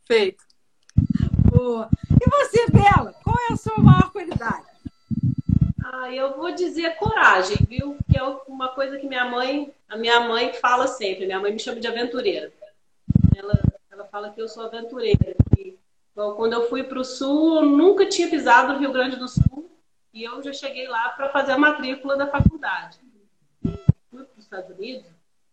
Feito. 0.06 0.44
Boa. 1.52 1.90
E 2.12 2.30
você, 2.30 2.68
Bela, 2.72 3.14
qual 3.24 3.36
é 3.50 3.54
a 3.54 3.58
sua 3.58 3.78
maior 3.80 4.12
qualidade? 4.12 4.69
Ah, 6.02 6.10
eu 6.16 6.34
vou 6.38 6.50
dizer 6.54 6.96
coragem, 6.96 7.58
viu? 7.68 7.98
Que 8.10 8.18
é 8.18 8.24
uma 8.48 8.70
coisa 8.70 8.98
que 8.98 9.06
minha 9.06 9.26
mãe, 9.26 9.70
a 9.90 9.98
minha 9.98 10.22
mãe 10.22 10.54
fala 10.54 10.88
sempre. 10.88 11.26
Minha 11.26 11.42
mãe 11.42 11.52
me 11.52 11.60
chama 11.60 11.82
de 11.82 11.90
aventureira. 11.90 12.54
Ela, 13.36 13.60
ela 13.92 14.06
fala 14.06 14.32
que 14.32 14.42
eu 14.42 14.48
sou 14.48 14.64
aventureira. 14.64 15.36
E, 15.58 15.78
bom, 16.16 16.36
quando 16.36 16.54
eu 16.54 16.70
fui 16.70 16.86
para 16.86 17.02
o 17.02 17.04
Sul, 17.04 17.58
eu 17.58 17.64
nunca 17.64 18.06
tinha 18.06 18.30
pisado 18.30 18.72
no 18.72 18.80
Rio 18.80 18.94
Grande 18.94 19.18
do 19.18 19.28
Sul. 19.28 19.70
E 20.14 20.24
eu 20.24 20.42
já 20.42 20.54
cheguei 20.54 20.88
lá 20.88 21.10
para 21.10 21.32
fazer 21.32 21.52
a 21.52 21.58
matrícula 21.58 22.16
da 22.16 22.28
faculdade. 22.28 22.98
Fui 24.10 24.24
para 24.24 24.38
os 24.38 24.46
Estados 24.46 24.70
Unidos, 24.70 25.06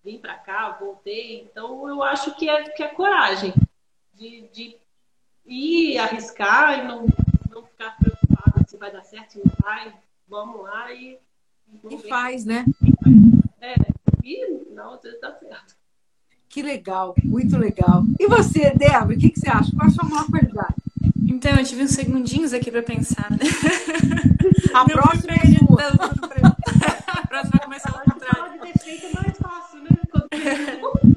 vim 0.05 0.17
para 0.17 0.35
cá, 0.35 0.71
voltei. 0.79 1.41
Então, 1.41 1.89
eu 1.89 2.05
acho 2.05 2.37
que 2.37 2.49
é, 2.49 2.63
que 2.69 2.85
é 2.85 2.89
coragem 2.89 3.53
de, 4.15 4.43
de 4.53 4.77
ir 5.45 5.99
arriscar 5.99 6.79
e 6.79 6.87
não, 6.87 7.05
não 7.51 7.65
ficar 7.65 7.97
preocupada 7.99 8.65
se 8.65 8.77
vai 8.77 8.93
dar 8.93 9.03
certo, 9.03 9.33
se 9.33 9.39
não 9.39 9.53
vai 9.61 9.93
vamos 10.29 10.63
lá 10.63 10.93
e. 10.93 11.19
E 11.91 11.99
faz, 12.09 12.45
né? 12.45 12.65
É, 13.61 13.75
e 14.23 14.73
na 14.73 14.91
outra 14.91 15.13
tá 15.21 15.33
certo. 15.33 15.77
Que 16.49 16.63
legal, 16.63 17.15
muito 17.25 17.57
legal. 17.59 18.05
E 18.19 18.27
você, 18.27 18.71
Débora, 18.71 19.15
o 19.15 19.19
que, 19.19 19.31
que 19.31 19.41
você 19.41 19.49
acha? 19.49 19.71
Qual 19.77 19.87
a 19.87 19.91
sua 19.91 20.09
maior 20.09 20.27
qualidade? 20.31 20.75
Então, 21.29 21.55
eu 21.57 21.65
tive 21.65 21.83
uns 21.83 21.91
segundinhos 21.91 22.53
aqui 22.53 22.71
para 22.71 22.83
pensar, 22.83 23.31
né? 23.31 23.39
A 24.73 24.87
Meu 24.87 24.97
próxima 24.97 25.35
é 25.35 25.59
sua. 25.59 25.83
A 27.07 27.27
próxima 27.27 27.59
vai 27.59 27.65
começar 27.65 27.91
ao 27.91 28.01
contrário. 28.05 28.53
de 28.53 28.73
defeito 28.73 29.07
é 29.07 29.13
mais 29.13 29.37
fácil, 29.37 29.83
né? 29.83 29.91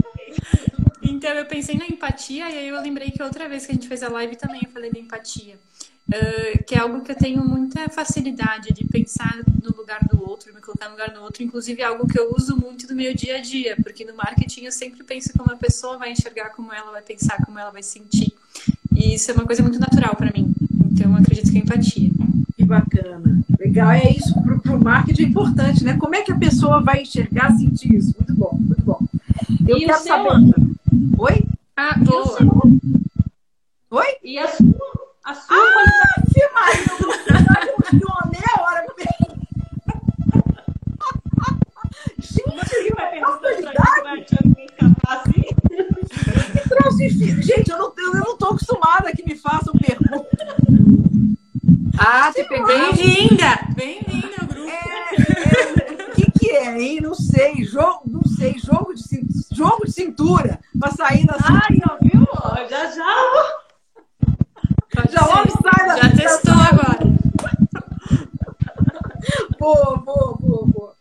Então, 1.02 1.32
eu 1.32 1.46
pensei 1.46 1.76
na 1.76 1.86
empatia 1.86 2.50
e 2.50 2.58
aí 2.58 2.68
eu 2.70 2.82
lembrei 2.82 3.12
que 3.12 3.22
outra 3.22 3.48
vez 3.48 3.66
que 3.66 3.72
a 3.72 3.76
gente 3.76 3.88
fez 3.88 4.02
a 4.04 4.10
live 4.10 4.36
também 4.36 4.62
eu 4.64 4.72
falei 4.72 4.90
da 4.90 5.00
empatia. 5.00 5.60
Uh, 6.10 6.64
que 6.66 6.74
é 6.74 6.80
algo 6.80 7.02
que 7.02 7.12
eu 7.12 7.16
tenho 7.16 7.46
muita 7.46 7.88
facilidade 7.88 8.74
de 8.74 8.84
pensar 8.84 9.38
no 9.62 9.78
lugar 9.78 10.00
do 10.12 10.28
outro, 10.28 10.52
me 10.52 10.60
colocar 10.60 10.86
no 10.86 10.94
lugar 10.94 11.12
do 11.12 11.22
outro, 11.22 11.44
inclusive 11.44 11.84
é 11.84 11.86
algo 11.86 12.08
que 12.08 12.20
eu 12.20 12.34
uso 12.36 12.58
muito 12.58 12.88
no 12.90 12.96
meu 12.96 13.14
dia 13.14 13.38
a 13.38 13.42
dia, 13.42 13.78
porque 13.84 14.04
no 14.04 14.16
marketing 14.16 14.64
eu 14.64 14.72
sempre 14.72 15.04
penso 15.04 15.30
como 15.38 15.52
a 15.52 15.56
pessoa 15.56 16.00
vai 16.00 16.12
enxergar, 16.12 16.50
como 16.50 16.74
ela 16.74 16.92
vai 16.92 17.04
pensar, 17.04 17.38
como 17.46 17.60
ela 17.60 17.70
vai 17.70 17.84
sentir. 17.84 18.34
E 18.92 19.14
isso 19.14 19.30
é 19.30 19.36
uma 19.36 19.46
coisa 19.46 19.62
muito 19.62 19.80
natural 19.80 20.16
para 20.16 20.32
mim. 20.32 20.52
Então 20.92 21.12
eu 21.12 21.18
acredito 21.18 21.52
que 21.52 21.60
é 21.60 21.62
empatia. 21.62 22.10
Que 22.58 22.66
bacana. 22.66 23.42
Legal, 23.60 23.92
é 23.92 24.10
isso 24.12 24.34
para 24.42 24.76
o 24.76 24.84
marketing 24.84 25.24
é 25.24 25.26
importante, 25.26 25.84
né? 25.84 25.98
Como 25.98 26.16
é 26.16 26.22
que 26.24 26.32
a 26.32 26.38
pessoa 26.38 26.82
vai 26.82 27.04
enxergar, 27.04 27.56
sentir 27.56 27.94
isso? 27.94 28.16
Muito 28.18 28.34
bom, 28.34 28.58
muito 28.60 28.82
bom. 28.82 29.00
Eu 29.68 29.78
e 29.78 29.86
quero 29.86 30.04
saber. 30.04 30.54
Oi? 31.18 31.46
Ah, 31.78 31.98
boa. 31.98 32.38
Oi? 33.92 34.08
E 34.24 34.38
a 34.38 34.48
sua 34.48 35.09
a 35.24 35.34
sua 35.34 35.58
ah, 35.58 35.74
qualidade. 35.74 36.34
Que 36.34 36.50
mais? 36.54 36.88
Funcionei 36.88 38.44
a 38.56 38.62
hora 38.62 38.86
que 38.88 38.90
Gente, 42.20 42.94
vai 42.96 43.20
qualidade. 43.20 44.26
Trouxe 46.70 47.10
Gente, 47.42 47.70
eu 47.72 47.78
não, 47.78 47.94
eu 47.98 48.14
não 48.14 48.38
tô 48.38 48.48
acostumada 48.48 49.12
que 49.12 49.24
me 49.26 49.36
façam 49.36 49.74
perguntas. 49.74 50.30
Ah, 51.98 52.32
você 52.32 52.44
pegou. 52.46 52.68
Bem-vinda! 52.68 53.60
Bem-vinda 53.76 54.36
ao 54.42 54.48
grupo. 54.48 54.70
É, 54.70 55.16
é, 55.16 56.08
o 56.08 56.12
que, 56.16 56.32
que 56.32 56.52
é, 56.52 56.82
hein? 56.82 57.02
Não 57.02 57.14
sei. 57.14 57.64
Jogo, 57.66 58.04
não 58.06 58.24
sei. 58.24 58.58
Jogo 58.58 58.94
de, 58.94 59.04
jogo 59.52 59.86
de 59.86 59.92
cintura 59.92 60.60
pra 60.80 60.92
sair 60.92 61.26
da. 61.26 61.36
Ai, 61.44 61.80
ó, 61.90 61.98
viu? 62.02 62.26
Já 62.70 62.92
já. 62.92 63.69
Já 65.10 65.26
logo 65.26 65.52
sai 65.62 65.88
da 65.88 65.98
Já 65.98 66.16
testou 66.16 66.54
agora. 66.54 67.00
boa, 69.60 69.98
boa, 69.98 70.38
boa, 70.38 70.68
boa. 70.68 70.96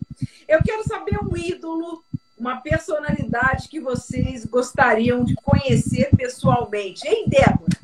Eu 0.47 0.63
quero 0.63 0.87
saber 0.87 1.19
um 1.23 1.35
ídolo, 1.37 2.03
uma 2.39 2.61
personalidade 2.61 3.69
que 3.69 3.81
vocês 3.81 4.45
gostariam 4.45 5.25
de 5.25 5.35
conhecer 5.37 6.11
pessoalmente. 6.17 7.07
Hein, 7.07 7.27
Débora? 7.29 7.79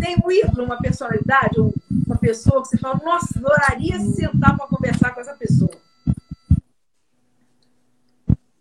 Tem 0.00 0.16
um 0.22 0.30
ídolo, 0.30 0.64
uma 0.64 0.78
personalidade, 0.78 1.58
uma 2.06 2.18
pessoa 2.18 2.62
que 2.62 2.68
você 2.68 2.78
fala, 2.78 3.00
nossa, 3.04 3.38
adoraria 3.38 3.98
sentar 3.98 4.56
para 4.56 4.66
conversar 4.66 5.12
com 5.12 5.20
essa 5.20 5.34
pessoa? 5.34 5.70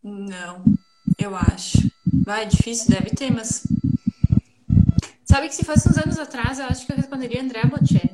Não. 0.03 0.63
Eu 1.17 1.35
acho. 1.35 1.89
Vai, 2.23 2.45
difícil, 2.45 2.89
deve 2.89 3.09
ter, 3.09 3.31
mas. 3.31 3.63
Sabe 5.29 5.49
que 5.49 5.55
se 5.55 5.65
fosse 5.65 5.89
uns 5.89 5.97
anos 5.97 6.17
atrás, 6.17 6.57
eu 6.59 6.65
acho 6.65 6.85
que 6.85 6.91
eu 6.91 6.95
responderia 6.95 7.41
André 7.41 7.61
Bocelli. 7.65 8.11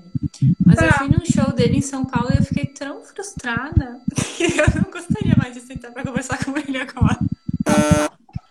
Mas 0.66 0.80
eu 0.82 0.88
Tá. 0.90 0.98
fui 0.98 1.08
num 1.10 1.24
show 1.26 1.54
dele 1.54 1.78
em 1.78 1.82
São 1.82 2.04
Paulo 2.06 2.30
e 2.34 2.38
eu 2.38 2.44
fiquei 2.44 2.66
tão 2.66 3.04
frustrada 3.04 4.00
que 4.38 4.44
eu 4.46 4.66
não 4.82 4.90
gostaria 4.92 5.36
mais 5.38 5.54
de 5.54 5.62
sentar 5.62 5.92
pra 5.92 6.04
conversar 6.04 6.44
com 6.44 6.58
ele 6.58 6.78
agora. 6.78 7.20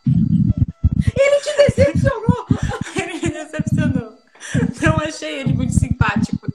Ele 0.06 1.40
te 1.42 1.56
decepcionou! 1.56 2.46
Ele 2.96 3.14
me 3.14 3.30
decepcionou. 3.30 4.14
Não 4.80 4.96
achei 4.98 5.40
ele 5.40 5.52
muito 5.54 5.72
simpático. 5.72 6.46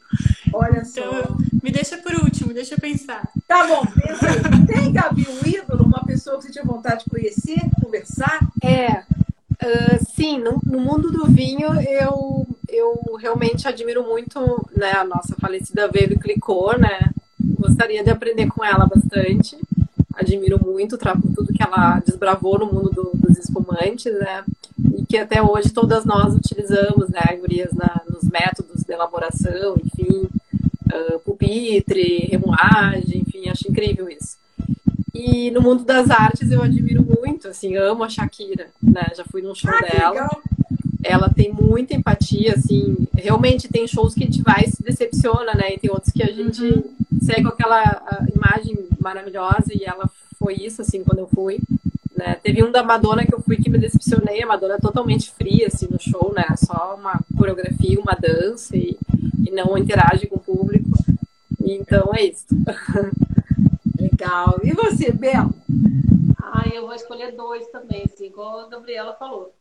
Olha 0.54 0.84
só. 0.86 1.02
Então, 1.02 1.38
me 1.64 1.72
deixa 1.72 1.98
por 1.98 2.14
último, 2.16 2.54
deixa 2.54 2.76
eu 2.76 2.80
pensar. 2.80 3.28
Tá 3.48 3.66
bom, 3.68 3.86
pensa 3.86 4.28
aí. 4.30 4.66
Tem, 4.68 4.92
Gabi, 4.94 5.28
um 5.28 5.48
ídolo, 5.48 5.86
uma 5.86 6.06
pessoa 6.06 6.38
que 6.38 6.44
você 6.46 6.52
tinha 6.52 6.64
vontade 6.64 7.04
de 7.04 7.10
conhecer, 7.10 7.60
conversar? 7.84 8.40
É, 8.64 9.04
ah, 9.62 9.98
sim, 10.16 10.40
no, 10.40 10.60
no 10.64 10.80
mundo 10.80 11.12
do 11.12 11.26
vinho 11.26 11.70
eu, 11.82 12.48
eu 12.70 13.16
realmente 13.20 13.68
admiro 13.68 14.04
muito 14.04 14.40
né, 14.76 14.92
a 14.94 15.04
nossa 15.04 15.36
falecida 15.40 15.88
Vivi 15.88 16.18
Clicquot, 16.18 16.78
né? 16.78 17.12
Gostaria 17.60 18.04
de 18.04 18.10
aprender 18.10 18.48
com 18.48 18.64
ela 18.64 18.86
bastante. 18.86 19.58
Admiro 20.16 20.60
muito 20.64 20.98
tudo 20.98 21.54
que 21.54 21.62
ela 21.62 22.00
desbravou 22.06 22.58
no 22.60 22.66
mundo 22.66 22.90
do- 22.90 23.12
dos 23.14 23.38
espumantes, 23.38 24.12
né? 24.14 24.44
E 24.96 25.06
que 25.06 25.18
até 25.18 25.42
hoje 25.42 25.70
todas 25.72 26.06
nós 26.06 26.34
utilizamos, 26.36 27.10
né, 27.10 27.36
gurias, 27.40 27.72
na, 27.74 28.02
nos 28.12 28.24
métodos 28.30 28.84
de 28.84 28.92
elaboração, 28.94 29.76
enfim, 29.84 30.28
ah, 30.92 31.20
pupitre, 31.24 32.28
remoagem, 32.32 33.20
enfim, 33.28 33.50
acho 33.50 33.70
incrível 33.70 34.10
isso. 34.10 34.38
E 35.20 35.50
no 35.52 35.62
mundo 35.62 35.84
das 35.84 36.12
artes 36.12 36.52
eu 36.52 36.62
admiro 36.62 37.04
muito, 37.04 37.48
assim, 37.48 37.76
amo 37.76 38.04
a 38.04 38.10
Shakira, 38.10 38.68
né? 38.82 39.04
Já 39.16 39.24
fui 39.26 39.42
num 39.42 39.56
show 39.56 39.72
Ah, 39.74 39.82
dela. 39.82 40.10
legal. 40.12 40.42
Ela 41.04 41.30
tem 41.30 41.52
muita 41.52 41.96
empatia, 41.96 42.54
assim. 42.54 43.08
Realmente 43.16 43.68
tem 43.68 43.88
shows 43.88 44.14
que 44.14 44.24
a 44.24 44.28
gente 44.28 44.42
vai 44.44 44.64
e 44.66 44.70
se 44.70 44.84
decepciona, 44.84 45.54
né? 45.56 45.74
E 45.74 45.80
tem 45.80 45.90
outros 45.90 46.12
que 46.14 46.22
a 46.22 46.32
gente 46.32 46.84
segue 47.22 47.44
com 47.44 47.50
aquela 47.50 48.28
imagem 48.36 48.78
maravilhosa 49.00 49.72
e 49.74 49.84
ela 49.86 50.08
foi 50.38 50.54
isso, 50.56 50.82
assim, 50.84 51.04
quando 51.04 51.20
eu 51.20 51.28
fui. 51.34 51.60
Né? 52.16 52.36
Teve 52.44 52.64
um 52.64 52.72
da 52.72 52.84
Madonna 52.84 53.26
que 53.26 53.34
eu 53.34 53.42
fui 53.42 53.58
que 53.58 53.70
me 53.70 53.78
decepcionei. 53.80 54.44
A 54.44 54.48
Madonna 54.48 54.76
é 54.76 54.80
totalmente 54.80 55.32
fria, 55.32 55.68
assim, 55.68 55.88
no 55.90 56.00
show, 56.00 56.32
né? 56.36 56.46
Só 56.58 56.96
uma 57.00 57.20
coreografia, 57.36 58.00
uma 58.00 58.16
dança 58.20 58.76
e, 58.78 58.98
e 59.48 59.52
não 59.52 59.78
interage 59.78 60.28
com 60.28 60.36
o 60.36 60.40
público. 60.40 60.90
Então 61.64 62.12
é 62.14 62.24
isso. 62.26 62.46
Legal. 64.00 64.60
E 64.64 64.72
você, 64.74 65.12
Bel? 65.12 65.50
Ah, 66.40 66.68
eu 66.74 66.84
vou 66.84 66.94
escolher 66.94 67.32
dois 67.32 67.68
também, 67.70 68.04
assim, 68.06 68.26
igual 68.28 68.60
a 68.60 68.68
Gabriela 68.68 69.16
falou. 69.16 69.54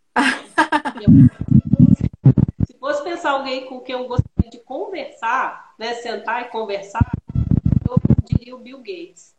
Se 2.67 2.75
fosse 2.79 3.03
pensar 3.03 3.31
alguém 3.33 3.67
com 3.67 3.81
quem 3.81 3.95
eu 3.95 4.07
gostaria 4.07 4.51
de 4.51 4.59
conversar, 4.59 5.75
né, 5.79 5.95
sentar 5.95 6.43
e 6.43 6.51
conversar, 6.51 7.11
eu 7.89 7.97
diria 8.25 8.55
o 8.55 8.59
Bill 8.59 8.79
Gates. 8.79 9.35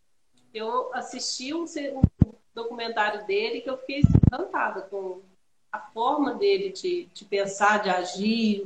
Eu 0.53 0.93
assisti 0.93 1.53
um, 1.53 1.63
um 1.63 2.33
documentário 2.53 3.25
dele 3.25 3.61
que 3.61 3.69
eu 3.69 3.77
fiquei 3.77 4.01
encantada 4.01 4.81
com 4.81 5.21
a 5.71 5.79
forma 5.79 6.33
dele 6.33 6.71
de, 6.71 7.05
de 7.13 7.25
pensar, 7.25 7.81
de 7.83 7.89
agir, 7.89 8.65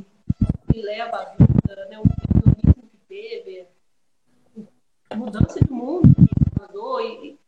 que 0.72 0.82
leva 0.82 1.18
a 1.18 1.26
vida, 1.26 1.86
né, 1.90 2.00
o 2.00 2.04
que 2.04 2.98
teve, 3.08 3.68
mudança 5.16 5.60
de 5.60 5.72
mundo 5.72 6.14
que 6.16 6.22
ele 6.22 6.62
mandou 6.68 7.02
e, 7.02 7.40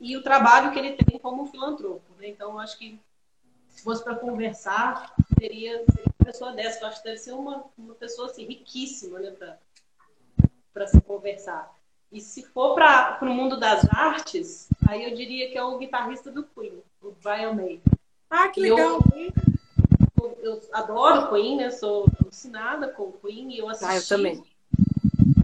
e 0.00 0.16
o 0.16 0.22
trabalho 0.22 0.72
que 0.72 0.78
ele 0.78 0.92
tem 0.92 1.18
como 1.18 1.46
filantropo. 1.46 2.02
Né? 2.18 2.28
Então, 2.28 2.58
acho 2.58 2.78
que 2.78 2.98
se 3.68 3.82
fosse 3.82 4.02
para 4.02 4.14
conversar, 4.16 5.14
seria, 5.38 5.84
seria 5.86 6.04
uma 6.18 6.26
pessoa 6.26 6.52
dessa. 6.52 6.80
Eu 6.80 6.88
acho 6.88 6.98
que 6.98 7.08
deve 7.08 7.18
ser 7.18 7.32
uma, 7.32 7.64
uma 7.76 7.94
pessoa 7.94 8.28
assim, 8.28 8.44
riquíssima 8.44 9.18
né, 9.20 9.32
para 10.72 10.86
se 10.86 11.00
conversar. 11.00 11.72
E 12.10 12.20
se 12.20 12.42
for 12.42 12.74
para 12.74 13.18
o 13.22 13.26
mundo 13.26 13.58
das 13.58 13.84
artes, 13.90 14.68
aí 14.88 15.04
eu 15.04 15.14
diria 15.14 15.50
que 15.50 15.58
é 15.58 15.62
o 15.62 15.78
guitarrista 15.78 16.30
do 16.32 16.42
Queen, 16.42 16.82
o 17.02 17.12
Brian 17.22 17.52
May. 17.52 17.80
Ah, 18.30 18.48
que 18.48 18.60
E 18.60 18.68
eu- 18.68 18.76
legal. 18.76 19.04
Eu, 20.20 20.38
eu 20.42 20.60
adoro 20.72 21.28
Queen, 21.28 21.56
né? 21.56 21.70
Sou 21.70 22.06
alucinada 22.20 22.88
com 22.88 23.04
o 23.04 23.12
Queen 23.12 23.52
e 23.52 23.58
eu 23.58 23.68
assisti. 23.68 23.92
Ah, 23.92 23.96
eu 23.96 24.06
também. 24.08 24.44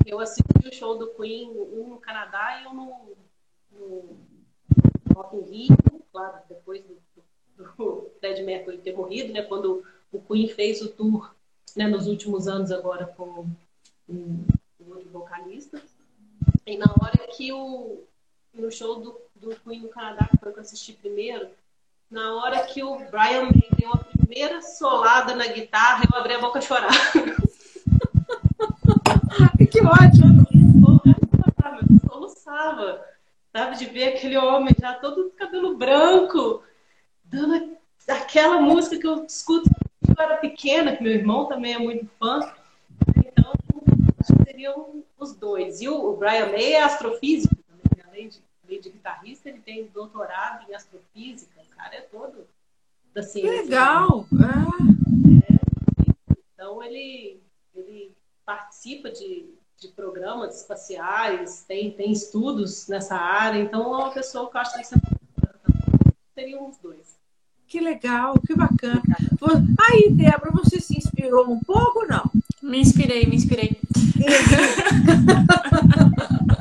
Eu 0.07 0.21
assisti 0.21 0.69
o 0.69 0.75
show 0.75 0.99
do 0.99 1.09
Queen, 1.15 1.51
um 1.51 1.89
no 1.89 1.99
Canadá 1.99 2.61
e 2.63 2.67
um 2.67 2.75
no, 2.75 3.17
no 3.73 4.17
Rock 5.15 5.37
in 5.37 5.41
Rio, 5.41 5.77
claro, 6.13 6.39
depois 6.49 6.83
do, 6.85 6.97
do, 7.57 8.11
Fred 8.21 8.43
Mercury 8.43 8.79
ter 8.79 8.95
morrido, 8.95 9.33
né? 9.33 9.43
Quando 9.43 9.83
o 10.13 10.21
Queen 10.21 10.49
fez 10.49 10.83
o 10.83 10.89
tour, 10.89 11.35
né? 11.75 11.87
Nos 11.87 12.07
últimos 12.07 12.47
anos 12.47 12.71
agora 12.71 13.07
com 13.07 13.47
um, 14.09 14.47
um 14.81 14.89
outro 14.89 15.09
vocalista. 15.11 15.81
E 16.67 16.77
na 16.77 16.87
hora 16.87 17.27
que 17.29 17.53
o 17.53 18.05
no 18.53 18.71
show 18.71 19.01
do, 19.01 19.21
do 19.35 19.57
Queen 19.61 19.81
no 19.81 19.89
Canadá, 19.89 20.29
que 20.31 20.37
foi 20.37 20.51
o 20.51 20.53
que 20.53 20.61
eu 20.61 20.63
assisti 20.63 20.93
primeiro, 20.93 21.49
na 22.11 22.35
hora 22.37 22.65
que 22.67 22.83
o 22.83 22.99
Brian 23.11 23.45
May 23.45 23.69
deu 23.77 23.91
a 23.93 23.99
primeira 23.99 24.63
solada 24.63 25.35
na 25.35 25.47
guitarra, 25.49 26.05
eu 26.11 26.19
abri 26.19 26.35
a 26.35 26.41
boca 26.41 26.59
a 26.59 26.63
chorar. 26.63 26.93
Que 29.75 29.81
ótimo. 29.81 30.45
Eu 31.67 32.09
soluçava, 32.09 33.05
sabe? 33.53 33.77
De 33.77 33.87
ver 33.87 34.15
aquele 34.15 34.37
homem 34.37 34.73
já 34.81 34.95
todo 34.95 35.25
de 35.25 35.31
cabelo 35.35 35.77
branco, 35.77 36.63
dando 37.25 37.77
aquela 38.09 38.61
música 38.61 38.97
que 38.97 39.07
eu 39.07 39.25
escuto 39.25 39.69
quando 40.07 40.17
eu 40.17 40.25
era 40.25 40.37
pequena, 40.37 40.97
que 40.97 41.03
meu 41.03 41.13
irmão 41.13 41.47
também 41.47 41.75
é 41.75 41.79
muito 41.79 42.07
fã. 42.21 42.55
Então, 43.17 43.53
acho 44.21 44.33
que 44.37 44.45
seriam 44.45 45.03
os 45.19 45.35
dois. 45.35 45.81
E 45.81 45.89
o, 45.89 46.17
Brian 46.17 46.47
May 46.53 46.75
é 46.75 46.83
astrofísico 46.85 47.57
também, 47.57 48.05
além 48.07 48.29
de, 48.29 48.39
além 48.65 48.81
de 48.81 48.91
guitarrista, 48.91 49.49
ele 49.49 49.59
tem 49.59 49.87
doutorado 49.89 50.71
em 50.71 50.75
astrofísica. 50.75 51.61
O 51.61 51.77
cara 51.77 51.97
é 51.97 52.01
todo 52.03 52.47
da 53.13 53.23
Que 53.23 53.27
ciência. 53.29 53.63
legal. 53.63 54.25
Ah, 54.41 54.69
Então 56.55 56.81
ele, 56.81 57.41
ele 57.75 58.13
participa 58.47 59.11
de, 59.11 59.53
de 59.79 59.89
programas 59.89 60.61
espaciais, 60.61 61.65
tem, 61.67 61.91
tem 61.91 62.13
estudos 62.13 62.87
nessa 62.89 63.17
área, 63.17 63.61
então 63.61 63.83
é 63.83 63.87
uma 63.87 64.13
pessoa 64.13 64.51
que 64.51 64.57
eu 64.57 64.61
acho 64.61 64.77
que 64.77 64.85
ser 64.85 65.01
seriam 66.35 66.69
os 66.69 66.77
dois. 66.79 67.17
que 67.67 67.81
legal, 67.81 68.35
que 68.45 68.55
bacana. 68.55 69.03
Aí, 69.79 70.11
Débora, 70.11 70.51
você 70.53 70.81
se 70.81 70.97
inspirou 70.97 71.51
um 71.51 71.61
pouco 71.61 72.01
ou 72.01 72.09
não? 72.09 72.31
Me 72.63 72.81
inspirei, 72.81 73.27
me 73.27 73.37
inspirei. 73.37 73.79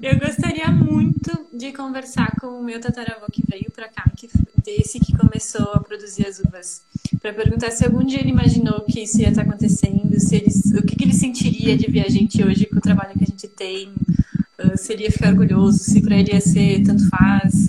Eu 0.00 0.18
gostaria 0.18 0.70
muito 0.70 1.46
de 1.52 1.72
conversar 1.72 2.32
com 2.40 2.46
o 2.46 2.62
meu 2.62 2.80
tataravô 2.80 3.26
que 3.32 3.42
veio 3.48 3.70
pra 3.74 3.88
cá, 3.88 4.08
que 4.16 4.28
desse 4.64 5.00
que 5.00 5.16
começou 5.16 5.72
a 5.72 5.80
produzir 5.80 6.26
as 6.26 6.38
uvas, 6.38 6.82
Pra 7.20 7.32
perguntar 7.32 7.72
se 7.72 7.84
algum 7.84 8.04
dia 8.04 8.20
ele 8.20 8.30
imaginou 8.30 8.82
que 8.82 9.00
isso 9.00 9.20
ia 9.20 9.30
estar 9.30 9.42
acontecendo, 9.42 10.20
se 10.20 10.36
ele, 10.36 10.46
o 10.78 10.82
que, 10.82 10.94
que 10.94 11.04
ele 11.04 11.14
sentiria 11.14 11.76
de 11.76 11.90
ver 11.90 12.06
a 12.06 12.08
gente 12.08 12.44
hoje 12.44 12.66
com 12.66 12.78
o 12.78 12.80
trabalho 12.80 13.18
que 13.18 13.24
a 13.24 13.26
gente 13.26 13.48
tem, 13.48 13.92
se 14.76 14.92
ele 14.92 15.04
ia 15.04 15.10
ficar 15.10 15.30
orgulhoso, 15.30 15.78
se 15.78 16.00
pra 16.00 16.16
ele 16.16 16.32
ia 16.32 16.40
ser 16.40 16.82
tanto 16.84 17.08
faz. 17.08 17.68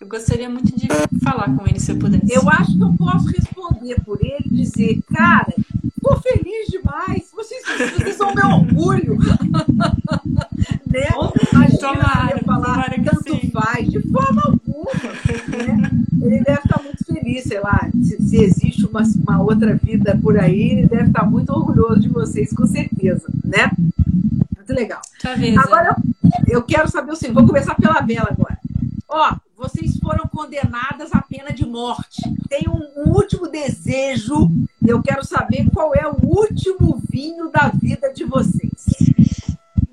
Eu 0.00 0.08
gostaria 0.08 0.50
muito 0.50 0.74
de 0.74 0.88
falar 1.22 1.54
com 1.56 1.66
ele 1.68 1.78
se 1.78 1.92
eu 1.92 1.96
pudesse. 1.98 2.34
Eu 2.34 2.48
acho 2.50 2.76
que 2.76 2.82
eu 2.82 2.94
posso 2.94 3.26
responder 3.26 3.96
por 4.04 4.18
ele 4.20 4.48
dizer, 4.50 5.00
cara, 5.12 5.54
tô 6.02 6.16
feliz 6.20 6.68
demais, 6.68 7.30
vocês, 7.32 7.62
vocês 7.96 8.16
são 8.16 8.34
meu 8.34 8.46
orgulho. 8.46 9.18
né? 10.86 11.08
Imagina 11.52 11.78
Tomara, 11.78 12.38
eu 12.38 12.44
falar 12.44 12.90
tanto 13.04 13.40
sim. 13.40 13.50
faz, 13.50 13.88
de 13.88 14.00
forma 14.10 14.42
alguma. 14.44 14.90
Né? 15.48 15.90
Ele 16.22 16.44
deve 16.44 16.60
estar 16.60 16.82
muito 16.82 17.04
feliz, 17.04 17.44
sei 17.44 17.60
lá, 17.60 17.88
se, 18.02 18.22
se 18.22 18.36
existe 18.42 18.86
uma, 18.86 19.02
uma 19.26 19.42
outra 19.42 19.74
vida 19.74 20.18
por 20.22 20.38
aí, 20.38 20.72
ele 20.72 20.86
deve 20.86 21.08
estar 21.08 21.24
muito 21.24 21.50
orgulhoso 21.50 22.00
de 22.00 22.08
vocês, 22.08 22.52
com 22.52 22.66
certeza, 22.66 23.26
né? 23.44 23.70
Muito 24.56 24.72
legal. 24.74 25.00
Vez, 25.36 25.56
Agora, 25.56 25.96
eu 26.46 26.62
quero 26.62 26.90
saber 26.90 27.12
o 27.12 27.16
seguinte, 27.16 27.34
vou 27.34 27.46
começar 27.46 27.74
pela 27.74 28.00
Bela 28.02 28.28
agora. 28.30 28.58
Ó, 29.08 29.34
vocês 29.60 29.98
foram 29.98 30.26
condenadas 30.26 31.12
à 31.12 31.20
pena 31.20 31.52
de 31.52 31.66
morte. 31.66 32.22
Tem 32.48 32.64
um, 32.66 32.80
um 33.02 33.12
último 33.12 33.46
desejo, 33.46 34.50
eu 34.82 35.02
quero 35.02 35.22
saber 35.22 35.68
qual 35.70 35.94
é 35.94 36.08
o 36.08 36.16
último 36.24 36.98
vinho 37.10 37.50
da 37.50 37.68
vida 37.68 38.10
de 38.10 38.24
vocês. 38.24 38.86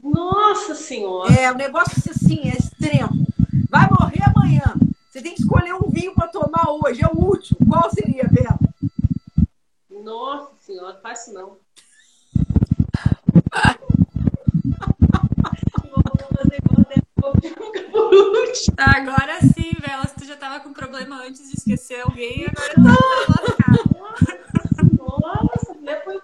Nossa 0.01 0.73
Senhora! 0.73 1.33
É, 1.33 1.51
o 1.51 1.55
negócio 1.55 2.01
assim, 2.09 2.49
é 2.49 2.57
extremo. 2.57 3.27
Vai 3.69 3.89
morrer 3.89 4.23
amanhã. 4.23 4.73
Você 5.11 5.21
tem 5.21 5.35
que 5.35 5.41
escolher 5.41 5.73
um 5.73 5.89
vinho 5.89 6.15
para 6.15 6.29
tomar 6.29 6.69
hoje, 6.69 7.03
é 7.03 7.07
o 7.07 7.19
último. 7.19 7.59
Qual 7.67 7.91
seria, 7.91 8.23
Bela? 8.23 8.57
Nossa 10.01 10.53
Senhora, 10.61 10.97
faz 11.03 11.23
isso 11.23 11.33
não. 11.33 11.57
Agora 18.77 19.39
sim, 19.41 19.71
Velas, 19.79 20.13
tu 20.17 20.25
já 20.25 20.35
antes 21.15 21.49
de 21.49 21.57
esquecer 21.57 22.01
alguém, 22.01 22.45
agora 22.47 22.73
tá 22.75 22.97
lascado. 23.29 23.97
Nossa, 24.97 25.73
depois 25.81 26.19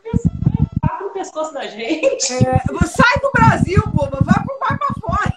tá 0.82 1.00
no 1.02 1.10
pescoço 1.10 1.54
da 1.54 1.68
gente. 1.68 2.34
É, 2.34 2.62
sai 2.88 3.20
do 3.22 3.32
Brasil, 3.32 3.84
boba, 3.88 4.20
vai, 4.22 4.44
vai 4.60 4.78
pra 4.78 4.96
fora. 5.02 5.34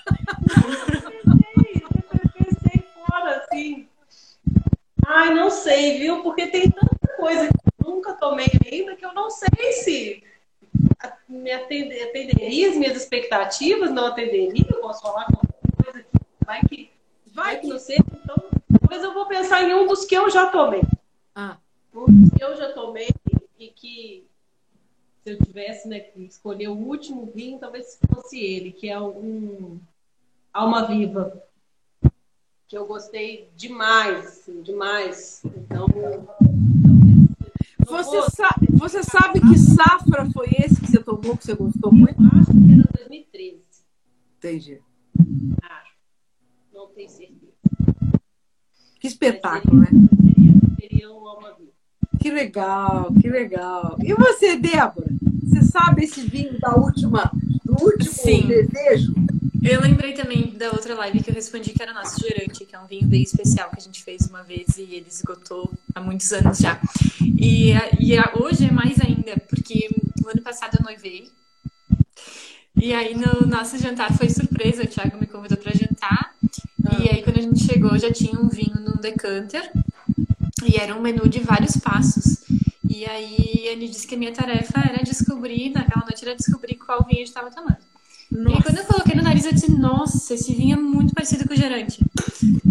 Pensei 2.33 2.85
fora, 2.95 3.37
assim. 3.39 3.89
Ai, 5.07 5.35
não 5.35 5.51
sei, 5.51 5.99
viu? 5.99 6.23
Porque 6.23 6.47
tem 6.49 6.71
tanta 6.71 7.09
coisa 7.17 7.49
que 7.49 7.55
eu 7.85 7.91
nunca 7.91 8.13
tomei 8.15 8.49
ainda 8.71 8.97
que 8.97 9.05
eu 9.05 9.15
não 9.15 9.31
sei 9.31 9.73
se 9.73 10.23
me 11.29 11.51
atenderia 11.51 12.71
as 12.71 12.77
minhas 12.77 12.97
expectativas, 12.97 13.91
não 13.91 14.07
atenderia, 14.07 14.67
eu 14.69 14.81
posso 14.81 15.03
falar 15.03 15.27
com 15.27 15.46
coisa 16.47 16.61
que 16.61 16.67
vai 16.69 16.69
que, 16.69 16.91
vai 17.33 17.61
que 17.61 17.67
não 17.67 17.79
sei. 17.79 17.97
Então, 17.99 18.37
mas 18.89 19.03
eu 19.03 19.13
vou 19.13 19.27
pensar 19.27 19.63
em 19.63 19.75
um 19.75 19.87
dos 19.87 20.05
que 20.05 20.15
eu 20.15 20.31
já 20.31 20.51
tomei. 20.51 20.83
Ah. 21.35 21.59
Um 21.95 22.07
dos 22.07 22.31
que 22.31 22.45
eu 22.45 22.57
já 22.57 22.73
tomei 22.73 23.09
e 23.59 23.69
que 23.69 24.27
se 25.25 25.33
eu 25.33 25.39
tivesse 25.39 25.89
né, 25.89 26.01
que 26.01 26.23
escolher 26.23 26.69
o 26.69 26.77
último 26.77 27.31
vinho, 27.35 27.59
talvez 27.59 27.99
fosse 28.15 28.39
ele, 28.39 28.71
que 28.71 28.89
é 28.89 29.01
um 29.01 29.81
Alma 30.53 30.87
Viva. 30.87 31.43
Que 32.69 32.77
eu 32.79 32.87
gostei 32.87 33.51
demais, 33.57 34.27
assim, 34.27 34.63
demais. 34.63 35.43
Então, 35.45 35.87
você, 37.87 38.23
sa 38.31 38.51
você 38.73 39.03
sabe 39.03 39.41
que 39.41 39.59
safra 39.59 40.29
foi 40.33 40.49
esse 40.59 40.81
que 40.81 40.91
você 40.91 41.03
tomou, 41.03 41.37
que 41.37 41.45
você 41.45 41.55
gostou 41.55 41.93
muito? 41.93 42.21
Eu 42.21 42.41
acho 42.41 42.51
que 42.53 42.73
era 42.73 43.09
2013. 43.09 43.63
Entendi. 44.39 44.83
Acho. 45.63 45.86
Não 46.77 46.89
tenho 46.89 47.09
certeza. 47.09 47.53
Que 49.01 49.07
espetáculo, 49.09 49.83
seria, 49.87 50.03
né? 50.03 50.09
Seria, 50.79 51.09
seria 51.09 51.11
um. 51.11 51.27
Que 52.21 52.31
legal, 52.31 53.13
que 53.15 53.31
legal. 53.31 53.97
E 54.03 54.13
você, 54.13 54.57
Débora? 54.57 55.07
Você 55.43 55.63
sabe 55.65 56.05
esse 56.05 56.21
vinho 56.21 56.61
da 56.61 56.75
última, 56.75 57.31
do 57.65 57.83
último 57.83 58.13
Sim. 58.13 58.47
desejo? 58.47 59.15
Eu 59.63 59.81
lembrei 59.81 60.13
também 60.13 60.51
da 60.51 60.71
outra 60.71 60.95
live 60.95 61.23
que 61.23 61.31
eu 61.31 61.35
respondi 61.35 61.73
que 61.73 61.83
era 61.83 61.95
nosso 61.95 62.21
gerante, 62.21 62.67
que 62.67 62.77
é 62.77 62.79
um 62.79 62.87
vinho 62.87 63.09
bem 63.09 63.23
especial 63.23 63.71
que 63.71 63.79
a 63.79 63.83
gente 63.83 64.05
fez 64.05 64.29
uma 64.29 64.43
vez 64.43 64.77
e 64.77 64.83
ele 64.83 65.07
esgotou 65.09 65.73
há 65.95 66.01
muitos 66.01 66.31
anos 66.33 66.59
já. 66.59 66.79
E, 67.21 67.73
e 67.99 68.15
hoje 68.39 68.67
é 68.67 68.71
mais 68.71 69.01
ainda, 69.01 69.35
porque 69.49 69.89
o 70.23 70.29
ano 70.29 70.43
passado 70.43 70.77
eu 70.79 70.85
noivei. 70.85 71.31
E 72.77 72.93
aí 72.93 73.15
no 73.15 73.47
nosso 73.47 73.79
jantar 73.79 74.13
foi 74.17 74.29
surpresa, 74.29 74.85
o 74.85 74.87
Thiago 74.87 75.19
me 75.19 75.27
convidou 75.27 75.57
para 75.57 75.73
jantar. 75.73 76.37
E 77.01 77.11
aí 77.11 77.23
quando 77.23 77.39
a 77.39 77.43
gente 77.43 77.65
chegou 77.65 77.99
já 77.99 78.13
tinha 78.13 78.39
um 78.39 78.49
vinho 78.49 78.77
num 78.81 79.01
decanter. 79.01 79.71
E 80.65 80.77
era 80.77 80.97
um 80.97 81.01
menu 81.01 81.29
de 81.29 81.41
vários 81.41 81.77
passos. 81.77 82.43
E 82.89 83.05
aí 83.05 83.63
ele 83.67 83.89
disse 83.89 84.07
que 84.07 84.15
a 84.15 84.19
minha 84.19 84.33
tarefa 84.33 84.81
era 84.81 85.03
descobrir, 85.03 85.71
naquela 85.71 86.05
noite 86.05 86.25
era 86.25 86.35
descobrir 86.35 86.77
qual 86.77 87.05
vinho 87.05 87.17
a 87.17 87.25
gente 87.25 87.29
estava 87.29 87.51
tomando. 87.51 87.79
Nossa. 88.31 88.59
E 88.59 88.63
quando 88.63 88.79
eu 88.79 88.85
coloquei 88.85 89.15
no 89.15 89.23
nariz, 89.23 89.45
eu 89.45 89.53
disse, 89.53 89.71
nossa, 89.71 90.35
esse 90.35 90.53
vinho 90.55 90.77
é 90.77 90.81
muito 90.81 91.15
parecido 91.15 91.47
com 91.47 91.55
o 91.55 91.57
gerante. 91.57 92.05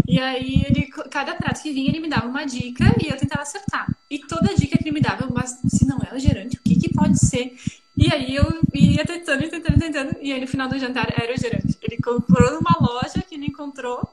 E 0.07 0.19
aí, 0.19 0.63
ele, 0.67 0.87
cada 1.09 1.35
prato 1.35 1.61
que 1.61 1.71
vinha, 1.71 1.89
ele 1.89 1.99
me 1.99 2.09
dava 2.09 2.27
uma 2.27 2.45
dica 2.45 2.83
e 3.01 3.09
eu 3.09 3.17
tentava 3.17 3.41
acertar. 3.41 3.87
E 4.09 4.19
toda 4.19 4.55
dica 4.55 4.77
que 4.77 4.83
ele 4.83 4.93
me 4.93 5.01
dava, 5.01 5.29
mas 5.33 5.59
se 5.67 5.85
não 5.85 5.99
é 6.09 6.15
o 6.15 6.19
gerante, 6.19 6.57
o 6.57 6.61
que, 6.61 6.75
que 6.75 6.93
pode 6.93 7.19
ser? 7.19 7.55
E 7.97 8.11
aí 8.11 8.35
eu 8.35 8.45
ia 8.73 9.05
tentando, 9.05 9.49
tentando, 9.49 9.79
tentando. 9.79 10.15
E 10.21 10.33
aí 10.33 10.41
no 10.41 10.47
final 10.47 10.67
do 10.67 10.77
jantar 10.77 11.13
era 11.17 11.33
o 11.33 11.37
gerante. 11.37 11.77
Ele 11.81 11.97
comprou 11.97 12.51
numa 12.51 12.77
loja 12.79 13.23
que 13.27 13.35
ele 13.35 13.45
encontrou 13.45 14.07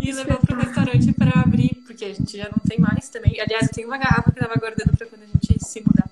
e 0.00 0.12
levou 0.12 0.38
para 0.38 0.56
o 0.56 0.60
restaurante 0.60 1.12
para 1.12 1.40
abrir, 1.40 1.82
porque 1.86 2.04
a 2.04 2.14
gente 2.14 2.36
já 2.36 2.44
não 2.44 2.58
tem 2.66 2.78
mais 2.78 3.08
também. 3.08 3.40
Aliás, 3.40 3.66
eu 3.66 3.74
tenho 3.74 3.88
uma 3.88 3.98
garrafa 3.98 4.30
que 4.30 4.38
eu 4.38 4.46
tava 4.46 4.58
guardando 4.58 4.96
para 4.96 5.06
quando 5.06 5.22
a 5.22 5.26
gente 5.26 5.64
se 5.64 5.82
mudar. 5.84 6.08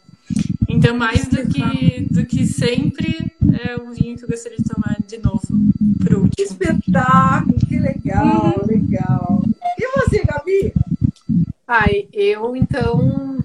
Então, 0.69 0.97
mais 0.97 1.29
do 1.29 1.47
que, 1.49 2.07
do 2.11 2.27
que 2.27 2.45
sempre, 2.47 3.33
é 3.65 3.81
um 3.81 3.93
vinho 3.93 4.17
que 4.17 4.25
eu 4.25 4.29
gostaria 4.29 4.59
de 4.59 4.65
tomar 4.65 4.97
de 5.07 5.19
novo 5.19 5.47
pro 5.99 6.23
último. 6.23 6.31
Que 6.37 6.43
espetáculo, 6.43 7.59
que 7.67 7.79
legal, 7.79 8.55
uhum. 8.59 8.67
legal. 8.67 9.43
E 9.79 9.99
você, 9.99 10.25
Gabi? 10.25 10.75
Ai, 11.67 12.09
eu 12.13 12.55
então 12.57 13.39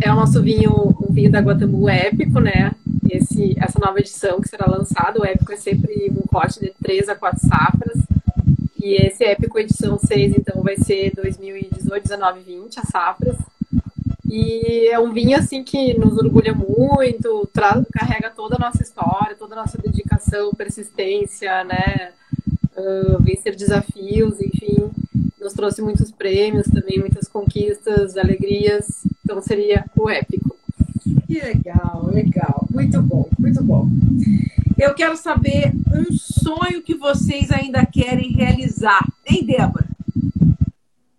é 0.00 0.10
o 0.10 0.14
nosso 0.14 0.42
vinho, 0.42 0.72
o 0.72 1.12
vinho 1.12 1.30
da 1.30 1.40
Guatambu 1.40 1.88
épico, 1.88 2.40
né? 2.40 2.72
Esse, 3.08 3.56
essa 3.58 3.78
nova 3.78 3.98
edição 3.98 4.40
que 4.40 4.48
será 4.48 4.66
lançada, 4.66 5.20
o 5.20 5.24
épico 5.24 5.52
é 5.52 5.56
sempre 5.56 6.10
um 6.10 6.26
corte 6.26 6.60
de 6.60 6.72
3 6.82 7.08
a 7.08 7.14
4 7.14 7.40
safras. 7.40 7.98
E 8.80 8.94
esse 8.94 9.24
épico 9.24 9.58
edição 9.58 9.98
6, 9.98 10.36
então, 10.36 10.62
vai 10.62 10.76
ser 10.76 11.12
2018, 11.14 12.02
19, 12.02 12.40
20, 12.40 12.80
as 12.80 12.88
safras. 12.88 13.36
E 14.30 14.88
é 14.88 14.98
um 15.00 15.12
vinho 15.12 15.38
assim 15.38 15.64
que 15.64 15.98
nos 15.98 16.18
orgulha 16.18 16.54
muito, 16.54 17.48
traz, 17.52 17.84
carrega 17.90 18.30
toda 18.30 18.56
a 18.56 18.58
nossa 18.58 18.82
história, 18.82 19.34
toda 19.34 19.54
a 19.54 19.58
nossa 19.62 19.78
dedicação, 19.78 20.52
persistência, 20.52 21.64
né? 21.64 22.12
Uh, 22.76 23.22
vencer 23.22 23.56
desafios, 23.56 24.40
enfim, 24.40 24.90
nos 25.40 25.54
trouxe 25.54 25.80
muitos 25.80 26.12
prêmios 26.12 26.66
também, 26.68 26.98
muitas 26.98 27.26
conquistas, 27.26 28.18
alegrias. 28.18 29.02
Então 29.24 29.40
seria 29.40 29.84
o 29.96 30.10
épico. 30.10 30.57
Que 31.28 31.40
legal, 31.42 32.08
legal, 32.10 32.66
muito 32.70 33.02
bom, 33.02 33.28
muito 33.38 33.62
bom. 33.62 33.86
Eu 34.78 34.94
quero 34.94 35.14
saber 35.14 35.74
um 35.92 36.10
sonho 36.10 36.80
que 36.80 36.94
vocês 36.94 37.50
ainda 37.50 37.84
querem 37.84 38.32
realizar, 38.32 39.06
hein, 39.26 39.44
Débora? 39.44 39.84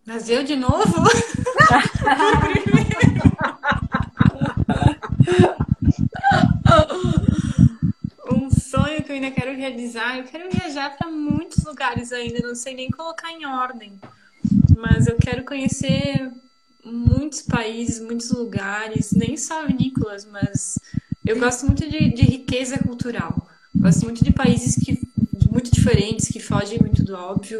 Mas 0.08 0.28
eu 0.28 0.44
de 0.44 0.56
novo? 0.56 1.04
um 8.34 8.50
sonho 8.50 9.04
que 9.04 9.12
eu 9.12 9.16
ainda 9.16 9.30
quero 9.30 9.56
realizar. 9.56 10.18
Eu 10.18 10.24
quero 10.24 10.50
viajar 10.50 10.98
para 10.98 11.12
muitos 11.12 11.64
lugares 11.64 12.12
ainda, 12.12 12.48
não 12.48 12.56
sei 12.56 12.74
nem 12.74 12.90
colocar 12.90 13.32
em 13.32 13.46
ordem. 13.46 13.94
Mas 14.76 15.06
eu 15.06 15.18
quero 15.18 15.44
conhecer 15.44 16.32
muitos 16.92 17.42
países, 17.42 18.00
muitos 18.00 18.32
lugares, 18.32 19.12
nem 19.12 19.38
só 19.38 19.66
vinícolas, 19.66 20.26
mas 20.26 20.78
eu 21.26 21.40
gosto 21.40 21.66
muito 21.66 21.88
de, 21.88 22.10
de 22.10 22.24
riqueza 22.24 22.78
cultural. 22.80 23.48
Gosto 23.76 24.04
muito 24.04 24.24
de 24.24 24.32
países 24.32 24.76
que 24.76 25.00
muito 25.52 25.72
diferentes, 25.72 26.28
que 26.28 26.40
fogem 26.40 26.80
muito 26.80 27.04
do 27.04 27.16
óbvio. 27.16 27.60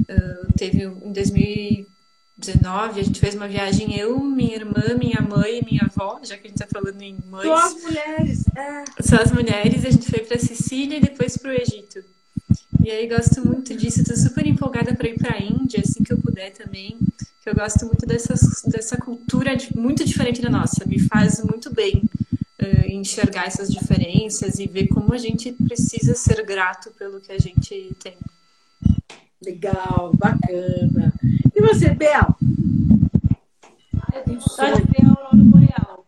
Uh, 0.00 0.52
teve 0.56 0.84
em 0.84 1.12
2019, 1.12 3.00
a 3.00 3.02
gente 3.02 3.20
fez 3.20 3.34
uma 3.34 3.48
viagem, 3.48 3.98
eu, 3.98 4.18
minha 4.20 4.54
irmã, 4.54 4.82
minha 4.98 5.20
mãe 5.20 5.58
e 5.58 5.64
minha 5.64 5.82
avó, 5.84 6.20
já 6.22 6.36
que 6.36 6.46
a 6.46 6.50
gente 6.50 6.62
está 6.62 6.66
falando 6.66 7.00
em 7.02 7.18
mães. 7.28 7.46
Só 7.46 7.54
as 7.54 7.82
mulheres, 7.82 8.44
é. 8.56 8.84
Só 9.02 9.16
as 9.16 9.32
mulheres, 9.32 9.84
a 9.84 9.90
gente 9.90 10.08
foi 10.10 10.20
para 10.20 10.38
Sicília 10.38 10.98
e 10.98 11.00
depois 11.00 11.36
para 11.36 11.50
o 11.50 11.54
Egito. 11.54 12.02
E 12.84 12.90
aí 12.90 13.06
gosto 13.06 13.46
muito 13.46 13.74
disso, 13.76 14.00
estou 14.00 14.16
super 14.16 14.46
empolgada 14.46 14.94
para 14.94 15.08
ir 15.08 15.18
para 15.18 15.36
a 15.36 15.42
Índia, 15.42 15.80
assim 15.80 16.02
que 16.02 16.12
eu 16.12 16.18
puder 16.18 16.50
também, 16.52 16.98
que 17.42 17.50
eu 17.50 17.54
gosto 17.56 17.84
muito 17.86 18.06
dessa, 18.06 18.34
dessa 18.70 18.96
cultura 18.96 19.50
muito 19.74 20.04
diferente 20.04 20.40
da 20.40 20.48
nossa, 20.48 20.86
me 20.86 21.00
faz 21.00 21.42
muito 21.42 21.74
bem 21.74 22.08
uh, 22.62 22.88
enxergar 22.88 23.46
essas 23.46 23.68
diferenças 23.68 24.60
e 24.60 24.68
ver 24.68 24.86
como 24.86 25.12
a 25.12 25.18
gente 25.18 25.52
precisa 25.52 26.14
ser 26.14 26.44
grato 26.44 26.92
pelo 26.92 27.20
que 27.20 27.32
a 27.32 27.38
gente 27.38 27.96
tem. 28.00 28.16
Legal, 29.44 30.12
bacana. 30.14 31.12
E 31.52 31.60
você, 31.60 31.90
Bel? 31.90 32.36
Eu 34.14 34.22
tenho 34.22 34.38
vontade 34.38 34.82
de 34.82 34.92
ver 34.92 35.04
a 35.04 35.08
Aurora 35.08 35.34
Boreal. 35.34 36.06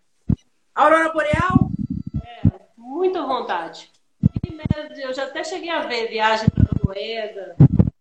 Aurora 0.72 1.12
Boreal? 1.12 1.70
É, 2.22 2.48
muita 2.78 3.26
vontade. 3.26 3.90
Eu 4.96 5.12
já 5.12 5.24
até 5.24 5.42
cheguei 5.42 5.70
a 5.70 5.84
ver 5.86 6.08
viagem 6.08 6.48
para 6.48 6.62
Noruega, 6.62 7.56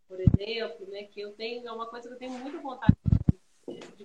por 0.08 0.20
exemplo, 0.22 0.88
né? 0.92 1.04
Que 1.04 1.22
eu 1.22 1.32
tenho, 1.32 1.68
é 1.68 1.72
uma 1.72 1.88
coisa 1.88 2.08
que 2.08 2.14
eu 2.14 2.20
tenho 2.20 2.32
muita 2.34 2.60
vontade 2.60 2.94
de 3.04 3.23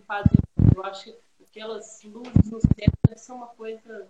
fazer. 0.09 0.39
Eu 0.75 0.83
acho 0.85 1.05
que 1.05 1.15
aquelas 1.51 2.01
luzes 2.03 2.51
no 2.51 2.61
céu 2.61 2.91
são 3.17 3.37
uma 3.37 3.49
coisa 3.49 4.07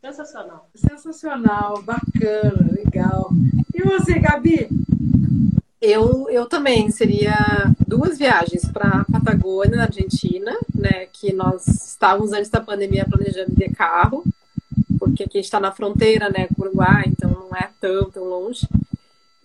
sensacional. 0.00 0.68
Sensacional, 0.74 1.82
bacana, 1.82 2.70
legal. 2.72 3.30
E 3.74 3.82
você, 3.82 4.18
Gabi? 4.20 4.68
Eu, 5.80 6.30
eu 6.30 6.46
também 6.46 6.90
seria 6.92 7.34
duas 7.86 8.16
viagens 8.16 8.70
para 8.70 9.04
Patagônia, 9.10 9.76
na 9.76 9.84
Argentina, 9.84 10.56
né? 10.72 11.06
Que 11.12 11.32
nós 11.32 11.66
estávamos 11.66 12.32
antes 12.32 12.50
da 12.50 12.60
pandemia 12.60 13.04
planejando 13.04 13.52
de 13.52 13.68
carro, 13.70 14.22
porque 14.98 15.24
aqui 15.24 15.38
está 15.38 15.58
na 15.58 15.72
fronteira, 15.72 16.28
né, 16.30 16.46
com 16.46 16.62
o 16.62 16.66
Uruguai, 16.66 17.04
então 17.08 17.30
não 17.30 17.56
é 17.56 17.68
tão, 17.80 18.08
tão 18.10 18.24
longe. 18.24 18.68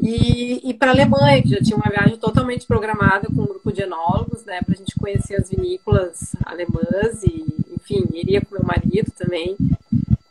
E, 0.07 0.69
e 0.69 0.73
para 0.73 0.91
a 0.91 0.93
Alemanha, 0.93 1.41
que 1.41 1.49
já 1.49 1.59
tinha 1.59 1.75
uma 1.75 1.91
viagem 1.91 2.17
totalmente 2.17 2.65
programada 2.65 3.27
com 3.27 3.41
um 3.41 3.45
grupo 3.45 3.73
de 3.73 3.81
enólogos, 3.81 4.45
né, 4.45 4.61
para 4.65 4.73
a 4.73 4.77
gente 4.77 4.95
conhecer 4.97 5.35
as 5.35 5.49
vinícolas 5.49 6.33
alemãs 6.45 7.23
e, 7.23 7.45
enfim, 7.75 8.05
iria 8.13 8.39
com 8.39 8.55
meu 8.55 8.63
marido 8.63 9.11
também. 9.17 9.57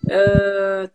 Uh, 0.07 0.89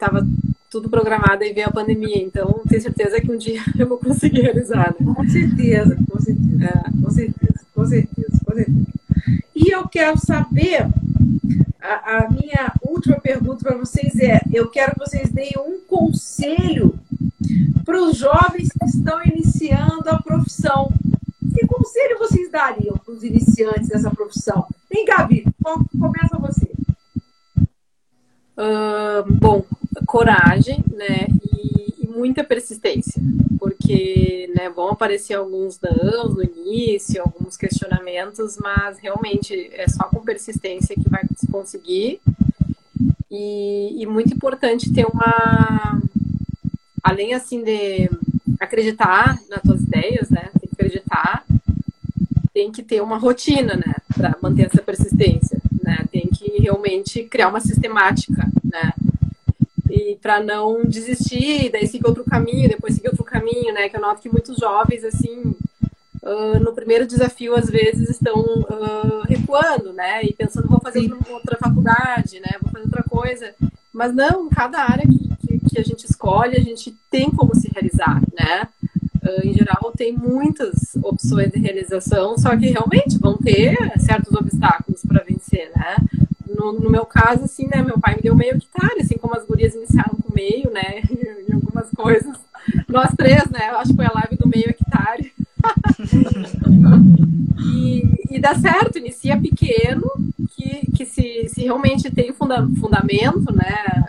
tudo 0.67 0.89
programado 0.89 1.43
e 1.43 1.53
veio 1.53 1.67
a 1.67 1.71
pandemia. 1.71 2.17
Então, 2.23 2.63
tenho 2.67 2.81
certeza 2.81 3.21
que 3.21 3.31
um 3.31 3.37
dia 3.37 3.61
eu 3.77 3.87
vou 3.87 3.99
conseguir 3.99 4.41
realizar. 4.41 4.95
Né? 4.99 5.13
Com 5.13 5.29
certeza, 5.29 5.95
com 6.09 6.19
certeza. 6.19 6.65
É. 6.65 7.01
Com 7.03 7.11
certeza, 7.11 7.65
com 7.75 7.85
certeza, 7.85 8.39
com 8.43 8.55
certeza. 8.55 8.87
E 9.55 9.69
eu 9.69 9.87
quero 9.87 10.17
saber, 10.17 10.87
a, 11.81 12.17
a 12.17 12.29
minha 12.29 12.73
última 12.81 13.19
pergunta 13.19 13.63
para 13.63 13.77
vocês 13.77 14.17
é: 14.19 14.41
eu 14.53 14.69
quero 14.69 14.93
que 14.93 14.99
vocês 14.99 15.31
deem 15.31 15.53
um 15.57 15.79
conselho 15.87 16.97
para 17.83 18.01
os 18.01 18.17
jovens 18.17 18.69
que 18.69 18.85
estão 18.85 19.23
iniciando 19.23 20.09
a 20.09 20.21
profissão. 20.21 20.91
Que 21.53 21.65
conselho 21.67 22.19
vocês 22.19 22.49
dariam 22.51 22.97
para 22.97 23.13
os 23.13 23.23
iniciantes 23.23 23.89
dessa 23.89 24.09
profissão? 24.11 24.65
Vem, 24.89 25.05
Gabi, 25.05 25.45
começa 25.99 26.37
você. 26.37 26.69
Uh, 28.57 29.33
bom, 29.39 29.65
coragem, 30.05 30.83
né? 30.93 31.27
E, 31.43 32.00
muita 32.11 32.43
persistência, 32.43 33.21
porque 33.59 34.51
né, 34.55 34.69
vão 34.69 34.89
aparecer 34.89 35.33
alguns 35.33 35.79
não 35.79 36.35
no 36.35 36.43
início, 36.43 37.21
alguns 37.21 37.57
questionamentos, 37.57 38.57
mas 38.57 38.99
realmente 38.99 39.69
é 39.73 39.87
só 39.87 40.05
com 40.05 40.19
persistência 40.19 40.95
que 40.95 41.09
vai 41.09 41.23
se 41.35 41.47
conseguir. 41.47 42.19
E, 43.29 44.01
e 44.01 44.05
muito 44.05 44.33
importante 44.33 44.91
ter 44.91 45.05
uma, 45.05 46.01
além 47.01 47.33
assim 47.33 47.63
de 47.63 48.09
acreditar 48.59 49.39
nas 49.49 49.61
tuas 49.61 49.81
ideias, 49.81 50.29
né? 50.29 50.49
Tem 50.59 50.69
que 50.69 50.75
acreditar, 50.75 51.45
tem 52.53 52.71
que 52.71 52.83
ter 52.83 53.01
uma 53.01 53.17
rotina, 53.17 53.75
né? 53.75 53.95
Para 54.15 54.35
manter 54.41 54.67
essa 54.67 54.81
persistência, 54.81 55.57
né? 55.81 56.05
Tem 56.11 56.27
que 56.27 56.61
realmente 56.61 57.23
criar 57.23 57.47
uma 57.47 57.61
sistemática, 57.61 58.45
né? 58.63 58.93
E 59.91 60.17
para 60.21 60.41
não 60.41 60.85
desistir, 60.85 61.69
daí 61.71 61.85
seguir 61.85 62.07
outro 62.07 62.23
caminho, 62.23 62.69
depois 62.69 62.95
seguir 62.95 63.09
outro 63.09 63.23
caminho, 63.23 63.73
né? 63.73 63.89
Que 63.89 63.97
eu 63.97 64.01
noto 64.01 64.21
que 64.21 64.29
muitos 64.29 64.57
jovens, 64.57 65.03
assim, 65.03 65.53
uh, 66.23 66.59
no 66.59 66.73
primeiro 66.73 67.05
desafio, 67.05 67.55
às 67.55 67.69
vezes 67.69 68.09
estão 68.09 68.39
uh, 68.39 69.21
recuando, 69.27 69.91
né? 69.91 70.23
E 70.23 70.33
pensando, 70.33 70.67
vou 70.67 70.79
fazer 70.79 71.11
outra 71.29 71.57
faculdade, 71.57 72.39
né? 72.39 72.57
Vou 72.61 72.71
fazer 72.71 72.85
outra 72.85 73.03
coisa. 73.03 73.53
Mas 73.93 74.15
não, 74.15 74.47
cada 74.47 74.83
área 74.83 75.05
que 75.05 75.31
que 75.71 75.79
a 75.79 75.83
gente 75.83 76.05
escolhe, 76.05 76.57
a 76.57 76.61
gente 76.61 76.93
tem 77.09 77.31
como 77.31 77.55
se 77.55 77.71
realizar, 77.73 78.21
né? 78.37 78.67
Uh, 79.23 79.47
em 79.47 79.53
geral, 79.53 79.93
tem 79.95 80.11
muitas 80.11 80.95
opções 81.01 81.51
de 81.51 81.59
realização, 81.59 82.37
só 82.37 82.55
que 82.57 82.67
realmente 82.67 83.17
vão 83.17 83.37
ter 83.37 83.77
certos 83.99 84.33
obstáculos 84.33 85.01
para 85.07 85.23
vencer, 85.23 85.71
né? 85.75 85.95
No, 86.55 86.73
no, 86.73 86.89
meu 86.89 87.05
caso, 87.05 87.45
assim, 87.45 87.67
né? 87.67 87.81
Meu 87.81 87.99
pai 87.99 88.15
me 88.15 88.21
deu 88.21 88.35
meio 88.35 88.55
hectare, 88.55 89.01
assim 89.01 89.17
como 89.17 89.35
as 89.35 89.45
gurias 89.45 89.75
iniciaram 89.75 90.15
com 90.15 90.33
meio, 90.33 90.71
né? 90.71 91.01
em 91.49 91.53
algumas 91.53 91.89
coisas. 91.91 92.35
Nós 92.87 93.13
três, 93.15 93.49
né? 93.49 93.69
Eu 93.69 93.77
acho 93.77 93.91
que 93.91 93.95
foi 93.95 94.05
a 94.05 94.13
live 94.13 94.37
do 94.37 94.47
meio 94.47 94.69
hectare. 94.69 95.31
e, 97.63 98.03
e 98.31 98.39
dá 98.39 98.55
certo, 98.55 98.97
inicia 98.97 99.39
pequeno, 99.39 100.09
que, 100.55 100.91
que 100.91 101.05
se, 101.05 101.47
se 101.49 101.63
realmente 101.63 102.09
tem 102.11 102.33
funda, 102.33 102.67
fundamento, 102.79 103.53
né? 103.53 104.07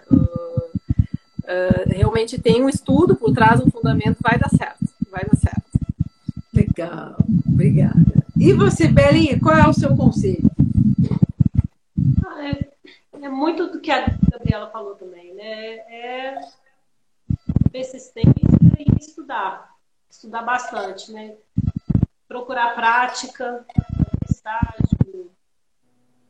uh, 1.52 1.90
realmente 1.90 2.40
tem 2.40 2.62
um 2.62 2.68
estudo 2.68 3.16
por 3.16 3.32
trás, 3.32 3.60
um 3.60 3.70
fundamento, 3.70 4.18
vai 4.20 4.38
dar 4.38 4.50
certo. 4.50 4.84
Vai 5.10 5.24
dar 5.24 5.36
certo. 5.36 5.62
Legal, 6.52 7.16
obrigada. 7.46 8.24
E 8.36 8.52
você, 8.52 8.88
Belinha, 8.88 9.38
qual 9.38 9.56
é 9.56 9.68
o 9.68 9.72
seu 9.72 9.94
conselho? 9.96 10.50
Ah, 12.26 12.48
é, 12.48 12.72
é, 13.22 13.28
muito 13.28 13.68
do 13.68 13.80
que 13.80 13.90
a 13.90 14.06
Gabriela 14.30 14.70
falou 14.70 14.94
também, 14.94 15.34
né? 15.34 15.44
É 15.44 16.40
persistência 17.70 18.32
e 18.78 18.98
estudar. 18.98 19.74
Estudar 20.10 20.42
bastante, 20.42 21.10
né? 21.12 21.34
Procurar 22.28 22.74
prática, 22.74 23.64
estágio, 24.30 25.30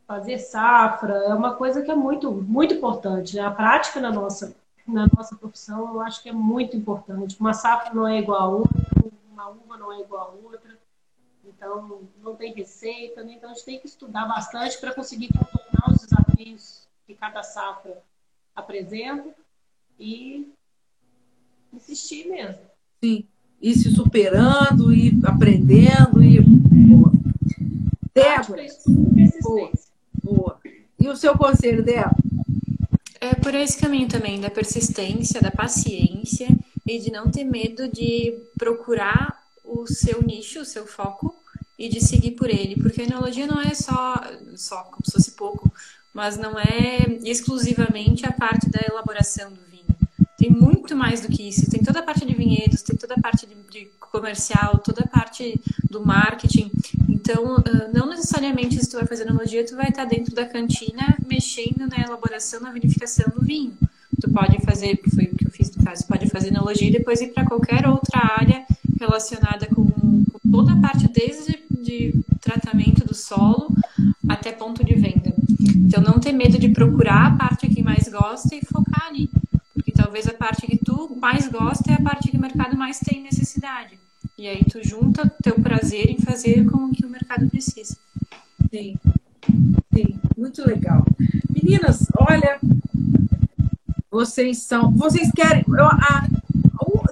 fazer 0.07 0.39
safra, 0.39 1.15
é 1.15 1.35
uma 1.35 1.55
coisa 1.55 1.82
que 1.82 1.90
é 1.90 1.94
muito, 1.94 2.31
muito 2.31 2.74
importante. 2.74 3.36
Né? 3.36 3.43
A 3.43 3.51
prática 3.51 4.01
na 4.01 4.11
nossa 4.11 4.55
na 4.86 5.07
nossa 5.16 5.36
profissão, 5.36 5.94
eu 5.94 6.01
acho 6.01 6.23
que 6.23 6.28
é 6.28 6.32
muito 6.32 6.77
importante. 6.77 7.39
Uma 7.39 7.55
safra 7.55 7.94
não 7.94 8.07
é 8.07 8.19
igual 8.19 8.40
a 8.40 8.49
outra, 8.49 8.82
uma 9.31 9.49
uva 9.49 9.77
não 9.77 9.93
é 9.93 10.01
igual 10.01 10.31
a 10.31 10.47
outra. 10.47 10.78
Então, 11.63 12.03
não 12.21 12.35
tem 12.35 12.53
receita, 12.53 13.23
né? 13.23 13.35
então 13.35 13.49
a 13.49 13.55
gente 13.55 13.65
tem 13.65 13.79
que 13.79 13.87
estudar 13.87 14.27
bastante 14.27 14.77
para 14.79 14.93
conseguir 14.93 15.29
contornar 15.29 15.93
os 15.93 16.01
desafios 16.01 16.89
que 17.07 17.15
cada 17.15 17.41
safra 17.45 18.03
apresenta 18.53 19.29
e 19.97 20.53
insistir 21.73 22.27
mesmo. 22.27 22.59
Sim, 23.01 23.29
ir 23.61 23.75
se 23.75 23.93
superando, 23.93 24.93
ir 24.93 25.25
aprendendo 25.25 26.21
e. 26.21 26.41
Boa. 26.41 27.13
Débora. 28.13 28.67
Boa. 29.41 29.71
Boa. 30.21 30.61
E 30.99 31.09
o 31.09 31.15
seu 31.15 31.39
conselho, 31.39 31.85
Débora? 31.85 32.17
É 33.21 33.37
por 33.37 33.55
esse 33.55 33.81
caminho 33.81 34.09
também, 34.09 34.41
da 34.41 34.51
persistência, 34.51 35.41
da 35.41 35.53
paciência 35.53 36.49
e 36.85 36.99
de 36.99 37.13
não 37.13 37.31
ter 37.31 37.45
medo 37.45 37.87
de 37.87 38.37
procurar 38.59 39.41
o 39.65 39.87
seu 39.87 40.21
nicho, 40.21 40.63
o 40.63 40.65
seu 40.65 40.89
foco 40.89 41.41
e 41.78 41.89
de 41.89 42.01
seguir 42.01 42.32
por 42.32 42.49
ele. 42.51 42.77
Porque 42.77 43.03
a 43.03 43.05
enologia 43.05 43.47
não 43.47 43.61
é 43.61 43.74
só, 43.74 44.20
só 44.57 44.82
como 44.85 45.05
se 45.05 45.12
fosse 45.12 45.31
pouco, 45.32 45.73
mas 46.12 46.36
não 46.36 46.59
é 46.59 47.19
exclusivamente 47.24 48.27
a 48.27 48.32
parte 48.32 48.69
da 48.69 48.81
elaboração 48.86 49.51
do 49.51 49.61
vinho. 49.70 49.97
Tem 50.36 50.51
muito 50.51 50.97
mais 50.97 51.20
do 51.20 51.28
que 51.28 51.49
isso. 51.49 51.70
Tem 51.70 51.82
toda 51.82 52.01
a 52.01 52.03
parte 52.03 52.27
de 52.27 52.35
vinhedos, 52.35 52.82
tem 52.82 52.97
toda 52.97 53.15
a 53.15 53.20
parte 53.20 53.47
de, 53.47 53.55
de 53.70 53.89
comercial, 54.12 54.78
toda 54.78 55.03
a 55.03 55.07
parte 55.07 55.61
do 55.89 56.05
marketing. 56.05 56.70
Então, 57.09 57.57
não 57.94 58.09
necessariamente 58.09 58.78
se 58.78 58.90
tu 58.90 58.97
vai 58.97 59.07
fazer 59.07 59.23
enologia, 59.23 59.65
tu 59.65 59.77
vai 59.77 59.89
estar 59.89 60.05
dentro 60.05 60.35
da 60.35 60.44
cantina 60.44 61.16
mexendo 61.27 61.86
na 61.89 61.99
elaboração, 62.05 62.61
na 62.61 62.73
vinificação 62.73 63.27
do 63.35 63.44
vinho. 63.44 63.77
Tu 64.20 64.31
pode 64.31 64.61
fazer, 64.65 65.01
foi 65.15 65.24
o 65.24 65.36
que 65.36 65.47
eu 65.47 65.51
fiz 65.51 65.74
no 65.74 65.85
caso, 65.85 66.07
pode 66.07 66.28
fazer 66.28 66.49
enologia 66.49 66.89
e 66.89 66.93
depois 66.93 67.20
ir 67.20 67.28
para 67.28 67.47
qualquer 67.47 67.86
outra 67.86 68.20
área 68.39 68.65
relacionada 69.01 69.66
com, 69.66 69.85
com, 69.90 70.51
toda 70.51 70.73
a 70.73 70.77
parte 70.77 71.09
desde 71.09 71.57
de 71.83 72.15
tratamento 72.41 73.07
do 73.07 73.15
solo 73.15 73.75
até 74.29 74.53
ponto 74.53 74.85
de 74.85 74.95
venda. 74.95 75.35
Então, 75.77 76.03
não 76.03 76.19
ter 76.19 76.33
medo 76.33 76.59
de 76.59 76.69
procurar 76.69 77.27
a 77.27 77.37
parte 77.37 77.69
que 77.69 77.83
mais 77.83 78.09
gosta 78.09 78.55
e 78.55 78.65
focar 78.65 79.09
ali. 79.09 79.29
Porque 79.75 79.93
talvez 79.93 80.27
a 80.27 80.33
parte 80.33 80.67
que 80.67 80.79
tu 80.79 81.17
mais 81.21 81.49
gosta 81.49 81.91
é 81.91 81.95
a 81.95 82.01
parte 82.01 82.31
que 82.31 82.37
o 82.37 82.41
mercado 82.41 82.77
mais 82.77 82.99
tem 82.99 83.23
necessidade. 83.23 83.99
E 84.39 84.49
aí 84.49 84.65
tu 84.65 84.81
junta 84.83 85.31
teu 85.43 85.55
prazer 85.57 86.11
em 86.11 86.19
fazer 86.19 86.65
com 86.71 86.87
o 86.87 86.91
que 86.91 87.05
o 87.05 87.11
mercado 87.11 87.49
precisa. 87.49 87.97
Sim, 88.71 88.97
sim, 89.95 90.19
muito 90.37 90.67
legal. 90.67 91.05
Meninas, 91.51 92.07
olha, 92.17 92.59
vocês 94.11 94.59
são. 94.63 94.91
Vocês 94.93 95.31
querem. 95.33 95.65
Eu, 95.69 95.87
a, 95.87 96.27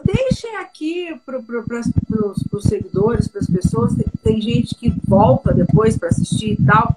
deixem 0.04 0.56
aqui 0.56 1.14
para 1.24 1.40
pro, 1.40 1.64
os 2.52 2.64
seguidores, 2.64 3.28
para 3.28 3.40
as 3.40 3.46
pessoas, 3.46 3.94
tem, 3.94 4.06
tem, 4.22 4.40
gente 4.40 4.74
que 4.74 4.90
volta 5.06 5.52
depois 5.52 5.96
para 5.96 6.08
assistir 6.08 6.52
e 6.60 6.64
tal, 6.64 6.96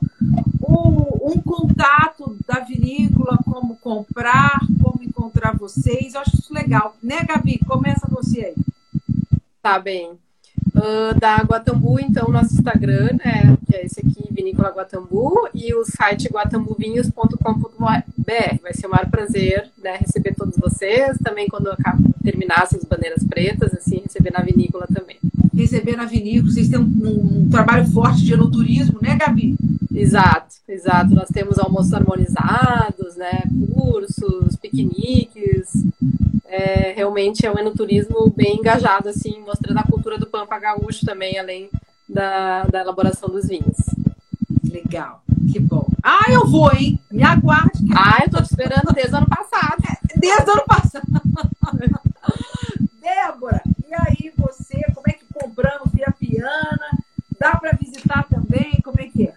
um, 0.68 1.32
um, 1.32 1.42
contato 1.42 2.36
da 2.48 2.60
vinícola, 2.60 3.38
como 3.46 3.76
comprar, 3.78 4.60
como 4.82 5.04
encontrar 5.04 5.56
vocês. 5.58 6.14
Eu 6.14 6.22
acho 6.22 6.36
isso 6.36 6.54
legal. 6.54 6.96
Né, 7.02 7.24
Gabi? 7.24 7.60
Começa 7.66 8.08
você 8.10 8.46
aí. 8.46 8.56
Tá 9.62 9.80
bem. 9.80 10.18
Uh, 10.84 11.18
da 11.18 11.38
Guatambu, 11.38 11.98
então, 11.98 12.28
nosso 12.28 12.56
Instagram, 12.56 13.12
né, 13.24 13.58
que 13.66 13.74
é 13.74 13.86
esse 13.86 14.02
aqui, 14.02 14.28
Vinícola 14.30 14.70
Guatambu, 14.70 15.48
e 15.54 15.74
o 15.74 15.86
site 15.86 16.28
guatambuvinhos.com.br. 16.28 18.62
Vai 18.62 18.74
ser 18.74 18.88
um 18.88 18.90
maior 18.90 19.10
prazer 19.10 19.72
né, 19.82 19.96
receber 19.96 20.36
todos 20.36 20.58
vocês, 20.58 21.18
também 21.24 21.48
quando 21.48 21.74
terminar 22.22 22.64
as 22.64 22.84
bandeiras 22.84 23.24
pretas, 23.24 23.74
assim, 23.74 24.02
receber 24.04 24.34
na 24.34 24.42
vinícola 24.42 24.86
também. 24.94 25.16
Receber 25.54 25.96
na 25.96 26.06
vinícola, 26.06 26.52
vocês 26.52 26.68
têm 26.68 26.80
um, 26.80 26.84
um, 26.84 27.42
um 27.42 27.50
trabalho 27.50 27.86
forte 27.88 28.24
de 28.24 28.34
enoturismo, 28.34 29.00
né, 29.02 29.16
Gabi? 29.16 29.56
Exato, 29.94 30.56
exato. 30.68 31.14
Nós 31.14 31.30
temos 31.30 31.60
almoços 31.60 31.94
harmonizados, 31.94 33.16
né, 33.16 33.44
cursos, 33.74 34.56
piqueniques, 34.56 35.84
é, 36.54 36.94
realmente 36.96 37.46
é 37.46 37.52
um 37.52 37.58
enoturismo 37.58 38.32
bem 38.36 38.58
engajado, 38.58 39.10
assim, 39.10 39.40
mostrando 39.44 39.80
a 39.80 39.84
cultura 39.84 40.20
do 40.20 40.28
Pampa 40.28 40.60
Gaúcho 40.60 41.04
também, 41.04 41.40
além 41.40 41.68
da, 42.08 42.64
da 42.66 42.82
elaboração 42.82 43.28
dos 43.28 43.48
vinhos. 43.48 43.78
Legal, 44.72 45.24
que 45.52 45.60
bom. 45.60 45.88
Ah, 46.04 46.26
eu 46.30 46.48
vou, 46.48 46.72
hein? 46.72 47.00
Me 47.12 47.24
aguarde. 47.24 47.84
Ah, 47.96 48.24
eu 48.24 48.30
tô 48.30 48.38
te 48.38 48.52
esperando 48.52 48.94
desde 48.94 49.14
o 49.14 49.18
ano 49.18 49.28
passado. 49.28 49.82
Desde 50.16 50.48
o 50.48 50.54
ano 50.54 50.64
passado. 50.68 51.08
Débora, 53.02 53.64
e 53.90 53.94
aí 53.96 54.32
você, 54.38 54.80
como 54.94 55.08
é 55.08 55.13
compramos 55.54 55.92
via 55.94 56.12
Piana? 56.20 56.90
Dá 57.40 57.56
para 57.56 57.78
visitar 57.78 58.24
também? 58.28 58.82
Como 58.84 59.00
é 59.00 59.08
que 59.08 59.28
é? 59.28 59.36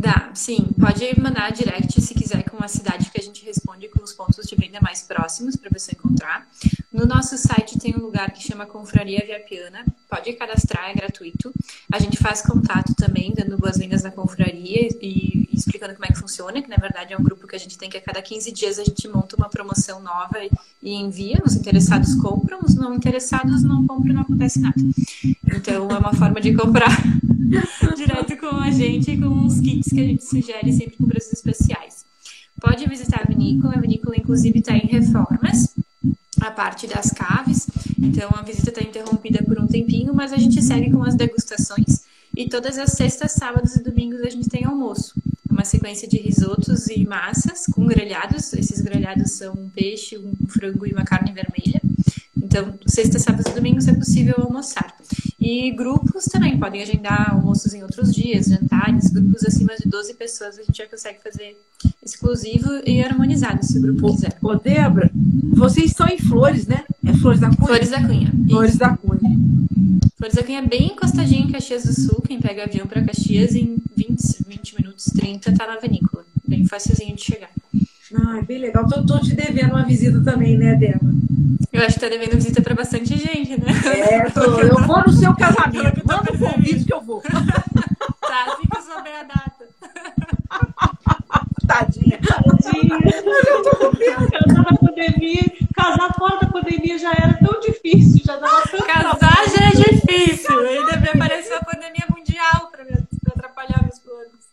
Dá, 0.00 0.30
sim. 0.32 0.70
Pode 0.80 1.20
mandar 1.20 1.52
direct 1.52 2.00
se 2.00 2.14
quiser 2.14 2.42
com 2.44 2.56
a 2.64 2.68
cidade 2.68 3.10
que 3.10 3.20
a 3.20 3.22
gente 3.22 3.44
responde 3.44 3.86
com 3.88 4.02
os 4.02 4.14
pontos 4.14 4.46
de 4.46 4.56
venda 4.56 4.78
mais 4.80 5.02
próximos 5.02 5.56
para 5.56 5.68
você 5.70 5.92
encontrar. 5.92 6.48
No 6.90 7.04
nosso 7.04 7.36
site 7.36 7.78
tem 7.78 7.94
um 7.94 8.00
lugar 8.00 8.30
que 8.30 8.42
chama 8.42 8.64
Confraria 8.64 9.22
Via 9.26 9.38
Piana. 9.40 9.84
Pode 10.08 10.32
cadastrar, 10.32 10.88
é 10.88 10.94
gratuito. 10.94 11.52
A 11.92 11.98
gente 11.98 12.16
faz 12.16 12.40
contato 12.40 12.94
também, 12.94 13.34
dando 13.36 13.58
boas-vindas 13.58 14.02
na 14.02 14.10
confraria 14.10 14.88
e, 15.02 15.48
e, 15.52 15.56
explicando 15.56 15.92
como 15.92 16.06
é 16.06 16.08
que 16.08 16.18
funciona, 16.18 16.62
que 16.62 16.70
na 16.70 16.76
verdade 16.76 17.12
é 17.12 17.18
um 17.18 17.22
grupo 17.22 17.46
que 17.46 17.56
a 17.56 17.58
gente 17.58 17.76
tem 17.76 17.90
que 17.90 17.98
a 17.98 18.00
cada 18.00 18.22
15 18.22 18.52
dias 18.52 18.78
a 18.78 18.84
gente 18.84 19.06
monta 19.06 19.36
uma 19.36 19.50
promoção 19.50 20.00
nova 20.00 20.38
e, 20.82 20.94
envia. 20.94 21.42
Os 21.44 21.54
interessados 21.54 22.14
compram, 22.14 22.60
os 22.62 22.74
não 22.74 22.94
interessados 22.94 23.62
não 23.62 23.86
compram 23.86 24.14
não 24.14 24.22
acontece 24.22 24.60
nada. 24.60 24.80
Então 25.54 25.90
é 25.90 25.98
uma 25.98 26.14
forma 26.14 26.40
de 26.40 26.54
comprar 26.54 26.90
direto 27.96 28.36
com 28.36 28.56
a 28.56 28.70
gente, 28.70 29.16
com 29.16 29.26
uns 29.26 29.60
kits 29.60 29.89
que 29.90 30.00
a 30.00 30.04
gente 30.04 30.24
sugere 30.24 30.72
sempre 30.72 30.96
com 30.96 31.06
preços 31.06 31.32
especiais. 31.34 32.04
Pode 32.60 32.86
visitar 32.86 33.22
a 33.24 33.28
vinícola, 33.28 33.74
a 33.76 33.80
vinícola 33.80 34.16
inclusive 34.16 34.58
está 34.58 34.76
em 34.76 34.86
reformas 34.86 35.74
a 36.40 36.50
parte 36.50 36.86
das 36.86 37.10
caves. 37.10 37.66
Então 37.98 38.30
a 38.32 38.42
visita 38.42 38.70
está 38.70 38.82
interrompida 38.82 39.42
por 39.44 39.58
um 39.58 39.66
tempinho, 39.66 40.14
mas 40.14 40.32
a 40.32 40.36
gente 40.36 40.62
segue 40.62 40.90
com 40.90 41.02
as 41.02 41.14
degustações. 41.14 42.02
E 42.36 42.48
todas 42.48 42.78
as 42.78 42.92
sextas, 42.92 43.32
sábados 43.32 43.76
e 43.76 43.82
domingos 43.82 44.20
a 44.22 44.30
gente 44.30 44.48
tem 44.48 44.64
almoço. 44.64 45.14
Uma 45.50 45.64
sequência 45.64 46.08
de 46.08 46.16
risotos 46.18 46.88
e 46.88 47.04
massas 47.04 47.66
com 47.66 47.86
grelhados. 47.86 48.52
Esses 48.52 48.80
grelhados 48.80 49.32
são 49.32 49.52
um 49.54 49.68
peixe, 49.68 50.16
um 50.16 50.32
frango 50.48 50.86
e 50.86 50.92
uma 50.92 51.04
carne 51.04 51.32
vermelha. 51.32 51.80
Então, 52.42 52.74
sexta, 52.86 53.18
sábados 53.18 53.52
e 53.52 53.54
domingos 53.54 53.86
é 53.86 53.92
possível 53.92 54.34
almoçar. 54.38 54.94
E 55.40 55.70
grupos 55.72 56.24
também 56.24 56.58
podem 56.58 56.82
agendar 56.82 57.32
almoços 57.32 57.74
em 57.74 57.82
outros 57.82 58.14
dias, 58.14 58.46
jantares, 58.46 59.10
grupos 59.10 59.44
acima 59.44 59.74
de 59.76 59.88
12 59.88 60.14
pessoas 60.14 60.58
a 60.58 60.62
gente 60.62 60.76
já 60.76 60.86
consegue 60.86 61.18
fazer 61.22 61.56
exclusivo 62.04 62.68
e 62.86 63.02
harmonizado 63.02 63.64
se 63.64 63.78
o 63.78 63.82
grupo 63.82 64.14
quiser. 64.14 64.36
Ô, 64.42 64.54
Débora, 64.54 65.10
vocês 65.54 65.90
estão 65.90 66.06
em 66.06 66.18
Flores, 66.18 66.66
né? 66.66 66.84
É 67.04 67.12
Flores 67.14 67.40
da 67.40 67.48
Cunha? 67.48 67.66
Flores 67.66 67.90
da 67.90 68.06
Cunha. 68.06 68.32
Flores 68.48 68.76
da 68.76 68.96
Cunha. 68.96 69.20
Flores 70.16 70.36
da 70.36 70.42
Cunha 70.42 70.58
é 70.58 70.66
bem 70.66 70.86
encostadinho 70.88 71.48
em 71.48 71.52
Caxias 71.52 71.84
do 71.84 71.92
Sul. 71.94 72.22
Quem 72.26 72.40
pega 72.40 72.64
avião 72.64 72.86
para 72.86 73.02
Caxias 73.02 73.54
em 73.54 73.76
20, 73.96 74.44
20 74.46 74.76
minutos, 74.80 75.04
30, 75.06 75.52
tá 75.52 75.66
na 75.66 75.78
vinícola. 75.78 76.24
Bem 76.46 76.66
facilzinho 76.66 77.16
de 77.16 77.22
chegar. 77.22 77.50
Ah, 78.14 78.40
bem 78.46 78.58
legal. 78.58 78.86
Tô, 78.88 79.04
tô 79.06 79.20
te 79.20 79.34
devendo 79.34 79.70
uma 79.74 79.84
visita 79.84 80.20
também, 80.22 80.56
né, 80.56 80.74
Débora? 80.74 81.12
Eu 81.72 81.82
acho 81.84 81.94
que 81.94 82.00
tá 82.00 82.08
devendo 82.08 82.34
visita 82.34 82.60
pra 82.60 82.74
bastante 82.74 83.16
gente, 83.16 83.60
né? 83.60 83.66
É, 84.10 84.30
tô, 84.30 84.40
eu 84.60 84.82
vou 84.84 85.02
no 85.04 85.12
seu 85.12 85.34
casamento. 85.36 86.02
Manda 86.06 86.32
um 86.32 86.38
convite 86.38 86.84
que 86.84 86.92
eu 86.92 87.00
vou. 87.02 87.22
Tá, 88.20 88.56
fica 88.60 88.80
saber 88.80 89.10
a 89.10 89.22
data. 89.24 89.66
Tadinha. 91.66 92.18
Tadinha. 92.20 92.98
Eu 93.48 93.62
tô 93.64 93.76
com 93.76 93.96
pena. 93.96 94.28
Casar 94.30 94.62
na 94.70 94.78
pandemia, 94.78 95.42
casar 95.74 96.14
fora 96.14 96.38
da 96.38 96.46
pandemia 96.46 96.96
já 96.96 97.10
era 97.10 97.34
tão 97.34 97.58
difícil, 97.60 98.22
já 98.24 98.36
dava 98.36 98.62
tanto 98.70 98.84
Casar 98.86 99.16
trabalho. 99.18 99.50
já 99.50 99.64
é 99.64 99.70
difícil. 99.72 100.60
Ainda 100.60 100.96
me 100.98 101.08
apareceu 101.08 101.56
a 101.56 101.64
pandemia 101.64 102.06
mundial 102.16 102.70
pra, 102.70 102.84
me, 102.84 102.92
pra 103.24 103.32
atrapalhar 103.34 103.82
meus 103.82 103.98
planos. 103.98 104.44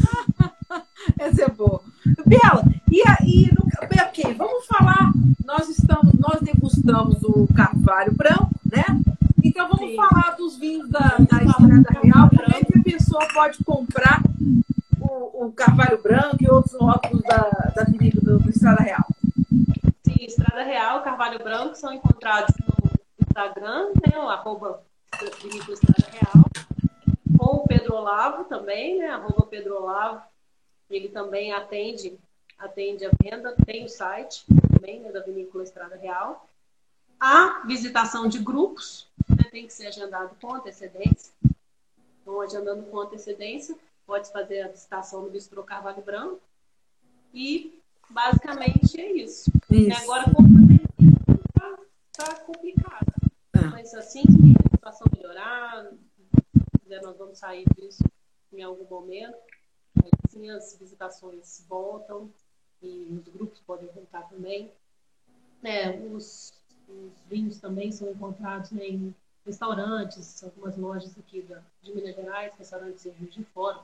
Essa 1.20 1.42
é 1.44 1.48
boa. 1.50 1.82
Bela, 2.24 2.64
e 2.90 3.02
aí, 3.06 3.50
no, 3.52 3.66
ok, 4.06 4.34
vamos 4.38 4.64
falar. 4.66 5.12
Nós 5.44 5.68
estamos, 5.68 6.14
nós 6.14 6.40
Carvalho 7.54 8.14
Branco, 8.14 8.50
né? 8.70 8.84
Então 9.44 9.68
vamos 9.68 9.90
Sim. 9.90 9.96
falar 9.96 10.36
dos 10.36 10.56
vinhos 10.56 10.88
da, 10.88 11.16
da 11.18 11.44
Estrada 11.44 12.00
Real. 12.02 12.28
Como 12.28 12.56
é 12.56 12.64
que 12.64 12.78
a 12.78 12.82
pessoa 12.82 13.26
pode 13.32 13.62
comprar 13.64 14.22
o, 15.00 15.46
o 15.46 15.52
Carvalho 15.52 16.02
Branco 16.02 16.36
e 16.40 16.50
outros 16.50 16.74
rótulos 16.74 17.22
da, 17.22 17.72
da 17.74 17.84
vinícola 17.84 18.38
do, 18.38 18.38
do 18.40 18.50
Estrada 18.50 18.82
Real? 18.82 19.04
Sim, 20.04 20.24
Estrada 20.24 20.62
Real, 20.62 21.02
Carvalho 21.02 21.38
Branco 21.38 21.76
são 21.76 21.92
encontrados 21.92 22.54
no 22.58 22.90
Instagram, 23.20 23.92
né? 24.06 24.18
O 24.18 24.28
arroba 24.28 24.82
Vinícola 25.42 25.74
Estrada 25.74 26.10
Real. 26.12 26.44
Com 27.38 27.56
o 27.56 27.68
Pedro 27.68 27.94
Olavo 27.94 28.44
também, 28.44 28.98
né? 28.98 29.08
Arroba 29.08 29.46
Pedro 29.46 29.76
Olavo. 29.76 30.20
Ele 30.90 31.08
também 31.08 31.52
atende, 31.52 32.18
atende 32.58 33.04
a 33.04 33.10
venda, 33.22 33.54
tem 33.64 33.84
o 33.84 33.88
site 33.88 34.44
também, 34.72 35.00
né, 35.00 35.12
da 35.12 35.20
Vinícola 35.20 35.62
Estrada 35.62 35.96
Real. 35.96 36.47
A 37.20 37.66
visitação 37.66 38.28
de 38.28 38.38
grupos, 38.38 39.06
né, 39.28 39.44
tem 39.50 39.66
que 39.66 39.72
ser 39.72 39.88
agendado 39.88 40.36
com 40.40 40.54
antecedência. 40.54 41.32
Então, 42.22 42.40
agendando 42.40 42.84
com 42.84 43.00
antecedência, 43.00 43.76
pode 44.06 44.30
fazer 44.30 44.62
a 44.62 44.68
visitação 44.68 45.22
no 45.22 45.30
Bistrô 45.30 45.62
Carvalho 45.62 46.02
Branco. 46.02 46.40
E 47.34 47.78
basicamente 48.08 49.00
é 49.00 49.12
isso. 49.12 49.50
E 49.70 49.92
agora 49.92 50.24
com 50.24 50.30
a 50.30 50.44
pandemia 50.44 50.78
tá, 52.12 52.34
complicado. 52.40 53.12
Ah. 53.54 53.68
Mas 53.72 53.92
assim 53.94 54.22
que 54.22 54.54
a 54.66 54.76
situação 54.76 55.06
melhorar, 55.14 55.84
né, 56.86 57.00
nós 57.02 57.16
vamos 57.16 57.38
sair 57.38 57.64
disso 57.76 58.04
em 58.52 58.62
algum 58.62 58.84
momento. 58.84 59.36
Aí, 60.02 60.10
Sim, 60.28 60.50
as 60.50 60.76
visitações 60.78 61.64
voltam 61.68 62.30
e 62.82 63.08
os 63.10 63.28
grupos 63.28 63.60
podem 63.60 63.88
voltar 63.88 64.22
também. 64.28 64.72
É, 65.62 65.90
os, 66.12 66.52
os 66.88 67.12
vinhos 67.28 67.58
também 67.58 67.92
são 67.92 68.10
encontrados 68.10 68.70
né, 68.70 68.86
em 68.86 69.14
restaurantes, 69.44 70.42
algumas 70.42 70.76
lojas 70.76 71.16
aqui 71.18 71.42
da, 71.42 71.60
de 71.82 71.94
Minas 71.94 72.14
Gerais, 72.14 72.52
restaurantes 72.58 73.06
em 73.06 73.10
Rio 73.10 73.30
de 73.30 73.44
Fora. 73.44 73.78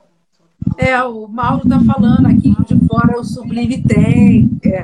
É, 0.77 1.01
o 1.03 1.27
Mauro 1.27 1.67
tá 1.67 1.79
falando 1.79 2.27
aqui 2.27 2.53
de 2.65 2.87
fora, 2.87 3.19
o 3.19 3.23
Sublime 3.23 3.81
tem. 3.83 4.49
É. 4.63 4.83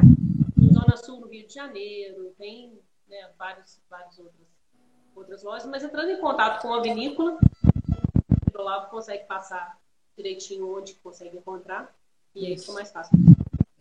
Em 0.60 0.74
Zona 0.74 0.98
Sul, 0.98 1.20
no 1.20 1.28
Rio 1.28 1.48
de 1.48 1.54
Janeiro, 1.54 2.34
tem 2.38 2.74
né, 3.10 3.30
vários, 3.38 3.80
várias 3.90 4.18
outras, 4.18 4.48
outras 5.16 5.44
lojas, 5.44 5.68
mas 5.68 5.84
entrando 5.84 6.10
em 6.10 6.20
contato 6.20 6.62
com 6.62 6.74
a 6.74 6.82
vinícola, 6.82 7.38
o 8.54 8.60
Olavo 8.60 8.90
consegue 8.90 9.26
passar 9.26 9.78
direitinho 10.16 10.78
onde 10.78 10.94
consegue 10.96 11.38
encontrar, 11.38 11.94
e 12.36 12.46
aí 12.46 12.58
fica 12.58 12.74
mais 12.74 12.92
fácil. 12.92 13.18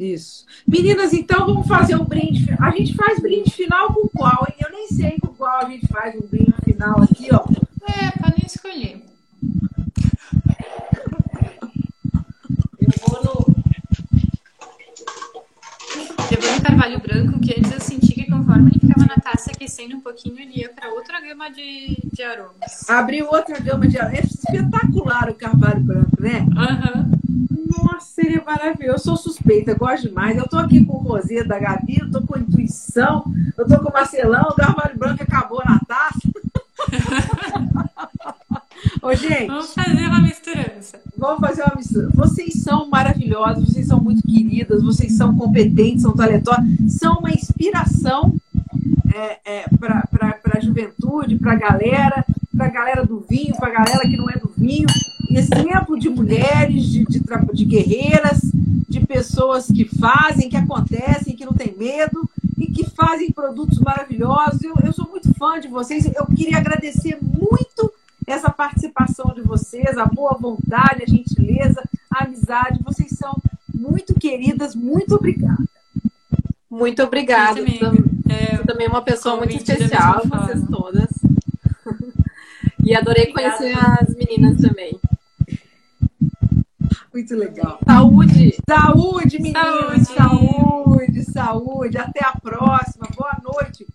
Isso. 0.01 0.47
Meninas, 0.67 1.13
então 1.13 1.45
vamos 1.45 1.69
fazer 1.69 1.95
um 1.95 2.07
brinde. 2.07 2.47
A 2.59 2.71
gente 2.71 2.95
faz 2.95 3.21
brinde 3.21 3.51
final 3.51 3.93
com 3.93 4.09
qual, 4.09 4.47
hein? 4.49 4.57
Eu 4.59 4.73
nem 4.73 4.89
sei 4.89 5.19
com 5.21 5.29
qual 5.29 5.59
a 5.59 5.69
gente 5.69 5.87
faz 5.89 6.15
um 6.15 6.27
brinde 6.27 6.55
final 6.65 7.03
aqui, 7.03 7.29
ó. 7.31 7.45
É, 7.87 8.11
podem 8.13 8.47
escolher. 8.47 9.05
Eu 12.81 12.89
vou 13.07 13.23
no. 13.23 13.55
Eu 16.31 16.41
vou 16.41 16.55
no 16.55 16.63
Carvalho 16.63 17.01
Branco, 17.01 17.39
que 17.41 17.61
antes 17.61 17.71
eu 17.71 17.81
senti 17.81 18.15
que 18.15 18.25
conforme 18.25 18.71
ele 18.71 18.81
ficava 18.81 19.07
na 19.07 19.17
taça 19.17 19.51
aquecendo 19.51 19.99
um 19.99 20.01
pouquinho, 20.01 20.41
ele 20.41 20.61
ia 20.61 20.71
para 20.71 20.89
outra 20.95 21.21
gama 21.21 21.51
de, 21.51 21.99
de 22.11 22.23
aromas. 22.23 22.89
Abriu 22.89 23.27
outra 23.27 23.61
gama 23.61 23.87
de 23.87 23.99
É 23.99 24.23
espetacular 24.25 25.29
o 25.29 25.35
Carvalho 25.35 25.81
Branco, 25.81 26.23
né? 26.23 26.47
Aham. 26.57 27.21
Nossa, 27.49 28.23
é 28.23 28.43
maravilhoso. 28.45 28.95
Eu 28.95 28.99
sou 28.99 29.17
suspeita, 29.17 29.71
eu 29.73 29.77
gosto 29.79 30.09
demais. 30.09 30.37
Eu 30.37 30.49
tô 30.49 30.59
aqui 30.59 30.85
com 30.85 30.95
o 30.95 31.03
Rosê 31.03 31.45
da 31.45 31.59
Gabi, 31.59 31.99
eu 32.01 32.11
tô 32.11 32.23
com 32.23 32.39
intuição, 32.39 33.25
eu 33.57 33.67
tô 33.67 33.79
com 33.79 33.89
o 33.89 33.93
Marcelão, 33.93 34.49
o 34.51 34.55
Carvalho 34.55 34.99
Branco 34.99 35.23
acabou 35.23 35.63
na 35.65 35.79
taça. 35.81 36.21
Ô, 39.03 39.15
gente, 39.15 39.47
Vamos 39.47 39.73
fazer 39.75 40.07
uma 40.07 40.21
misturança. 40.21 41.01
vamos 41.17 41.41
fazer 41.41 41.63
uma 41.63 41.77
mistura. 41.77 42.09
Vocês 42.15 42.63
são 42.63 42.89
maravilhosas, 42.89 43.65
vocês 43.65 43.87
são 43.87 44.01
muito 44.01 44.23
queridas, 44.23 44.83
vocês 44.83 45.17
são 45.17 45.37
competentes, 45.37 46.03
são 46.03 46.13
talentosas, 46.15 46.65
são 46.89 47.19
uma 47.19 47.31
inspiração 47.31 48.35
é, 49.15 49.39
é, 49.45 49.65
para 49.79 50.07
a 50.55 50.61
juventude, 50.61 51.37
para 51.39 51.53
a 51.53 51.57
galera, 51.57 52.25
para 52.57 52.67
a 52.67 52.71
galera 52.71 53.05
do 53.07 53.21
vinho, 53.29 53.55
para 53.57 53.69
a 53.69 53.73
galera 53.85 54.01
que 54.09 54.17
não 54.17 54.29
é 54.29 54.37
do 54.39 54.51
vinho. 54.57 54.87
Exemplo 55.31 55.99
de 55.99 56.09
mulheres, 56.09 56.85
de, 56.87 57.05
de, 57.05 57.21
de 57.53 57.65
guerreiras, 57.65 58.41
de 58.89 59.01
pessoas 59.07 59.67
que 59.67 59.85
fazem, 59.85 60.49
que 60.49 60.57
acontecem, 60.57 61.37
que 61.37 61.45
não 61.45 61.53
tem 61.53 61.73
medo 61.77 62.29
e 62.59 62.67
que 62.67 62.85
fazem 62.91 63.31
produtos 63.31 63.79
maravilhosos. 63.79 64.63
Eu, 64.63 64.75
eu 64.85 64.93
sou 64.93 65.09
muito 65.09 65.33
fã 65.35 65.61
de 65.61 65.69
vocês. 65.69 66.05
Eu 66.07 66.27
queria 66.27 66.59
agradecer 66.59 67.17
muito 67.23 67.93
essa 68.27 68.51
participação 68.51 69.33
de 69.35 69.41
vocês, 69.43 69.97
a 69.97 70.05
boa 70.07 70.37
vontade, 70.41 71.05
a 71.05 71.07
gentileza, 71.07 71.83
a 72.11 72.25
amizade. 72.25 72.81
Vocês 72.85 73.11
são 73.13 73.37
muito 73.73 74.15
queridas. 74.15 74.75
Muito 74.75 75.15
obrigada. 75.15 75.65
Muito 76.71 77.03
obrigada. 77.03 77.61
Eu 77.61 77.65
também. 77.65 77.79
Tam- 77.79 78.11
É, 78.29 78.57
Você 78.59 78.65
também 78.65 78.87
é 78.87 78.91
uma 78.91 79.03
pessoa 79.03 79.37
muito 79.37 79.57
especial, 79.57 80.23
vocês 80.25 80.63
todas. 80.71 81.09
E 82.85 82.95
adorei 82.95 83.31
Obrigada. 83.31 83.57
conhecer 83.57 83.79
as 83.79 84.15
meninas 84.15 84.61
também. 84.61 84.99
Muito 87.13 87.35
legal. 87.35 87.79
Saúde! 87.85 88.57
Saúde, 88.69 89.43
meninas! 89.43 90.09
Saúde. 90.09 90.71
Saúde, 91.11 91.25
saúde. 91.25 91.99
Até 91.99 92.25
a 92.25 92.33
próxima. 92.33 93.07
Boa 93.17 93.37
noite. 93.43 93.87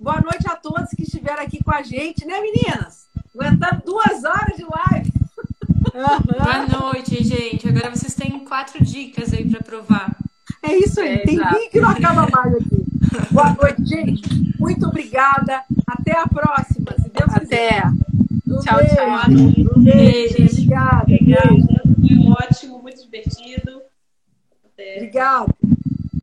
Boa 0.00 0.20
noite 0.20 0.46
a 0.48 0.56
todos 0.56 0.90
que 0.90 1.02
estiveram 1.02 1.42
aqui 1.42 1.62
com 1.62 1.72
a 1.72 1.82
gente, 1.82 2.24
né, 2.24 2.40
meninas? 2.40 3.06
Aguentando 3.34 3.82
duas 3.84 4.24
horas 4.24 4.56
de 4.56 4.64
live. 4.64 5.12
boa 5.92 6.80
noite, 6.80 7.22
gente. 7.24 7.68
Agora 7.68 7.90
vocês 7.90 8.14
têm 8.14 8.44
quatro 8.44 8.84
dicas 8.84 9.32
aí 9.32 9.48
para 9.48 9.62
provar. 9.62 10.16
É 10.68 10.76
isso 10.78 11.00
aí. 11.00 11.14
É, 11.14 11.18
Tem 11.18 11.34
exato. 11.36 11.70
que 11.70 11.80
não 11.80 11.90
acaba 11.90 12.28
mais 12.30 12.54
aqui. 12.54 12.86
Boa 13.30 13.54
noite, 13.54 13.84
gente. 13.84 14.56
Muito 14.58 14.86
obrigada. 14.86 15.62
Até 15.86 16.18
a 16.18 16.26
próxima, 16.26 16.92
se 16.98 17.08
Deus 17.10 17.30
Até. 17.34 17.40
quiser. 17.40 17.86
Um 18.48 18.58
Tchau, 18.60 18.76
beijo. 18.78 18.94
tchau. 18.94 19.30
Um 19.76 19.82
beijo. 19.82 20.34
Obrigada. 20.42 21.02
Obrigada. 21.02 21.48
Beijo. 21.48 22.22
Foi 22.24 22.46
ótimo, 22.46 22.82
muito 22.82 23.02
divertido. 23.02 23.80
Até. 24.64 24.96
Obrigada. 24.96 25.54